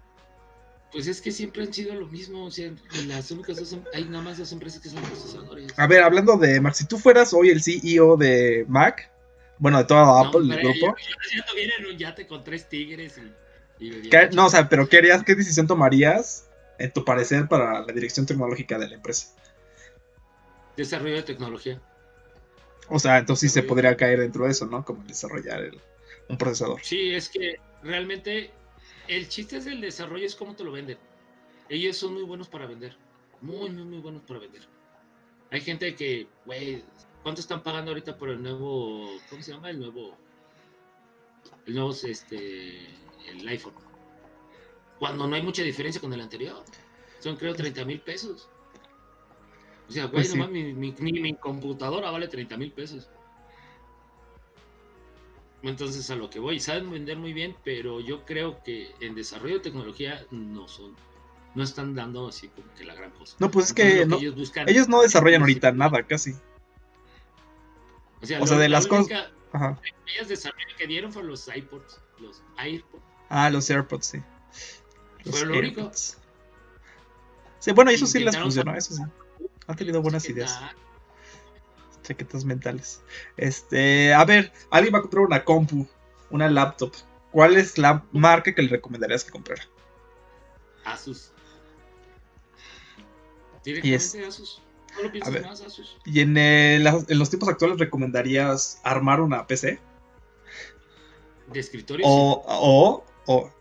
Pues 0.91 1.05
es 1.05 1.21
que 1.21 1.31
siempre 1.31 1.63
han 1.63 1.73
sido 1.73 1.93
lo 1.93 2.07
mismo, 2.07 2.45
o 2.45 2.51
sea, 2.51 2.71
las 3.05 3.29
únicas 3.29 3.57
dos, 3.57 3.73
em, 3.73 3.83
hay 3.93 4.05
nada 4.05 4.23
más 4.23 4.38
dos 4.38 4.51
empresas 4.51 4.81
que 4.81 4.89
son 4.89 5.03
procesadores. 5.03 5.77
A 5.77 5.85
ver, 5.85 6.01
hablando 6.01 6.38
de 6.38 6.59
Mac, 6.59 6.73
si 6.73 6.85
tú 6.85 6.97
fueras 6.97 7.33
hoy 7.33 7.49
el 7.49 7.61
CEO 7.61 8.17
de 8.17 8.65
Mac, 8.67 9.11
bueno, 9.60 9.78
de 9.80 9.86
toda 9.86 10.28
Apple, 10.28 10.41
el 10.41 10.62
grupo. 10.62 10.95
Yo, 10.97 11.43
yo, 11.55 11.76
en 11.80 11.86
un 11.86 11.97
yate 11.97 12.28
con 12.28 12.43
tres 12.43 12.70
tigres 12.70 13.20
y, 13.80 14.10
No, 14.34 14.47
o 14.47 14.49
sea, 14.49 14.70
pero 14.70 14.88
¿qué 14.88 14.97
harías, 14.97 15.24
qué 15.24 15.36
decisión 15.36 15.68
tomarías, 15.68 16.49
en 16.80 16.91
tu 16.91 17.03
parecer, 17.03 17.47
para 17.47 17.82
la 17.82 17.93
dirección 17.93 18.26
tecnológica 18.26 18.78
de 18.78 18.89
la 18.89 18.95
empresa? 18.95 19.36
Desarrollo 20.76 21.16
de 21.16 21.24
tecnología. 21.24 21.82
O 22.89 22.99
sea, 22.99 23.18
entonces 23.18 23.51
sí 23.51 23.53
se 23.53 23.64
podría 23.64 23.97
caer 23.97 24.20
dentro 24.20 24.45
de 24.45 24.51
eso, 24.51 24.66
¿no? 24.66 24.86
Como 24.86 25.03
desarrollar 25.03 25.72
un 26.30 26.38
procesador. 26.38 26.80
Sí, 26.84 27.14
es 27.14 27.30
que 27.30 27.60
realmente 27.84 28.51
el 29.08 29.28
chiste 29.28 29.58
es 29.58 29.66
el 29.66 29.82
desarrollo, 29.82 30.26
es 30.26 30.36
cómo 30.36 30.55
te 30.55 30.64
lo 30.64 30.72
venden. 30.72 30.97
Ellos 31.70 31.97
son 31.97 32.14
muy 32.14 32.24
buenos 32.24 32.47
para 32.47 32.66
vender. 32.66 32.95
Muy, 33.41 33.70
muy, 33.70 33.84
muy 33.84 33.99
buenos 33.99 34.22
para 34.24 34.39
vender. 34.39 34.62
Hay 35.51 35.62
gente 35.62 35.95
que, 35.95 36.28
güey, 36.45 36.84
¿cuánto 37.24 37.41
están 37.41 37.63
pagando 37.63 37.91
ahorita 37.91 38.18
por 38.18 38.30
el 38.30 38.41
nuevo, 38.41 39.09
¿cómo 39.30 39.41
se 39.41 39.51
llama? 39.51 39.70
El 39.70 39.80
nuevo, 39.80 40.18
el 41.65 41.76
nuevo, 41.76 41.91
este, 41.91 42.88
el 43.30 43.47
iPhone. 43.47 43.74
Cuando 44.99 45.28
no 45.28 45.36
hay 45.36 45.41
mucha 45.41 45.61
diferencia 45.61 46.01
con 46.01 46.13
el 46.13 46.22
anterior. 46.22 46.63
Son 47.20 47.36
creo 47.36 47.53
30 47.53 47.86
mil 47.86 47.99
pesos. 47.99 48.49
O 49.88 49.91
sea, 49.91 50.05
güey, 50.05 50.24
pues 50.24 50.36
nomás 50.36 50.49
mi, 50.49 50.74
mi, 50.74 50.91
mi, 50.91 51.34
computadora 51.36 52.11
vale 52.11 52.28
30 52.28 52.57
mil 52.57 52.72
pesos. 52.72 53.09
Entonces 55.63 56.09
a 56.11 56.15
lo 56.15 56.30
que 56.30 56.39
voy, 56.39 56.59
saben 56.59 56.91
vender 56.91 57.18
muy 57.18 57.34
bien, 57.34 57.55
pero 57.63 57.99
yo 57.99 58.26
creo 58.26 58.61
que 58.63 58.91
en 58.99 59.15
desarrollo 59.15 59.55
de 59.55 59.61
tecnología 59.61 60.26
no 60.30 60.68
son, 60.68 60.95
no 61.55 61.63
están 61.63 61.95
dando 61.95 62.28
así 62.28 62.47
como 62.49 62.72
que 62.76 62.86
la 62.86 62.93
gran 62.93 63.11
cosa. 63.11 63.36
No, 63.39 63.49
pues 63.49 63.68
es 63.68 63.74
que, 63.74 64.01
ellos, 64.68 64.88
no 64.88 65.01
desarrollan 65.01 65.41
ahorita 65.41 65.72
nada, 65.72 66.03
casi. 66.03 66.34
O 68.22 68.47
sea, 68.47 68.57
de 68.57 68.70
las 68.70 68.88
cosas... 68.88 69.30
Desarrollo 70.28 70.76
que 70.78 70.88
dieron 70.88 71.11
fueron 71.11 71.32
los 71.32 71.47
iPods, 71.47 72.01
los 72.20 72.43
AirPods. 72.57 73.03
Ah, 73.30 73.49
los 73.49 73.70
AirPods, 73.70 74.05
sí. 74.05 74.22
Fue 75.30 75.45
lo 75.45 75.59
único. 75.59 75.91
Sí, 77.59 77.72
bueno, 77.72 77.91
eso 77.91 78.05
sí 78.05 78.20
les 78.20 78.38
funcionó, 78.38 78.76
eso 78.76 78.95
sí. 78.95 79.03
Han 79.68 79.76
tenido 79.76 80.01
buenas 80.01 80.28
ideas 80.30 80.59
chaquetas 82.07 82.45
mentales. 82.45 83.01
Este, 83.36 84.13
a 84.13 84.24
ver, 84.26 84.51
alguien 84.72 84.93
va 84.93 84.99
a 84.99 85.01
comprar 85.01 85.26
una 85.26 85.43
compu, 85.43 85.88
una 86.30 86.49
laptop. 86.49 86.93
¿Cuál 87.32 87.57
es 87.57 87.78
la 87.78 88.03
marca 88.11 88.53
que 88.55 88.61
le 88.61 88.70
recomendarías 88.70 89.24
que 89.24 89.32
comprara? 89.32 89.68
Asus. 90.86 91.32
Directamente 93.63 94.26
Asus. 94.26 94.61
No 94.95 95.03
lo 95.03 95.11
pienses 95.11 95.43
más, 95.43 95.61
Asus. 95.61 95.97
¿Y 96.05 96.21
en, 96.21 96.38
en, 96.38 96.83
los 96.83 97.29
tiempos 97.29 97.49
actuales 97.49 97.77
recomendarías 97.77 98.79
armar 98.83 99.21
una 99.21 99.45
PC? 99.45 99.79
¿De 101.51 101.59
escritorio? 101.59 102.05
O, 102.07 102.43
o, 102.47 103.05
o, 103.27 103.51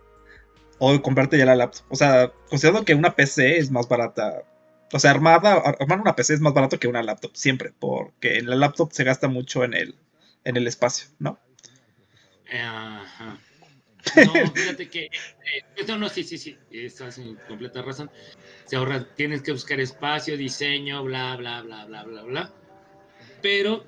o 0.79 1.03
comprarte 1.03 1.39
ya 1.39 1.47
la 1.47 1.57
laptop. 1.57 1.85
O 1.91 1.97
sea, 1.97 2.33
considerando 2.49 2.85
que 2.85 2.95
una 2.95 3.14
PC 3.14 3.59
es 3.59 3.70
más 3.70 3.89
barata 3.89 4.45
o 4.93 4.99
sea, 4.99 5.11
armada, 5.11 5.55
armar 5.80 6.01
una 6.01 6.14
PC 6.14 6.34
es 6.34 6.41
más 6.41 6.55
barato 6.55 6.79
que 6.79 6.88
una 6.88 7.03
laptop, 7.03 7.34
siempre, 7.34 7.72
porque 7.79 8.38
en 8.38 8.49
la 8.49 8.57
laptop 8.57 8.92
se 8.92 9.05
gasta 9.05 9.29
mucho 9.29 9.64
en 9.64 9.75
el, 9.75 9.96
en 10.45 10.57
el 10.57 10.67
espacio, 10.67 11.09
¿no? 11.18 11.38
Ajá. 12.53 13.38
No, 14.14 14.53
fíjate 14.53 14.88
que. 14.88 15.04
Eh, 15.07 15.84
no, 15.88 15.99
no, 15.99 16.08
sí, 16.08 16.22
sí, 16.24 16.38
sí, 16.38 16.58
estás 16.70 17.18
en 17.18 17.37
completa 17.49 17.83
razón. 17.83 18.11
Se 18.64 18.76
ahorra, 18.76 19.04
tienes 19.14 19.42
que 19.42 19.53
buscar 19.53 19.80
espacio, 19.80 20.37
diseño, 20.37 21.03
bla, 21.04 21.37
bla, 21.37 21.62
bla, 21.62 21.84
bla, 21.87 22.04
bla, 22.04 22.22
bla. 22.22 22.53
Pero. 23.42 23.84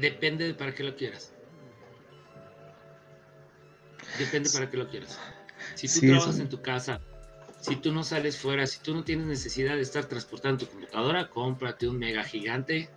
Depende 0.00 0.46
de 0.46 0.54
para 0.54 0.74
qué 0.74 0.84
lo 0.84 0.96
quieras. 0.96 1.32
Depende 4.18 4.50
para 4.50 4.70
qué 4.70 4.76
lo 4.76 4.88
quieras. 4.88 5.18
Si 5.74 5.88
tú 5.88 6.06
trabajas 6.06 6.38
en 6.38 6.48
tu 6.48 6.60
casa 6.62 7.00
si 7.62 7.76
tú 7.76 7.92
no 7.92 8.02
sales 8.02 8.36
fuera, 8.38 8.66
si 8.66 8.80
tú 8.80 8.92
no 8.92 9.04
tienes 9.04 9.26
necesidad 9.26 9.76
de 9.76 9.82
estar 9.82 10.06
transportando 10.06 10.64
tu 10.64 10.72
computadora, 10.72 11.30
cómprate 11.30 11.88
un 11.88 11.96
mega 11.96 12.24
gigante. 12.24 12.90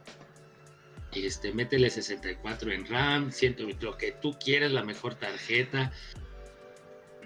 Este, 1.15 1.53
métele 1.53 1.89
64 1.89 2.71
en 2.71 2.85
RAM, 2.85 3.31
100, 3.31 3.55
lo 3.79 3.97
que 3.97 4.11
tú 4.11 4.33
quieras, 4.33 4.71
la 4.71 4.83
mejor 4.83 5.15
tarjeta. 5.15 5.93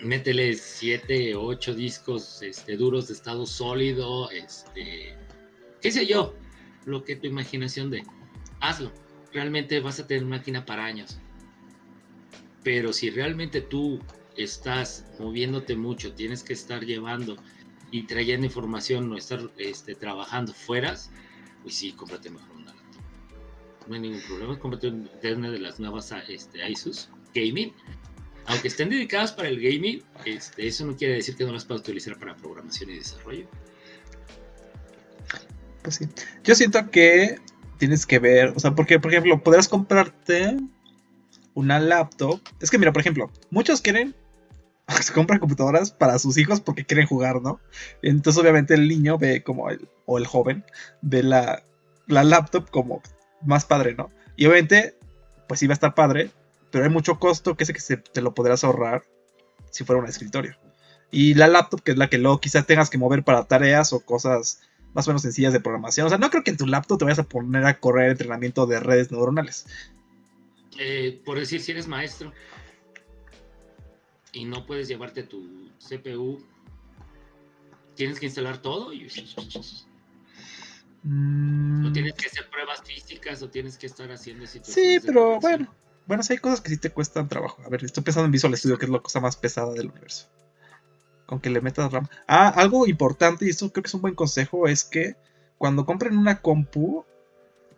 Métele 0.02 0.54
7, 0.54 1.36
8 1.36 1.74
discos 1.74 2.42
este, 2.42 2.78
duros 2.78 3.08
de 3.08 3.16
estado 3.16 3.46
sólido, 3.46 4.30
este, 4.32 5.16
qué 5.82 5.92
sé 5.92 6.06
yo, 6.06 6.36
lo 6.86 7.04
que 7.04 7.16
tu 7.16 7.28
imaginación 7.28 7.90
de. 7.90 8.04
Hazlo. 8.62 8.92
Realmente 9.34 9.80
vas 9.80 10.00
a 10.00 10.08
tener 10.08 10.26
máquina 10.26 10.66
para 10.66 10.86
años. 10.86 11.20
Pero 12.64 12.94
si 12.94 13.10
realmente 13.10 13.62
tú 13.62 14.00
estás 14.36 15.06
moviéndote 15.20 15.76
mucho, 15.76 16.14
tienes 16.14 16.44
que 16.44 16.54
estar 16.54 16.84
llevando 16.84 17.38
y 17.92 18.04
trayendo 18.04 18.46
información, 18.46 19.10
no 19.10 19.18
estar 19.18 19.52
este, 19.58 19.96
trabajando 19.96 20.54
fueras, 20.54 21.12
pues 21.64 21.76
sí, 21.76 21.92
cómprate 21.92 22.30
mejor. 22.30 22.59
No 23.90 23.96
hay 23.96 24.02
ningún 24.02 24.22
problema, 24.22 24.60
cómprate 24.60 24.88
una 25.34 25.50
de 25.50 25.60
las 25.60 25.80
nuevas 25.80 26.14
este, 26.28 26.64
Asus 26.64 27.10
Gaming. 27.34 27.74
Aunque 28.46 28.68
estén 28.68 28.90
dedicadas 28.90 29.32
para 29.32 29.50
el 29.50 29.60
gaming, 29.60 30.04
este, 30.26 30.68
eso 30.68 30.86
no 30.86 30.96
quiere 30.96 31.16
decir 31.16 31.36
que 31.36 31.44
no 31.44 31.52
las 31.52 31.66
puedas 31.66 31.82
utilizar 31.82 32.18
para 32.18 32.36
programación 32.36 32.92
y 32.92 32.98
desarrollo. 32.98 33.48
Pues 35.82 35.96
sí. 35.96 36.08
Yo 36.44 36.56
siento 36.56 36.90
que 36.92 37.40
tienes 37.78 38.06
que 38.06 38.20
ver, 38.20 38.54
o 38.56 38.60
sea, 38.60 38.76
porque, 38.76 39.00
por 39.00 39.12
ejemplo, 39.12 39.44
podrás 39.44 39.68
comprarte 39.68 40.58
una 41.54 41.80
laptop. 41.80 42.40
Es 42.60 42.70
que 42.70 42.78
mira, 42.78 42.94
por 42.94 43.02
ejemplo, 43.02 43.32
muchos 43.50 43.82
quieren 43.82 44.16
se 45.02 45.14
compran 45.14 45.40
computadoras 45.40 45.92
para 45.92 46.20
sus 46.20 46.38
hijos 46.38 46.62
porque 46.62 46.86
quieren 46.86 47.08
jugar, 47.08 47.42
¿no? 47.42 47.60
Entonces 48.02 48.42
obviamente 48.42 48.74
el 48.74 48.88
niño 48.88 49.18
ve 49.18 49.44
como 49.44 49.70
el, 49.70 49.88
o 50.06 50.18
el 50.18 50.28
joven 50.28 50.64
ve 51.02 51.24
la, 51.24 51.64
la 52.08 52.24
laptop 52.24 52.70
como 52.70 53.02
más 53.46 53.66
padre, 53.66 53.96
¿no? 53.96 54.12
Y 54.36 54.46
obviamente, 54.46 54.98
pues 55.48 55.62
iba 55.64 55.74
a 55.74 55.76
estar 55.76 55.96
padre, 55.96 56.32
pero 56.72 56.84
hay 56.84 56.90
mucho 56.90 57.20
costo 57.20 57.56
que 57.56 57.66
sé 57.66 57.74
que 57.74 57.80
se, 57.80 57.98
te 57.98 58.22
lo 58.22 58.34
podrás 58.34 58.64
ahorrar 58.64 59.04
si 59.72 59.84
fuera 59.84 60.02
un 60.02 60.08
escritorio. 60.08 60.56
Y 61.12 61.34
la 61.34 61.48
laptop, 61.48 61.82
que 61.82 61.92
es 61.92 61.98
la 61.98 62.10
que 62.10 62.18
luego 62.18 62.40
quizás 62.40 62.66
tengas 62.66 62.90
que 62.90 62.98
mover 62.98 63.24
para 63.24 63.46
tareas 63.46 63.94
o 63.94 64.00
cosas 64.02 64.62
más 64.94 65.08
o 65.08 65.12
menos 65.12 65.22
sencillas 65.22 65.54
de 65.54 65.60
programación. 65.60 66.06
O 66.06 66.10
sea, 66.10 66.18
no 66.18 66.30
creo 66.30 66.44
que 66.44 66.52
en 66.52 66.58
tu 66.58 66.68
laptop 66.68 67.00
te 67.00 67.06
vayas 67.06 67.20
a 67.20 67.24
poner 67.24 67.66
a 67.66 67.80
correr 67.80 68.12
entrenamiento 68.12 68.66
de 68.66 68.80
redes 68.80 69.12
neuronales. 69.12 69.66
Eh, 70.78 71.22
por 71.26 71.40
decir, 71.40 71.62
si 71.62 71.72
eres 71.72 71.88
maestro 71.88 72.32
y 74.32 74.46
no 74.46 74.66
puedes 74.66 74.88
llevarte 74.88 75.24
tu 75.24 75.70
CPU, 75.80 76.44
tienes 77.96 78.20
que 78.20 78.28
instalar 78.28 78.60
todo. 78.60 78.94
Y... 78.94 79.08
Mm. 81.04 81.86
O 81.86 81.92
tienes 81.92 82.14
que 82.14 82.28
hacer 82.28 82.50
pruebas 82.50 82.82
físicas 82.84 83.42
o 83.42 83.50
tienes 83.50 83.78
que 83.78 83.88
estar 83.88 84.12
haciendo 84.12 84.46
Sí, 84.46 85.00
pero 85.06 85.40
bueno. 85.40 85.74
Bueno, 86.06 86.24
sí 86.24 86.34
hay 86.34 86.40
cosas 86.40 86.62
que 86.62 86.72
sí 86.72 86.78
te 86.78 86.90
cuestan 86.90 87.30
trabajo. 87.30 87.62
A 87.64 87.70
ver, 87.70 87.84
estoy 87.86 88.04
pensando 88.04 88.26
en 88.26 88.32
Visual 88.32 88.58
Studio, 88.58 88.80
que 88.80 88.86
es 88.86 88.92
la 88.92 89.00
cosa 89.00 89.20
más 89.20 89.36
pesada 89.36 89.74
del 89.74 89.92
universo. 89.92 90.28
Con 91.28 91.40
que 91.40 91.52
le 91.52 91.62
metas 91.62 91.92
RAM. 91.92 92.08
Ah, 92.28 92.50
algo 92.50 92.88
importante, 92.88 93.46
y 93.46 93.50
esto 93.50 93.72
creo 93.72 93.84
que 93.84 93.90
es 93.90 93.94
un 93.94 94.02
buen 94.02 94.16
consejo, 94.16 94.68
es 94.68 94.84
que 94.84 95.16
cuando 95.60 95.86
compren 95.86 96.18
una 96.18 96.42
compu, 96.42 97.06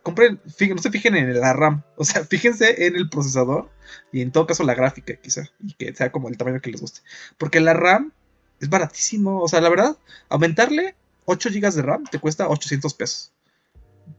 compren, 0.01 0.39
no 0.45 0.81
se 0.81 0.91
fijen 0.91 1.15
en 1.15 1.39
la 1.39 1.51
RAM. 1.51 1.83
O 1.97 2.05
sea, 2.05 2.23
fíjense 2.29 2.85
en 2.87 2.95
el 2.95 3.09
procesador 3.09 3.69
y 4.13 4.21
en 4.21 4.31
todo 4.31 4.47
caso 4.47 4.63
la 4.63 4.75
gráfica, 4.75 5.15
quizá. 5.17 5.49
Y 5.59 5.73
que 5.73 5.93
sea 5.93 6.11
como 6.11 6.29
el 6.29 6.37
tamaño 6.37 6.61
que 6.61 6.71
les 6.71 6.79
guste. 6.79 7.01
Porque 7.37 7.59
la 7.59 7.73
RAM 7.73 8.13
es 8.61 8.69
baratísimo. 8.69 9.41
O 9.41 9.47
sea, 9.49 9.59
la 9.59 9.69
verdad, 9.69 9.97
aumentarle 10.29 10.95
8 11.31 11.49
GB 11.49 11.71
de 11.73 11.81
RAM 11.81 12.03
te 12.05 12.19
cuesta 12.19 12.49
800 12.49 12.93
pesos. 12.93 13.33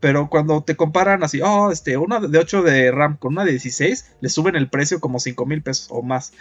Pero 0.01 0.29
cuando 0.31 0.63
te 0.63 0.77
comparan 0.77 1.23
así, 1.23 1.41
oh, 1.43 1.71
este, 1.71 1.97
una 1.97 2.21
de 2.21 2.39
8 2.39 2.63
de 2.63 2.91
RAM 2.91 3.17
con 3.17 3.35
una 3.35 3.45
de 3.45 3.53
16, 3.53 4.13
le 4.21 4.29
suben 4.29 4.57
el 4.57 4.69
precio 4.69 5.01
como 5.01 5.21
5 5.21 5.47
mil 5.47 5.63
pesos 5.63 5.89
o 5.91 6.03
más. 6.03 6.33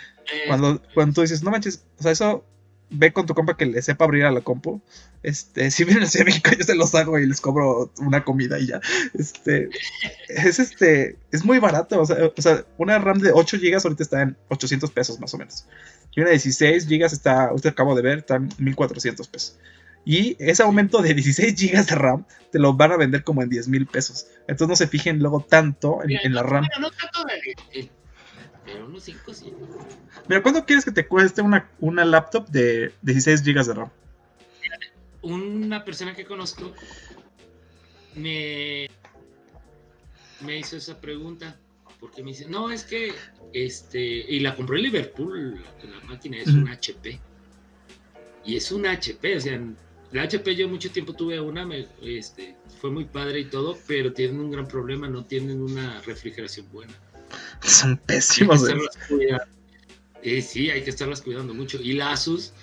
Cuando, 0.48 0.81
cuando 0.93 1.14
tú 1.14 1.22
dices, 1.22 1.43
no 1.43 1.52
manches, 1.52 1.84
o 1.99 2.03
sea, 2.03 2.11
eso 2.11 2.45
ve 2.91 3.14
con 3.14 3.26
tu 3.26 3.34
compa 3.34 3.56
que 3.57 3.65
le 3.65 3.81
sepa 3.81 4.06
abrir 4.06 4.26
a 4.26 4.31
la 4.31 4.41
compu. 4.41 4.81
Este, 5.23 5.72
si 5.72 5.84
vienen 5.84 6.03
a 6.03 6.07
Ciudad 6.07 6.26
de 6.26 6.31
México, 6.31 6.52
yo 6.57 6.64
se 6.64 6.76
los 6.76 6.93
hago 6.93 7.18
y 7.18 7.26
les 7.26 7.41
cobro 7.41 7.91
una 7.99 8.23
comida 8.23 8.60
y 8.60 8.68
ya. 8.68 8.81
Este, 9.14 9.69
es 10.27 10.60
este, 10.60 11.18
es 11.31 11.43
muy 11.43 11.60
barato. 11.60 12.02
O 12.02 12.06
sea, 12.06 12.18
o 12.35 12.41
sea 12.41 12.65
una 12.77 12.99
RAM 12.99 13.19
de 13.19 13.31
8 13.31 13.57
GB 13.57 13.80
ahorita 13.84 14.03
está 14.03 14.22
en 14.22 14.38
800 14.49 14.91
pesos 14.91 15.19
más 15.19 15.34
o 15.34 15.38
menos. 15.38 15.65
Y 16.14 16.19
una 16.19 16.30
de 16.30 16.35
16 16.35 16.88
GB 16.88 17.06
está, 17.06 17.45
ahorita 17.45 17.69
acabo 17.69 17.95
de 17.95 18.02
ver, 18.02 18.19
está 18.19 18.35
en 18.35 18.49
1400 18.57 19.27
pesos. 19.27 19.57
Y 20.03 20.36
ese 20.40 20.64
aumento 20.64 21.02
de 21.02 21.14
16 21.14 21.56
GB 21.56 21.86
de 21.86 21.95
RAM 21.95 22.26
te 22.52 22.60
lo 22.60 22.73
van 22.73 22.91
a 22.91 22.98
vender 22.98 23.23
como 23.23 23.44
en 23.44 23.49
10 23.49 23.68
mil 23.68 23.86
pesos. 23.86 24.28
Entonces 24.41 24.68
no 24.68 24.76
se 24.76 24.88
fijen 24.88 25.19
luego 25.19 25.45
tanto 25.48 25.99
en, 26.03 26.34
la 26.34 26.44
RAM. 26.44 26.68
no 26.80 26.90
tanto 26.91 27.23
de, 27.73 27.90
pero 28.65 28.86
unos 28.86 29.03
5 29.03 29.34
sí. 29.34 29.53
Mira, 30.28 30.41
¿cuánto 30.41 30.65
quieres 30.65 30.86
que 30.86 30.91
te 30.91 31.07
cueste 31.07 31.41
una, 31.41 31.69
una 31.80 32.06
laptop 32.06 32.48
de 32.49 32.94
16 33.02 33.44
GB 33.44 33.65
de 33.65 33.73
RAM? 33.73 33.90
Una 35.22 35.84
persona 35.84 36.15
que 36.15 36.26
conozco 36.26 36.73
me, 38.15 38.88
me 40.41 40.57
hizo 40.57 40.78
esa 40.78 40.99
pregunta. 40.99 41.57
Porque 41.99 42.23
me 42.23 42.32
dice, 42.32 42.48
no, 42.49 42.72
es 42.72 42.84
que, 42.84 43.14
este, 43.53 44.02
y 44.02 44.40
la 44.40 44.56
compró 44.56 44.76
en 44.76 44.84
Liverpool, 44.84 45.64
la, 45.84 45.99
máquina 46.07 46.38
es 46.38 46.48
un 46.48 46.68
HP. 46.68 47.19
Y 48.44 48.56
es 48.56 48.72
un 48.72 48.88
HP, 48.88 49.38
o 49.38 49.40
sea, 49.40 49.61
la 50.11 50.23
HP 50.23 50.55
yo 50.55 50.67
mucho 50.67 50.91
tiempo 50.91 51.13
tuve 51.13 51.39
una, 51.39 51.65
me, 51.65 51.88
este, 52.01 52.55
fue 52.79 52.91
muy 52.91 53.05
padre 53.05 53.39
y 53.39 53.45
todo, 53.45 53.77
pero 53.88 54.11
tienen 54.11 54.39
un 54.41 54.51
gran 54.51 54.67
problema, 54.67 55.07
no 55.07 55.23
tienen 55.23 55.61
una 55.61 56.01
refrigeración 56.01 56.69
buena. 56.71 56.93
Son 57.61 57.97
pésimos. 57.97 58.63
Eh, 60.23 60.41
sí, 60.41 60.69
hay 60.69 60.83
que 60.83 60.89
estarlas 60.89 61.21
cuidando 61.21 61.53
mucho. 61.53 61.79
Y 61.81 61.93
la 61.93 62.11
Asus, 62.11 62.53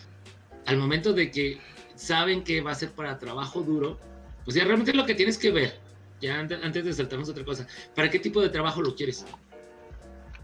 al 0.66 0.76
momento 0.76 1.12
de 1.12 1.30
que 1.30 1.58
saben 1.96 2.44
que 2.44 2.60
va 2.60 2.72
a 2.72 2.74
ser 2.74 2.90
para 2.92 3.18
trabajo 3.18 3.62
duro, 3.62 3.98
pues 4.44 4.54
ya 4.54 4.64
realmente 4.64 4.92
lo 4.92 5.06
que 5.06 5.14
tienes 5.14 5.38
que 5.38 5.50
ver, 5.50 5.80
ya 6.20 6.38
antes 6.38 6.84
de 6.84 6.92
saltarnos 6.92 7.28
otra 7.30 7.44
cosa, 7.44 7.66
¿para 7.94 8.10
qué 8.10 8.18
tipo 8.18 8.42
de 8.42 8.50
trabajo 8.50 8.82
lo 8.82 8.94
quieres? 8.94 9.24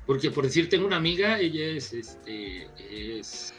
Porque 0.06 0.30
por 0.30 0.44
decir, 0.44 0.68
tengo 0.68 0.86
una 0.86 0.96
amiga, 0.96 1.38
ella 1.38 1.66
es, 1.66 1.92
este, 1.92 2.68
es, 2.90 3.54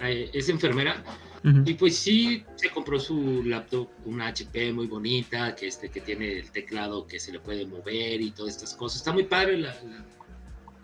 mm, 0.00 0.04
es 0.32 0.48
enfermera 0.48 1.04
y 1.44 1.74
pues 1.74 1.98
sí, 1.98 2.42
se 2.54 2.70
compró 2.70 2.98
su 2.98 3.42
laptop, 3.44 3.88
una 4.06 4.28
HP 4.28 4.72
muy 4.72 4.86
bonita, 4.86 5.54
que, 5.54 5.66
este, 5.66 5.90
que 5.90 6.00
tiene 6.00 6.38
el 6.38 6.50
teclado 6.50 7.06
que 7.06 7.20
se 7.20 7.32
le 7.32 7.38
puede 7.38 7.66
mover 7.66 8.22
y 8.22 8.30
todas 8.30 8.54
estas 8.54 8.74
cosas. 8.74 9.00
Está 9.00 9.12
muy 9.12 9.24
padre 9.24 9.58
la, 9.58 9.76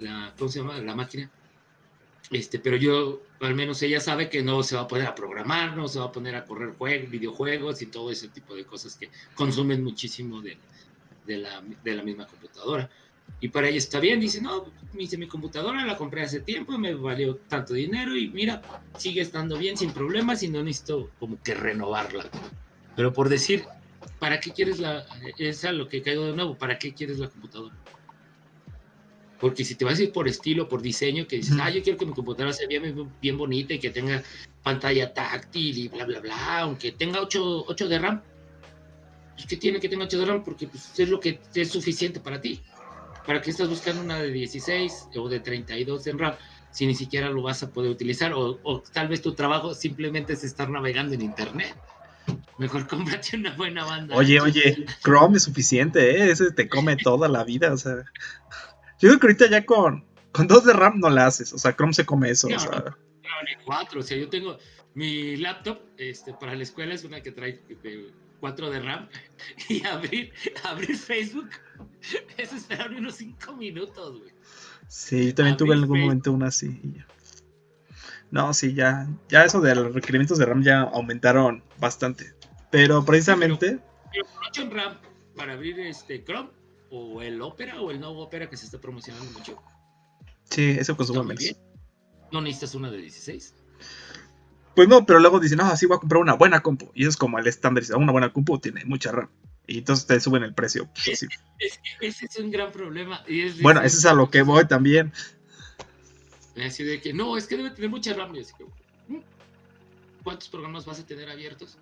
la, 0.01 0.35
¿cómo 0.39 0.51
se 0.51 0.59
llama? 0.59 0.77
La 0.79 0.95
máquina. 0.95 1.31
Este, 2.31 2.59
pero 2.59 2.77
yo, 2.77 3.23
al 3.41 3.55
menos 3.55 3.81
ella 3.81 4.01
sabe 4.01 4.29
que 4.29 4.43
no 4.43 4.63
se 4.63 4.77
va 4.77 4.83
a 4.83 4.89
poner 4.89 5.07
a 5.07 5.15
programar, 5.15 5.77
no 5.79 5.89
se 5.89 5.99
va 5.99 6.07
a 6.07 6.13
poner 6.13 6.37
a 6.37 6.45
correr 6.45 6.75
juegos, 6.75 7.11
videojuegos 7.11 7.81
y 7.81 7.87
todo 7.87 8.11
ese 8.11 8.29
tipo 8.29 8.55
de 8.55 8.65
cosas 8.65 8.97
que 8.97 9.09
consumen 9.35 9.83
muchísimo 9.83 10.43
de, 10.43 10.59
de, 11.27 11.39
la, 11.39 11.63
de 11.83 11.95
la 11.95 12.03
misma 12.03 12.27
computadora. 12.27 12.91
Y 13.41 13.49
para 13.49 13.69
ella 13.69 13.79
está 13.79 14.01
bien, 14.01 14.21
dice, 14.21 14.41
no, 14.41 14.67
dice, 14.93 15.17
mi 15.17 15.27
computadora 15.27 15.85
la 15.87 15.97
compré 15.97 16.23
hace 16.23 16.41
tiempo, 16.41 16.77
me 16.79 16.95
valió 16.95 17.37
tanto 17.49 17.75
dinero 17.75 18.17
y 18.17 18.29
mira, 18.29 18.61
sigue 18.99 19.23
estando 19.23 19.57
bien 19.57 19.77
sin 19.77 19.93
problemas 19.93 20.43
y 20.43 20.49
no 20.49 20.63
necesito 20.63 21.11
como 21.19 21.43
que 21.43 21.55
renovarla. 21.55 22.29
Pero 22.97 23.13
por 23.13 23.29
decir, 23.29 23.65
¿para 24.19 24.41
qué 24.41 24.51
quieres 24.51 24.79
la, 24.79 25.07
es 25.39 25.65
a 25.65 25.73
lo 25.73 25.89
que 25.89 26.03
caigo 26.03 26.27
de 26.27 26.35
nuevo, 26.35 26.57
¿para 26.57 26.79
qué 26.79 26.93
quieres 26.93 27.19
la 27.19 27.29
computadora? 27.29 27.75
Porque 29.41 29.65
si 29.65 29.75
te 29.75 29.87
vas 29.87 29.99
a 29.99 30.03
ir 30.03 30.13
por 30.13 30.29
estilo, 30.29 30.69
por 30.69 30.83
diseño, 30.83 31.27
que 31.27 31.37
dices, 31.37 31.57
ah, 31.59 31.71
yo 31.71 31.83
quiero 31.83 31.99
que 31.99 32.05
mi 32.05 32.13
computadora 32.13 32.53
sea 32.53 32.69
bien, 32.69 33.11
bien 33.23 33.39
bonita 33.39 33.73
y 33.73 33.79
que 33.79 33.89
tenga 33.89 34.23
pantalla 34.63 35.15
táctil 35.15 35.79
y 35.79 35.89
bla, 35.89 36.05
bla, 36.05 36.21
bla, 36.21 36.59
aunque 36.61 36.93
tenga 36.93 37.23
8, 37.23 37.65
8 37.67 37.89
de 37.89 37.99
RAM, 37.99 38.23
pues 39.35 39.47
¿qué 39.47 39.57
tiene 39.57 39.81
que 39.81 39.89
tenga 39.89 40.05
8 40.05 40.19
de 40.19 40.27
RAM? 40.27 40.45
Porque 40.45 40.67
pues, 40.69 40.99
es 40.99 41.09
lo 41.09 41.19
que 41.19 41.41
es 41.55 41.71
suficiente 41.71 42.21
para 42.21 42.39
ti. 42.39 42.61
¿Para 43.27 43.41
qué 43.41 43.51
estás 43.51 43.69
buscando 43.69 44.03
una 44.03 44.19
de 44.19 44.31
16 44.31 45.09
o 45.17 45.29
de 45.29 45.41
32 45.41 46.07
en 46.07 46.19
RAM 46.19 46.35
si 46.71 46.87
ni 46.87 46.95
siquiera 46.95 47.29
lo 47.29 47.43
vas 47.43 47.63
a 47.63 47.71
poder 47.71 47.91
utilizar? 47.91 48.33
O, 48.35 48.83
tal 48.93 49.09
vez 49.09 49.23
tu 49.23 49.35
trabajo 49.35 49.75
simplemente 49.75 50.33
es 50.33 50.45
estar 50.45 50.69
navegando 50.71 51.15
en 51.15 51.23
Internet. 51.23 51.77
Mejor 52.59 52.87
cómprate 52.89 53.37
una 53.37 53.55
buena 53.57 53.85
banda. 53.85 54.17
Oye, 54.17 54.41
oye, 54.41 54.85
Chrome 55.03 55.37
es 55.37 55.45
suficiente, 55.45 56.11
¿eh? 56.11 56.31
Ese 56.31 56.51
te 56.53 56.69
come 56.69 56.97
toda 57.03 57.29
la 57.29 57.45
vida, 57.45 57.73
o 57.73 57.77
sea. 57.77 58.05
Yo 58.99 59.09
creo 59.09 59.19
que 59.19 59.27
ahorita 59.29 59.49
ya 59.49 59.65
con, 59.65 60.05
con 60.33 60.47
dos 60.47 60.65
de 60.65 60.73
RAM 60.73 61.01
no 61.01 61.09
la 61.09 61.27
haces, 61.27 61.53
o 61.53 61.59
sea, 61.59 61.75
Chrome 61.75 61.95
se 61.95 62.05
come 62.05 62.31
eso. 62.31 62.49
o 62.49 62.59
sea. 62.59 62.71
No, 62.71 63.43
ni 63.47 63.65
cuatro, 63.65 64.01
o 64.01 64.03
sea, 64.03 64.17
yo 64.17 64.29
tengo 64.29 64.59
mi 64.95 65.37
laptop 65.37 65.79
este, 65.97 66.33
para 66.35 66.55
la 66.55 66.63
escuela 66.63 66.95
es 66.95 67.05
una 67.05 67.23
que 67.23 67.33
trae 67.33 67.61
4 68.41 68.71
de 68.71 68.81
RAM 68.81 69.09
y 69.69 69.87
abrir, 69.87 70.33
abrir 70.65 70.97
Facebook 70.97 71.51
es 72.37 72.53
esperar 72.53 72.91
unos 72.93 73.17
5 73.17 73.53
minutos, 73.55 74.19
güey. 74.19 74.33
Sí, 74.89 75.29
yo 75.29 75.35
también 75.35 75.57
tuve 75.57 75.75
en 75.75 75.83
algún 75.83 76.01
momento 76.01 76.33
una 76.33 76.49
así. 76.49 76.81
No, 78.31 78.53
sí, 78.55 78.75
ya, 78.75 79.09
ya 79.29 79.45
eso 79.45 79.61
de 79.61 79.75
los 79.75 79.95
requerimientos 79.95 80.39
de 80.39 80.47
RAM 80.47 80.63
ya 80.63 80.81
aumentaron 80.81 81.63
bastante. 81.79 82.35
Pero 82.71 83.05
precisamente. 83.05 83.79
Pero, 84.13 84.27
8 84.49 84.63
en 84.63 84.71
RAM 84.71 84.99
para 85.37 85.53
abrir 85.53 85.79
este 85.81 86.25
Chrome 86.25 86.51
o 86.91 87.23
el 87.23 87.41
Opera 87.41 87.81
o 87.81 87.91
el 87.91 88.01
nuevo 88.01 88.23
Opera 88.23 88.51
que 88.51 88.57
se 88.57 88.67
está 88.67 88.81
promocionando 88.81 89.31
mucho. 89.31 89.63
Sí, 90.45 90.77
eso 90.79 90.97
consume 90.97 91.23
menos. 91.23 91.57
No 92.33 92.41
necesitas 92.41 92.75
una 92.75 92.91
de 92.91 92.99
16. 92.99 93.55
Pues 94.81 94.89
no, 94.89 95.05
pero 95.05 95.21
luego 95.21 95.39
dicen, 95.39 95.61
ah, 95.61 95.77
sí, 95.77 95.85
voy 95.85 95.99
a 95.99 96.01
comprar 96.01 96.23
una 96.23 96.33
buena 96.33 96.61
compu. 96.61 96.91
Y 96.95 97.03
eso 97.03 97.11
es 97.11 97.19
como 97.19 97.39
el 97.39 97.47
estándar. 97.47 97.85
Una 97.95 98.13
buena 98.13 98.33
compu 98.33 98.59
tiene 98.59 98.83
mucha 98.87 99.13
RAM. 99.13 99.29
Y 99.67 99.77
entonces 99.77 100.07
te 100.07 100.19
suben 100.21 100.43
el 100.43 100.55
precio. 100.55 100.89
ese 101.05 101.29
es 102.01 102.39
un 102.39 102.51
gran 102.51 102.73
problema. 102.73 103.23
bueno, 103.61 103.83
ese 103.83 103.99
es 103.99 104.07
a 104.07 104.15
lo 104.15 104.31
que 104.31 104.41
voy 104.41 104.67
también. 104.67 105.13
Así 106.65 106.83
de 106.83 106.99
que, 106.99 107.13
no, 107.13 107.37
es 107.37 107.47
que 107.47 107.59
debe 107.59 107.73
tener 107.73 107.91
mucha 107.91 108.15
RAM. 108.15 108.33
Mm, 108.33 109.19
¿cuántos 110.25 110.49
programas 110.49 110.87
vas 110.87 111.01
a 111.01 111.05
tener 111.05 111.29
abiertos? 111.29 111.77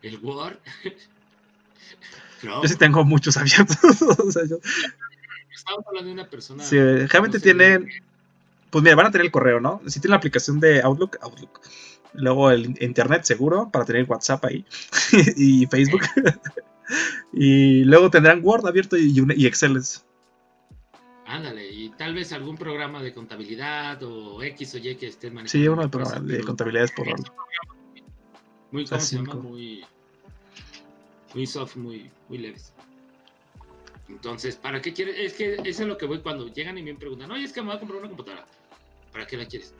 El 0.00 0.16
Word. 0.16 0.56
Yo 2.42 2.66
sí 2.66 2.76
tengo 2.76 3.04
muchos 3.04 3.36
abiertos. 3.36 3.76
Estamos 5.52 5.86
hablando 5.86 6.06
de 6.06 6.12
una 6.12 6.30
persona. 6.30 6.64
Sí, 6.64 6.78
realmente 6.78 7.38
tienen 7.38 7.90
pues 8.74 8.82
mira, 8.82 8.96
van 8.96 9.06
a 9.06 9.10
tener 9.12 9.26
el 9.26 9.30
correo, 9.30 9.60
¿no? 9.60 9.80
Si 9.86 10.00
tienen 10.00 10.10
la 10.10 10.16
aplicación 10.16 10.58
de 10.58 10.82
Outlook, 10.82 11.16
Outlook. 11.20 11.60
Luego 12.12 12.50
el 12.50 12.76
internet 12.82 13.22
seguro 13.22 13.70
para 13.70 13.84
tener 13.84 14.04
WhatsApp 14.10 14.44
ahí 14.46 14.66
y 15.36 15.64
Facebook. 15.66 16.00
y 17.32 17.84
luego 17.84 18.10
tendrán 18.10 18.40
Word 18.42 18.66
abierto 18.66 18.96
y, 18.96 19.14
y 19.36 19.46
Excel. 19.46 19.80
Ándale, 21.24 21.70
y 21.70 21.90
tal 21.90 22.14
vez 22.14 22.32
algún 22.32 22.56
programa 22.56 23.00
de 23.00 23.14
contabilidad 23.14 24.02
o 24.02 24.42
X 24.42 24.74
o 24.74 24.78
Y 24.78 24.96
que 24.96 25.06
estén 25.06 25.34
manejando. 25.34 25.50
Sí, 25.52 25.68
uno 25.68 25.86
de, 25.86 26.36
de 26.36 26.42
contabilidad 26.42 26.86
es 26.86 26.90
por 26.90 27.06
Muy, 28.72 28.86
¿cómo 28.86 29.00
se 29.00 29.16
llama? 29.16 29.34
Muy, 29.34 29.84
muy 31.32 31.46
soft, 31.46 31.76
muy, 31.76 32.10
muy 32.28 32.38
leves. 32.38 32.72
Entonces, 34.08 34.56
¿para 34.56 34.82
qué 34.82 34.92
quieres? 34.92 35.14
Es 35.16 35.34
que 35.34 35.54
eso 35.62 35.82
es 35.82 35.88
lo 35.88 35.96
que 35.96 36.06
voy 36.06 36.18
cuando 36.22 36.48
llegan 36.52 36.76
y 36.76 36.82
me 36.82 36.92
preguntan, 36.96 37.30
oye, 37.30 37.44
es 37.44 37.52
que 37.52 37.60
me 37.60 37.68
voy 37.68 37.76
a 37.76 37.78
comprar 37.78 38.00
una 38.00 38.08
computadora. 38.08 38.44
¿Para 39.14 39.26
qué 39.26 39.36
la 39.36 39.46
quieres? 39.46 39.72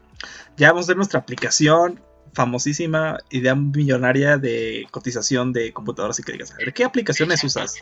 Ya 0.56 0.70
vamos 0.70 0.86
a 0.86 0.88
ver 0.88 0.96
nuestra 0.96 1.18
aplicación 1.18 2.00
famosísima, 2.34 3.18
idea 3.30 3.54
millonaria 3.54 4.38
de 4.38 4.86
cotización 4.90 5.52
de 5.52 5.72
computadoras 5.72 6.18
y 6.18 6.22
que 6.22 6.32
digas, 6.32 6.56
¿de 6.56 6.72
qué 6.72 6.84
aplicaciones 6.84 7.42
usas? 7.44 7.74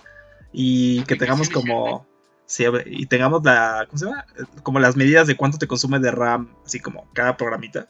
Y 0.52 1.04
que 1.04 1.16
tengamos 1.16 1.48
como... 1.48 2.06
Sí, 2.46 2.64
y 2.86 3.06
tengamos 3.06 3.42
la, 3.44 3.86
¿cómo 3.86 3.98
se 3.98 4.06
llama? 4.06 4.26
Como 4.62 4.78
las 4.78 4.96
medidas 4.96 5.26
de 5.26 5.36
cuánto 5.36 5.58
te 5.58 5.66
consume 5.66 6.00
de 6.00 6.10
RAM, 6.10 6.54
así 6.66 6.80
como 6.80 7.08
cada 7.14 7.36
programita. 7.36 7.88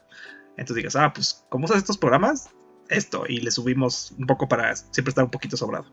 Entonces 0.51 0.77
digas, 0.77 0.95
ah, 0.95 1.13
pues, 1.13 1.45
¿cómo 1.49 1.65
usas 1.65 1.79
estos 1.79 1.99
programas? 1.99 2.51
Esto, 2.89 3.25
y 3.27 3.41
le 3.41 3.51
subimos 3.51 4.13
un 4.19 4.27
poco 4.27 4.49
para 4.49 4.77
siempre 4.77 5.11
estar 5.11 5.25
un 5.25 5.31
poquito 5.31 5.57
sobrado. 5.57 5.87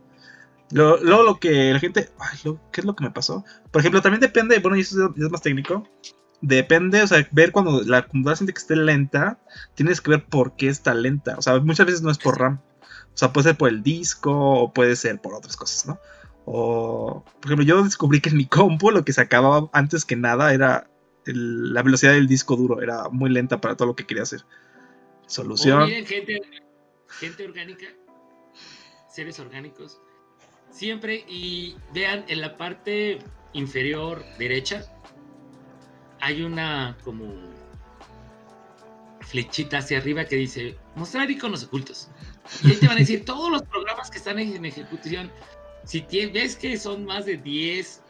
Luego 0.72 1.24
lo, 1.24 1.40
que 1.40 1.74
la 1.74 1.80
gente, 1.80 2.10
¿qué 2.72 2.82
es 2.82 2.86
lo 2.86 2.96
que 2.96 3.04
me 3.04 3.12
pasó? 3.12 3.44
Por 3.72 3.80
ejemplo, 3.80 4.02
también 4.02 4.22
depende, 4.22 4.60
bueno, 4.60 4.78
y 4.78 4.82
eso 4.82 5.14
es 5.16 5.32
más 5.32 5.42
técnico, 5.42 5.88
depende, 6.42 7.02
o 7.02 7.08
sea, 7.08 7.28
ver 7.32 7.52
cuando 7.52 7.82
la 7.84 8.04
computadora 8.04 8.36
siente 8.38 8.54
que 8.54 8.60
esté 8.60 8.76
lenta, 8.76 9.40
tienes 9.76 10.02
que 10.02 10.12
ver 10.12 10.26
por 10.26 10.56
qué 10.56 10.68
está 10.68 10.94
lenta. 10.94 11.36
O 11.38 11.42
sea, 11.42 11.60
muchas 11.60 11.86
veces 11.86 12.02
no 12.02 12.12
es 12.12 12.18
por 12.18 12.40
RAM. 12.40 12.60
O 13.14 13.18
sea, 13.20 13.34
puede 13.34 13.50
ser 13.50 13.58
por 13.58 13.70
el 13.70 13.84
disco 13.84 14.32
o 14.32 14.74
puede 14.74 14.96
ser 14.96 15.20
por 15.20 15.34
otras 15.34 15.58
cosas, 15.58 15.86
¿no? 15.88 16.00
O, 16.46 17.24
por 17.42 17.46
ejemplo, 17.46 17.66
yo 17.66 17.84
descubrí 17.84 18.22
que 18.22 18.30
en 18.30 18.38
mi 18.38 18.46
compu 18.46 18.92
lo 18.92 19.04
que 19.04 19.14
se 19.14 19.22
acababa 19.22 19.70
antes 19.74 20.06
que 20.06 20.16
nada 20.16 20.54
era 20.54 20.90
la 21.26 21.84
velocidad 21.84 22.14
del 22.14 22.28
disco 22.28 22.56
duro. 22.56 22.82
Era 22.82 23.10
muy 23.10 23.30
lenta 23.30 23.60
para 23.60 23.76
todo 23.76 23.90
lo 23.90 23.96
que 23.96 24.06
quería 24.06 24.24
hacer. 24.24 24.46
Solución. 25.28 25.86
miren, 25.86 26.06
gente, 26.06 26.42
gente 27.20 27.46
orgánica, 27.46 27.86
seres 29.10 29.40
orgánicos, 29.40 30.00
siempre 30.72 31.24
y 31.28 31.76
vean 31.94 32.26
en 32.30 32.42
la 32.42 32.58
parte 32.58 33.20
inferior 33.54 34.24
derecha 34.40 34.86
hay 36.22 36.44
una 36.44 36.98
como 37.04 37.34
flechita 39.22 39.78
hacia 39.78 40.00
arriba 40.00 40.26
que 40.26 40.36
dice 40.36 40.76
mostrar 40.96 41.30
iconos 41.30 41.64
ocultos. 41.64 42.10
Y 42.64 42.72
ahí 42.72 42.76
te 42.78 42.88
van 42.88 42.98
a 42.98 43.00
decir 43.00 43.26
todos 43.26 43.52
los 43.52 43.64
programas 43.64 44.10
que 44.10 44.18
están 44.18 44.40
en 44.40 44.66
ejecución. 44.66 45.32
Si 45.86 46.06
ves 46.34 46.56
que 46.56 46.78
son 46.78 47.06
más 47.06 47.26
de 47.26 47.38
10 47.38 48.02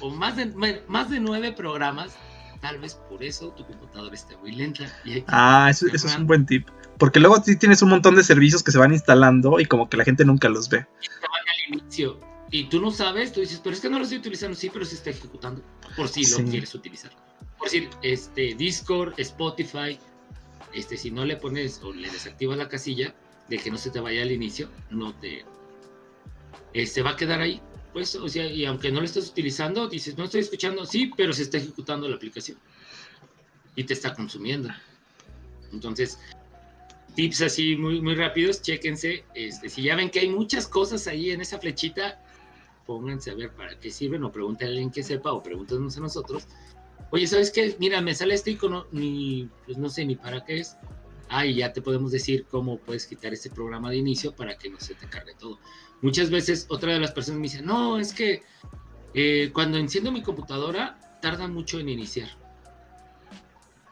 o 0.00 0.10
más 0.10 0.36
de, 0.36 0.46
más 0.88 1.10
de 1.10 1.20
9 1.20 1.52
programas, 1.52 2.16
tal 2.60 2.78
vez 2.78 2.94
por 2.94 3.22
eso 3.22 3.50
tu 3.50 3.64
computadora 3.66 4.14
esté 4.14 4.36
muy 4.38 4.52
lenta. 4.52 4.84
ah, 5.28 5.68
eso, 5.70 5.86
es 5.92 6.04
un 6.16 6.26
buen 6.26 6.46
tip. 6.46 6.68
Porque 6.98 7.20
luego 7.20 7.40
sí 7.42 7.56
tienes 7.56 7.82
un 7.82 7.90
montón 7.90 8.16
de 8.16 8.24
servicios 8.24 8.62
que 8.62 8.72
se 8.72 8.78
van 8.78 8.92
instalando 8.92 9.60
y 9.60 9.66
como 9.66 9.88
que 9.88 9.96
la 9.96 10.04
gente 10.04 10.24
nunca 10.24 10.48
los 10.48 10.68
ve. 10.68 10.86
Y 11.00 11.74
al 11.74 11.80
inicio. 11.80 12.18
Y 12.50 12.64
tú 12.64 12.80
no 12.80 12.90
sabes, 12.90 13.32
tú 13.32 13.40
dices, 13.40 13.60
pero 13.62 13.74
es 13.74 13.80
que 13.80 13.90
no 13.90 13.98
lo 13.98 14.04
estoy 14.04 14.18
utilizando. 14.18 14.56
Sí, 14.56 14.70
pero 14.72 14.84
se 14.84 14.96
está 14.96 15.10
ejecutando. 15.10 15.62
Por 15.96 16.08
si 16.08 16.24
lo 16.26 16.50
quieres 16.50 16.74
utilizar 16.74 17.12
por 17.58 17.66
decir, 17.66 17.90
este, 18.02 18.54
Discord, 18.54 19.14
Spotify, 19.18 19.98
este, 20.72 20.96
si 20.96 21.10
no 21.10 21.24
le 21.24 21.36
pones 21.36 21.80
o 21.82 21.92
le 21.92 22.10
desactivas 22.10 22.56
la 22.56 22.68
casilla 22.68 23.14
de 23.48 23.58
que 23.58 23.70
no 23.70 23.78
se 23.78 23.90
te 23.90 24.00
vaya 24.00 24.22
al 24.22 24.30
inicio, 24.30 24.68
no 24.90 25.14
te, 25.14 25.44
este, 26.72 27.02
va 27.02 27.10
a 27.10 27.16
quedar 27.16 27.40
ahí. 27.40 27.60
Pues, 27.92 28.14
o 28.14 28.28
sea, 28.28 28.46
y 28.46 28.64
aunque 28.64 28.92
no 28.92 29.00
lo 29.00 29.06
estés 29.06 29.28
utilizando, 29.30 29.88
dices, 29.88 30.16
no 30.16 30.24
estoy 30.24 30.42
escuchando, 30.42 30.84
sí, 30.84 31.10
pero 31.16 31.32
se 31.32 31.42
está 31.42 31.56
ejecutando 31.56 32.08
la 32.08 32.16
aplicación 32.16 32.58
y 33.74 33.84
te 33.84 33.94
está 33.94 34.14
consumiendo. 34.14 34.68
Entonces, 35.72 36.18
tips 37.14 37.42
así 37.42 37.76
muy, 37.76 38.00
muy 38.00 38.14
rápidos, 38.14 38.62
chéquense. 38.62 39.24
Este, 39.34 39.68
si 39.68 39.82
ya 39.82 39.96
ven 39.96 40.10
que 40.10 40.20
hay 40.20 40.28
muchas 40.28 40.68
cosas 40.68 41.06
ahí 41.06 41.30
en 41.30 41.40
esa 41.40 41.58
flechita, 41.58 42.22
pónganse 42.86 43.30
a 43.30 43.34
ver 43.34 43.50
para 43.52 43.78
qué 43.80 43.90
sirven 43.90 44.22
o 44.24 44.30
pregúntenle 44.30 44.74
a 44.74 44.74
alguien 44.74 44.90
que 44.90 45.02
sepa 45.02 45.32
o 45.32 45.42
pregúntenos 45.42 45.96
a 45.96 46.00
nosotros 46.00 46.46
Oye, 47.10 47.26
¿sabes 47.26 47.50
qué? 47.50 47.74
Mira, 47.78 48.00
me 48.00 48.14
sale 48.14 48.34
este 48.34 48.50
icono, 48.50 48.86
ni, 48.92 49.48
pues 49.64 49.78
no 49.78 49.88
sé 49.88 50.04
ni 50.04 50.16
para 50.16 50.44
qué 50.44 50.60
es. 50.60 50.76
Ah, 51.30 51.46
y 51.46 51.56
ya 51.56 51.72
te 51.72 51.82
podemos 51.82 52.12
decir 52.12 52.46
cómo 52.50 52.78
puedes 52.78 53.06
quitar 53.06 53.32
este 53.32 53.50
programa 53.50 53.90
de 53.90 53.96
inicio 53.96 54.34
para 54.34 54.56
que 54.56 54.70
no 54.70 54.78
se 54.80 54.94
te 54.94 55.08
cargue 55.08 55.34
todo. 55.34 55.58
Muchas 56.00 56.30
veces 56.30 56.66
otra 56.68 56.92
de 56.92 57.00
las 57.00 57.12
personas 57.12 57.40
me 57.40 57.44
dice, 57.44 57.62
no, 57.62 57.98
es 57.98 58.12
que 58.12 58.42
eh, 59.14 59.50
cuando 59.52 59.78
enciendo 59.78 60.12
mi 60.12 60.22
computadora 60.22 60.98
tarda 61.20 61.48
mucho 61.48 61.80
en 61.80 61.88
iniciar. 61.88 62.28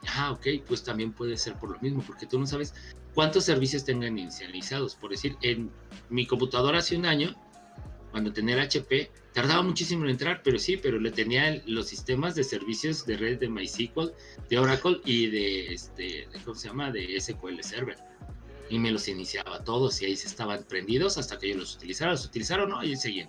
Ah, 0.09 0.32
ok, 0.32 0.47
pues 0.66 0.84
también 0.84 1.12
puede 1.12 1.36
ser 1.36 1.59
por 1.59 1.70
lo 1.70 1.80
mismo, 1.80 2.02
porque 2.06 2.26
tú 2.26 2.38
no 2.38 2.47
sabes 2.47 2.74
cuántos 3.14 3.44
servicios 3.44 3.84
tengan 3.84 4.18
inicializados. 4.18 4.94
Por 4.94 5.10
decir, 5.10 5.36
en 5.43 5.70
mi 6.09 6.26
computadora 6.26 6.78
hace 6.78 6.97
un 6.97 7.06
año 7.06 7.34
cuando 8.12 8.32
tenía 8.32 8.55
el 8.55 8.60
HP, 8.60 9.10
tardaba 9.36 9.60
muchísimo 9.60 10.04
en 10.04 10.12
entrar, 10.12 10.40
pero 10.42 10.58
sí, 10.58 10.78
pero 10.78 10.98
le 10.98 11.10
tenía 11.10 11.62
los 11.66 11.88
sistemas 11.88 12.34
de 12.34 12.42
servicios 12.42 13.04
de 13.04 13.18
red 13.18 13.38
de 13.38 13.50
MySQL, 13.50 14.10
de 14.48 14.58
Oracle 14.58 15.02
y 15.04 15.26
de, 15.26 15.74
este, 15.74 16.26
¿cómo 16.42 16.54
se 16.54 16.68
llama? 16.68 16.90
De 16.90 17.20
SQL 17.20 17.60
Server. 17.60 17.98
Y 18.70 18.78
me 18.78 18.90
los 18.90 19.06
iniciaba 19.08 19.62
todos 19.62 20.00
y 20.00 20.06
ahí 20.06 20.16
se 20.16 20.28
estaban 20.28 20.64
prendidos 20.64 21.18
hasta 21.18 21.38
que 21.38 21.50
yo 21.50 21.58
los 21.58 21.76
utilizara. 21.76 22.12
Los 22.12 22.24
utilizaron, 22.24 22.70
¿no? 22.70 22.82
Y 22.82 22.96
seguía. 22.96 23.28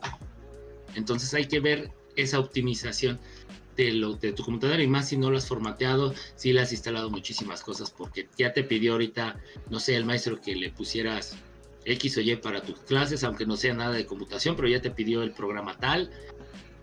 Entonces 0.95 1.34
hay 1.34 1.45
que 1.45 1.59
ver 1.59 1.91
esa 2.15 2.39
optimización 2.39 3.19
de, 3.75 3.91
lo, 3.91 4.13
de 4.13 4.31
tu 4.31 4.45
computadora 4.45 4.81
y 4.81 4.88
más 4.88 5.09
si 5.09 5.17
no 5.17 5.29
lo 5.29 5.38
has 5.38 5.45
formateado, 5.45 6.13
si 6.38 6.53
le 6.53 6.61
has 6.61 6.71
instalado 6.71 7.09
muchísimas 7.09 7.61
cosas, 7.61 7.91
porque 7.91 8.29
ya 8.38 8.53
te 8.53 8.63
pidió 8.63 8.93
ahorita, 8.93 9.38
no 9.69 9.81
sé, 9.81 9.97
el 9.97 10.05
maestro 10.05 10.39
que 10.39 10.55
le 10.55 10.71
pusieras 10.71 11.35
X 11.88 12.18
o 12.18 12.22
Y 12.22 12.35
para 12.35 12.61
tus 12.61 12.80
clases, 12.80 13.23
aunque 13.23 13.45
no 13.45 13.55
sea 13.55 13.73
nada 13.73 13.93
de 13.93 14.05
computación, 14.05 14.55
pero 14.55 14.68
ya 14.68 14.81
te 14.81 14.91
pidió 14.91 15.23
el 15.23 15.31
programa 15.31 15.77
tal, 15.77 16.11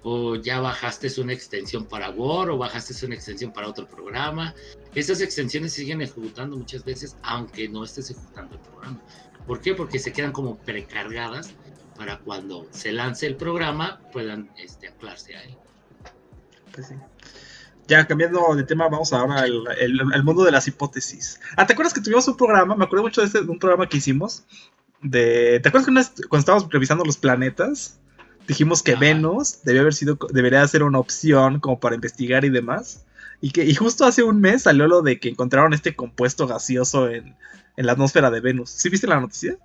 o 0.02 0.36
ya 0.36 0.60
bajaste 0.60 1.08
una 1.20 1.32
extensión 1.32 1.86
para 1.86 2.10
Word, 2.10 2.50
o 2.50 2.58
bajaste 2.58 3.06
una 3.06 3.14
extensión 3.14 3.52
para 3.52 3.68
otro 3.68 3.86
programa. 3.86 4.54
Esas 4.94 5.20
extensiones 5.20 5.72
siguen 5.72 6.00
ejecutando 6.00 6.56
muchas 6.56 6.84
veces, 6.84 7.16
aunque 7.22 7.68
no 7.68 7.84
estés 7.84 8.10
ejecutando 8.10 8.54
el 8.54 8.60
programa. 8.60 9.00
¿Por 9.46 9.60
qué? 9.60 9.74
Porque 9.74 9.98
se 9.98 10.12
quedan 10.12 10.32
como 10.32 10.56
precargadas 10.58 11.54
para 11.96 12.18
cuando 12.18 12.66
se 12.70 12.92
lance 12.92 13.26
el 13.26 13.36
programa 13.36 14.00
puedan 14.12 14.50
este, 14.56 14.88
anclarse 14.88 15.36
a. 15.36 15.42
Pues 16.72 16.88
sí. 16.88 16.94
Ya 17.86 18.06
cambiando 18.06 18.54
de 18.54 18.62
tema, 18.64 18.88
vamos 18.88 19.12
ahora 19.12 19.42
al, 19.42 20.24
mundo 20.24 20.42
de 20.42 20.50
las 20.50 20.66
hipótesis. 20.66 21.38
Ah, 21.56 21.66
¿te 21.66 21.74
acuerdas 21.74 21.92
que 21.92 22.00
tuvimos 22.00 22.26
un 22.26 22.36
programa? 22.36 22.74
Me 22.74 22.84
acuerdo 22.84 23.04
mucho 23.04 23.20
de, 23.20 23.28
de 23.28 23.50
un 23.50 23.58
programa 23.58 23.86
que 23.88 23.98
hicimos 23.98 24.44
¿Te 25.10 25.62
acuerdas 25.64 26.10
que 26.10 26.22
cuando 26.28 26.40
estábamos 26.40 26.68
revisando 26.70 27.04
los 27.04 27.16
planetas? 27.16 27.98
Dijimos 28.46 28.82
que 28.82 28.94
Venus 28.94 29.62
debía 29.64 29.82
haber 29.82 29.94
sido, 29.94 30.18
debería 30.30 30.66
ser 30.68 30.82
una 30.82 30.98
opción 30.98 31.60
como 31.60 31.80
para 31.80 31.94
investigar 31.94 32.44
y 32.44 32.50
demás. 32.50 33.04
Y 33.40 33.50
que 33.50 33.64
y 33.64 33.74
justo 33.74 34.04
hace 34.04 34.22
un 34.22 34.40
mes 34.40 34.62
salió 34.62 34.86
lo 34.86 35.02
de 35.02 35.18
que 35.18 35.28
encontraron 35.28 35.72
este 35.72 35.94
compuesto 35.94 36.46
gaseoso 36.46 37.08
en, 37.08 37.36
la 37.76 37.92
atmósfera 37.92 38.30
de 38.30 38.40
Venus. 38.40 38.70
¿Sí 38.70 38.88
viste 38.88 39.06
la 39.06 39.20
noticia? 39.20 39.56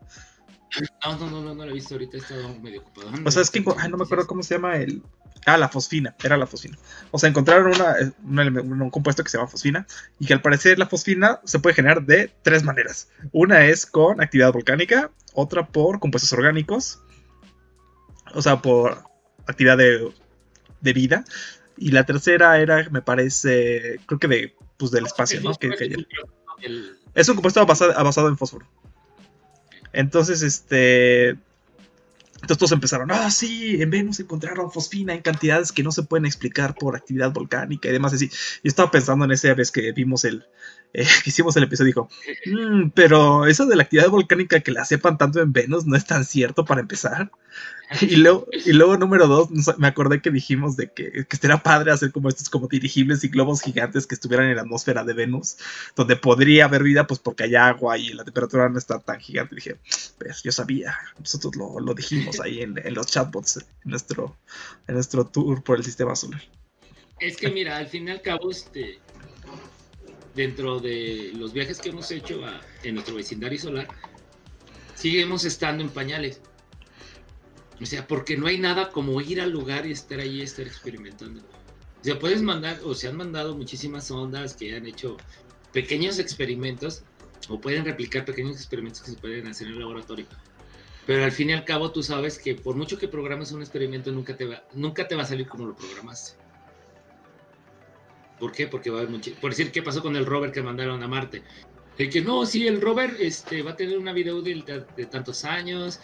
No, 1.06 1.18
no, 1.18 1.30
no, 1.30 1.42
no, 1.42 1.56
no 1.56 1.66
la 1.66 1.72
he 1.72 1.74
visto 1.74 1.96
ahorita, 1.96 2.18
he 2.18 2.20
estado 2.20 2.56
medio 2.60 2.82
ocupado. 2.82 3.12
o 3.26 3.32
sea, 3.32 3.42
es 3.42 3.50
que 3.50 3.62
no 3.62 3.98
me 3.98 4.04
acuerdo 4.04 4.28
cómo 4.28 4.44
se 4.44 4.56
llama 4.56 4.78
el, 4.78 5.02
Ah, 5.46 5.58
la 5.58 5.70
fosfina, 5.70 6.16
era 6.24 6.38
la 6.38 6.48
fosfina. 6.48 6.78
O 7.12 7.18
sea, 7.18 7.30
encontraron 7.30 7.74
un 8.24 8.90
compuesto 8.90 9.24
que 9.24 9.30
se 9.30 9.38
llama 9.38 9.50
fosfina 9.50 9.88
y 10.20 10.26
que 10.26 10.34
al 10.34 10.42
parecer 10.42 10.78
la 10.78 10.88
fosfina 10.88 11.40
se 11.44 11.60
puede 11.60 11.76
generar 11.76 12.06
de 12.06 12.32
tres 12.44 12.64
maneras. 12.64 13.10
Una 13.32 13.66
es 13.66 13.86
con 13.86 14.22
actividad 14.22 14.52
volcánica, 14.52 15.12
otra 15.34 15.68
por 15.68 16.00
compuestos 16.00 16.34
orgánicos, 16.34 17.00
o 18.34 18.42
sea, 18.42 18.62
por 18.62 19.04
actividad 19.48 19.78
de, 19.78 20.14
vida. 20.94 21.24
Y 21.78 21.92
la 21.92 22.06
tercera 22.06 22.60
era, 22.60 22.90
me 22.90 23.02
parece, 23.02 24.00
creo 24.06 24.20
que 24.20 24.28
de, 24.28 24.56
pues, 24.78 24.92
del 24.92 25.06
espacio, 25.06 25.40
¿no? 25.42 25.52
es 27.16 27.30
un 27.30 27.36
compuesto 27.36 27.66
basado 27.66 28.28
en 28.28 28.38
fósforo. 28.38 28.68
Entonces, 29.94 30.42
este, 30.42 31.30
entonces 32.42 32.58
todos 32.58 32.72
empezaron, 32.72 33.12
ah, 33.12 33.30
sí, 33.32 33.82
en 33.82 33.90
Venus 33.90 34.20
encontraron 34.20 34.72
fosfina 34.72 35.14
en 35.14 35.22
cantidades 35.22 35.72
que 35.72 35.84
no 35.84 35.92
se 35.92 36.04
pueden 36.04 36.26
explicar 36.26 36.74
por 36.76 36.96
actividad 36.96 37.32
volcánica 37.32 37.90
y 37.90 37.92
demás 37.92 38.14
así. 38.14 38.30
Yo 38.30 38.36
estaba 38.64 38.92
pensando 38.92 39.26
en 39.26 39.32
esa 39.32 39.54
vez 39.54 39.72
que 39.72 39.92
vimos 39.92 40.24
el, 40.24 40.46
eh, 40.94 41.06
hicimos 41.26 41.56
el 41.56 41.64
episodio, 41.64 41.88
dijo, 41.88 42.10
mm, 42.46 42.90
pero 42.92 43.46
eso 43.46 43.66
de 43.66 43.76
la 43.76 43.84
actividad 43.84 44.10
volcánica 44.10 44.60
que 44.60 44.72
la 44.72 44.86
sepan 44.86 45.18
tanto 45.18 45.42
en 45.42 45.54
Venus 45.54 45.86
no 45.86 45.96
es 45.96 46.06
tan 46.06 46.26
cierto 46.26 46.66
para 46.66 46.82
empezar. 46.82 47.32
Y 48.02 48.18
luego, 48.18 48.48
y 48.52 48.72
luego 48.74 48.98
número 48.98 49.26
dos, 49.26 49.50
me 49.80 49.88
acordé 49.88 50.22
que 50.22 50.30
dijimos 50.30 50.78
de 50.78 50.92
que, 50.92 51.12
que 51.12 51.28
estaría 51.32 51.58
padre 51.58 51.92
hacer 51.92 52.12
como 52.12 52.30
estos 52.30 52.48
como 52.48 52.68
dirigibles 52.68 53.24
y 53.24 53.30
globos 53.30 53.64
gigantes 53.64 54.06
que 54.06 54.14
estuvieran 54.14 54.48
en 54.48 54.58
la 54.58 54.62
atmósfera 54.62 55.04
de 55.04 55.14
Venus, 55.14 55.58
donde 55.96 56.16
podría 56.16 56.66
haber 56.66 56.84
vida, 56.84 57.08
pues 57.08 57.20
porque 57.20 57.46
hay 57.46 57.56
agua 57.56 57.98
y 57.98 58.14
la 58.14 58.24
temperatura 58.24 58.70
no 58.70 58.78
está 58.78 59.00
tan 59.00 59.20
gigante. 59.20 59.56
dije, 59.56 59.78
pues 60.20 60.44
yo 60.44 60.52
sabía, 60.52 60.96
nosotros 61.18 61.56
lo, 61.56 61.80
lo 61.80 61.96
dijimos. 61.96 62.40
ahí 62.40 62.62
en, 62.62 62.76
los 62.94 63.08
chatbots, 63.08 63.58
en 63.58 63.90
nuestro, 63.90 64.38
en 64.88 64.94
nuestro 64.94 65.26
tour 65.26 65.64
por 65.64 65.78
el 65.78 65.84
sistema 65.84 66.16
solar. 66.16 66.44
Es 67.20 67.38
que 67.38 67.50
mira, 67.50 67.78
al 67.78 67.88
fin 67.88 68.08
y 68.08 68.12
al 68.12 68.22
cabo, 68.22 68.52
este, 68.52 69.00
dentro 70.36 70.80
de 70.80 71.32
los 71.36 71.54
viajes 71.54 71.80
que 71.80 71.90
hemos 71.90 72.12
hecho 72.12 72.42
en 72.84 72.96
nuestro 72.96 73.16
vecindario 73.16 73.60
solar, 73.60 73.88
seguimos 74.96 75.46
estando 75.46 75.84
en 75.84 75.90
pañales. 75.90 76.42
O 77.82 77.86
sea, 77.86 78.06
porque 78.08 78.38
no 78.38 78.48
hay 78.48 78.58
nada 78.58 78.90
como 78.90 79.22
ir 79.22 79.40
al 79.40 79.52
lugar 79.52 79.86
y 79.86 79.92
estar 79.92 80.20
ahí 80.20 80.42
estar 80.42 80.68
experimentando. 80.68 81.42
O 81.42 82.04
sea, 82.04 82.20
puedes 82.20 82.42
mandar, 82.42 82.80
o 82.84 82.94
se 82.94 83.08
han 83.08 83.16
mandado 83.16 83.56
muchísimas 83.56 84.10
ondas 84.12 84.54
que 84.54 84.76
han 84.76 84.86
hecho 84.86 85.18
pequeños 85.72 86.20
experimentos, 86.20 87.04
o 87.48 87.60
pueden 87.60 87.86
replicar 87.86 88.26
pequeños 88.26 88.56
experimentos 88.58 89.02
que 89.02 89.12
se 89.12 89.18
pueden 89.18 89.48
hacer 89.48 89.68
en 89.68 89.74
el 89.74 89.80
laboratorio. 89.80 90.26
Pero 91.06 91.24
al 91.24 91.32
fin 91.32 91.50
y 91.50 91.54
al 91.54 91.66
cabo 91.66 91.92
tú 91.92 92.04
sabes 92.04 92.38
que 92.38 92.56
por 92.56 92.76
mucho 92.76 92.98
que 92.98 93.08
programes 93.08 93.52
un 93.52 93.62
experimento, 93.62 94.12
nunca 94.12 94.36
te 94.36 94.46
va, 94.46 94.64
nunca 94.74 95.08
te 95.08 95.16
va 95.16 95.24
a 95.24 95.26
salir 95.26 95.48
como 95.48 95.66
lo 95.66 95.76
programaste. 95.76 96.38
¿Por 98.40 98.52
qué? 98.52 98.68
Porque 98.68 98.90
va 98.90 98.98
a 98.98 99.00
haber 99.02 99.12
mucho... 99.12 99.32
Por 99.42 99.52
decir, 99.52 99.72
¿qué 99.72 99.82
pasó 99.82 100.02
con 100.02 100.16
el 100.16 100.26
rover 100.26 100.52
que 100.52 100.62
mandaron 100.62 101.04
a 101.04 101.08
Marte? 101.08 101.44
El 101.98 102.10
que 102.10 102.22
no, 102.22 102.46
sí, 102.46 102.66
el 102.66 102.80
rover 102.80 103.18
este, 103.20 103.62
va 103.62 103.72
a 103.72 103.76
tener 103.76 103.98
una 103.98 104.14
vida 104.14 104.34
útil 104.34 104.64
de, 104.66 105.06
tantos 105.06 105.44
años 105.44 106.00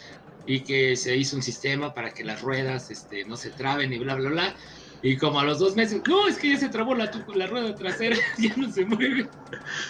y 0.46 0.60
que 0.60 0.94
se 0.94 1.16
hizo 1.16 1.36
un 1.36 1.42
sistema 1.42 1.94
para 1.94 2.12
que 2.12 2.22
las 2.22 2.42
ruedas 2.42 2.90
este, 2.90 3.24
no 3.24 3.36
se 3.36 3.50
traben 3.50 3.92
y 3.92 3.98
bla, 3.98 4.14
bla, 4.14 4.28
bla. 4.28 4.56
Y 5.02 5.16
como 5.16 5.40
a 5.40 5.44
los 5.44 5.58
dos 5.58 5.74
meses, 5.74 6.02
no, 6.06 6.28
es 6.28 6.36
que 6.36 6.50
ya 6.50 6.58
se 6.58 6.68
trabó 6.68 6.94
la, 6.94 7.10
la 7.34 7.46
rueda 7.46 7.74
trasera, 7.74 8.16
ya 8.38 8.54
no 8.56 8.70
se 8.70 8.84
mueve. 8.84 9.28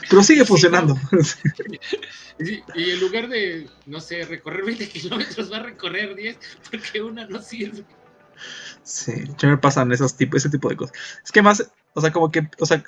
Pero 0.09 0.23
sigue 0.23 0.45
funcionando. 0.45 0.97
y 2.39 2.91
en 2.91 3.01
lugar 3.01 3.29
de, 3.29 3.69
no 3.87 4.01
sé, 4.01 4.23
recorrer 4.25 4.65
20 4.65 4.89
kilómetros, 4.91 5.51
va 5.51 5.57
a 5.57 5.63
recorrer 5.65 6.15
10 6.15 6.39
porque 6.71 7.03
una 7.03 7.27
no 7.27 7.43
sirve. 7.43 7.85
Sí, 8.83 9.25
ya 9.39 9.49
me 9.49 9.59
pasan 9.59 9.91
esos 9.91 10.17
tipos, 10.17 10.39
ese 10.39 10.51
tipo 10.51 10.69
de 10.69 10.77
cosas. 10.77 10.97
Es 11.25 11.33
que 11.33 11.43
más, 11.43 11.69
o 11.97 12.01
sea, 12.03 12.13
como 12.13 12.31
que, 12.31 12.47
o 12.61 12.67
sea, 12.67 12.85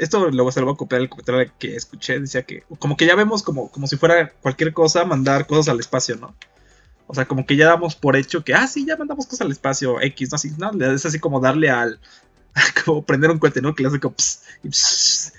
esto 0.00 0.32
luego 0.32 0.50
se 0.50 0.58
lo 0.58 0.66
voy 0.66 0.74
a 0.74 0.76
copiar 0.76 1.00
el 1.00 1.08
comentario 1.08 1.48
que 1.60 1.76
escuché, 1.76 2.18
decía 2.18 2.42
que 2.42 2.64
como 2.80 2.96
que 2.96 3.06
ya 3.06 3.14
vemos 3.14 3.44
como, 3.44 3.70
como 3.70 3.86
si 3.86 3.96
fuera 3.96 4.32
cualquier 4.42 4.72
cosa 4.72 5.04
mandar 5.04 5.46
cosas 5.46 5.68
al 5.68 5.78
espacio, 5.78 6.16
¿no? 6.16 6.34
O 7.06 7.14
sea, 7.14 7.26
como 7.26 7.46
que 7.46 7.54
ya 7.54 7.66
damos 7.66 7.94
por 7.94 8.16
hecho 8.16 8.42
que, 8.42 8.54
ah, 8.54 8.66
sí, 8.66 8.84
ya 8.84 8.96
mandamos 8.96 9.26
cosas 9.26 9.42
al 9.42 9.52
espacio 9.52 10.00
X, 10.00 10.32
¿no? 10.32 10.34
Así, 10.34 10.50
¿no? 10.58 10.72
Es 10.92 11.06
así 11.06 11.20
como 11.20 11.38
darle 11.38 11.70
al, 11.70 12.00
como 12.84 13.02
prender 13.04 13.30
un 13.30 13.38
cohete, 13.38 13.62
¿no? 13.62 13.76
Que 13.76 13.84
le 13.84 13.90
hace 13.90 14.00
como 14.00 14.16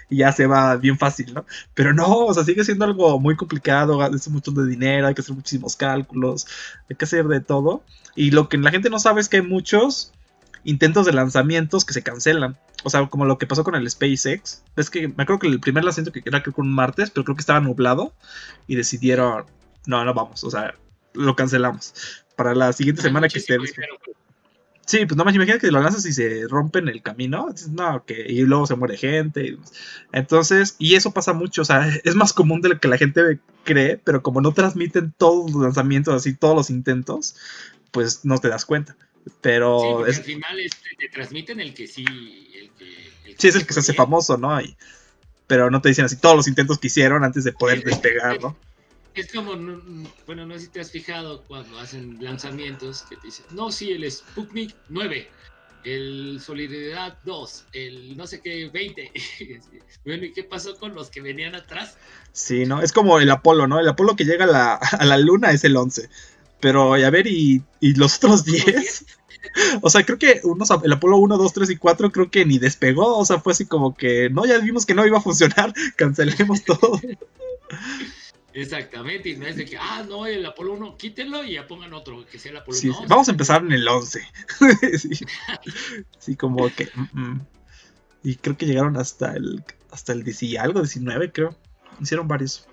y, 0.09 0.15
ya 0.15 0.31
se 0.31 0.47
va 0.47 0.77
bien 0.77 0.97
fácil, 0.97 1.33
¿no? 1.33 1.45
Pero 1.73 1.93
no, 1.93 2.19
o 2.19 2.33
sea, 2.33 2.45
sigue 2.45 2.63
siendo 2.63 2.85
algo 2.85 3.19
muy 3.19 3.35
complicado, 3.35 4.01
es 4.15 4.27
un 4.27 4.33
montón 4.33 4.55
de 4.55 4.65
dinero, 4.65 5.07
hay 5.07 5.13
que 5.13 5.19
hacer 5.19 5.35
muchísimos 5.35 5.75
cálculos, 5.75 6.47
hay 6.89 6.95
que 6.95 7.03
hacer 7.03 7.27
de 7.27 7.41
todo. 7.41 7.83
Y 8.15 8.31
lo 8.31 8.47
que 8.47 8.57
la 8.57 8.71
gente 8.71 8.89
no 8.89 8.97
sabe 8.97 9.19
es 9.19 9.27
que 9.27 9.37
hay 9.37 9.43
muchos 9.43 10.13
intentos 10.63 11.05
de 11.05 11.13
lanzamientos 11.13 11.85
que 11.85 11.93
se 11.93 12.03
cancelan. 12.03 12.57
O 12.83 12.89
sea, 12.89 13.07
como 13.07 13.25
lo 13.25 13.37
que 13.37 13.47
pasó 13.47 13.63
con 13.63 13.75
el 13.75 13.89
SpaceX. 13.89 14.63
Es 14.75 14.89
que 14.89 15.07
me 15.07 15.23
acuerdo 15.23 15.39
que 15.39 15.47
el 15.47 15.59
primer 15.59 15.83
lanzamiento 15.83 16.11
que 16.11 16.21
era 16.25 16.41
creo 16.41 16.53
que 16.53 16.61
un 16.61 16.73
martes, 16.73 17.09
pero 17.09 17.23
creo 17.23 17.35
que 17.35 17.41
estaba 17.41 17.59
nublado 17.59 18.13
y 18.67 18.75
decidieron, 18.75 19.45
no, 19.85 20.03
no 20.05 20.13
vamos, 20.13 20.43
o 20.43 20.51
sea, 20.51 20.75
lo 21.13 21.35
cancelamos. 21.35 21.93
Para 22.35 22.55
la 22.55 22.71
siguiente 22.73 23.01
semana 23.01 23.27
que 23.27 23.39
esté... 23.39 23.57
Sí, 24.89 25.05
pues 25.05 25.15
no 25.15 25.23
más 25.23 25.35
imagínate 25.35 25.67
que 25.67 25.71
lo 25.71 25.81
lanzas 25.81 26.03
y 26.07 26.13
se 26.13 26.47
rompe 26.47 26.79
en 26.79 26.87
el 26.87 27.03
camino. 27.03 27.53
No, 27.69 28.03
que, 28.05 28.25
y 28.27 28.41
luego 28.41 28.65
se 28.65 28.75
muere 28.75 28.97
gente. 28.97 29.59
Entonces, 30.11 30.75
y 30.79 30.95
eso 30.95 31.11
pasa 31.11 31.31
mucho. 31.31 31.61
O 31.61 31.65
sea, 31.65 31.87
es 32.03 32.15
más 32.15 32.33
común 32.33 32.61
de 32.61 32.69
lo 32.69 32.79
que 32.79 32.87
la 32.87 32.97
gente 32.97 33.39
cree, 33.63 34.01
pero 34.03 34.23
como 34.23 34.41
no 34.41 34.51
transmiten 34.51 35.13
todos 35.15 35.51
los 35.51 35.61
lanzamientos, 35.61 36.15
así 36.15 36.33
todos 36.33 36.55
los 36.55 36.69
intentos, 36.71 37.35
pues 37.91 38.25
no 38.25 38.39
te 38.39 38.47
das 38.47 38.65
cuenta. 38.65 38.97
Pero 39.41 40.05
al 40.05 40.13
final 40.13 40.59
este, 40.59 40.89
te 40.97 41.09
transmiten 41.09 41.59
el 41.59 41.73
que 41.73 41.87
sí. 41.87 42.05
El 42.05 42.69
que, 42.71 43.35
sí, 43.37 43.47
es 43.47 43.55
el 43.55 43.65
que 43.65 43.73
se 43.73 43.79
hace 43.79 43.93
famoso, 43.93 44.37
¿no? 44.37 44.59
pero 45.49 45.71
no 45.71 45.81
te 45.81 45.89
dicen 45.89 46.05
así 46.05 46.15
todos 46.15 46.35
los 46.35 46.47
intentos 46.47 46.77
que 46.77 46.87
hicieron 46.87 47.23
antes 47.23 47.43
de 47.43 47.51
poder 47.53 47.83
despegar, 47.83 48.39
¿no? 48.39 48.55
Es 49.15 49.33
como, 49.33 49.55
bueno, 50.27 50.45
no 50.45 50.53
sé 50.53 50.59
si 50.61 50.67
te 50.67 50.79
has 50.79 50.91
fijado 50.91 51.41
cuando 51.45 51.79
hacen 51.79 52.23
lanzamientos 52.23 53.03
que 53.09 53.15
te 53.15 53.27
dicen, 53.27 53.45
no, 53.49 53.71
sí, 53.71 53.91
el 53.91 54.09
Sputnik 54.09 54.75
9, 54.89 55.27
el 55.85 56.39
Solidaridad 56.39 57.17
2, 57.25 57.65
el 57.73 58.15
no 58.15 58.27
sé 58.27 58.41
qué 58.41 58.69
20. 58.69 59.11
bueno, 60.05 60.25
¿y 60.25 60.33
qué 60.33 60.43
pasó 60.43 60.77
con 60.77 60.93
los 60.93 61.09
que 61.09 61.21
venían 61.21 61.55
atrás? 61.55 61.97
Sí, 62.31 62.65
¿no? 62.65 62.83
Es 62.83 62.91
como 62.91 63.19
el 63.19 63.31
Apolo, 63.31 63.65
¿no? 63.65 63.79
El 63.79 63.89
Apolo 63.89 64.15
que 64.15 64.25
llega 64.25 64.45
a 64.45 64.47
la, 64.47 64.75
a 64.75 65.05
la 65.05 65.17
luna 65.17 65.51
es 65.51 65.63
el 65.63 65.75
11. 65.75 66.09
Pero, 66.59 66.93
a 66.93 67.09
ver, 67.09 67.25
¿y, 67.25 67.63
y 67.79 67.95
los 67.95 68.17
otros 68.17 68.45
10? 68.45 69.05
O 69.81 69.89
sea, 69.89 70.05
creo 70.05 70.17
que 70.17 70.41
unos, 70.43 70.69
el 70.83 70.93
Apolo 70.93 71.17
1, 71.17 71.37
2, 71.37 71.53
3 71.53 71.69
y 71.71 71.77
4 71.77 72.11
creo 72.11 72.31
que 72.31 72.45
ni 72.45 72.59
despegó. 72.59 73.17
O 73.17 73.25
sea, 73.25 73.39
fue 73.39 73.53
así 73.53 73.65
como 73.65 73.95
que, 73.95 74.29
no, 74.29 74.45
ya 74.45 74.57
vimos 74.59 74.85
que 74.85 74.93
no 74.93 75.05
iba 75.05 75.17
a 75.17 75.21
funcionar, 75.21 75.73
cancelemos 75.95 76.63
todo. 76.63 76.99
Exactamente, 78.53 79.29
y 79.29 79.37
no 79.37 79.45
es 79.45 79.55
de 79.55 79.65
que, 79.65 79.77
ah, 79.77 80.05
no, 80.07 80.25
el 80.25 80.45
Apolo 80.45 80.73
1, 80.73 80.97
quítenlo 80.97 81.43
y 81.43 81.53
ya 81.53 81.67
pongan 81.67 81.93
otro, 81.93 82.25
que 82.25 82.39
sea 82.39 82.51
el 82.51 82.57
Apolo 82.57 82.77
1. 82.81 83.05
vamos 83.07 83.27
a 83.27 83.31
empezar 83.31 83.61
en 83.61 83.71
el 83.71 83.87
11. 83.87 84.21
sí. 86.19 86.35
como 86.35 86.67
que... 86.69 86.89
Mm, 86.93 87.21
mm. 87.21 87.47
Y 88.21 88.35
creo 88.35 88.57
que 88.57 88.65
llegaron 88.65 88.97
hasta 88.97 89.33
el, 89.33 89.63
hasta 89.91 90.11
el 90.11 90.23
10 90.23 90.59
algo, 90.59 90.81
19 90.81 91.31
creo. 91.31 91.55
Hicieron 92.01 92.27
varios. 92.27 92.67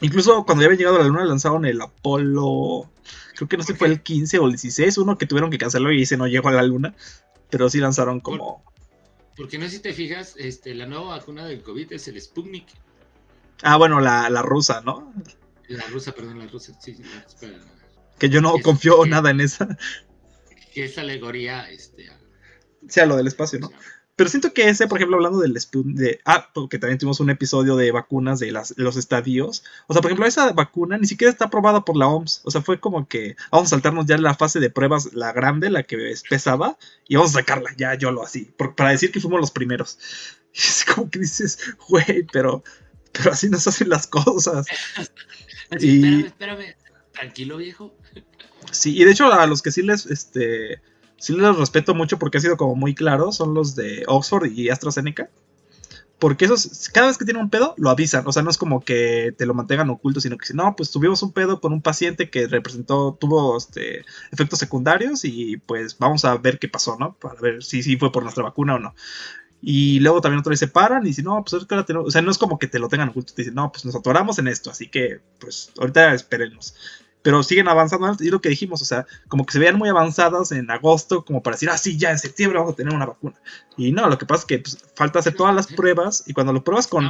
Incluso 0.00 0.44
cuando 0.44 0.62
ya 0.62 0.66
habían 0.66 0.78
llegado 0.78 0.96
a 0.96 1.00
la 1.00 1.08
luna 1.08 1.24
lanzaron 1.24 1.64
el 1.64 1.80
Apolo. 1.80 2.90
Creo 3.34 3.48
que 3.48 3.56
no 3.56 3.62
sé 3.62 3.72
si 3.72 3.78
fue 3.78 3.88
el 3.88 4.02
15 4.02 4.38
o 4.38 4.46
el 4.46 4.52
16, 4.52 4.98
uno 4.98 5.18
que 5.18 5.26
tuvieron 5.26 5.50
que 5.50 5.58
cancelarlo 5.58 5.92
y 5.92 6.02
ese 6.02 6.16
no 6.16 6.26
llegó 6.26 6.48
a 6.48 6.52
la 6.52 6.62
luna. 6.62 6.94
Pero 7.50 7.68
sí 7.70 7.78
lanzaron 7.78 8.20
como. 8.20 8.64
Porque 9.36 9.58
no 9.58 9.66
sé 9.66 9.72
si 9.72 9.78
te 9.80 9.92
fijas, 9.92 10.34
este, 10.38 10.74
la 10.74 10.86
nueva 10.86 11.16
vacuna 11.16 11.46
del 11.46 11.62
COVID 11.62 11.92
es 11.92 12.08
el 12.08 12.20
Sputnik. 12.20 12.66
Ah, 13.62 13.76
bueno, 13.76 14.00
la, 14.00 14.30
la 14.30 14.42
rusa, 14.42 14.80
¿no? 14.80 15.12
La 15.68 15.84
rusa, 15.86 16.12
perdón, 16.12 16.38
la 16.38 16.46
rusa, 16.46 16.72
sí, 16.80 16.96
Que 18.18 18.28
yo 18.28 18.40
no 18.40 18.54
confío 18.62 19.04
nada 19.06 19.30
en 19.30 19.40
esa. 19.40 19.76
Que 20.72 20.84
es 20.84 20.98
alegoría, 20.98 21.70
este. 21.70 22.10
sea, 22.88 23.06
lo 23.06 23.16
del 23.16 23.26
espacio, 23.26 23.58
¿no? 23.58 23.70
Pero 24.16 24.30
siento 24.30 24.54
que 24.54 24.68
ese, 24.70 24.88
por 24.88 24.96
ejemplo, 24.98 25.18
hablando 25.18 25.40
del 25.40 25.52
de, 25.52 26.20
ah, 26.24 26.50
porque 26.54 26.78
también 26.78 26.98
tuvimos 26.98 27.20
un 27.20 27.28
episodio 27.28 27.76
de 27.76 27.92
vacunas 27.92 28.40
de, 28.40 28.50
las, 28.50 28.72
los 28.78 28.96
estadios. 28.96 29.62
O 29.88 29.92
sea, 29.92 30.00
por 30.00 30.10
ejemplo, 30.10 30.26
esa 30.26 30.52
vacuna 30.52 30.96
ni 30.96 31.06
siquiera 31.06 31.30
está 31.30 31.44
aprobada 31.44 31.84
por 31.84 31.98
la 31.98 32.08
OMS. 32.08 32.40
O 32.44 32.50
sea, 32.50 32.62
fue 32.62 32.80
como 32.80 33.06
que 33.06 33.36
vamos 33.52 33.68
a 33.68 33.70
saltarnos 33.70 34.06
ya 34.06 34.16
la 34.16 34.34
fase 34.34 34.58
de 34.58 34.70
pruebas, 34.70 35.12
la 35.12 35.32
grande, 35.32 35.68
la 35.68 35.82
que 35.82 36.14
pesaba, 36.30 36.78
y 37.06 37.16
vamos 37.16 37.32
a 37.32 37.40
sacarla, 37.40 37.70
ya 37.76 37.94
yo 37.94 38.10
lo 38.10 38.22
así, 38.22 38.50
para 38.74 38.90
decir 38.90 39.12
que 39.12 39.20
fuimos 39.20 39.38
los 39.38 39.50
primeros. 39.50 39.98
Y 40.54 40.58
es 40.60 40.86
como 40.86 41.10
que 41.10 41.18
dices, 41.18 41.58
güey, 41.86 42.26
pero, 42.32 42.64
pero 43.12 43.32
así 43.32 43.50
nos 43.50 43.66
hacen 43.66 43.90
las 43.90 44.06
cosas. 44.06 44.66
y... 45.78 46.24
Espérame, 46.24 46.26
espérame, 46.26 46.76
tranquilo, 47.12 47.58
viejo. 47.58 47.94
Sí, 48.70 48.96
y 48.96 49.04
de 49.04 49.10
hecho 49.10 49.30
a 49.30 49.46
los 49.46 49.60
que 49.60 49.72
sí 49.72 49.82
les, 49.82 50.06
este, 50.06 50.80
sí 51.18 51.32
los 51.34 51.58
respeto 51.58 51.94
mucho 51.94 52.18
porque 52.18 52.38
ha 52.38 52.40
sido 52.40 52.56
como 52.56 52.74
muy 52.74 52.94
claro, 52.94 53.32
son 53.32 53.54
los 53.54 53.74
de 53.74 54.04
Oxford 54.06 54.46
y 54.46 54.70
AstraZeneca. 54.70 55.30
Porque 56.18 56.46
esos, 56.46 56.88
cada 56.94 57.08
vez 57.08 57.18
que 57.18 57.26
tienen 57.26 57.42
un 57.42 57.50
pedo, 57.50 57.74
lo 57.76 57.90
avisan. 57.90 58.26
O 58.26 58.32
sea, 58.32 58.42
no 58.42 58.48
es 58.48 58.56
como 58.56 58.82
que 58.82 59.34
te 59.36 59.44
lo 59.44 59.52
mantengan 59.52 59.90
oculto, 59.90 60.20
sino 60.20 60.38
que 60.38 60.46
si 60.46 60.54
no, 60.54 60.74
pues 60.74 60.90
tuvimos 60.90 61.22
un 61.22 61.32
pedo 61.32 61.60
con 61.60 61.74
un 61.74 61.82
paciente 61.82 62.30
que 62.30 62.46
representó, 62.46 63.18
tuvo 63.20 63.58
este, 63.58 64.02
efectos 64.32 64.58
secundarios 64.58 65.26
y 65.26 65.58
pues 65.58 65.98
vamos 65.98 66.24
a 66.24 66.36
ver 66.38 66.58
qué 66.58 66.68
pasó, 66.68 66.96
¿no? 66.98 67.14
Para 67.20 67.38
ver 67.40 67.62
si, 67.62 67.82
si 67.82 67.98
fue 67.98 68.12
por 68.12 68.22
nuestra 68.22 68.44
vacuna 68.44 68.76
o 68.76 68.78
no. 68.78 68.94
Y 69.60 70.00
luego 70.00 70.22
también 70.22 70.40
otra 70.40 70.50
vez 70.50 70.60
se 70.60 70.68
paran 70.68 71.02
y 71.04 71.08
dicen, 71.08 71.26
no, 71.26 71.42
pues 71.42 71.52
ahorita 71.52 71.84
tenemos, 71.84 72.08
o 72.08 72.10
sea, 72.10 72.22
no 72.22 72.30
es 72.30 72.38
como 72.38 72.58
que 72.58 72.66
te 72.66 72.78
lo 72.78 72.88
tengan 72.88 73.10
oculto, 73.10 73.34
te 73.34 73.42
dicen, 73.42 73.54
no, 73.54 73.70
pues 73.70 73.84
nos 73.84 73.96
atoramos 73.96 74.38
en 74.38 74.48
esto, 74.48 74.70
así 74.70 74.88
que 74.88 75.20
pues 75.38 75.70
ahorita 75.78 76.14
espérenos 76.14 76.74
pero 77.26 77.42
siguen 77.42 77.66
avanzando. 77.66 78.14
Y 78.20 78.28
lo 78.30 78.40
que 78.40 78.50
dijimos, 78.50 78.80
o 78.82 78.84
sea, 78.84 79.04
como 79.26 79.44
que 79.44 79.52
se 79.52 79.58
veían 79.58 79.76
muy 79.76 79.88
avanzadas 79.88 80.52
en 80.52 80.70
agosto, 80.70 81.24
como 81.24 81.42
para 81.42 81.56
decir, 81.56 81.68
ah, 81.70 81.76
sí, 81.76 81.98
ya 81.98 82.12
en 82.12 82.20
septiembre 82.20 82.60
vamos 82.60 82.74
a 82.74 82.76
tener 82.76 82.94
una 82.94 83.06
vacuna. 83.06 83.34
Y 83.76 83.90
no, 83.90 84.08
lo 84.08 84.16
que 84.16 84.26
pasa 84.26 84.42
es 84.42 84.46
que 84.46 84.58
pues, 84.60 84.78
falta 84.94 85.18
hacer 85.18 85.34
todas 85.34 85.52
las 85.52 85.66
pruebas 85.66 86.22
y 86.28 86.32
cuando 86.34 86.52
lo 86.52 86.62
pruebas 86.62 86.86
con... 86.86 87.04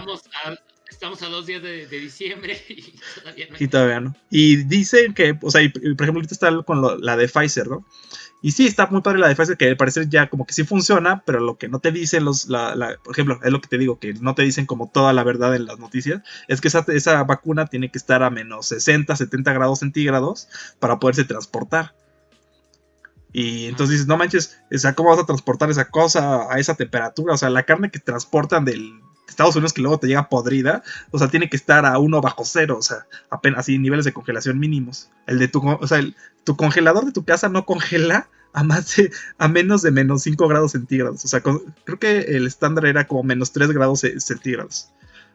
Estamos 0.89 1.21
a, 1.21 1.27
dos 1.27 1.45
días 1.45 1.63
de, 1.63 1.87
diciembre 1.87 2.59
y 2.71 2.95
todavía 3.21 3.47
no. 3.51 3.57
Y 3.59 3.69
todavía 3.69 4.01
no. 4.01 4.17
Y 4.31 4.57
dicen 4.65 5.13
que, 5.13 5.39
o 5.43 5.51
sea, 5.51 5.61
por 5.71 5.83
ejemplo, 5.83 6.15
ahorita 6.15 6.33
está 6.33 6.63
con 6.63 7.05
la 7.05 7.17
de 7.19 7.29
Pfizer, 7.29 7.69
¿no? 7.69 7.85
Y 8.43 8.53
sí, 8.53 8.67
está 8.67 8.87
muy 8.87 9.01
padre 9.01 9.19
la 9.19 9.29
defensa 9.29 9.57
que 9.57 9.69
al 9.69 9.77
parecer 9.77 10.09
ya 10.09 10.29
como 10.29 10.47
que 10.47 10.53
sí 10.53 10.65
funciona, 10.65 11.23
pero 11.25 11.41
lo 11.41 11.57
que 11.57 11.69
no 11.69 11.81
te 11.81 11.91
dicen 11.91 12.25
los, 12.25 12.47
por 12.47 13.13
ejemplo, 13.13 13.41
es 13.43 13.51
lo 13.51 13.61
que 13.61 13.69
te 13.69 13.79
digo, 13.79 13.99
que 13.99 14.15
no 14.15 14.35
te 14.35 14.43
dicen 14.43 14.67
como 14.67 14.91
toda 14.91 15.13
la 15.13 15.25
verdad 15.25 15.57
en 15.57 15.67
las 15.67 15.79
noticias, 15.79 16.23
es 16.47 16.61
que 16.61 16.69
esa, 16.69 16.85
esa 16.89 17.25
vacuna 17.25 17.67
tiene 17.67 17.91
que 17.91 17.99
estar 17.99 18.23
a 18.23 18.31
menos 18.31 18.67
60, 18.67 19.17
70 19.17 19.53
grados 19.53 19.79
centígrados 19.81 20.49
para 20.79 20.99
poderse 20.99 21.25
transportar. 21.25 21.95
Y 23.33 23.67
entonces 23.67 23.95
dices, 23.95 24.07
no 24.07 24.17
manches, 24.17 24.59
o 24.71 24.95
¿cómo 24.95 25.11
vas 25.11 25.19
a 25.19 25.27
transportar 25.27 25.71
esa 25.71 25.91
cosa 25.91 26.53
a 26.53 26.59
esa 26.59 26.75
temperatura? 26.75 27.35
O 27.35 27.37
sea, 27.37 27.51
la 27.51 27.65
carne 27.65 27.91
que 27.91 27.99
transportan 27.99 28.65
del, 28.65 29.01
Estados 29.27 29.57
Unidos 29.57 29.73
que 29.73 29.83
luego 29.83 29.99
te 29.99 30.07
llega 30.07 30.29
podrida, 30.29 30.83
o 31.11 31.19
sea, 31.19 31.29
tiene 31.29 31.49
que 31.49 31.57
estar 31.57 31.85
a 31.85 31.99
uno 31.99 32.21
bajo 32.21 32.45
cero, 32.45 32.77
o 32.79 32.83
sea, 32.83 33.07
apenas 33.31 33.61
así 33.61 33.79
niveles 33.79 34.05
de 34.05 34.13
congelación 34.13 34.59
mínimos. 34.59 35.11
El 35.27 35.39
de 35.39 35.49
tu, 35.49 35.67
o 35.67 35.87
sea, 35.87 36.01
tu 36.45 36.57
congelador 36.57 37.05
de 37.05 37.13
tu 37.13 37.25
casa 37.25 37.49
no 37.49 37.67
congela 37.67 38.29
a 38.53 38.63
más 38.63 38.97
de, 38.97 39.11
a 39.39 39.49
menos 39.49 39.83
de 39.83 39.91
menos 39.91 40.23
5 40.23 40.49
grados 40.49 40.73
centígrados. 40.73 41.25
O 41.25 41.29
sea, 41.29 41.43
creo 41.43 41.99
que 41.99 42.21
el 42.21 42.47
estándar 42.47 42.87
era 42.87 43.07
como 43.07 43.23
menos 43.23 43.53
3 43.53 43.71
grados 43.73 44.01
centígrados. 44.01 44.91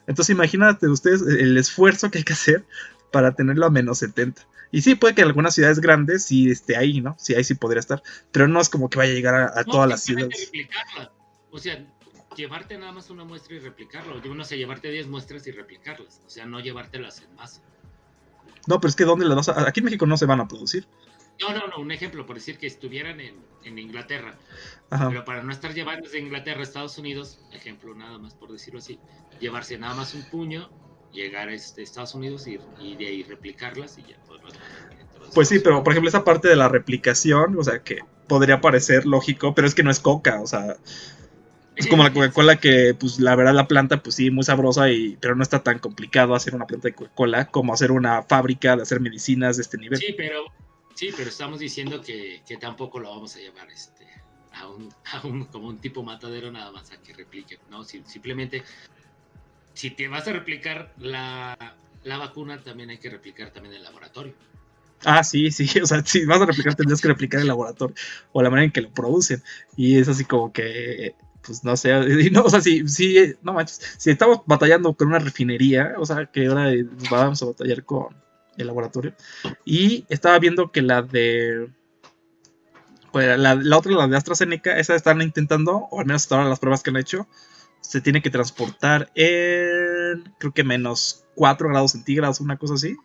Entonces 0.07 0.33
imagínate 0.33 0.87
ustedes 0.87 1.21
el 1.21 1.57
esfuerzo 1.57 2.09
que 2.09 2.17
hay 2.17 2.23
que 2.23 2.33
hacer 2.33 2.65
para 3.11 3.33
tenerlo 3.35 3.67
a 3.67 3.69
menos 3.69 3.99
70. 3.99 4.41
Y 4.71 4.81
sí, 4.81 4.95
puede 4.95 5.13
que 5.13 5.21
en 5.21 5.27
algunas 5.27 5.53
ciudades 5.53 5.79
grandes 5.79 6.23
sí 6.25 6.49
esté 6.49 6.77
ahí, 6.77 7.01
¿no? 7.01 7.15
Sí, 7.19 7.35
ahí 7.35 7.43
sí 7.43 7.55
podría 7.55 7.81
estar. 7.81 8.01
Pero 8.31 8.47
no 8.47 8.59
es 8.61 8.69
como 8.69 8.89
que 8.89 8.97
vaya 8.97 9.11
a 9.11 9.15
llegar 9.15 9.51
a, 9.55 9.63
todas 9.65 9.87
las 9.87 10.01
ciudades. 10.01 10.51
O 11.51 11.59
sea, 11.59 11.85
llevarte 12.35 12.77
nada 12.77 12.91
más 12.91 13.09
una 13.09 13.23
muestra 13.23 13.55
y 13.55 13.59
replicarlo. 13.59 14.21
Yo 14.21 14.33
no 14.33 14.43
sé, 14.43 14.57
llevarte 14.57 14.89
10 14.89 15.07
muestras 15.07 15.45
y 15.47 15.51
replicarlas. 15.51 16.21
O 16.25 16.29
sea, 16.29 16.45
no 16.45 16.59
llevártelas 16.59 17.21
en 17.21 17.35
masa. 17.35 17.61
No, 18.67 18.79
pero 18.79 18.89
es 18.89 18.95
que 18.95 19.05
¿dónde 19.05 19.25
las 19.25 19.35
vas 19.35 19.49
a...? 19.49 19.67
Aquí 19.67 19.79
en 19.79 19.85
México 19.85 20.05
no 20.05 20.17
se 20.17 20.25
van 20.25 20.39
a 20.39 20.47
producir. 20.47 20.87
No, 21.39 21.53
no, 21.53 21.67
no, 21.67 21.77
un 21.77 21.91
ejemplo, 21.91 22.25
por 22.25 22.35
decir 22.35 22.57
que 22.57 22.67
estuvieran 22.67 23.19
en, 23.19 23.35
en 23.63 23.79
Inglaterra. 23.79 24.35
Pero 24.89 25.25
para 25.25 25.41
no 25.41 25.51
estar 25.51 25.73
llevando 25.73 26.03
desde 26.03 26.19
Inglaterra 26.19 26.59
a 26.59 26.63
Estados 26.63 26.97
Unidos, 26.97 27.39
ejemplo 27.51 27.95
nada 27.95 28.17
más 28.19 28.35
por 28.35 28.51
decirlo 28.51 28.79
así, 28.79 28.99
llevarse 29.39 29.77
nada 29.79 29.95
más 29.95 30.13
un 30.13 30.23
puño, 30.23 30.69
llegar 31.11 31.49
a 31.49 31.53
este, 31.53 31.81
Estados 31.81 32.13
Unidos 32.13 32.45
y, 32.47 32.59
y 32.79 32.95
de 32.95 33.07
ahí 33.07 33.23
replicarlas 33.23 33.97
y 33.97 34.03
ya 34.03 34.17
Pues 35.33 35.47
sí, 35.47 35.59
pero 35.59 35.83
por 35.83 35.93
ejemplo 35.93 36.09
esa 36.09 36.23
parte 36.23 36.47
de 36.47 36.55
la 36.55 36.69
replicación, 36.69 37.57
o 37.57 37.63
sea, 37.63 37.79
que 37.79 37.99
podría 38.27 38.61
parecer 38.61 39.05
lógico, 39.07 39.55
pero 39.55 39.67
es 39.67 39.73
que 39.73 39.83
no 39.83 39.89
es 39.89 39.99
coca, 39.99 40.41
o 40.41 40.47
sea, 40.47 40.77
es 41.81 41.87
como 41.87 42.03
la 42.03 42.13
Coca-Cola 42.13 42.57
que, 42.57 42.95
pues, 42.97 43.19
la 43.19 43.35
verdad, 43.35 43.53
la 43.53 43.67
planta, 43.67 44.01
pues 44.01 44.15
sí, 44.15 44.31
muy 44.31 44.43
sabrosa, 44.43 44.89
y, 44.89 45.17
pero 45.19 45.35
no 45.35 45.43
está 45.43 45.63
tan 45.63 45.79
complicado 45.79 46.35
hacer 46.35 46.55
una 46.55 46.65
planta 46.65 46.87
de 46.87 46.93
Coca-Cola 46.93 47.45
como 47.45 47.73
hacer 47.73 47.91
una 47.91 48.23
fábrica 48.23 48.75
de 48.75 48.83
hacer 48.83 48.99
medicinas 48.99 49.57
de 49.57 49.63
este 49.63 49.77
nivel. 49.77 49.99
Sí, 49.99 50.13
pero, 50.17 50.45
sí, 50.95 51.09
pero 51.15 51.29
estamos 51.29 51.59
diciendo 51.59 52.01
que, 52.01 52.41
tampoco 52.59 52.99
lo 52.99 53.09
vamos 53.09 53.35
a 53.35 53.39
llevar 53.39 53.69
este, 53.69 54.05
a, 54.53 54.67
un, 55.25 55.45
como 55.45 55.67
un 55.67 55.79
tipo 55.79 56.03
matadero 56.03 56.51
nada 56.51 56.71
más 56.71 56.91
a 56.91 56.97
que 56.97 57.13
replique, 57.13 57.59
¿no? 57.69 57.83
simplemente, 57.83 58.63
si 59.73 59.91
te 59.91 60.07
vas 60.07 60.27
a 60.27 60.33
replicar 60.33 60.93
la, 60.97 61.57
la 62.03 62.17
vacuna, 62.17 62.59
también 62.59 62.89
hay 62.89 62.97
que 62.97 63.09
replicar 63.09 63.51
también 63.51 63.75
el 63.75 63.83
laboratorio. 63.83 64.33
Ah, 65.03 65.23
sí, 65.23 65.51
sí, 65.51 65.65
o 65.81 65.85
sea, 65.85 66.03
si 66.05 66.25
vas 66.25 66.41
a 66.41 66.45
replicar 66.45 66.75
tendrías 66.75 67.01
que 67.01 67.07
replicar 67.07 67.41
el 67.41 67.47
laboratorio 67.47 67.95
o 68.31 68.41
la 68.41 68.49
manera 68.49 68.65
en 68.65 68.71
que 68.71 68.81
lo 68.81 68.91
producen. 68.91 69.43
Y 69.75 69.97
es 69.97 70.07
así 70.07 70.25
como 70.25 70.51
que 70.51 71.15
pues 71.45 71.63
no 71.63 71.75
sé, 71.75 71.91
no, 72.31 72.43
o 72.43 72.49
sea, 72.49 72.61
si, 72.61 72.87
si, 72.87 73.33
no 73.41 73.53
manches, 73.53 73.81
si 73.97 74.11
estamos 74.11 74.41
batallando 74.45 74.93
con 74.93 75.07
una 75.07 75.19
refinería, 75.19 75.95
o 75.97 76.05
sea, 76.05 76.25
que 76.27 76.47
ahora 76.47 76.71
vamos 77.09 77.41
a 77.41 77.45
batallar 77.45 77.83
con 77.83 78.15
el 78.57 78.67
laboratorio. 78.67 79.13
Y 79.65 80.05
estaba 80.09 80.39
viendo 80.39 80.71
que 80.71 80.81
la 80.81 81.01
de, 81.01 81.69
pues, 83.11 83.37
la, 83.37 83.55
la, 83.55 83.77
otra, 83.77 83.91
la 83.93 84.07
de 84.07 84.17
AstraZeneca, 84.17 84.77
esa 84.77 84.95
están 84.95 85.21
intentando, 85.21 85.87
o 85.91 85.99
al 85.99 86.05
menos 86.05 86.23
hasta 86.23 86.35
ahora 86.35 86.49
las 86.49 86.59
pruebas 86.59 86.83
que 86.83 86.89
han 86.91 86.97
hecho, 86.97 87.27
se 87.81 88.01
tiene 88.01 88.21
que 88.21 88.29
transportar 88.29 89.11
en, 89.15 90.23
creo 90.37 90.53
que 90.53 90.63
menos 90.63 91.25
4 91.35 91.69
grados 91.69 91.91
centígrados, 91.91 92.39
una 92.39 92.57
cosa 92.57 92.75
así. 92.75 92.95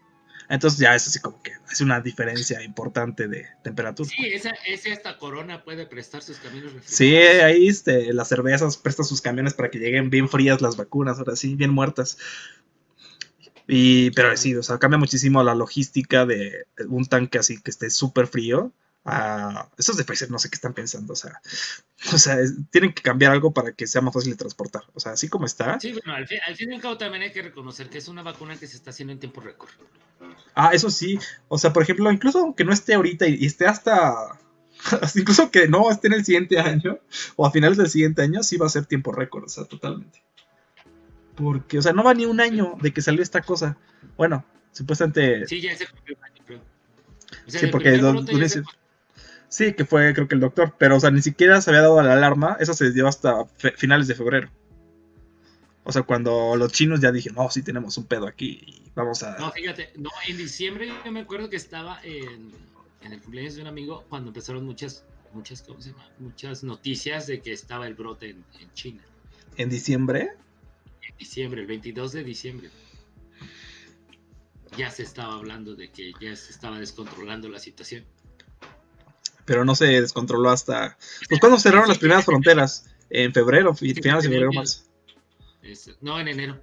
Entonces 0.49 0.79
ya 0.79 0.95
es 0.95 1.07
así 1.07 1.21
como 1.21 1.43
que 1.43 1.53
hace 1.69 1.85
una 1.85 2.01
diferencia 2.01 2.63
importante 2.63 3.29
de 3.29 3.47
temperatura. 3.63 4.09
Sí, 4.09 4.27
esa, 4.27 4.53
esta 4.67 5.19
corona 5.19 5.65
puede 5.65 5.87
prestar 5.87 6.23
sus 6.23 6.39
camiones 6.39 6.73
Sí, 6.85 7.17
ahí 7.17 7.69
este, 7.69 8.13
las 8.13 8.29
cervezas 8.29 8.77
prestan 8.77 9.07
sus 9.07 9.21
camiones 9.21 9.55
para 9.55 9.71
que 9.71 9.79
lleguen 9.79 10.11
bien 10.11 10.29
frías 10.29 10.61
las 10.61 10.77
vacunas, 10.77 11.19
ahora 11.19 11.37
sí, 11.37 11.55
bien 11.55 11.71
muertas. 11.71 12.19
Y, 13.67 14.11
pero 14.13 14.37
sí, 14.37 14.55
o 14.55 14.63
sea, 14.63 14.79
cambia 14.79 14.99
muchísimo 14.99 15.43
la 15.43 15.55
logística 15.55 16.25
de 16.25 16.67
un 16.89 17.05
tanque 17.07 17.39
así 17.39 17.61
que 17.61 17.71
esté 17.71 17.91
súper 17.91 18.29
frío 18.29 18.73
a 19.07 19.69
esos 19.79 19.97
de 19.97 20.05
Pfizer 20.05 20.31
no 20.31 20.39
sé 20.39 20.51
qué 20.51 20.57
están 20.57 20.75
pensando, 20.75 21.13
o 21.13 21.17
sea, 21.17 21.41
o 22.13 22.19
sea, 22.19 22.39
tienen 22.71 22.93
que 22.93 23.03
cambiar 23.03 23.33
algo 23.33 23.53
para 23.53 23.73
que 23.73 23.87
sea 23.87 24.01
más 24.01 24.13
fácil 24.13 24.33
de 24.33 24.37
transportar, 24.37 24.83
o 24.95 25.01
sea, 25.01 25.13
así 25.13 25.29
como 25.29 25.47
está. 25.47 25.79
Sí, 25.79 25.93
bueno, 25.93 26.15
al 26.15 26.27
fin, 26.27 26.39
y 26.59 26.75
al 26.75 26.81
cabo 26.81 26.99
también 26.99 27.23
hay 27.23 27.33
que 27.33 27.43
reconocer 27.43 27.89
que 27.89 27.99
es 27.99 28.09
una 28.09 28.23
vacuna 28.23 28.57
que 28.59 28.67
se 28.67 28.77
está 28.77 28.91
haciendo 28.91 29.13
en 29.13 29.21
tiempo 29.21 29.41
récord. 29.41 29.71
Ah, 30.59 30.71
eso 30.73 30.89
sí, 30.89 31.19
o 31.49 31.59
sea, 31.59 31.75
por 31.75 31.83
ejemplo, 31.83 32.11
incluso 32.11 32.39
aunque 32.39 32.65
no 32.65 32.73
esté 32.73 32.95
ahorita 32.95 33.29
y, 33.29 33.45
esté 33.45 33.67
hasta, 33.67 34.41
incluso 35.15 35.51
que 35.51 35.69
no 35.69 35.91
esté 35.91 36.07
en 36.07 36.15
el 36.15 36.25
siguiente 36.25 36.59
año 36.73 36.99
o 37.37 37.47
a 37.47 37.53
finales 37.53 37.77
del 37.77 37.91
siguiente 37.91 38.23
año, 38.23 38.43
sí 38.43 38.57
va 38.57 38.65
a 38.65 38.71
ser 38.71 38.87
tiempo 38.87 39.13
récord, 39.13 39.45
o 39.45 39.49
sea, 39.49 39.65
totalmente. 39.65 40.23
Porque, 41.35 41.79
o 41.79 41.83
sea, 41.83 41.93
no 41.93 42.03
va 42.03 42.15
ni 42.15 42.25
un 42.25 42.41
año 42.41 42.75
de 42.81 42.91
que 42.91 43.03
salió 43.03 43.23
esta 43.23 43.43
cosa. 43.43 43.77
Bueno, 44.17 44.47
supuestamente... 44.73 45.47
Sí, 45.47 45.61
ya 45.61 45.77
se 45.77 45.87
cumplió 45.87 46.17
un 46.17 46.25
año, 46.25 46.43
creo. 46.47 46.61
sí, 47.47 47.67
porque 47.67 48.01
Sí, 49.49 49.75
que 49.75 49.85
fue 49.85 50.13
creo 50.15 50.27
que 50.27 50.35
el 50.35 50.41
doctor, 50.41 50.75
pero 50.79 50.97
o 50.97 51.01
sea, 51.01 51.11
ni 51.11 51.21
siquiera 51.21 51.61
se 51.61 51.71
había 51.71 51.83
dado 51.83 52.03
la 52.03 52.15
alarma, 52.15 52.57
eso 52.59 52.73
se 52.73 52.93
dio 52.93 53.07
hasta 53.07 53.45
finales 53.77 54.09
de 54.09 54.15
febrero. 54.15 54.51
O 55.89 55.93
sea, 55.93 56.03
cuando 56.03 56.57
los 56.57 56.73
chinos 56.73 57.01
ya 57.01 57.13
dijeron, 57.13 57.37
no, 57.37 57.49
sí 57.49 57.63
tenemos 57.63 57.97
un 57.97 58.07
pedo 58.07 58.27
aquí 58.27 58.61
y 58.67 58.91
vamos 58.97 59.23
a... 59.23 59.39
No, 59.39 59.53
fíjate, 59.53 59.93
no, 59.97 60.11
en 60.27 60.37
diciembre 60.37 60.93
yo 61.05 61.13
me 61.13 61.21
acuerdo 61.21 61.49
que 61.49 61.55
estaba 61.55 62.01
en, 62.03 62.51
el 63.03 63.21
cumpleaños 63.21 63.55
de 63.55 63.63
un 63.63 63.69
amigo 63.69 64.05
cuando 64.09 64.31
empezaron 64.31 64.67
muchas, 64.67 65.05
muchas, 65.33 65.63
¿cómo 65.63 65.81
se 65.81 65.91
llama? 65.91 66.11
Muchas 66.19 66.65
noticias 66.65 67.29
de 67.29 67.41
que 67.41 67.53
estaba 67.53 67.87
el 67.87 67.95
brote 67.95 68.31
en, 68.31 68.45
en 68.61 68.73
China. 68.75 69.01
¿En 69.57 69.71
diciembre? 69.71 70.33
En 71.09 71.17
diciembre, 71.19 71.61
el 71.61 71.69
22 71.69 72.11
de 72.15 72.25
diciembre. 72.25 72.71
Ya 74.77 74.91
se 74.91 75.05
estaba 75.05 75.35
hablando 75.35 75.77
de 75.77 75.93
que 75.93 76.13
ya 76.21 76.35
se 76.35 76.51
estaba 76.51 76.81
descontrolando 76.81 77.49
la 77.49 77.61
situación 77.61 78.05
pero 79.45 79.65
no 79.65 79.77
se 79.77 79.87
descontroló 79.87 80.51
hasta... 80.51 80.99
Pues 81.29 81.39
cuando 81.41 81.61
cerraron 81.61 81.89
las 81.89 81.99
primeras 81.99 82.25
fronteras, 82.25 82.87
en 83.09 83.33
febrero, 83.33 83.73
finales 83.73 84.25
de 84.25 84.31
febrero 84.31 84.53
más. 84.53 84.86
No, 86.01 86.21
en 86.21 86.29
enero. 86.29 86.61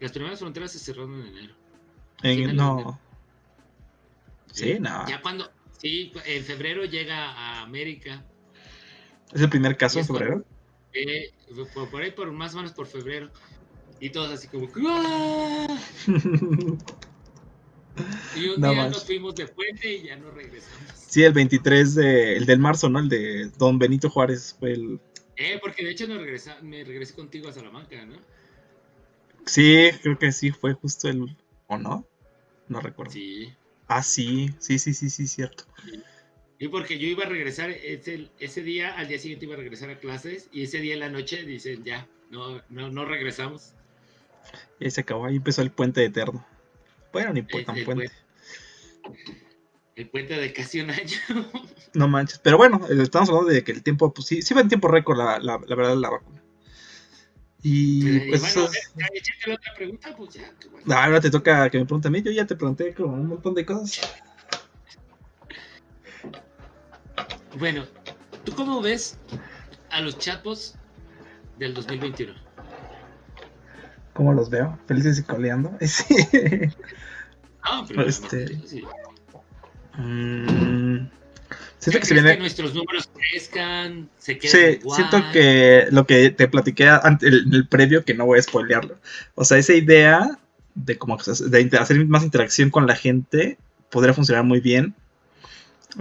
Las 0.00 0.12
primeras 0.12 0.38
fronteras 0.38 0.72
se 0.72 0.78
cerraron 0.78 1.20
en 1.20 1.26
enero. 1.28 1.54
En, 2.22 2.56
no. 2.56 3.00
Sí, 4.52 4.78
no. 4.78 5.08
Ya 5.08 5.20
cuando, 5.20 5.50
sí, 5.78 6.12
en 6.26 6.44
febrero 6.44 6.84
llega 6.84 7.32
a 7.32 7.62
América. 7.62 8.24
¿Es 9.32 9.40
el 9.40 9.48
primer 9.48 9.76
caso 9.76 9.98
en 9.98 10.06
febrero? 10.06 10.44
Eh, 10.92 11.32
por, 11.90 12.02
ahí, 12.02 12.12
por 12.12 12.30
más 12.32 12.54
o 12.54 12.58
menos 12.58 12.72
por 12.72 12.86
febrero. 12.86 13.30
Y 14.00 14.10
todos 14.10 14.32
así 14.32 14.48
como... 14.48 14.68
Y 18.36 18.48
un 18.48 18.60
día 18.60 18.88
nos 18.88 19.04
fuimos 19.04 19.34
de 19.36 19.46
puente 19.46 19.92
y 19.92 20.02
ya 20.04 20.16
no 20.16 20.30
regresamos. 20.30 20.92
Sí, 20.94 21.22
el 21.22 21.32
23 21.32 21.94
de, 21.94 22.36
el 22.36 22.46
del 22.46 22.58
marzo, 22.58 22.88
¿no? 22.88 22.98
El 22.98 23.08
de 23.08 23.50
Don 23.56 23.78
Benito 23.78 24.10
Juárez 24.10 24.56
fue 24.58 24.72
el... 24.72 25.00
Eh, 25.36 25.58
porque 25.60 25.84
de 25.84 25.92
hecho 25.92 26.08
no 26.08 26.18
regresa, 26.18 26.58
me 26.62 26.84
regresé 26.84 27.14
contigo 27.14 27.48
a 27.48 27.52
Salamanca, 27.52 28.04
¿no? 28.04 28.16
Sí, 29.46 29.90
creo 30.02 30.18
que 30.18 30.32
sí, 30.32 30.50
fue 30.50 30.74
justo 30.74 31.08
el... 31.08 31.36
¿O 31.66 31.78
no? 31.78 32.06
No 32.68 32.80
recuerdo. 32.80 33.12
Sí. 33.12 33.52
Ah, 33.86 34.02
sí, 34.02 34.54
sí, 34.58 34.78
sí, 34.78 34.94
sí, 34.94 35.10
sí, 35.10 35.26
cierto. 35.26 35.64
Y 36.58 36.68
porque 36.68 36.98
yo 36.98 37.06
iba 37.06 37.24
a 37.24 37.28
regresar 37.28 37.70
ese, 37.70 38.30
ese 38.38 38.62
día, 38.62 38.96
al 38.96 39.08
día 39.08 39.18
siguiente 39.18 39.44
iba 39.44 39.54
a 39.54 39.58
regresar 39.58 39.90
a 39.90 39.98
clases 39.98 40.48
y 40.52 40.62
ese 40.62 40.78
día 40.78 40.94
en 40.94 41.00
la 41.00 41.10
noche 41.10 41.42
dicen 41.44 41.84
ya, 41.84 42.06
no, 42.30 42.62
no, 42.70 42.90
no 42.90 43.04
regresamos. 43.04 43.72
Y 44.80 44.90
se 44.90 45.02
acabó, 45.02 45.26
ahí 45.26 45.36
empezó 45.36 45.62
el 45.62 45.70
puente 45.70 46.04
eterno. 46.04 46.46
Bueno, 47.12 47.32
ni 47.32 47.42
por 47.42 47.64
tan 47.64 47.76
puente. 47.84 48.10
El 49.96 50.08
puente 50.08 50.34
de 50.34 50.52
casi 50.52 50.80
un 50.80 50.90
año. 50.90 51.18
No 51.94 52.08
manches. 52.08 52.38
Pero 52.38 52.56
bueno, 52.56 52.80
estamos 52.88 53.28
hablando 53.28 53.50
de 53.50 53.62
que 53.62 53.72
el 53.72 53.82
tiempo, 53.82 54.12
pues 54.12 54.26
sí, 54.26 54.42
sí 54.42 54.52
va 54.54 54.62
en 54.62 54.68
tiempo 54.68 54.88
récord 54.88 55.18
la, 55.18 55.38
la, 55.38 55.60
la 55.64 55.76
verdad 55.76 55.96
la 55.96 56.10
vacuna. 56.10 56.42
Y 57.66 58.20
pues. 58.28 58.54
Bueno, 58.54 58.70
la 59.46 59.54
otra 59.54 59.74
pregunta, 59.74 60.14
pues 60.14 60.34
ya. 60.34 60.52
bueno. 60.70 60.94
ahora 60.94 61.18
te 61.18 61.30
toca 61.30 61.70
que 61.70 61.78
me 61.78 61.86
pregunte 61.86 62.08
a 62.08 62.10
mí. 62.10 62.22
Yo 62.22 62.30
ya 62.30 62.46
te 62.46 62.56
pregunté 62.56 62.92
como 62.92 63.14
un 63.14 63.26
montón 63.26 63.54
de 63.54 63.64
cosas. 63.64 64.14
Bueno, 67.58 67.86
¿tú 68.44 68.54
cómo 68.54 68.82
ves 68.82 69.18
a 69.90 70.02
los 70.02 70.18
chapos 70.18 70.74
del 71.58 71.72
2021? 71.72 72.34
¿Cómo 74.12 74.34
los 74.34 74.50
veo? 74.50 74.78
Felices 74.86 75.18
y 75.18 75.22
coleando. 75.22 75.72
Sí. 75.80 76.14
Ah, 77.62 77.82
pero 77.88 78.02
este, 78.02 78.60
sí. 78.66 78.84
Mm, 79.96 81.08
siento 81.84 82.00
que 82.00 82.06
se 82.06 82.14
viene. 82.14 82.32
Que 82.32 82.40
nuestros 82.40 82.74
números 82.74 83.08
crezcan, 83.14 84.08
se 84.18 84.38
queden 84.38 84.80
Sí, 84.82 84.88
siento 84.94 85.22
que 85.32 85.86
lo 85.90 86.06
que 86.06 86.30
te 86.30 86.48
platiqué 86.48 86.84
en 86.86 87.18
el, 87.20 87.68
previo, 87.68 88.04
que 88.04 88.14
no 88.14 88.26
voy 88.26 88.38
a 88.38 88.42
spoilearlo. 88.42 88.96
O 89.34 89.44
sea, 89.44 89.58
esa 89.58 89.74
idea 89.74 90.38
de 90.74 90.98
como 90.98 91.16
de 91.16 91.78
hacer 91.78 92.04
más 92.06 92.24
interacción 92.24 92.70
con 92.70 92.86
la 92.86 92.96
gente 92.96 93.58
podría 93.90 94.14
funcionar 94.14 94.44
muy 94.44 94.60
bien. 94.60 94.94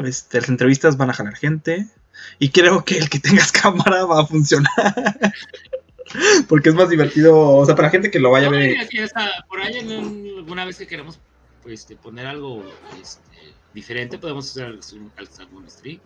Este, 0.03 0.39
las 0.39 0.49
entrevistas 0.49 0.97
van 0.97 1.09
a 1.09 1.13
jalar 1.13 1.35
gente. 1.35 1.87
Y 2.39 2.49
creo 2.49 2.83
que 2.85 2.97
el 2.97 3.09
que 3.09 3.19
tengas 3.19 3.51
cámara 3.61 4.05
va 4.05 4.21
a 4.21 4.25
funcionar. 4.25 5.33
Porque 6.47 6.69
es 6.69 6.75
más 6.75 6.89
divertido, 6.89 7.37
o 7.39 7.65
sea, 7.65 7.75
para 7.75 7.89
gente 7.89 8.11
que 8.11 8.19
lo 8.19 8.31
vaya 8.31 8.47
a 8.47 8.51
ver. 8.51 8.75
por 9.47 9.61
ahí 9.61 9.77
alguna 10.37 10.65
vez 10.65 10.77
que 10.77 10.85
queremos 10.85 11.19
pues, 11.63 11.87
poner 12.01 12.27
algo 12.27 12.63
este, 13.01 13.32
diferente, 13.73 14.17
podemos 14.17 14.49
hacer 14.49 14.65
algún 14.65 15.69
stream. 15.69 15.99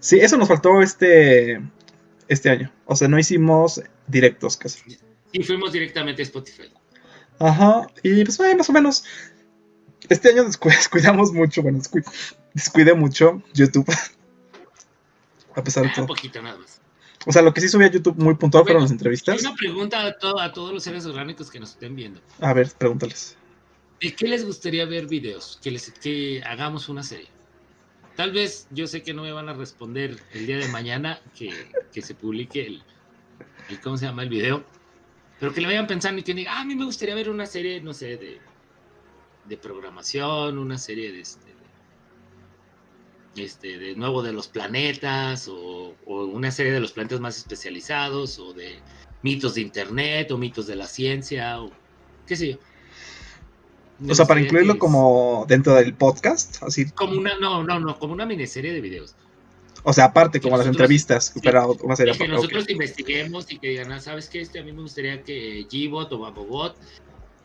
Sí, 0.00 0.18
eso 0.18 0.36
nos 0.36 0.48
faltó 0.48 0.80
este, 0.80 1.62
este 2.28 2.50
año. 2.50 2.72
O 2.86 2.96
sea, 2.96 3.08
no 3.08 3.18
hicimos 3.18 3.80
directos 4.06 4.56
casi. 4.56 4.98
Y 5.32 5.42
fuimos 5.42 5.72
directamente 5.72 6.22
a 6.22 6.24
Spotify. 6.24 6.70
Ajá, 7.38 7.86
y 8.02 8.24
pues 8.24 8.38
más 8.56 8.68
o 8.68 8.72
menos. 8.72 9.04
Este 10.08 10.30
año 10.30 10.44
descuidamos 10.64 11.32
mucho, 11.32 11.62
bueno, 11.62 11.80
descuidé 12.54 12.94
mucho 12.94 13.42
YouTube. 13.54 13.86
a 15.54 15.64
pesar 15.64 15.84
de 15.84 15.90
todo. 15.90 16.02
Un 16.02 16.08
poquito 16.08 16.42
nada 16.42 16.58
más. 16.58 16.80
O 17.24 17.32
sea, 17.32 17.42
lo 17.42 17.54
que 17.54 17.60
sí 17.60 17.68
subí 17.68 17.84
a 17.84 17.90
YouTube 17.90 18.16
muy 18.16 18.34
puntual 18.34 18.64
fueron 18.64 18.82
las 18.82 18.90
entrevistas. 18.90 19.40
Una 19.42 19.54
pregunta 19.54 20.00
a, 20.00 20.44
a, 20.44 20.52
todos 20.52 20.72
los 20.72 20.82
seres 20.82 21.06
orgánicos 21.06 21.50
que 21.50 21.60
nos 21.60 21.70
estén 21.70 21.94
viendo. 21.94 22.20
A 22.40 22.52
ver, 22.52 22.68
pregúntales. 22.76 23.36
¿De 24.02 24.12
qué 24.14 24.26
les 24.26 24.44
gustaría 24.44 24.84
ver 24.84 25.06
videos? 25.06 25.60
Que, 25.62 25.70
les, 25.70 25.92
que 25.92 26.42
hagamos 26.44 26.88
una 26.88 27.04
serie. 27.04 27.28
Tal 28.16 28.32
vez 28.32 28.66
yo 28.70 28.88
sé 28.88 29.02
que 29.02 29.14
no 29.14 29.22
me 29.22 29.30
van 29.32 29.48
a 29.48 29.54
responder 29.54 30.18
el 30.32 30.46
día 30.46 30.58
de 30.58 30.68
mañana 30.68 31.20
que, 31.36 31.52
se 32.02 32.14
publique 32.14 32.66
el, 32.66 32.82
¿Cómo 33.82 33.96
se 33.96 34.06
llama 34.06 34.24
el 34.24 34.28
video? 34.28 34.64
Pero 35.38 35.54
que 35.54 35.60
le 35.60 35.68
vayan 35.68 35.86
pensando 35.86 36.20
y 36.20 36.24
que 36.24 36.34
digan, 36.34 36.54
ah, 36.56 36.60
a 36.60 36.64
mí 36.64 36.74
me 36.74 36.84
gustaría 36.84 37.14
ver 37.14 37.30
una 37.30 37.46
serie, 37.46 37.80
no 37.80 37.94
sé, 37.94 38.16
de, 38.16 38.40
de 39.44 39.56
programación, 39.56 40.58
una 40.58 40.78
serie 40.78 41.12
de, 41.12 41.20
este, 41.20 41.52
este, 43.36 43.78
de 43.78 43.94
nuevo 43.94 44.22
de 44.22 44.32
los 44.32 44.48
planetas 44.48 45.48
o, 45.48 45.96
una 46.06 46.50
serie 46.50 46.72
de 46.72 46.80
los 46.80 46.92
planetas 46.92 47.20
más 47.20 47.38
especializados 47.38 48.38
o 48.38 48.52
de 48.52 48.80
mitos 49.22 49.54
de 49.54 49.60
internet 49.60 50.30
o 50.32 50.38
mitos 50.38 50.66
de 50.66 50.76
la 50.76 50.86
ciencia 50.86 51.62
o 51.62 51.70
qué 52.26 52.36
sé 52.36 52.52
yo. 52.52 52.58
O 54.08 54.14
sea, 54.14 54.26
para 54.26 54.40
incluirlo 54.40 54.78
como 54.78 55.44
dentro 55.48 55.74
del 55.74 55.94
podcast, 55.94 56.62
así. 56.62 56.90
Como 56.90 57.18
una, 57.18 57.38
no, 57.38 57.62
no, 57.62 57.80
no, 57.80 57.98
como 57.98 58.12
una 58.12 58.26
miniserie 58.26 58.72
de 58.72 58.80
videos. 58.80 59.14
O 59.84 59.92
sea, 59.92 60.06
aparte, 60.06 60.40
como 60.40 60.56
las 60.56 60.66
entrevistas, 60.66 61.34
pero 61.42 61.76
una 61.82 61.96
serie. 61.96 62.16
Que 62.16 62.28
nosotros 62.28 62.68
investiguemos 62.68 63.50
y 63.50 63.58
que 63.58 63.68
digan, 63.68 63.92
ah, 63.92 64.00
¿sabes 64.00 64.28
qué? 64.28 64.40
Este, 64.40 64.60
a 64.60 64.62
mí 64.62 64.72
me 64.72 64.82
gustaría 64.82 65.22
que 65.22 65.66
Gbot 65.70 66.12
o 66.12 66.18
Babobot 66.18 66.76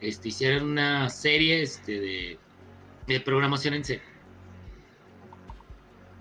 este, 0.02 0.30
hicieran 0.30 0.66
una 0.66 1.10
serie 1.10 1.64
este, 1.64 2.00
de, 2.00 2.40
de 3.08 3.20
programación 3.22 3.74
en 3.74 3.84
C 3.84 4.02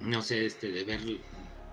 no 0.01 0.23
sé, 0.23 0.47
este, 0.47 0.71
de 0.71 0.85
ver 0.85 1.01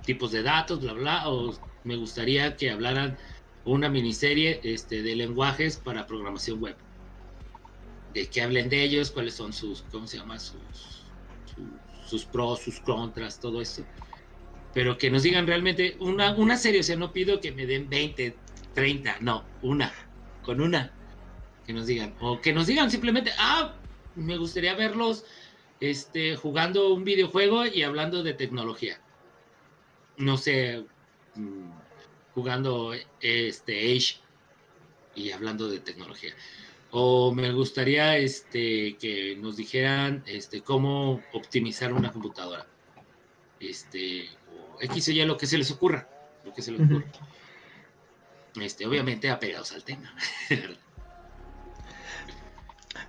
tipos 0.06 0.32
de 0.32 0.44
datos, 0.44 0.82
bla, 0.82 0.94
bla, 0.94 1.30
o 1.30 1.54
me 1.84 1.96
gustaría 1.96 2.56
que 2.56 2.72
hablaran 2.72 3.18
una 3.66 3.90
miniserie 3.90 4.60
este, 4.64 5.02
de 5.02 5.16
lenguajes 5.16 5.78
para 5.78 6.06
programación 6.06 6.60
web. 6.62 6.76
De 8.14 8.28
que 8.28 8.42
hablen 8.42 8.70
de 8.70 8.84
ellos, 8.84 9.12
cuáles 9.12 9.34
son 9.34 9.54
sus, 9.54 9.84
¿cómo 9.92 10.08
se 10.08 10.18
llama? 10.18 10.40
Sus, 10.40 11.04
sus, 12.08 12.26
pros, 12.26 12.62
sus 12.62 12.80
contras, 12.80 13.40
todo 13.40 13.62
eso. 13.62 13.84
Pero 14.74 14.98
que 14.98 15.10
nos 15.10 15.24
digan 15.24 15.48
realmente 15.48 15.98
una, 16.00 16.34
una 16.36 16.58
serie, 16.58 16.82
o 16.82 16.84
sea, 16.84 16.96
no 16.96 17.12
pido 17.12 17.40
que 17.40 17.52
me 17.52 17.66
den 17.66 17.90
20, 17.90 18.36
30, 18.74 19.18
no, 19.22 19.44
una, 19.62 19.94
con 20.44 20.62
una. 20.62 20.92
Que 21.66 21.74
nos 21.74 21.88
digan, 21.88 22.16
o 22.20 22.42
que 22.42 22.54
nos 22.54 22.68
digan 22.68 22.92
simplemente, 22.92 23.32
ah, 23.38 23.76
me 24.16 24.38
gustaría 24.38 24.76
verlos 24.76 25.26
este, 25.80 26.36
jugando 26.36 26.94
un 26.94 27.04
videojuego 27.04 27.66
y 27.66 27.84
hablando 27.84 28.24
de 28.24 28.34
tecnología. 28.34 29.00
No 30.18 30.38
sé, 30.38 30.86
mm, 31.36 31.72
jugando 32.34 32.94
este 33.22 33.96
Age 33.96 34.18
y 35.16 35.32
hablando 35.32 35.70
de 35.70 35.80
tecnología. 35.80 36.34
O 36.96 37.34
me 37.34 37.52
gustaría 37.52 38.18
este, 38.18 38.96
que 38.98 39.36
nos 39.38 39.58
dijeran 39.58 40.24
este, 40.28 40.62
cómo 40.62 41.22
optimizar 41.34 41.92
una 41.92 42.12
computadora. 42.12 42.68
Este, 43.60 44.30
o 44.76 44.80
X 44.80 45.08
o 45.08 45.12
Y, 45.12 45.26
lo 45.26 45.36
que 45.36 45.48
se 45.48 45.58
les 45.58 45.72
ocurra. 45.72 46.08
Lo 46.46 46.54
que 46.54 46.62
se 46.62 46.72
les 46.72 46.82
ocurra. 46.82 47.06
Este, 48.62 48.86
obviamente 48.86 49.30
apegados 49.30 49.72
al 49.72 49.84
tema. 49.84 50.14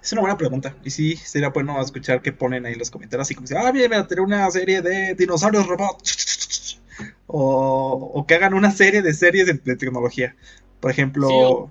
Es 0.03 0.13
una 0.13 0.21
buena 0.21 0.37
pregunta. 0.37 0.75
Y 0.85 0.91
sí, 0.91 1.17
sería 1.17 1.49
bueno 1.49 1.81
escuchar 1.81 2.21
qué 2.21 2.31
ponen 2.31 2.67
ahí 2.67 2.75
en 2.75 2.79
los 2.79 2.91
comentarios. 2.91 3.27
Así 3.27 3.35
como 3.35 3.47
si, 3.47 3.55
ah, 3.55 3.73
bien, 3.73 3.93
a 3.95 4.07
tener 4.07 4.23
una 4.23 4.51
serie 4.51 4.83
de 4.83 5.15
dinosaurios 5.15 5.67
robots. 5.67 6.81
O, 7.27 8.25
que 8.29 8.35
hagan 8.35 8.55
una 8.55 8.71
serie 8.71 9.03
de 9.03 9.13
series 9.13 9.47
de, 9.47 9.77
tecnología. 9.77 10.37
Por 10.79 10.93
ejemplo, 10.93 11.69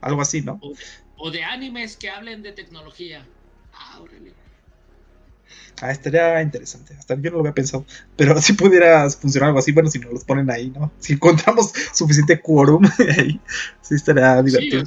algo 0.00 0.22
así, 0.22 0.42
¿no? 0.42 0.60
O, 0.62 0.74
de 1.30 1.44
animes 1.44 1.96
que 1.96 2.10
hablen 2.10 2.42
de 2.42 2.52
tecnología. 2.52 3.26
Ah, 3.72 4.00
Ah, 5.80 5.90
estaría 5.90 6.40
interesante. 6.42 6.94
Hasta 6.94 7.14
yo 7.16 7.30
no 7.30 7.36
lo 7.36 7.40
había 7.40 7.54
pensado. 7.54 7.84
Pero 8.16 8.40
si 8.40 8.52
pudiera 8.52 9.08
funcionar 9.10 9.48
algo 9.48 9.58
así, 9.58 9.72
bueno, 9.72 9.90
si 9.90 9.98
nos 9.98 10.12
los 10.12 10.24
ponen 10.24 10.50
ahí, 10.50 10.70
¿no? 10.70 10.92
Si 11.00 11.14
encontramos 11.14 11.72
suficiente 11.92 12.40
quórum 12.40 12.84
ahí, 13.18 13.40
sí 13.80 13.94
estaría 13.94 14.40
divertido 14.42 14.84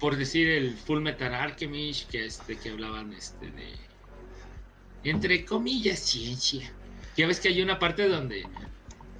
por 0.00 0.16
decir 0.16 0.48
el 0.48 0.72
Full 0.72 1.02
Metal 1.02 1.32
Alchemist, 1.34 2.10
que 2.10 2.24
este 2.24 2.56
que 2.56 2.70
hablaban 2.70 3.12
este 3.12 3.50
de 3.50 3.74
entre 5.04 5.44
comillas 5.44 5.98
ciencia. 5.98 6.72
Ya 7.16 7.26
ves 7.26 7.38
que 7.38 7.48
hay 7.48 7.62
una 7.62 7.78
parte 7.78 8.08
donde 8.08 8.42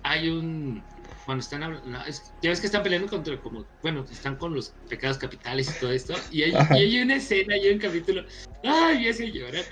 hay 0.02 0.30
un 0.30 0.82
cuando 1.24 1.42
están 1.42 1.62
hablando, 1.62 1.98
ya 2.42 2.50
ves 2.50 2.60
que 2.60 2.66
están 2.66 2.82
peleando 2.82 3.08
contra 3.08 3.40
como 3.40 3.66
bueno, 3.82 4.04
están 4.10 4.36
con 4.36 4.54
los 4.54 4.70
pecados 4.88 5.18
capitales 5.18 5.70
y 5.70 5.80
todo 5.80 5.92
esto 5.92 6.14
y 6.30 6.42
hay, 6.42 6.52
y 6.70 6.74
hay 6.74 7.02
una 7.02 7.16
escena, 7.16 7.54
hay 7.54 7.68
un 7.70 7.78
capítulo, 7.78 8.24
ay, 8.62 9.04
ya 9.04 9.12
se 9.12 9.30
llorar 9.30 9.64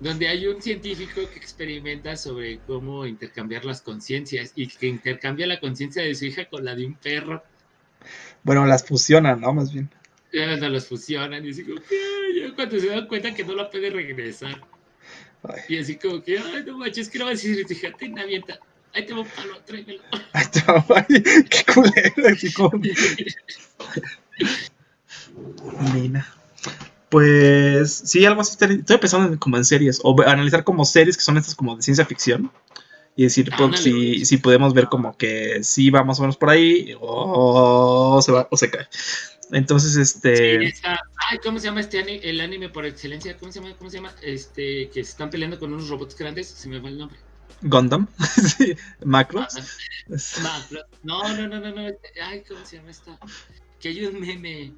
donde 0.00 0.28
hay 0.28 0.46
un 0.46 0.60
científico 0.60 1.20
que 1.32 1.38
experimenta 1.38 2.16
sobre 2.16 2.58
cómo 2.66 3.06
intercambiar 3.06 3.64
las 3.64 3.80
conciencias 3.80 4.52
y 4.56 4.66
que 4.66 4.86
intercambia 4.86 5.46
la 5.46 5.60
conciencia 5.60 6.02
de 6.02 6.14
su 6.14 6.26
hija 6.26 6.46
con 6.46 6.64
la 6.64 6.74
de 6.74 6.86
un 6.86 6.94
perro. 6.94 7.42
Bueno, 8.42 8.66
las 8.66 8.84
fusionan, 8.84 9.40
¿no? 9.40 9.54
Más 9.54 9.72
bien 9.72 9.88
no 10.34 10.68
los 10.68 10.86
fusionan 10.86 11.44
y 11.44 11.50
así 11.50 11.64
como 11.64 11.80
que 11.80 12.52
cuando 12.54 12.78
se 12.78 12.88
dan 12.88 13.06
cuenta 13.06 13.34
que 13.34 13.44
no 13.44 13.54
la 13.54 13.70
puede 13.70 13.90
regresar. 13.90 14.60
Y 15.68 15.78
así 15.78 15.96
como 15.96 16.22
que, 16.22 16.38
ay, 16.38 16.64
no 16.66 16.78
manches, 16.78 17.08
que 17.08 17.18
no 17.18 17.26
vas 17.26 17.44
a 17.44 17.48
decir, 17.48 17.66
fíjate, 17.66 18.06
una 18.08 18.22
avienta. 18.22 18.58
Ahí 18.94 19.06
te 19.06 19.12
va 19.12 19.20
un 19.20 19.28
palo, 19.28 19.58
tráemelo. 19.66 20.00
Ahí 20.32 20.46
te 20.52 20.60
va, 20.62 20.84
qué 21.08 21.72
culero, 21.72 22.28
así 22.32 22.52
como. 22.52 22.80
Mina. 25.92 26.32
Pues 27.08 27.92
sí, 27.92 28.24
algo 28.24 28.40
así. 28.40 28.56
Estoy 28.60 28.98
pensando 28.98 29.38
como 29.38 29.56
en 29.56 29.64
series, 29.64 30.00
o 30.02 30.20
analizar 30.22 30.64
como 30.64 30.84
series 30.84 31.16
que 31.16 31.22
son 31.22 31.36
estas 31.36 31.54
como 31.54 31.76
de 31.76 31.82
ciencia 31.82 32.04
ficción. 32.06 32.50
Y 33.16 33.24
decir, 33.24 33.48
pues, 33.56 33.80
si, 33.80 34.24
si 34.24 34.38
podemos 34.38 34.74
ver 34.74 34.88
como 34.88 35.16
que 35.16 35.62
sí 35.62 35.90
va 35.90 36.02
más 36.02 36.18
o 36.18 36.22
menos 36.22 36.36
por 36.36 36.50
ahí, 36.50 36.96
o 37.00 38.20
se 38.20 38.32
va, 38.32 38.48
o 38.50 38.56
se 38.56 38.70
cae. 38.70 38.88
Entonces, 39.52 39.96
este. 39.96 40.72
ay, 40.84 41.38
¿cómo 41.42 41.60
se 41.60 41.66
llama 41.66 41.80
este 41.80 42.00
anime? 42.00 42.20
El 42.24 42.40
anime 42.40 42.68
por 42.70 42.86
excelencia, 42.86 43.36
¿cómo 43.36 43.52
se 43.52 43.60
llama? 43.60 43.74
¿Cómo 43.76 43.90
se 43.90 43.98
llama? 43.98 44.12
Este, 44.22 44.88
que 44.88 45.04
se 45.04 45.10
están 45.10 45.30
peleando 45.30 45.58
con 45.60 45.72
unos 45.72 45.88
robots 45.88 46.16
grandes, 46.16 46.48
se 46.48 46.68
me 46.68 46.80
va 46.80 46.88
el 46.88 46.98
nombre. 46.98 47.18
Gundam, 47.62 48.06
sí, 48.58 48.76
Macros. 49.04 49.54
Macros. 50.06 50.84
No, 51.02 51.22
no, 51.34 51.48
no, 51.48 51.60
no, 51.60 51.70
no. 51.70 51.92
Ay, 52.22 52.44
¿cómo 52.46 52.64
se 52.64 52.76
llama 52.76 52.90
esta? 52.90 53.18
Que 53.80 53.88
hay 53.88 54.04
un 54.04 54.20
meme. 54.20 54.72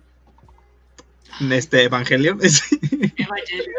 Este 1.51 1.85
Evangelion. 1.85 2.39
Evangelion, 3.17 3.77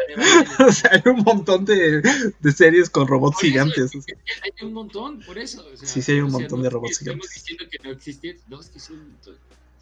o 0.68 0.72
sea, 0.72 0.90
hay 0.92 1.02
un 1.06 1.22
montón 1.22 1.64
de, 1.64 2.02
de 2.38 2.52
series 2.52 2.90
con 2.90 3.06
robots 3.06 3.40
gigantes. 3.40 3.92
hay 3.94 4.66
un 4.66 4.74
montón, 4.74 5.20
por 5.20 5.38
eso. 5.38 5.66
O 5.72 5.76
sea, 5.76 5.88
sí, 5.88 6.02
sí, 6.02 6.12
hay 6.12 6.20
un 6.20 6.30
montón 6.30 6.62
de 6.62 6.70
robots 6.70 6.98
gigantes. 6.98 7.30
Estamos 7.30 7.44
diciendo 7.44 7.64
que 7.70 7.78
no 7.82 7.90
existen. 7.94 8.36
No, 8.48 8.60
es 8.60 8.68
que 8.68 8.80
son. 8.80 9.16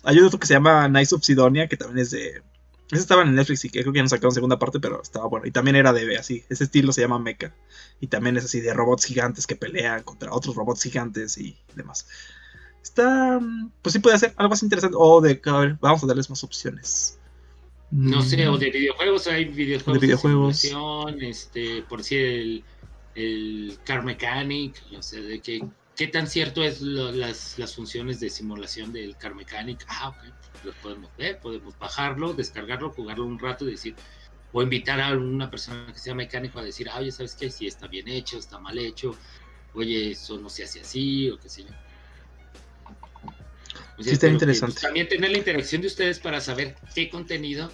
Hay 0.04 0.18
otro 0.20 0.38
que 0.38 0.46
se 0.46 0.54
llama 0.54 0.88
Nice 0.88 1.14
of 1.14 1.24
Sidonia, 1.24 1.66
que 1.66 1.76
también 1.76 1.98
es 1.98 2.10
de. 2.10 2.42
Ese 2.90 3.00
estaba 3.00 3.22
en 3.22 3.34
Netflix 3.34 3.64
y 3.64 3.70
creo 3.70 3.92
que 3.92 3.98
ya 3.98 4.02
no 4.02 4.08
sacaron 4.08 4.32
segunda 4.32 4.58
parte, 4.58 4.78
pero 4.78 5.02
estaba 5.02 5.26
bueno. 5.26 5.46
Y 5.46 5.50
también 5.50 5.74
era 5.74 5.92
de 5.92 6.16
así. 6.16 6.44
Ese 6.48 6.64
estilo 6.64 6.92
se 6.92 7.00
llama 7.00 7.18
Mecha. 7.18 7.52
Y 8.00 8.06
también 8.06 8.36
es 8.36 8.44
así 8.44 8.60
de 8.60 8.72
robots 8.72 9.04
gigantes 9.06 9.46
que 9.46 9.56
pelean 9.56 10.04
contra 10.04 10.32
otros 10.32 10.54
robots 10.54 10.84
gigantes 10.84 11.36
y 11.38 11.56
demás. 11.74 12.06
Está. 12.82 13.40
Pues 13.82 13.92
sí 13.92 13.98
puede 13.98 14.18
ser 14.18 14.34
algo 14.36 14.50
más 14.50 14.62
interesante. 14.62 14.96
O 15.00 15.20
de. 15.20 15.40
A 15.46 15.58
ver, 15.58 15.76
vamos 15.80 16.04
a 16.04 16.06
darles 16.06 16.30
más 16.30 16.44
opciones. 16.44 17.18
No 17.90 18.22
sé, 18.22 18.46
o 18.48 18.56
de 18.56 18.70
videojuegos. 18.70 19.26
Hay 19.26 19.46
videojuegos. 19.46 20.00
De 20.00 20.06
videojuegos. 20.06 20.64
este, 21.20 21.82
por 21.82 22.04
si 22.04 22.16
el, 22.16 22.64
el 23.16 23.78
Car 23.84 24.04
Mechanic. 24.04 24.80
No 24.92 25.02
sé, 25.02 25.22
de 25.22 25.40
que 25.40 25.60
¿Qué 25.96 26.08
tan 26.08 26.26
cierto 26.26 26.62
es 26.62 26.82
las, 26.82 27.58
las, 27.58 27.74
funciones 27.74 28.20
de 28.20 28.28
simulación 28.28 28.92
del 28.92 29.16
Car 29.16 29.34
Mechanic? 29.34 29.82
Ah, 29.88 30.10
ok, 30.10 30.64
lo 30.64 30.72
podemos 30.74 31.10
ver, 31.16 31.38
podemos 31.38 31.78
bajarlo, 31.78 32.34
descargarlo, 32.34 32.90
jugarlo 32.90 33.24
un 33.24 33.38
rato 33.38 33.66
y 33.66 33.70
decir, 33.70 33.94
o 34.52 34.62
invitar 34.62 35.00
a 35.00 35.12
una 35.16 35.50
persona 35.50 35.90
que 35.90 35.98
sea 35.98 36.14
mecánico 36.14 36.58
a 36.58 36.64
decir, 36.64 36.90
ah, 36.90 36.98
oye, 36.98 37.10
¿sabes 37.10 37.34
qué? 37.34 37.50
Si 37.50 37.66
está 37.66 37.86
bien 37.86 38.08
hecho, 38.08 38.36
está 38.36 38.58
mal 38.58 38.76
hecho, 38.78 39.16
oye, 39.72 40.10
eso 40.10 40.38
no 40.38 40.50
se 40.50 40.64
hace 40.64 40.82
así, 40.82 41.30
o 41.30 41.38
qué 41.38 41.48
sé 41.48 41.64
yo. 41.64 41.70
Sí, 43.98 44.10
está 44.10 44.28
interesante. 44.28 44.74
Pues, 44.74 44.82
también 44.82 45.08
tener 45.08 45.30
la 45.30 45.38
interacción 45.38 45.80
de 45.80 45.86
ustedes 45.86 46.18
para 46.18 46.42
saber 46.42 46.76
qué 46.94 47.08
contenido 47.08 47.70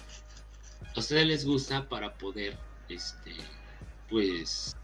a 0.95 0.99
ustedes 0.99 1.27
les 1.27 1.45
gusta 1.45 1.89
para 1.89 2.13
poder, 2.13 2.57
este, 2.87 3.35
pues, 4.09 4.77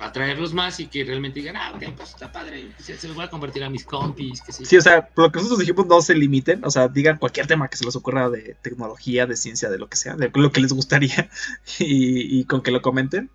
atraerlos 0.00 0.54
más 0.54 0.80
y 0.80 0.86
que 0.86 1.04
realmente 1.04 1.40
digan, 1.40 1.56
ah, 1.56 1.72
ok, 1.74 1.94
pues 1.96 2.10
está 2.10 2.32
padre, 2.32 2.72
se, 2.78 2.94
los 3.06 3.14
voy 3.14 3.24
a 3.24 3.30
convertir 3.30 3.62
a 3.64 3.70
mis 3.70 3.84
compis, 3.84 4.40
que 4.40 4.52
sí. 4.52 4.64
Sí, 4.64 4.76
o 4.76 4.80
sea, 4.80 5.08
por 5.08 5.24
lo 5.24 5.32
que 5.32 5.36
nosotros 5.36 5.58
dijimos, 5.60 5.86
no 5.86 6.00
se 6.00 6.14
limiten, 6.14 6.64
o 6.64 6.70
sea, 6.70 6.88
digan 6.88 7.18
cualquier 7.18 7.46
tema 7.46 7.68
que 7.68 7.76
se 7.76 7.84
les 7.84 7.96
ocurra 7.96 8.30
de 8.30 8.56
tecnología, 8.62 9.26
de 9.26 9.36
ciencia, 9.36 9.70
de 9.70 9.78
lo 9.78 9.88
que 9.88 9.96
sea, 9.96 10.14
de 10.14 10.30
lo 10.32 10.52
que 10.52 10.60
les 10.60 10.72
gustaría 10.72 11.30
y, 11.78 12.44
con 12.44 12.62
que 12.62 12.70
lo 12.70 12.82
comenten. 12.82 13.30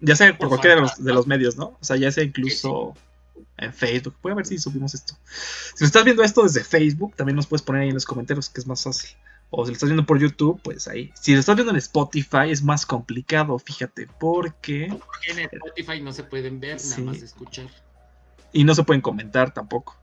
Ya 0.00 0.16
sea 0.16 0.36
por, 0.36 0.48
cualquiera 0.48 0.76
de 0.76 0.82
los, 0.82 1.02
de 1.02 1.12
los, 1.14 1.26
medios, 1.26 1.56
¿no? 1.56 1.78
O 1.80 1.84
sea, 1.84 1.96
ya 1.96 2.10
sea 2.12 2.24
incluso 2.24 2.94
en 3.56 3.72
Facebook. 3.72 4.14
Voy 4.22 4.32
a 4.32 4.34
ver 4.34 4.46
si 4.46 4.58
subimos 4.58 4.94
esto. 4.94 5.14
Si 5.74 5.84
estás 5.84 6.04
viendo 6.04 6.22
esto 6.22 6.42
desde 6.42 6.62
Facebook, 6.62 7.14
también 7.16 7.36
nos 7.36 7.46
puedes 7.46 7.62
poner 7.62 7.82
ahí 7.82 7.88
en 7.88 7.94
los 7.94 8.04
comentarios, 8.04 8.50
que 8.50 8.60
es 8.60 8.66
más 8.66 8.82
fácil. 8.82 9.10
O 9.56 9.64
si 9.64 9.70
lo 9.70 9.74
estás 9.74 9.88
viendo 9.88 10.06
por 10.06 10.18
YouTube, 10.18 10.60
pues 10.62 10.88
ahí. 10.88 11.12
Si 11.14 11.32
lo 11.32 11.40
estás 11.40 11.56
viendo 11.56 11.72
en 11.72 11.78
Spotify, 11.78 12.50
es 12.50 12.62
más 12.62 12.86
complicado, 12.86 13.58
fíjate, 13.58 14.08
porque. 14.18 14.88
Porque 14.90 15.32
en 15.32 15.38
Spotify 15.40 16.00
no 16.00 16.12
se 16.12 16.24
pueden 16.24 16.60
ver, 16.60 16.80
nada 16.84 17.02
más 17.02 17.22
escuchar. 17.22 17.66
Y 18.52 18.64
no 18.64 18.74
se 18.74 18.84
pueden 18.84 19.00
comentar 19.00 19.52
tampoco. 19.52 19.96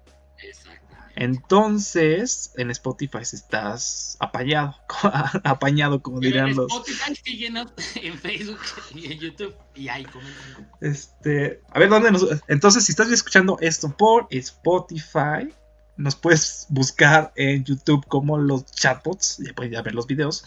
Entonces, 1.15 2.53
en 2.55 2.71
Spotify 2.71 3.19
estás 3.21 4.17
apañado, 4.19 4.75
apañado, 5.43 6.01
como 6.01 6.19
dirían 6.19 6.49
en 6.49 6.55
los. 6.55 6.71
Spotify 6.71 7.15
síguenos 7.15 7.73
en 8.01 8.17
Facebook 8.17 8.59
y 8.95 9.11
en 9.11 9.19
YouTube 9.19 9.53
y 9.75 9.89
ahí 9.89 10.05
comentan. 10.05 10.71
Este, 10.79 11.61
a 11.69 11.79
ver, 11.79 11.89
¿dónde 11.89 12.11
nos.? 12.11 12.25
Entonces, 12.47 12.85
si 12.85 12.93
estás 12.93 13.11
escuchando 13.11 13.57
esto 13.59 13.95
por 13.95 14.27
Spotify, 14.29 15.53
nos 16.01 16.15
puedes 16.15 16.65
buscar 16.69 17.31
en 17.35 17.63
YouTube 17.63 18.05
como 18.07 18.37
los 18.37 18.65
chatbots, 18.71 19.37
ya 19.37 19.53
puedes 19.53 19.71
ya 19.71 19.81
ver 19.81 19.93
los 19.93 20.07
videos. 20.07 20.43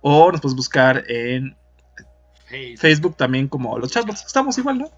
O 0.00 0.32
nos 0.32 0.40
puedes 0.40 0.56
buscar 0.56 1.04
en 1.08 1.56
Facebook. 2.78 3.16
también 3.16 3.48
como 3.48 3.78
los 3.78 3.92
chatbots. 3.92 4.24
Estamos 4.26 4.56
igual, 4.58 4.78
¿no? 4.78 4.90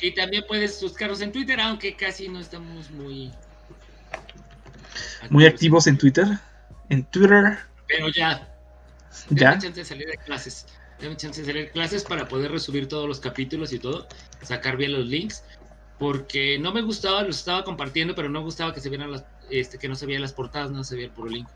Y 0.00 0.14
también 0.14 0.44
puedes 0.46 0.82
buscarnos 0.82 1.20
en 1.20 1.32
Twitter, 1.32 1.60
aunque 1.60 1.96
casi 1.96 2.28
no 2.28 2.40
estamos 2.40 2.90
muy 2.90 3.32
muy 5.30 5.46
activos 5.46 5.86
en 5.86 5.96
Twitter. 5.96 6.26
En 6.88 7.04
Twitter. 7.04 7.58
Pero 7.86 8.08
ya. 8.08 8.48
Ya. 9.30 9.52
chance 9.52 9.72
de 9.72 9.84
salir 9.84 10.08
de 10.08 10.18
clases. 10.18 10.66
Tengo 10.98 11.14
chance 11.14 11.40
de 11.40 11.46
salir 11.46 11.64
de 11.66 11.70
clases 11.70 12.04
para 12.04 12.28
poder 12.28 12.50
resubir 12.50 12.88
todos 12.88 13.08
los 13.08 13.20
capítulos 13.20 13.72
y 13.72 13.78
todo. 13.78 14.06
Sacar 14.42 14.76
bien 14.76 14.92
los 14.92 15.06
links. 15.06 15.44
Porque 16.02 16.58
no 16.58 16.72
me 16.72 16.82
gustaba, 16.82 17.22
los 17.22 17.38
estaba 17.38 17.62
compartiendo, 17.62 18.12
pero 18.12 18.28
no 18.28 18.40
me 18.40 18.44
gustaba 18.44 18.74
que 18.74 18.80
se 18.80 18.88
vieran 18.88 19.12
las, 19.12 19.24
este, 19.50 19.78
que 19.78 19.86
no 19.86 19.94
se 19.94 20.04
veían 20.04 20.20
las 20.20 20.32
portadas, 20.32 20.72
no 20.72 20.82
se 20.82 20.96
veía 20.96 21.12
el 21.16 21.32
link. 21.32 21.48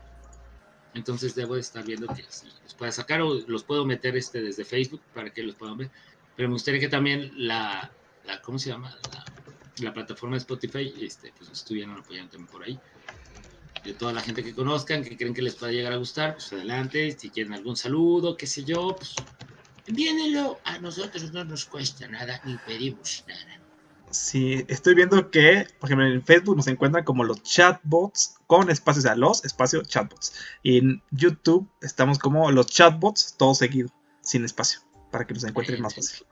Entonces 0.93 1.35
debo 1.35 1.55
de 1.55 1.59
estar 1.59 1.83
viendo 1.83 2.07
que 2.07 2.23
los 2.23 2.73
pueda 2.75 2.93
sacar 2.93 3.21
o 3.21 3.33
los 3.45 3.65
puedo 3.65 3.85
meter 3.85 4.15
este 4.15 4.41
desde 4.41 4.63
Facebook 4.63 5.01
para 5.13 5.31
que 5.31 5.43
los 5.43 5.55
puedan 5.55 5.75
ver. 5.75 5.91
Pero 6.37 6.47
me 6.47 6.53
gustaría 6.53 6.79
que 6.79 6.87
también 6.87 7.33
la, 7.35 7.91
la 8.25 8.41
¿cómo 8.41 8.57
se 8.57 8.69
llama? 8.69 8.95
La, 9.81 9.93
plataforma 9.93 10.37
de 10.37 10.39
Spotify, 10.39 10.93
este, 11.01 11.33
pues 11.37 11.49
estuvieran 11.49 11.97
apoyando 11.97 12.31
también 12.31 12.49
por 12.49 12.63
ahí 12.63 12.79
de 13.83 13.93
toda 13.95 14.13
la 14.13 14.21
gente 14.21 14.45
que 14.45 14.53
conozcan, 14.53 15.03
que 15.03 15.17
creen 15.17 15.33
que 15.33 15.41
les 15.41 15.55
pueda 15.55 15.73
llegar 15.73 15.91
a 15.91 15.97
gustar, 15.97 16.35
pues 16.35 16.53
adelante. 16.53 17.11
Si 17.19 17.31
quieren 17.31 17.51
algún 17.51 17.75
saludo, 17.75 18.37
qué 18.37 18.47
sé 18.47 18.63
yo, 18.63 18.95
pues 18.95 19.13
envíenlo. 19.87 20.61
A 20.63 20.79
nosotros 20.79 21.33
no 21.33 21.43
nos 21.43 21.65
cuesta 21.65 22.07
nada 22.07 22.41
ni 22.45 22.55
pedimos 22.65 23.25
nada. 23.27 23.56
Sí, 24.09 24.65
estoy 24.69 24.95
viendo 24.95 25.29
que, 25.31 25.67
por 25.79 25.89
ejemplo, 25.89 26.07
en 26.07 26.23
Facebook 26.23 26.55
nos 26.55 26.67
encuentran 26.67 27.03
como 27.03 27.23
los 27.25 27.43
chatbots 27.43 28.37
con 28.47 28.69
espacios, 28.69 29.03
o 29.03 29.07
sea, 29.07 29.15
los 29.15 29.43
espacio 29.43 29.83
chatbots. 29.83 30.33
Y 30.63 30.77
en 30.77 31.03
YouTube 31.11 31.69
estamos 31.81 32.17
como 32.17 32.49
los 32.51 32.67
chatbots, 32.67 33.35
todo 33.37 33.53
seguido, 33.53 33.89
sin 34.21 34.45
espacio, 34.45 34.79
para 35.11 35.27
que 35.27 35.33
nos 35.33 35.43
encuentren 35.43 35.81
más 35.81 35.95
fácil. 35.95 36.25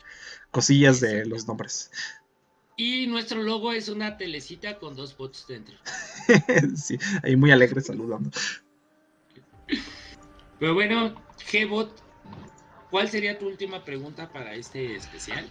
Cosillas 0.52 1.02
de 1.02 1.26
los 1.26 1.47
nombres. 1.47 1.91
Y 2.77 3.07
nuestro 3.07 3.43
logo 3.43 3.73
es 3.73 3.89
una 3.89 4.18
telecita 4.18 4.80
con 4.80 4.95
dos 4.95 5.15
bots 5.18 5.45
dentro. 5.47 5.76
sí, 6.76 6.97
ahí 7.23 7.35
muy 7.35 7.52
alegre 7.52 7.81
saludando. 7.81 8.31
Pero 10.60 10.73
bueno, 10.73 11.15
G-Bot, 11.52 12.03
¿cuál 12.89 13.10
sería 13.10 13.38
tu 13.38 13.47
última 13.47 13.84
pregunta 13.84 14.31
para 14.31 14.53
este 14.56 14.95
especial? 14.95 15.49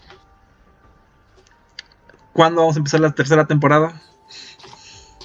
¿Cuándo 2.34 2.60
vamos 2.60 2.76
a 2.76 2.80
empezar 2.80 3.00
la 3.00 3.14
tercera 3.14 3.46
temporada? 3.46 4.02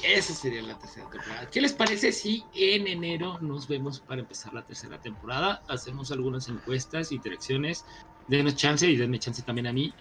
Esa 0.01 0.33
sería 0.33 0.61
la 0.61 0.79
tercera 0.79 1.09
temporada. 1.09 1.49
¿Qué 1.49 1.59
les 1.59 1.73
parece 1.73 2.13
si 2.13 2.45
en 2.55 2.87
enero 2.87 3.37
nos 3.41 3.67
vemos 3.67 3.99
para 3.99 4.21
empezar 4.21 4.53
la 4.53 4.63
tercera 4.63 5.01
temporada? 5.01 5.61
Hacemos 5.67 6.11
algunas 6.13 6.47
encuestas, 6.47 7.11
interacciones. 7.11 7.83
Denos 8.29 8.55
chance 8.55 8.87
y 8.87 8.95
denme 8.95 9.19
chance 9.19 9.41
también 9.41 9.67
a 9.67 9.73
mí 9.73 9.93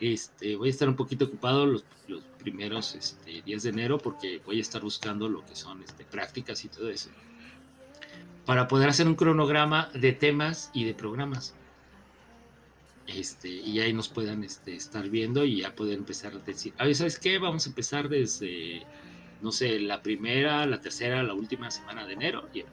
este, 0.00 0.56
voy 0.56 0.68
a 0.68 0.70
estar 0.70 0.88
un 0.88 0.96
poquito 0.96 1.26
ocupado 1.26 1.66
los, 1.66 1.84
primeros 2.38 2.94
este, 2.94 3.40
días 3.40 3.62
de 3.62 3.70
enero 3.70 3.96
porque 3.96 4.42
voy 4.44 4.58
a 4.58 4.60
estar 4.60 4.82
buscando 4.82 5.30
lo 5.30 5.42
que 5.46 5.56
son 5.56 5.82
este, 5.82 6.04
prácticas 6.04 6.62
y 6.64 6.68
todo 6.68 6.90
eso. 6.90 7.08
Para 8.44 8.68
poder 8.68 8.90
hacer 8.90 9.06
un 9.06 9.14
cronograma 9.14 9.88
de 9.94 10.12
temas 10.12 10.70
y 10.74 10.84
de 10.84 10.92
programas. 10.92 11.54
Este, 13.06 13.48
y 13.48 13.80
ahí 13.80 13.92
nos 13.92 14.08
puedan 14.08 14.44
este, 14.44 14.74
estar 14.74 15.08
viendo 15.08 15.44
y 15.44 15.60
ya 15.60 15.74
poder 15.74 15.98
empezar 15.98 16.34
a 16.34 16.38
decir, 16.38 16.72
¿sabes 16.94 17.18
qué? 17.18 17.38
Vamos 17.38 17.66
a 17.66 17.68
empezar 17.68 18.08
desde, 18.08 18.82
no 19.42 19.52
sé, 19.52 19.78
la 19.78 20.02
primera, 20.02 20.64
la 20.66 20.80
tercera, 20.80 21.22
la 21.22 21.34
última 21.34 21.70
semana 21.70 22.06
de 22.06 22.14
enero 22.14 22.48
y 22.54 22.64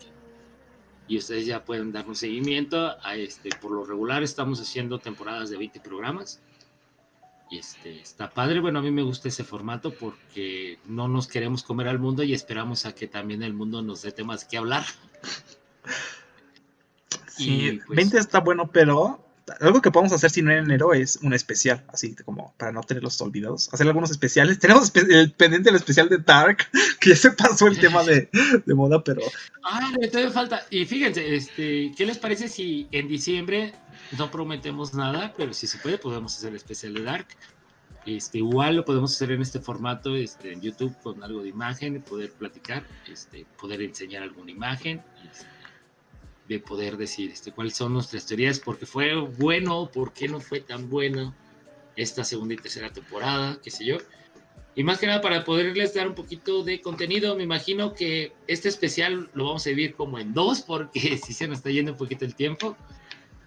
Y 1.07 1.17
ustedes 1.17 1.45
ya 1.45 1.65
pueden 1.65 1.91
darnos 1.91 2.19
seguimiento. 2.19 2.95
A 3.03 3.15
este, 3.15 3.49
por 3.61 3.71
lo 3.71 3.83
regular 3.83 4.23
estamos 4.23 4.61
haciendo 4.61 4.99
temporadas 4.99 5.49
de 5.49 5.57
20 5.57 5.81
programas 5.81 6.41
y 7.51 7.57
este, 7.57 7.99
está 7.99 8.29
padre. 8.29 8.61
Bueno, 8.61 8.79
a 8.79 8.81
mí 8.81 8.91
me 8.91 9.03
gusta 9.03 9.27
ese 9.27 9.43
formato 9.43 9.93
porque 9.93 10.79
no 10.85 11.09
nos 11.09 11.27
queremos 11.27 11.63
comer 11.63 11.89
al 11.89 11.99
mundo 11.99 12.23
y 12.23 12.33
esperamos 12.33 12.85
a 12.85 12.95
que 12.95 13.07
también 13.07 13.43
el 13.43 13.53
mundo 13.53 13.81
nos 13.81 14.01
dé 14.01 14.13
temas 14.13 14.45
que 14.45 14.57
hablar. 14.57 14.85
Sí, 17.27 17.71
20 17.71 17.85
pues 17.87 18.13
está 18.13 18.39
bueno, 18.39 18.69
pero 18.71 19.30
algo 19.59 19.81
que 19.81 19.91
podemos 19.91 20.13
hacer 20.13 20.29
si 20.31 20.41
no 20.41 20.51
en 20.51 20.59
enero 20.59 20.93
es 20.93 21.17
un 21.21 21.33
especial, 21.33 21.83
así 21.89 22.15
como 22.25 22.53
para 22.57 22.71
no 22.71 22.81
tenerlos 22.81 23.19
olvidados. 23.21 23.69
Hacer 23.73 23.87
algunos 23.87 24.11
especiales. 24.11 24.59
Tenemos 24.59 24.91
el 24.95 25.31
pendiente 25.31 25.69
del 25.69 25.75
especial 25.75 26.09
de 26.09 26.17
Dark, 26.17 26.67
que 26.99 27.09
ya 27.09 27.15
se 27.15 27.31
pasó 27.31 27.67
el 27.67 27.79
tema 27.79 28.03
de, 28.03 28.29
moda, 28.67 29.03
pero. 29.03 29.21
Ah, 29.63 29.91
todavía 30.11 30.31
falta. 30.31 30.65
Y 30.69 30.85
fíjense, 30.85 31.35
este, 31.35 31.91
¿qué 31.95 32.05
les 32.05 32.17
parece 32.17 32.47
si 32.47 32.87
en 32.91 33.07
diciembre 33.07 33.73
no 34.17 34.29
prometemos 34.29 34.93
nada, 34.93 35.33
pero 35.37 35.53
si 35.53 35.67
se 35.67 35.77
puede, 35.77 35.97
podemos 35.97 36.35
hacer 36.35 36.49
el 36.49 36.55
especial 36.55 36.93
de 36.93 37.03
Dark. 37.03 37.27
Este, 38.05 38.39
igual 38.39 38.77
lo 38.77 38.85
podemos 38.85 39.13
hacer 39.13 39.31
en 39.31 39.41
este 39.41 39.59
formato 39.59 40.15
este, 40.15 40.51
en 40.51 40.61
YouTube 40.61 40.95
con 41.03 41.23
algo 41.23 41.43
de 41.43 41.49
imagen, 41.49 42.01
poder 42.01 42.31
platicar, 42.31 42.83
este, 43.07 43.45
poder 43.59 43.81
enseñar 43.81 44.23
alguna 44.23 44.51
imagen, 44.51 45.03
este, 45.31 45.45
de 46.51 46.59
poder 46.59 46.97
decir 46.97 47.31
este, 47.31 47.51
cuáles 47.51 47.75
son 47.75 47.93
nuestras 47.93 48.25
teorías, 48.25 48.59
porque 48.59 48.85
fue 48.85 49.15
bueno, 49.15 49.89
por 49.91 50.13
qué 50.13 50.27
no 50.27 50.39
fue 50.39 50.59
tan 50.59 50.89
bueno 50.89 51.33
esta 51.95 52.23
segunda 52.23 52.53
y 52.53 52.57
tercera 52.57 52.91
temporada, 52.91 53.59
qué 53.63 53.71
sé 53.71 53.85
yo. 53.85 53.97
Y 54.75 54.83
más 54.83 54.99
que 54.99 55.07
nada 55.07 55.21
para 55.21 55.43
poderles 55.43 55.93
dar 55.93 56.07
un 56.07 56.15
poquito 56.15 56.63
de 56.63 56.81
contenido, 56.81 57.35
me 57.35 57.43
imagino 57.43 57.93
que 57.93 58.33
este 58.47 58.69
especial 58.69 59.29
lo 59.33 59.45
vamos 59.45 59.65
a 59.65 59.69
vivir 59.69 59.95
como 59.95 60.19
en 60.19 60.33
dos, 60.33 60.61
porque 60.61 61.17
si 61.25 61.33
se 61.33 61.47
nos 61.47 61.59
está 61.59 61.69
yendo 61.69 61.93
un 61.93 61.97
poquito 61.97 62.25
el 62.25 62.35
tiempo 62.35 62.77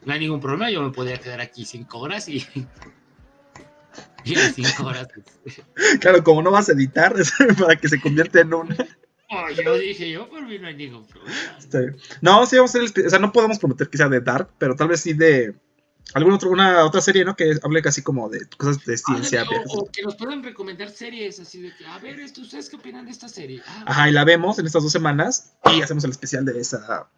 no 0.05 0.13
hay 0.13 0.21
ningún 0.21 0.41
problema, 0.41 0.71
yo 0.71 0.83
me 0.83 0.91
podría 0.91 1.19
quedar 1.19 1.41
aquí 1.41 1.65
cinco 1.65 1.99
horas 1.99 2.29
y... 2.29 2.37
y 4.25 4.35
cinco 4.37 4.87
horas. 4.87 5.09
Pues. 5.43 5.63
Claro, 6.01 6.23
como 6.23 6.43
no 6.43 6.51
vas 6.51 6.69
a 6.69 6.73
editar, 6.73 7.15
para 7.59 7.77
que 7.77 7.89
se 7.89 8.01
convierta 8.01 8.41
en 8.41 8.55
un... 8.55 8.77
Oh, 9.35 9.51
yo 9.51 9.79
dije, 9.79 10.11
yo 10.11 10.29
por 10.29 10.47
mí 10.47 10.59
no 10.59 10.69
hay 10.69 10.77
ningún 10.77 11.07
problema. 11.07 11.97
No, 12.21 12.47
sí 12.47 12.57
vamos 12.57 12.75
a 12.75 12.79
hacer, 12.79 13.07
o 13.07 13.11
sea, 13.11 13.19
no 13.19 13.33
podemos 13.33 13.59
prometer 13.59 13.89
que 13.89 13.97
sea 13.97 14.09
de 14.09 14.21
Dark, 14.21 14.51
pero 14.59 14.77
tal 14.77 14.89
vez 14.89 15.01
sí 15.01 15.13
de 15.13 15.55
alguna 16.13 16.37
otra, 16.37 16.49
una 16.51 16.85
otra 16.85 17.01
serie, 17.01 17.25
¿no? 17.25 17.35
Que 17.35 17.59
hable 17.63 17.83
casi 17.83 18.03
como 18.03 18.29
de 18.29 18.47
cosas 18.57 18.85
de 18.85 18.97
ciencia. 18.97 19.45
o, 19.69 19.91
que 19.91 20.03
nos 20.03 20.17
puedan 20.17 20.43
recomendar 20.43 20.91
series 20.91 21.41
así 21.41 21.63
de 21.63 21.75
que, 21.77 21.87
a 21.87 21.99
ver, 21.99 22.21
¿ustedes 22.21 22.69
qué 22.69 22.77
opinan 22.77 23.05
de 23.05 23.11
esta 23.11 23.29
serie? 23.29 23.63
Ah, 23.67 23.85
Ajá, 23.87 24.09
y 24.09 24.13
la 24.13 24.25
vemos 24.25 24.59
en 24.59 24.67
estas 24.67 24.83
dos 24.83 24.93
semanas 24.93 25.55
y 25.73 25.83
hacemos 25.83 26.05
el 26.05 26.11
especial 26.11 26.45
de 26.45 26.61
esa, 26.61 27.09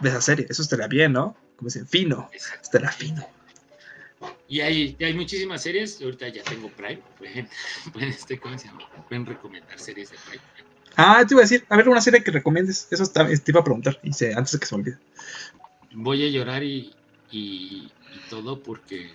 de 0.00 0.08
esa 0.08 0.20
serie. 0.20 0.46
Eso 0.48 0.62
estaría 0.62 0.86
bien, 0.86 1.12
¿no? 1.12 1.36
Como 1.56 1.68
dicen, 1.68 1.86
fino. 1.86 2.30
Estará 2.62 2.90
fino. 2.92 3.26
Y 4.48 4.60
hay, 4.60 4.96
hay 5.00 5.14
muchísimas 5.14 5.62
series. 5.62 6.00
Ahorita 6.00 6.28
ya 6.28 6.42
tengo 6.42 6.68
Prime. 6.70 7.02
Pueden, 7.18 7.48
pueden, 7.92 8.08
este, 8.10 8.38
¿cómo 8.38 8.58
se 8.58 8.66
llama? 8.66 8.80
pueden 9.08 9.26
recomendar 9.26 9.78
series 9.78 10.10
de 10.10 10.16
Prime. 10.28 10.42
Ah, 10.96 11.24
te 11.26 11.34
iba 11.34 11.40
a 11.40 11.44
decir, 11.44 11.64
a 11.68 11.76
ver, 11.76 11.88
una 11.88 12.00
serie 12.00 12.22
que 12.22 12.30
recomiendes. 12.30 12.88
Eso 12.90 13.04
te 13.06 13.50
iba 13.50 13.60
a 13.60 13.64
preguntar. 13.64 13.98
Y 14.02 14.10
antes 14.34 14.52
de 14.52 14.58
que 14.58 14.66
se 14.66 14.76
me 14.76 14.82
olvide. 14.82 14.98
Voy 15.92 16.24
a 16.24 16.30
llorar 16.30 16.62
y, 16.62 16.94
y, 17.30 17.90
y 18.12 18.30
todo 18.30 18.62
porque 18.62 19.10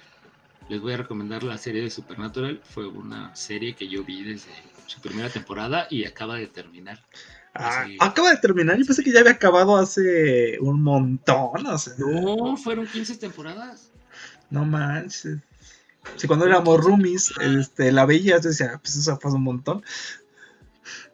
les 0.69 0.79
voy 0.81 0.93
a 0.93 0.97
recomendar 0.97 1.43
la 1.43 1.57
serie 1.57 1.81
de 1.81 1.89
Supernatural. 1.89 2.61
Fue 2.63 2.87
una 2.87 3.35
serie 3.35 3.75
que 3.75 3.87
yo 3.87 4.03
vi 4.03 4.23
desde 4.23 4.51
su 4.85 5.01
primera 5.01 5.29
temporada 5.29 5.87
y 5.89 6.05
acaba 6.05 6.35
de 6.35 6.47
terminar. 6.47 7.03
Ah, 7.53 7.87
acaba 7.99 8.29
de 8.29 8.37
terminar, 8.37 8.77
yo 8.77 8.85
pensé 8.85 9.03
que 9.03 9.11
ya 9.11 9.21
había 9.21 9.31
acabado 9.33 9.75
hace 9.75 10.57
un 10.59 10.81
montón. 10.83 11.63
No, 11.97 12.57
fueron 12.57 12.85
15 12.85 13.17
temporadas. 13.17 13.89
No 14.49 14.65
manches. 14.65 15.39
Si 16.15 16.27
cuando 16.27 16.45
éramos 16.45 16.83
roomies, 16.83 17.33
este, 17.41 17.91
la 17.91 18.05
veía, 18.05 18.39
yo 18.39 18.49
decía, 18.49 18.79
pues 18.81 18.95
eso 18.95 19.17
pasó 19.19 19.35
un 19.35 19.43
montón. 19.43 19.83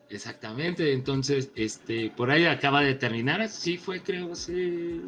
Exactamente, 0.09 0.93
entonces, 0.93 1.49
este, 1.55 2.11
por 2.15 2.29
ahí 2.29 2.45
acaba 2.45 2.81
de 2.81 2.93
terminar, 2.93 3.47
sí 3.49 3.77
fue 3.77 4.01
creo 4.01 4.33
hace 4.33 4.99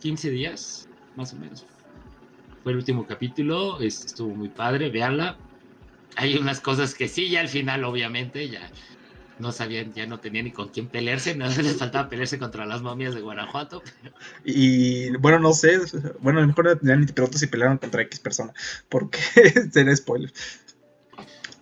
15 0.00 0.30
días, 0.30 0.88
más 1.16 1.32
o 1.32 1.36
menos. 1.36 1.66
Fue 2.62 2.72
el 2.72 2.78
último 2.78 3.06
capítulo, 3.06 3.80
estuvo 3.80 4.34
muy 4.34 4.48
padre, 4.48 4.90
véanla. 4.90 5.36
Hay 6.16 6.36
unas 6.36 6.60
cosas 6.60 6.94
que 6.94 7.08
sí, 7.08 7.28
ya 7.28 7.40
al 7.40 7.48
final, 7.48 7.84
obviamente, 7.84 8.48
ya 8.48 8.70
no 9.40 9.52
sabían, 9.52 9.92
ya 9.94 10.06
no 10.06 10.20
tenían 10.20 10.44
ni 10.44 10.52
con 10.52 10.68
quién 10.68 10.86
pelearse, 10.86 11.34
no 11.36 11.48
les 11.48 11.76
faltaba 11.76 12.08
pelearse 12.08 12.38
contra 12.38 12.66
las 12.66 12.82
momias 12.82 13.14
de 13.14 13.22
Guanajuato. 13.22 13.82
Y 14.44 15.10
bueno, 15.16 15.38
no 15.40 15.52
sé, 15.52 15.80
bueno, 16.20 16.38
a 16.38 16.42
lo 16.42 16.48
mejor 16.48 16.78
tenían 16.78 17.00
ni 17.00 17.06
pilotos 17.06 17.40
si 17.40 17.46
pelearon 17.46 17.78
contra 17.78 18.02
X 18.02 18.20
persona, 18.20 18.52
porque 18.88 19.18
sería 19.72 19.96
spoiler. 19.96 20.32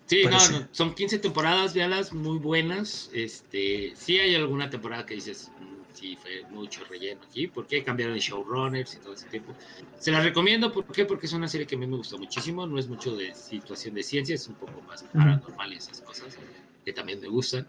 Sí, 0.08 0.22
no, 0.24 0.30
no, 0.30 0.68
son 0.72 0.94
15 0.94 1.18
temporadas, 1.18 1.74
véalas, 1.74 2.14
muy 2.14 2.38
buenas. 2.38 3.10
Este, 3.12 3.92
sí 3.94 4.18
hay 4.18 4.34
alguna 4.34 4.70
temporada 4.70 5.04
que 5.04 5.14
dices, 5.14 5.50
mm, 5.60 5.94
sí, 5.94 6.16
fue 6.16 6.44
mucho 6.50 6.82
relleno 6.88 7.20
aquí, 7.28 7.46
porque 7.46 7.84
cambiaron 7.84 8.14
de 8.14 8.20
showrunners 8.20 8.94
y 8.94 8.98
todo 9.00 9.12
ese 9.12 9.26
tiempo. 9.26 9.54
Se 9.98 10.10
las 10.10 10.24
recomiendo, 10.24 10.72
¿por 10.72 10.86
qué? 10.86 11.04
Porque 11.04 11.26
es 11.26 11.34
una 11.34 11.46
serie 11.46 11.66
que 11.66 11.74
a 11.74 11.78
mí 11.78 11.86
me 11.86 11.98
gustó 11.98 12.16
muchísimo, 12.16 12.66
no 12.66 12.78
es 12.78 12.88
mucho 12.88 13.14
de 13.14 13.34
situación 13.34 13.94
de 13.94 14.02
ciencia, 14.02 14.34
es 14.34 14.48
un 14.48 14.54
poco 14.54 14.80
más 14.88 15.02
paranormal 15.02 15.74
y 15.74 15.76
esas 15.76 16.00
cosas 16.00 16.38
que 16.86 16.92
también 16.94 17.20
me 17.20 17.28
gustan. 17.28 17.68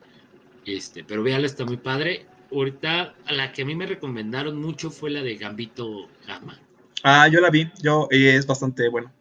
Este, 0.66 1.04
pero 1.04 1.22
véala, 1.24 1.46
está 1.46 1.66
muy 1.66 1.78
padre. 1.78 2.26
Ahorita, 2.54 3.16
la 3.32 3.52
que 3.52 3.64
a 3.64 3.66
mí 3.66 3.76
me 3.76 3.86
recomendaron 3.86 4.62
mucho 4.62 4.92
fue 4.92 5.10
la 5.10 5.22
de 5.22 5.36
Gambito 5.36 6.08
Gama. 6.26 6.58
Ah, 7.04 7.28
yo 7.28 7.42
la 7.42 7.50
vi, 7.50 7.70
yo, 7.82 8.08
es 8.12 8.48
bastante 8.48 8.88
bueno. 8.88 9.12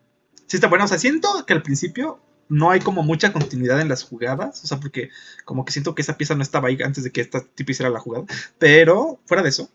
Sí 0.46 0.56
está 0.56 0.68
bueno, 0.68 0.84
o 0.84 0.88
sea, 0.88 0.98
siento 0.98 1.44
que 1.44 1.52
al 1.52 1.62
principio 1.62 2.20
no 2.48 2.70
hay 2.70 2.80
como 2.80 3.02
mucha 3.02 3.32
continuidad 3.32 3.80
en 3.80 3.88
las 3.88 4.02
jugadas, 4.02 4.62
o 4.64 4.66
sea, 4.66 4.80
porque 4.80 5.10
como 5.44 5.64
que 5.64 5.72
siento 5.72 5.94
que 5.94 6.02
esa 6.02 6.16
pieza 6.16 6.34
no 6.34 6.42
estaba 6.42 6.68
ahí 6.68 6.78
antes 6.82 7.04
de 7.04 7.10
que 7.10 7.20
esta 7.20 7.42
tipo 7.42 7.70
hiciera 7.70 7.90
la 7.90 8.00
jugada, 8.00 8.24
pero 8.58 9.20
fuera 9.26 9.42
de 9.42 9.50
eso, 9.50 9.70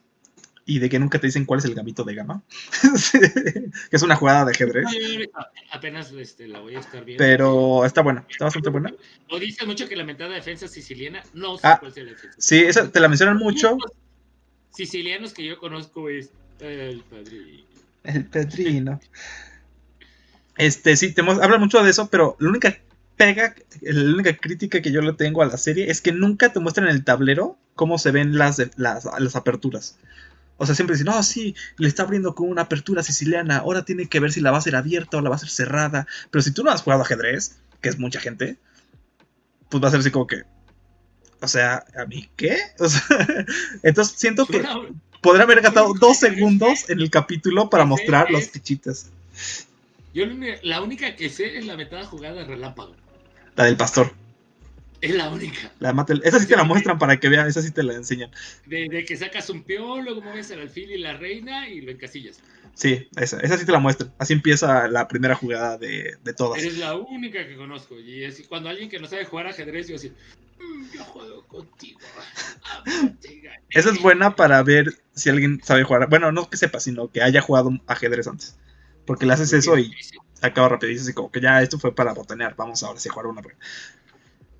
y 0.65 0.79
de 0.79 0.89
que 0.89 0.99
nunca 0.99 1.19
te 1.19 1.27
dicen 1.27 1.45
cuál 1.45 1.59
es 1.59 1.65
el 1.65 1.75
gambito 1.75 2.03
de 2.03 2.15
gama, 2.15 2.41
que 3.11 3.95
es 3.95 4.01
una 4.01 4.15
jugada 4.15 4.45
de 4.45 4.51
ajedrez. 4.51 4.85
apenas 5.71 6.11
este, 6.11 6.47
la 6.47 6.59
voy 6.59 6.75
a 6.75 6.79
estar 6.79 7.03
viendo. 7.03 7.23
Pero 7.23 7.85
está 7.85 8.01
buena, 8.01 8.25
está 8.29 8.45
bastante 8.45 8.69
buena. 8.69 8.93
O 9.29 9.39
dice 9.39 9.65
mucho 9.65 9.87
que 9.87 9.95
la 9.95 10.05
mentada 10.05 10.33
defensa 10.33 10.67
siciliana 10.67 11.23
no 11.33 11.57
sé 11.57 11.67
ah, 11.67 11.77
cuál 11.79 11.91
es 11.91 11.97
la 11.97 12.11
defensa. 12.11 12.37
Sí, 12.39 12.59
esa 12.59 12.89
te 12.89 12.99
la 12.99 13.09
mencionan 13.09 13.37
mucho. 13.37 13.77
Sicilianos 14.71 15.33
que 15.33 15.45
yo 15.45 15.59
conozco 15.59 16.09
es 16.09 16.31
el 16.59 17.01
padrino. 17.01 17.63
El 18.03 18.25
padrino. 18.25 18.99
Este, 20.57 20.95
sí, 20.95 21.11
te 21.11 21.21
habla 21.21 21.57
mucho 21.57 21.84
de 21.84 21.89
eso, 21.89 22.09
pero 22.09 22.35
la 22.39 22.49
única 22.49 22.77
pega, 23.17 23.55
la 23.81 24.13
única 24.13 24.35
crítica 24.38 24.81
que 24.81 24.91
yo 24.91 25.01
le 25.01 25.13
tengo 25.13 25.41
a 25.41 25.45
la 25.45 25.57
serie 25.57 25.89
es 25.89 26.01
que 26.01 26.11
nunca 26.11 26.51
te 26.51 26.59
muestran 26.59 26.88
en 26.88 26.95
el 26.95 27.03
tablero 27.03 27.57
cómo 27.75 27.97
se 27.97 28.11
ven 28.11 28.38
las, 28.38 28.61
las, 28.75 29.05
las 29.05 29.35
aperturas. 29.35 29.97
O 30.57 30.65
sea, 30.65 30.75
siempre 30.75 30.95
dicen, 30.95 31.07
no, 31.07 31.23
sí, 31.23 31.55
le 31.77 31.88
está 31.88 32.03
abriendo 32.03 32.35
con 32.35 32.49
una 32.49 32.63
apertura 32.63 33.03
siciliana, 33.03 33.57
ahora 33.57 33.85
tiene 33.85 34.07
que 34.07 34.19
ver 34.19 34.31
si 34.31 34.39
la 34.39 34.51
va 34.51 34.59
a 34.59 34.61
ser 34.61 34.75
abierta 34.75 35.17
o 35.17 35.21
la 35.21 35.30
va 35.30 35.35
a 35.35 35.39
ser 35.39 35.49
cerrada. 35.49 36.07
Pero 36.30 36.41
si 36.41 36.51
tú 36.51 36.63
no 36.63 36.71
has 36.71 36.81
jugado 36.84 37.01
ajedrez, 37.01 37.57
que 37.81 37.89
es 37.89 37.97
mucha 37.97 38.19
gente, 38.19 38.57
pues 39.69 39.84
va 39.84 39.88
a 39.88 39.91
ser 39.91 39.99
así 40.01 40.11
como 40.11 40.27
que, 40.27 40.43
o 41.41 41.47
sea, 41.47 41.84
¿a 41.97 42.05
mí 42.05 42.30
qué? 42.35 42.57
O 42.80 42.88
sea, 42.88 43.01
entonces 43.81 44.15
siento 44.17 44.45
que 44.45 44.63
podría 45.21 45.43
haber 45.43 45.61
gastado 45.61 45.93
dos 45.99 46.17
segundos 46.17 46.89
en 46.89 46.99
el 46.99 47.09
capítulo 47.09 47.69
para 47.69 47.85
mostrar 47.85 48.30
los 48.30 48.49
fichitas. 48.49 49.09
Yo 50.14 50.26
la 50.61 50.81
única 50.81 51.15
que 51.15 51.30
sé 51.30 51.57
es 51.57 51.65
la 51.65 51.76
metada 51.76 52.06
jugada 52.06 52.44
relámpago. 52.44 52.95
La 53.56 53.65
del 53.65 53.77
pastor. 53.77 54.14
Es 55.02 55.14
la 55.14 55.30
única. 55.30 55.69
La 55.80 55.94
esa 56.23 56.40
sí 56.40 56.48
te 56.48 56.56
la 56.56 56.64
muestran 56.64 56.98
para 56.98 57.19
que 57.19 57.27
vean, 57.27 57.45
esa 57.45 57.61
sí 57.61 57.72
te 57.72 57.84
la 57.84 57.94
enseñan. 57.94 58.31
De, 58.65 59.03
que 59.06 59.18
sacas 59.18 59.49
un 59.49 59.64
peón, 59.64 60.06
luego 60.06 60.22
mueves 60.22 60.49
el 60.52 60.61
alfil 60.61 60.91
y 60.91 60.98
la 60.98 61.18
reina 61.18 61.68
y 61.68 61.81
lo 61.81 61.91
encasillas. 61.91 62.40
Sí, 62.73 63.10
esa, 63.18 63.41
esa 63.41 63.57
sí 63.57 63.65
te 63.65 63.73
la 63.73 63.80
muestran. 63.80 64.14
Así 64.18 64.31
empieza 64.31 64.88
la 64.88 65.10
primera 65.10 65.35
jugada 65.35 65.77
de, 65.77 66.15
de 66.23 66.34
todas. 66.34 66.61
Eres 66.61 66.77
la 66.77 66.95
única 66.95 67.45
que 67.45 67.57
conozco. 67.57 67.99
Y 67.99 68.23
es 68.23 68.48
cuando 68.48 68.69
alguien 68.69 68.90
que 68.90 68.98
no 68.99 69.07
sabe 69.07 69.26
jugar 69.26 69.48
ajedrez, 69.48 69.90
yo 69.90 69.98
así, 69.98 70.10
mm, 70.10 70.95
yo 70.95 71.03
juego 71.03 71.48
contigo. 71.48 71.99
esa 73.72 73.90
es 73.90 74.02
buena 74.02 74.38
para 74.38 74.64
ver 74.64 74.94
si 75.14 75.30
alguien 75.30 75.60
sabe 75.64 75.84
jugar. 75.84 76.07
Bueno, 76.07 76.31
no 76.31 76.49
que 76.49 76.56
sepa, 76.56 76.80
sino 76.80 77.11
que 77.11 77.22
haya 77.22 77.41
jugado 77.41 77.72
ajedrez 77.88 78.27
antes. 78.27 78.56
Porque 79.05 79.25
le 79.25 79.34
haces 79.34 79.53
eso 79.53 79.77
y 79.77 79.93
acaba 80.41 80.69
rápido. 80.69 80.91
Y 80.91 81.13
como 81.13 81.31
que 81.31 81.41
ya 81.41 81.61
esto 81.61 81.80
fue 81.80 81.93
para 81.93 82.13
botanear. 82.13 82.55
Vamos 82.55 82.84
ahora 82.84 82.99
sí 82.99 83.09
a 83.09 83.13
jugar 83.13 83.27
una. 83.27 83.41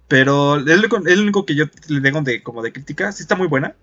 Pero 0.08 0.58
es 0.58 0.68
el 0.68 1.22
único 1.22 1.46
que 1.46 1.56
yo 1.56 1.66
le 1.88 2.02
tengo 2.02 2.22
de, 2.22 2.44
como 2.44 2.62
de 2.62 2.74
crítica. 2.74 3.12
Sí 3.12 3.24
está 3.24 3.36
muy 3.36 3.48
buena. 3.48 3.76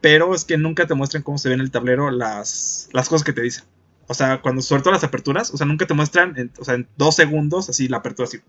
Pero 0.00 0.34
es 0.34 0.44
que 0.44 0.56
nunca 0.56 0.86
te 0.86 0.94
muestran 0.94 1.22
cómo 1.22 1.38
se 1.38 1.48
ve 1.48 1.54
en 1.54 1.60
el 1.60 1.70
tablero 1.70 2.10
las, 2.10 2.88
las 2.92 3.08
cosas 3.08 3.24
que 3.24 3.32
te 3.32 3.42
dicen. 3.42 3.64
O 4.10 4.14
sea, 4.14 4.42
cuando 4.42 4.60
suelto 4.60 4.90
las 4.90 5.04
aperturas, 5.04 5.54
o 5.54 5.56
sea, 5.56 5.66
nunca 5.66 5.86
te 5.86 5.94
muestran, 5.94 6.36
en, 6.36 6.52
o 6.58 6.64
sea, 6.64 6.74
en 6.74 6.88
dos 6.96 7.14
segundos, 7.14 7.68
así 7.68 7.86
la 7.86 7.98
apertura 7.98 8.26
así, 8.26 8.40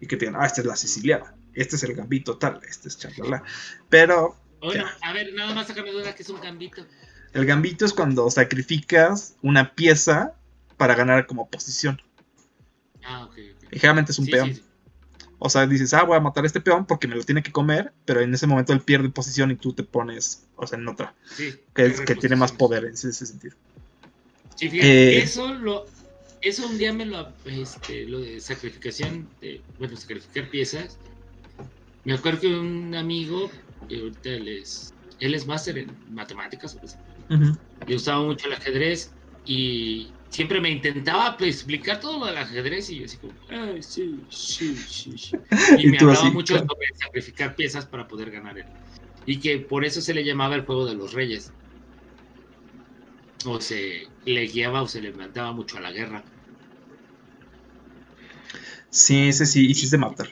y 0.00 0.06
que 0.08 0.16
te 0.16 0.26
digan, 0.26 0.42
ah, 0.42 0.46
esta 0.46 0.62
es 0.62 0.66
la 0.66 0.74
siciliana, 0.74 1.32
este 1.54 1.76
es 1.76 1.84
el 1.84 1.94
gambito 1.94 2.38
tal, 2.38 2.60
este 2.68 2.88
es 2.88 2.98
chalala. 2.98 3.44
Pero... 3.88 4.34
Bueno, 4.60 4.86
a 5.02 5.12
ver, 5.12 5.32
nada 5.32 5.54
más 5.54 5.68
sácame 5.68 5.92
duda 5.92 6.12
que 6.16 6.24
es 6.24 6.28
un 6.28 6.40
gambito. 6.40 6.84
El 7.32 7.46
gambito 7.46 7.84
es 7.84 7.92
cuando 7.92 8.28
sacrificas 8.32 9.36
una 9.42 9.76
pieza 9.76 10.34
para 10.80 10.94
ganar 10.94 11.26
como 11.26 11.46
posición. 11.46 12.00
Ah, 13.04 13.24
ok. 13.24 13.32
okay. 13.32 13.54
Y 13.70 13.78
generalmente 13.78 14.12
es 14.12 14.18
un 14.18 14.24
peón. 14.28 14.58
O 15.38 15.50
sea, 15.50 15.66
dices, 15.66 15.92
ah, 15.92 16.04
voy 16.04 16.16
a 16.16 16.20
matar 16.20 16.44
a 16.44 16.46
este 16.46 16.62
peón 16.62 16.86
porque 16.86 17.06
me 17.06 17.16
lo 17.16 17.22
tiene 17.22 17.42
que 17.42 17.52
comer, 17.52 17.92
pero 18.06 18.22
en 18.22 18.32
ese 18.32 18.46
momento 18.46 18.72
él 18.72 18.80
pierde 18.80 19.10
posición 19.10 19.50
y 19.50 19.56
tú 19.56 19.74
te 19.74 19.82
pones, 19.82 20.46
o 20.56 20.66
sea, 20.66 20.78
en 20.78 20.88
otra. 20.88 21.14
Sí, 21.36 21.52
que, 21.74 21.92
que 22.06 22.14
tiene 22.14 22.34
más 22.34 22.52
poder 22.52 22.86
en 22.86 22.94
ese, 22.94 23.12
sentido. 23.12 23.54
Sí, 24.54 24.70
fíjate, 24.70 25.18
eh, 25.18 25.22
eso 25.22 25.52
lo, 25.52 25.84
eso 26.40 26.66
un 26.66 26.78
día 26.78 26.94
me 26.94 27.04
lo, 27.04 27.30
este, 27.44 28.06
lo 28.06 28.20
de 28.20 28.40
sacrificación, 28.40 29.28
de, 29.42 29.60
bueno, 29.78 29.98
sacrificar 29.98 30.48
piezas. 30.48 30.96
Me 32.04 32.14
acuerdo 32.14 32.40
que 32.40 32.46
un 32.54 32.94
amigo, 32.94 33.50
que 33.86 34.00
ahorita 34.00 34.30
él 34.30 34.48
es, 34.48 34.94
él 35.18 35.34
es 35.34 35.46
máster 35.46 35.76
en 35.76 35.90
matemáticas, 36.10 36.74
pues, 36.74 36.96
le 37.28 37.92
gustaba 37.92 38.22
mucho 38.22 38.46
el 38.46 38.54
ajedrez 38.54 39.10
y 39.44 40.10
siempre 40.30 40.60
me 40.60 40.70
intentaba 40.70 41.36
pues, 41.36 41.56
explicar 41.56 42.00
todo 42.00 42.18
lo 42.18 42.26
del 42.26 42.38
ajedrez 42.38 42.88
y 42.90 43.00
yo 43.00 43.04
así 43.04 43.18
como, 43.18 43.34
Ay, 43.50 43.82
sí, 43.82 44.24
sí, 44.30 44.74
sí, 44.76 45.18
sí. 45.18 45.36
Y, 45.78 45.88
me 45.88 45.98
hablaba 45.98 46.30
mucho 46.30 46.56
sobre 46.56 46.86
sacrificar 46.94 47.54
piezas 47.54 47.84
para 47.86 48.08
poder 48.08 48.30
ganar 48.30 48.56
él. 48.56 48.66
Y 49.26 49.38
que 49.38 49.58
por 49.58 49.84
eso 49.84 50.00
se 50.00 50.14
le 50.14 50.24
llamaba 50.24 50.54
el 50.54 50.64
juego 50.64 50.86
de 50.86 50.94
los 50.94 51.12
reyes. 51.12 51.52
O 53.44 53.60
se 53.60 54.06
le 54.24 54.46
guiaba 54.46 54.82
o 54.82 54.88
se 54.88 55.00
le 55.00 55.12
mandaba 55.12 55.52
mucho 55.52 55.78
a 55.78 55.80
la 55.80 55.90
guerra. 55.90 56.24
Sí, 58.90 59.28
ese 59.28 59.46
sí, 59.46 59.66
hiciste 59.66 59.98
matar. 59.98 60.28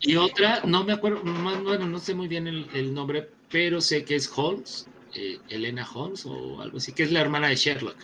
Y 0.00 0.16
otra, 0.16 0.62
no 0.64 0.84
me 0.84 0.92
acuerdo, 0.92 1.22
bueno, 1.22 1.86
no 1.86 1.98
sé 1.98 2.14
muy 2.14 2.28
bien 2.28 2.46
el, 2.46 2.94
nombre, 2.94 3.28
pero 3.50 3.80
sé 3.80 4.04
que 4.04 4.14
es 4.14 4.30
Holmes, 4.34 4.86
eh, 5.14 5.40
Elena 5.48 5.88
Holmes 5.92 6.24
o 6.26 6.60
algo 6.60 6.78
así, 6.78 6.92
que 6.92 7.02
es 7.02 7.10
la 7.10 7.20
hermana 7.20 7.48
de 7.48 7.56
Sherlock. 7.56 7.96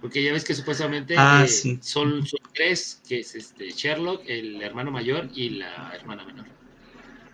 Porque 0.00 0.22
ya 0.22 0.32
ves 0.32 0.44
que 0.44 0.54
supuestamente 0.54 1.14
ah, 1.18 1.44
eh, 1.44 1.78
son, 1.80 2.24
tres, 2.54 3.00
que 3.08 3.20
es 3.20 3.34
este 3.34 3.70
Sherlock, 3.70 4.22
el 4.26 4.62
hermano 4.62 4.90
mayor 4.90 5.28
y 5.34 5.50
la 5.50 5.92
hermana 5.94 6.24
menor. 6.24 6.46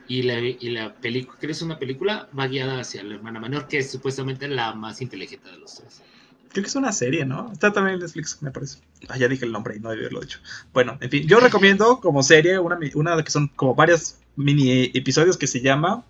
Y 0.07 0.23
la, 0.23 0.39
y 0.39 0.71
la 0.71 0.95
película, 0.95 1.39
que 1.39 1.47
es 1.51 1.63
una 1.63 1.79
película, 1.79 2.29
va 2.39 2.47
guiada 2.47 2.81
hacia 2.81 3.03
la 3.03 3.15
hermana 3.15 3.41
menor, 3.41 3.69
que 3.69 3.79
es 3.79 3.91
supuestamente 3.91 4.49
la 4.49 4.75
más 4.75 5.01
inteligente 5.01 5.51
de 5.51 5.59
los 5.59 5.77
tres. 5.77 6.03
Creo 6.53 6.63
que 6.63 6.69
es 6.69 6.77
una 6.77 6.93
serie, 6.93 7.25
¿no? 7.25 7.51
Está 7.53 7.73
también 7.73 7.95
en 7.95 8.01
Netflix, 8.01 8.41
me 8.41 8.51
parece. 8.51 8.79
Ah, 9.09 9.19
ya 9.19 9.29
dije 9.29 9.45
el 9.45 9.53
nombre 9.53 9.77
y 9.77 9.81
no 9.81 9.91
debí 9.91 10.03
haberlo 10.03 10.21
dicho. 10.21 10.39
Bueno, 10.73 10.97
en 11.01 11.11
fin, 11.11 11.27
yo 11.27 11.41
recomiendo 11.41 12.01
como 12.01 12.23
serie 12.23 12.59
una, 12.59 12.79
una 12.95 13.23
que 13.25 13.31
son 13.31 13.49
como 13.49 13.75
varios 13.75 14.17
mini 14.37 14.91
episodios 14.95 15.37
que 15.37 15.47
se 15.47 15.61
llama 15.61 16.05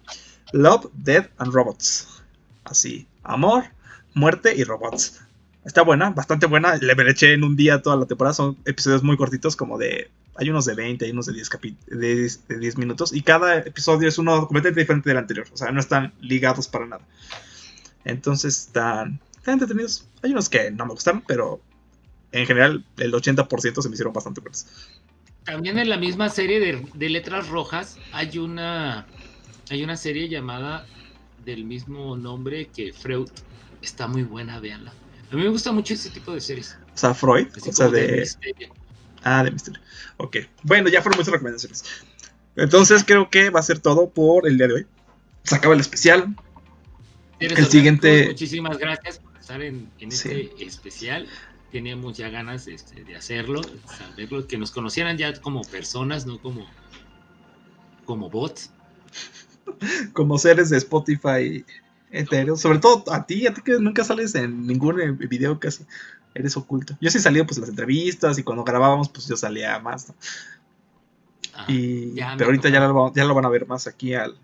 Love, 0.52 0.90
Death 0.93 1.31
and 1.39 1.52
Robots. 1.52 2.22
Así, 2.64 3.06
amor, 3.22 3.64
muerte 4.14 4.55
y 4.56 4.64
robots. 4.64 5.23
Está 5.65 5.82
buena, 5.82 6.11
bastante 6.11 6.47
buena. 6.47 6.77
Le 6.77 6.93
eché 7.11 7.32
en 7.32 7.43
un 7.43 7.57
día 7.57 7.81
toda 7.81 7.97
la 7.97 8.07
temporada. 8.07 8.35
Son 8.35 8.57
episodios 8.65 9.03
muy 9.03 9.16
cortitos, 9.16 9.57
como 9.57 9.78
de. 9.78 10.11
Hay 10.36 10.51
unos 10.51 10.65
de 10.65 10.74
20, 10.74 11.05
hay 11.05 11.11
unos 11.12 11.27
de 11.27 11.32
10, 11.32 11.51
de 11.86 12.59
10, 12.59 12.77
minutos. 12.77 13.12
Y 13.12 13.23
cada 13.23 13.59
episodio 13.59 14.09
es 14.09 14.19
uno 14.19 14.47
completamente 14.47 14.81
diferente 14.81 15.09
del 15.09 15.19
anterior. 15.19 15.47
O 15.53 15.57
sea, 15.57 15.70
no 15.70 15.81
están 15.81 16.12
ligados 16.20 16.69
para 16.69 16.86
nada. 16.86 17.05
Entonces 18.05 18.66
están, 18.66 19.20
entretenidos. 19.47 20.07
Hay 20.23 20.32
unos 20.32 20.49
que 20.49 20.70
no 20.70 20.86
me 20.86 20.93
gustan, 20.93 21.23
pero 21.27 21.61
en 22.32 22.47
general 22.47 22.85
el 22.97 23.12
80% 23.12 23.81
se 23.81 23.89
me 23.89 23.95
hicieron 23.95 24.12
bastante 24.12 24.41
buenos. 24.41 24.66
También 25.45 25.78
en 25.78 25.89
la 25.89 25.99
misma 25.99 26.31
serie 26.31 26.59
de, 26.59 26.86
de 26.95 27.09
letras 27.11 27.49
rojas 27.49 27.99
hay 28.12 28.39
una 28.39 29.07
hay 29.70 29.82
una 29.82 29.97
serie 29.97 30.28
llamada 30.28 30.86
del 31.45 31.65
mismo 31.65 32.16
nombre 32.16 32.69
que 32.74 32.93
Freud. 32.93 33.28
Está 33.81 34.09
muy 34.09 34.23
buena, 34.23 34.61
véanla. 34.61 34.93
A 35.35 35.36
mí 35.36 35.43
me 35.43 35.48
gusta 35.48 35.73
mucho 35.73 35.94
ese 35.94 36.11
tipo 36.11 36.32
de 36.32 36.40
series. 36.40 36.78
O 36.94 36.97
sea, 36.97 37.12
Freud, 37.12 37.48
o 37.56 37.73
sea, 37.73 37.89
de... 37.89 38.24
ah, 39.24 39.43
de 39.43 39.51
misterio. 39.51 39.81
Ok. 40.16 40.36
Bueno, 40.62 40.89
ya 40.89 41.02
fueron 41.02 41.19
muchas 41.19 41.32
recomendaciones. 41.32 41.82
Entonces 42.55 43.02
creo 43.02 43.28
que 43.31 43.51
va 43.51 43.59
a 43.59 43.65
ser 43.65 43.81
todo 43.81 44.11
por 44.11 44.47
el 44.47 44.56
día 44.56 44.69
de 44.69 44.74
hoy. 44.74 44.86
Se 45.43 45.56
acaba 45.56 45.74
el 45.74 45.81
especial. 45.81 46.36
El 47.40 47.66
siguiente. 47.66 48.28
Muchísimas 48.28 48.78
gracias 48.78 49.19
por 49.19 49.36
estar 49.36 49.61
en, 49.61 49.90
este 49.98 50.52
especial. 50.65 51.27
Teníamos 51.73 52.16
ya 52.16 52.28
ganas 52.28 52.69
este, 52.69 53.02
de 53.02 53.16
hacerlo, 53.16 53.61
saberlo, 53.89 54.47
que 54.47 54.56
nos 54.56 54.70
conocieran 54.70 55.19
ya 55.19 55.32
como 55.40 55.62
personas, 55.62 56.27
no 56.27 56.40
como, 56.40 56.65
como 58.05 58.31
bots. 58.31 58.70
como 60.12 60.39
seres 60.39 60.70
de 60.70 60.78
Spotify 60.78 61.65
enteros. 62.19 62.61
Sobre 62.61 62.78
todo 62.78 63.05
a 63.12 63.27
ti, 63.27 63.47
a 63.47 63.55
ti 63.55 63.62
que 63.62 63.73
nunca 63.73 64.05
sales 64.05 64.35
en 64.35 64.66
ningún 64.66 65.01
eh, 65.01 65.11
video 65.12 65.59
casi. 65.59 65.85
Eres 66.35 66.57
oculto. 66.57 66.97
Yo 67.01 67.11
sí 67.11 67.20
salía 67.20 67.45
pues 67.45 67.59
en 67.59 67.62
las 67.62 67.70
entrevistas 67.70 68.39
y 68.39 68.43
cuando 68.43 68.65
grabábamos 68.65 69.09
pues 69.09 69.28
yo 69.28 69.36
salía 69.36 69.78
más. 69.78 70.12
Ah, 71.53 71.66
y, 71.69 72.15
pero 72.36 72.47
ahorita 72.47 72.69
ya 72.69 72.81
lo, 72.81 73.12
ya 73.15 73.24
lo, 73.24 73.35
van 73.35 73.45
a 73.45 73.49
ver 73.49 73.65
más 73.66 73.86
aquí 73.86 74.12
al, 74.15 74.36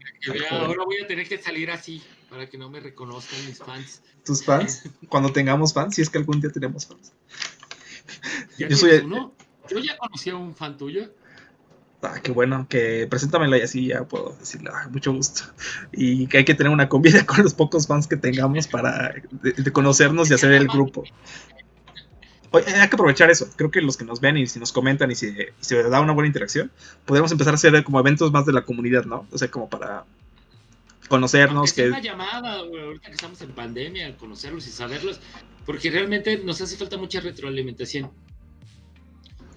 Ahora 0.51 0.85
voy 0.85 0.99
a 1.03 1.09
tener 1.09 1.29
que 1.29 1.39
salir 1.39 1.69
así 1.73 2.01
para 2.29 2.49
que 2.49 2.57
no 2.57 2.71
me 2.71 2.79
reconozcan 2.79 3.45
mis 3.47 3.59
fans. 3.59 4.03
¿Tus 4.25 4.45
fans? 4.45 4.85
Cuando 5.09 5.33
tengamos 5.33 5.75
fans, 5.75 5.97
si 5.97 6.03
es 6.03 6.11
que 6.11 6.19
algún 6.19 6.41
día 6.41 6.51
tenemos 6.51 6.87
fans. 6.87 7.13
yo, 8.57 8.77
soy... 8.77 8.99
uno? 8.99 9.35
yo 9.69 9.79
ya 9.81 9.99
conocí 9.99 10.31
a 10.31 10.37
un 10.37 10.55
fan 10.55 10.77
tuyo. 10.77 11.13
Ah, 12.03 12.19
qué 12.23 12.33
bueno, 12.33 12.67
que 12.69 13.07
preséntamelo 13.11 13.57
y 13.59 13.61
así 13.61 13.89
ya 13.89 14.05
puedo 14.05 14.35
decirle, 14.41 14.71
ah, 14.73 14.89
mucho 14.91 15.13
gusto. 15.13 15.43
Y 15.93 16.27
que 16.29 16.39
hay 16.39 16.45
que 16.45 16.55
tener 16.55 16.73
una 16.73 16.89
convivencia 16.89 17.27
con 17.27 17.43
los 17.43 17.53
pocos 17.53 17.87
fans 17.87 18.07
que 18.07 18.17
tengamos 18.17 18.67
para 18.69 19.15
de, 19.31 19.73
conocernos 19.73 20.31
y 20.31 20.35
hacer 20.35 20.53
el 20.53 20.67
grupo. 20.67 21.05
hay 22.55 22.89
que 22.89 22.95
aprovechar 22.95 23.31
eso. 23.31 23.49
Creo 23.55 23.71
que 23.71 23.83
los 23.83 23.99
que 23.99 24.07
nos 24.07 24.21
ven 24.21 24.39
y 24.39 24.47
si 24.47 24.59
nos 24.59 24.73
comentan 24.73 25.11
y 25.11 25.15
si, 25.15 25.35
se 25.61 25.83
da 25.83 26.01
una 26.01 26.13
buena 26.13 26.27
interacción, 26.27 26.71
podemos 27.05 27.33
empezar 27.33 27.53
a 27.53 27.57
hacer 27.57 27.85
como 27.85 28.01
eventos 28.01 28.33
más 28.33 28.47
de 28.47 28.53
la 28.53 28.63
comunidad, 28.63 29.05
¿no? 29.05 29.27
O 29.31 29.37
sea, 29.37 29.51
como 29.51 29.69
para 29.69 30.05
conocernos. 31.09 31.75
Que... 31.75 31.89
una 31.89 32.01
llamada, 32.01 32.61
ahorita 32.61 33.09
que 33.09 33.15
estamos 33.15 33.43
en 33.43 33.51
pandemia, 33.51 34.17
conocerlos 34.17 34.67
y 34.67 34.71
saberlos, 34.71 35.21
porque 35.67 35.91
realmente 35.91 36.39
nos 36.39 36.63
hace 36.63 36.79
falta 36.79 36.97
mucha 36.97 37.21
retroalimentación 37.21 38.11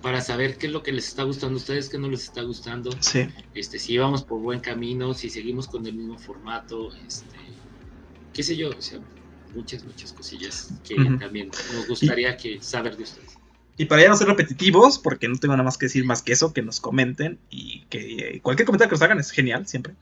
para 0.04 0.20
saber 0.20 0.58
qué 0.58 0.68
es 0.68 0.74
lo 0.74 0.84
que 0.84 0.92
les 0.92 1.08
está 1.08 1.24
gustando 1.24 1.56
a 1.56 1.58
ustedes, 1.58 1.88
qué 1.88 1.98
no 1.98 2.10
les 2.10 2.26
está 2.26 2.42
gustando. 2.42 2.92
Sí. 3.00 3.26
Este, 3.56 3.80
si 3.80 3.98
vamos 3.98 4.22
por 4.22 4.42
buen 4.42 4.60
camino, 4.60 5.14
si 5.14 5.30
seguimos 5.30 5.66
con 5.66 5.88
el 5.88 5.94
mismo 5.94 6.20
formato, 6.20 6.94
este, 7.08 7.38
qué 8.34 8.44
sé 8.44 8.58
yo, 8.58 8.72
o 8.72 8.82
sea, 8.82 9.00
muchas, 9.56 9.86
muchas 9.86 10.12
cosillas 10.12 10.74
que 10.84 10.96
también 11.20 11.52
nos 11.74 11.88
gustaría 11.88 12.36
que 12.36 12.62
saber 12.62 12.98
de 12.98 13.04
ustedes. 13.04 13.38
Y 13.78 13.86
para 13.86 14.02
ya 14.02 14.10
no 14.10 14.18
ser 14.18 14.28
repetitivos, 14.28 15.00
porque 15.00 15.30
no 15.30 15.38
tengo 15.38 15.54
nada 15.54 15.64
más 15.64 15.78
que 15.78 15.86
decir 15.86 16.04
más 16.04 16.22
que 16.22 16.34
eso, 16.34 16.52
que 16.52 16.62
nos 16.62 16.82
comenten 16.82 17.40
y 17.50 17.86
que 17.90 18.42
cualquier 18.44 18.66
comentario 18.66 18.90
que 18.90 18.96
nos 18.96 19.02
hagan 19.02 19.20
es 19.20 19.32
genial, 19.32 19.66
siempre. 19.68 19.94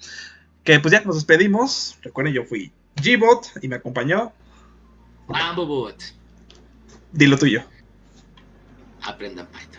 Que 0.63 0.79
pues 0.79 0.91
ya 0.91 1.01
nos 1.01 1.15
despedimos. 1.15 1.97
Recuerden, 2.01 2.33
yo 2.33 2.43
fui 2.43 2.71
Gbot 2.95 3.51
y 3.61 3.67
me 3.67 3.75
acompañó. 3.75 4.33
Ambobot. 5.29 5.95
Dilo 7.11 7.37
tuyo. 7.37 7.63
Aprendan 9.03 9.47
Python. 9.47 9.70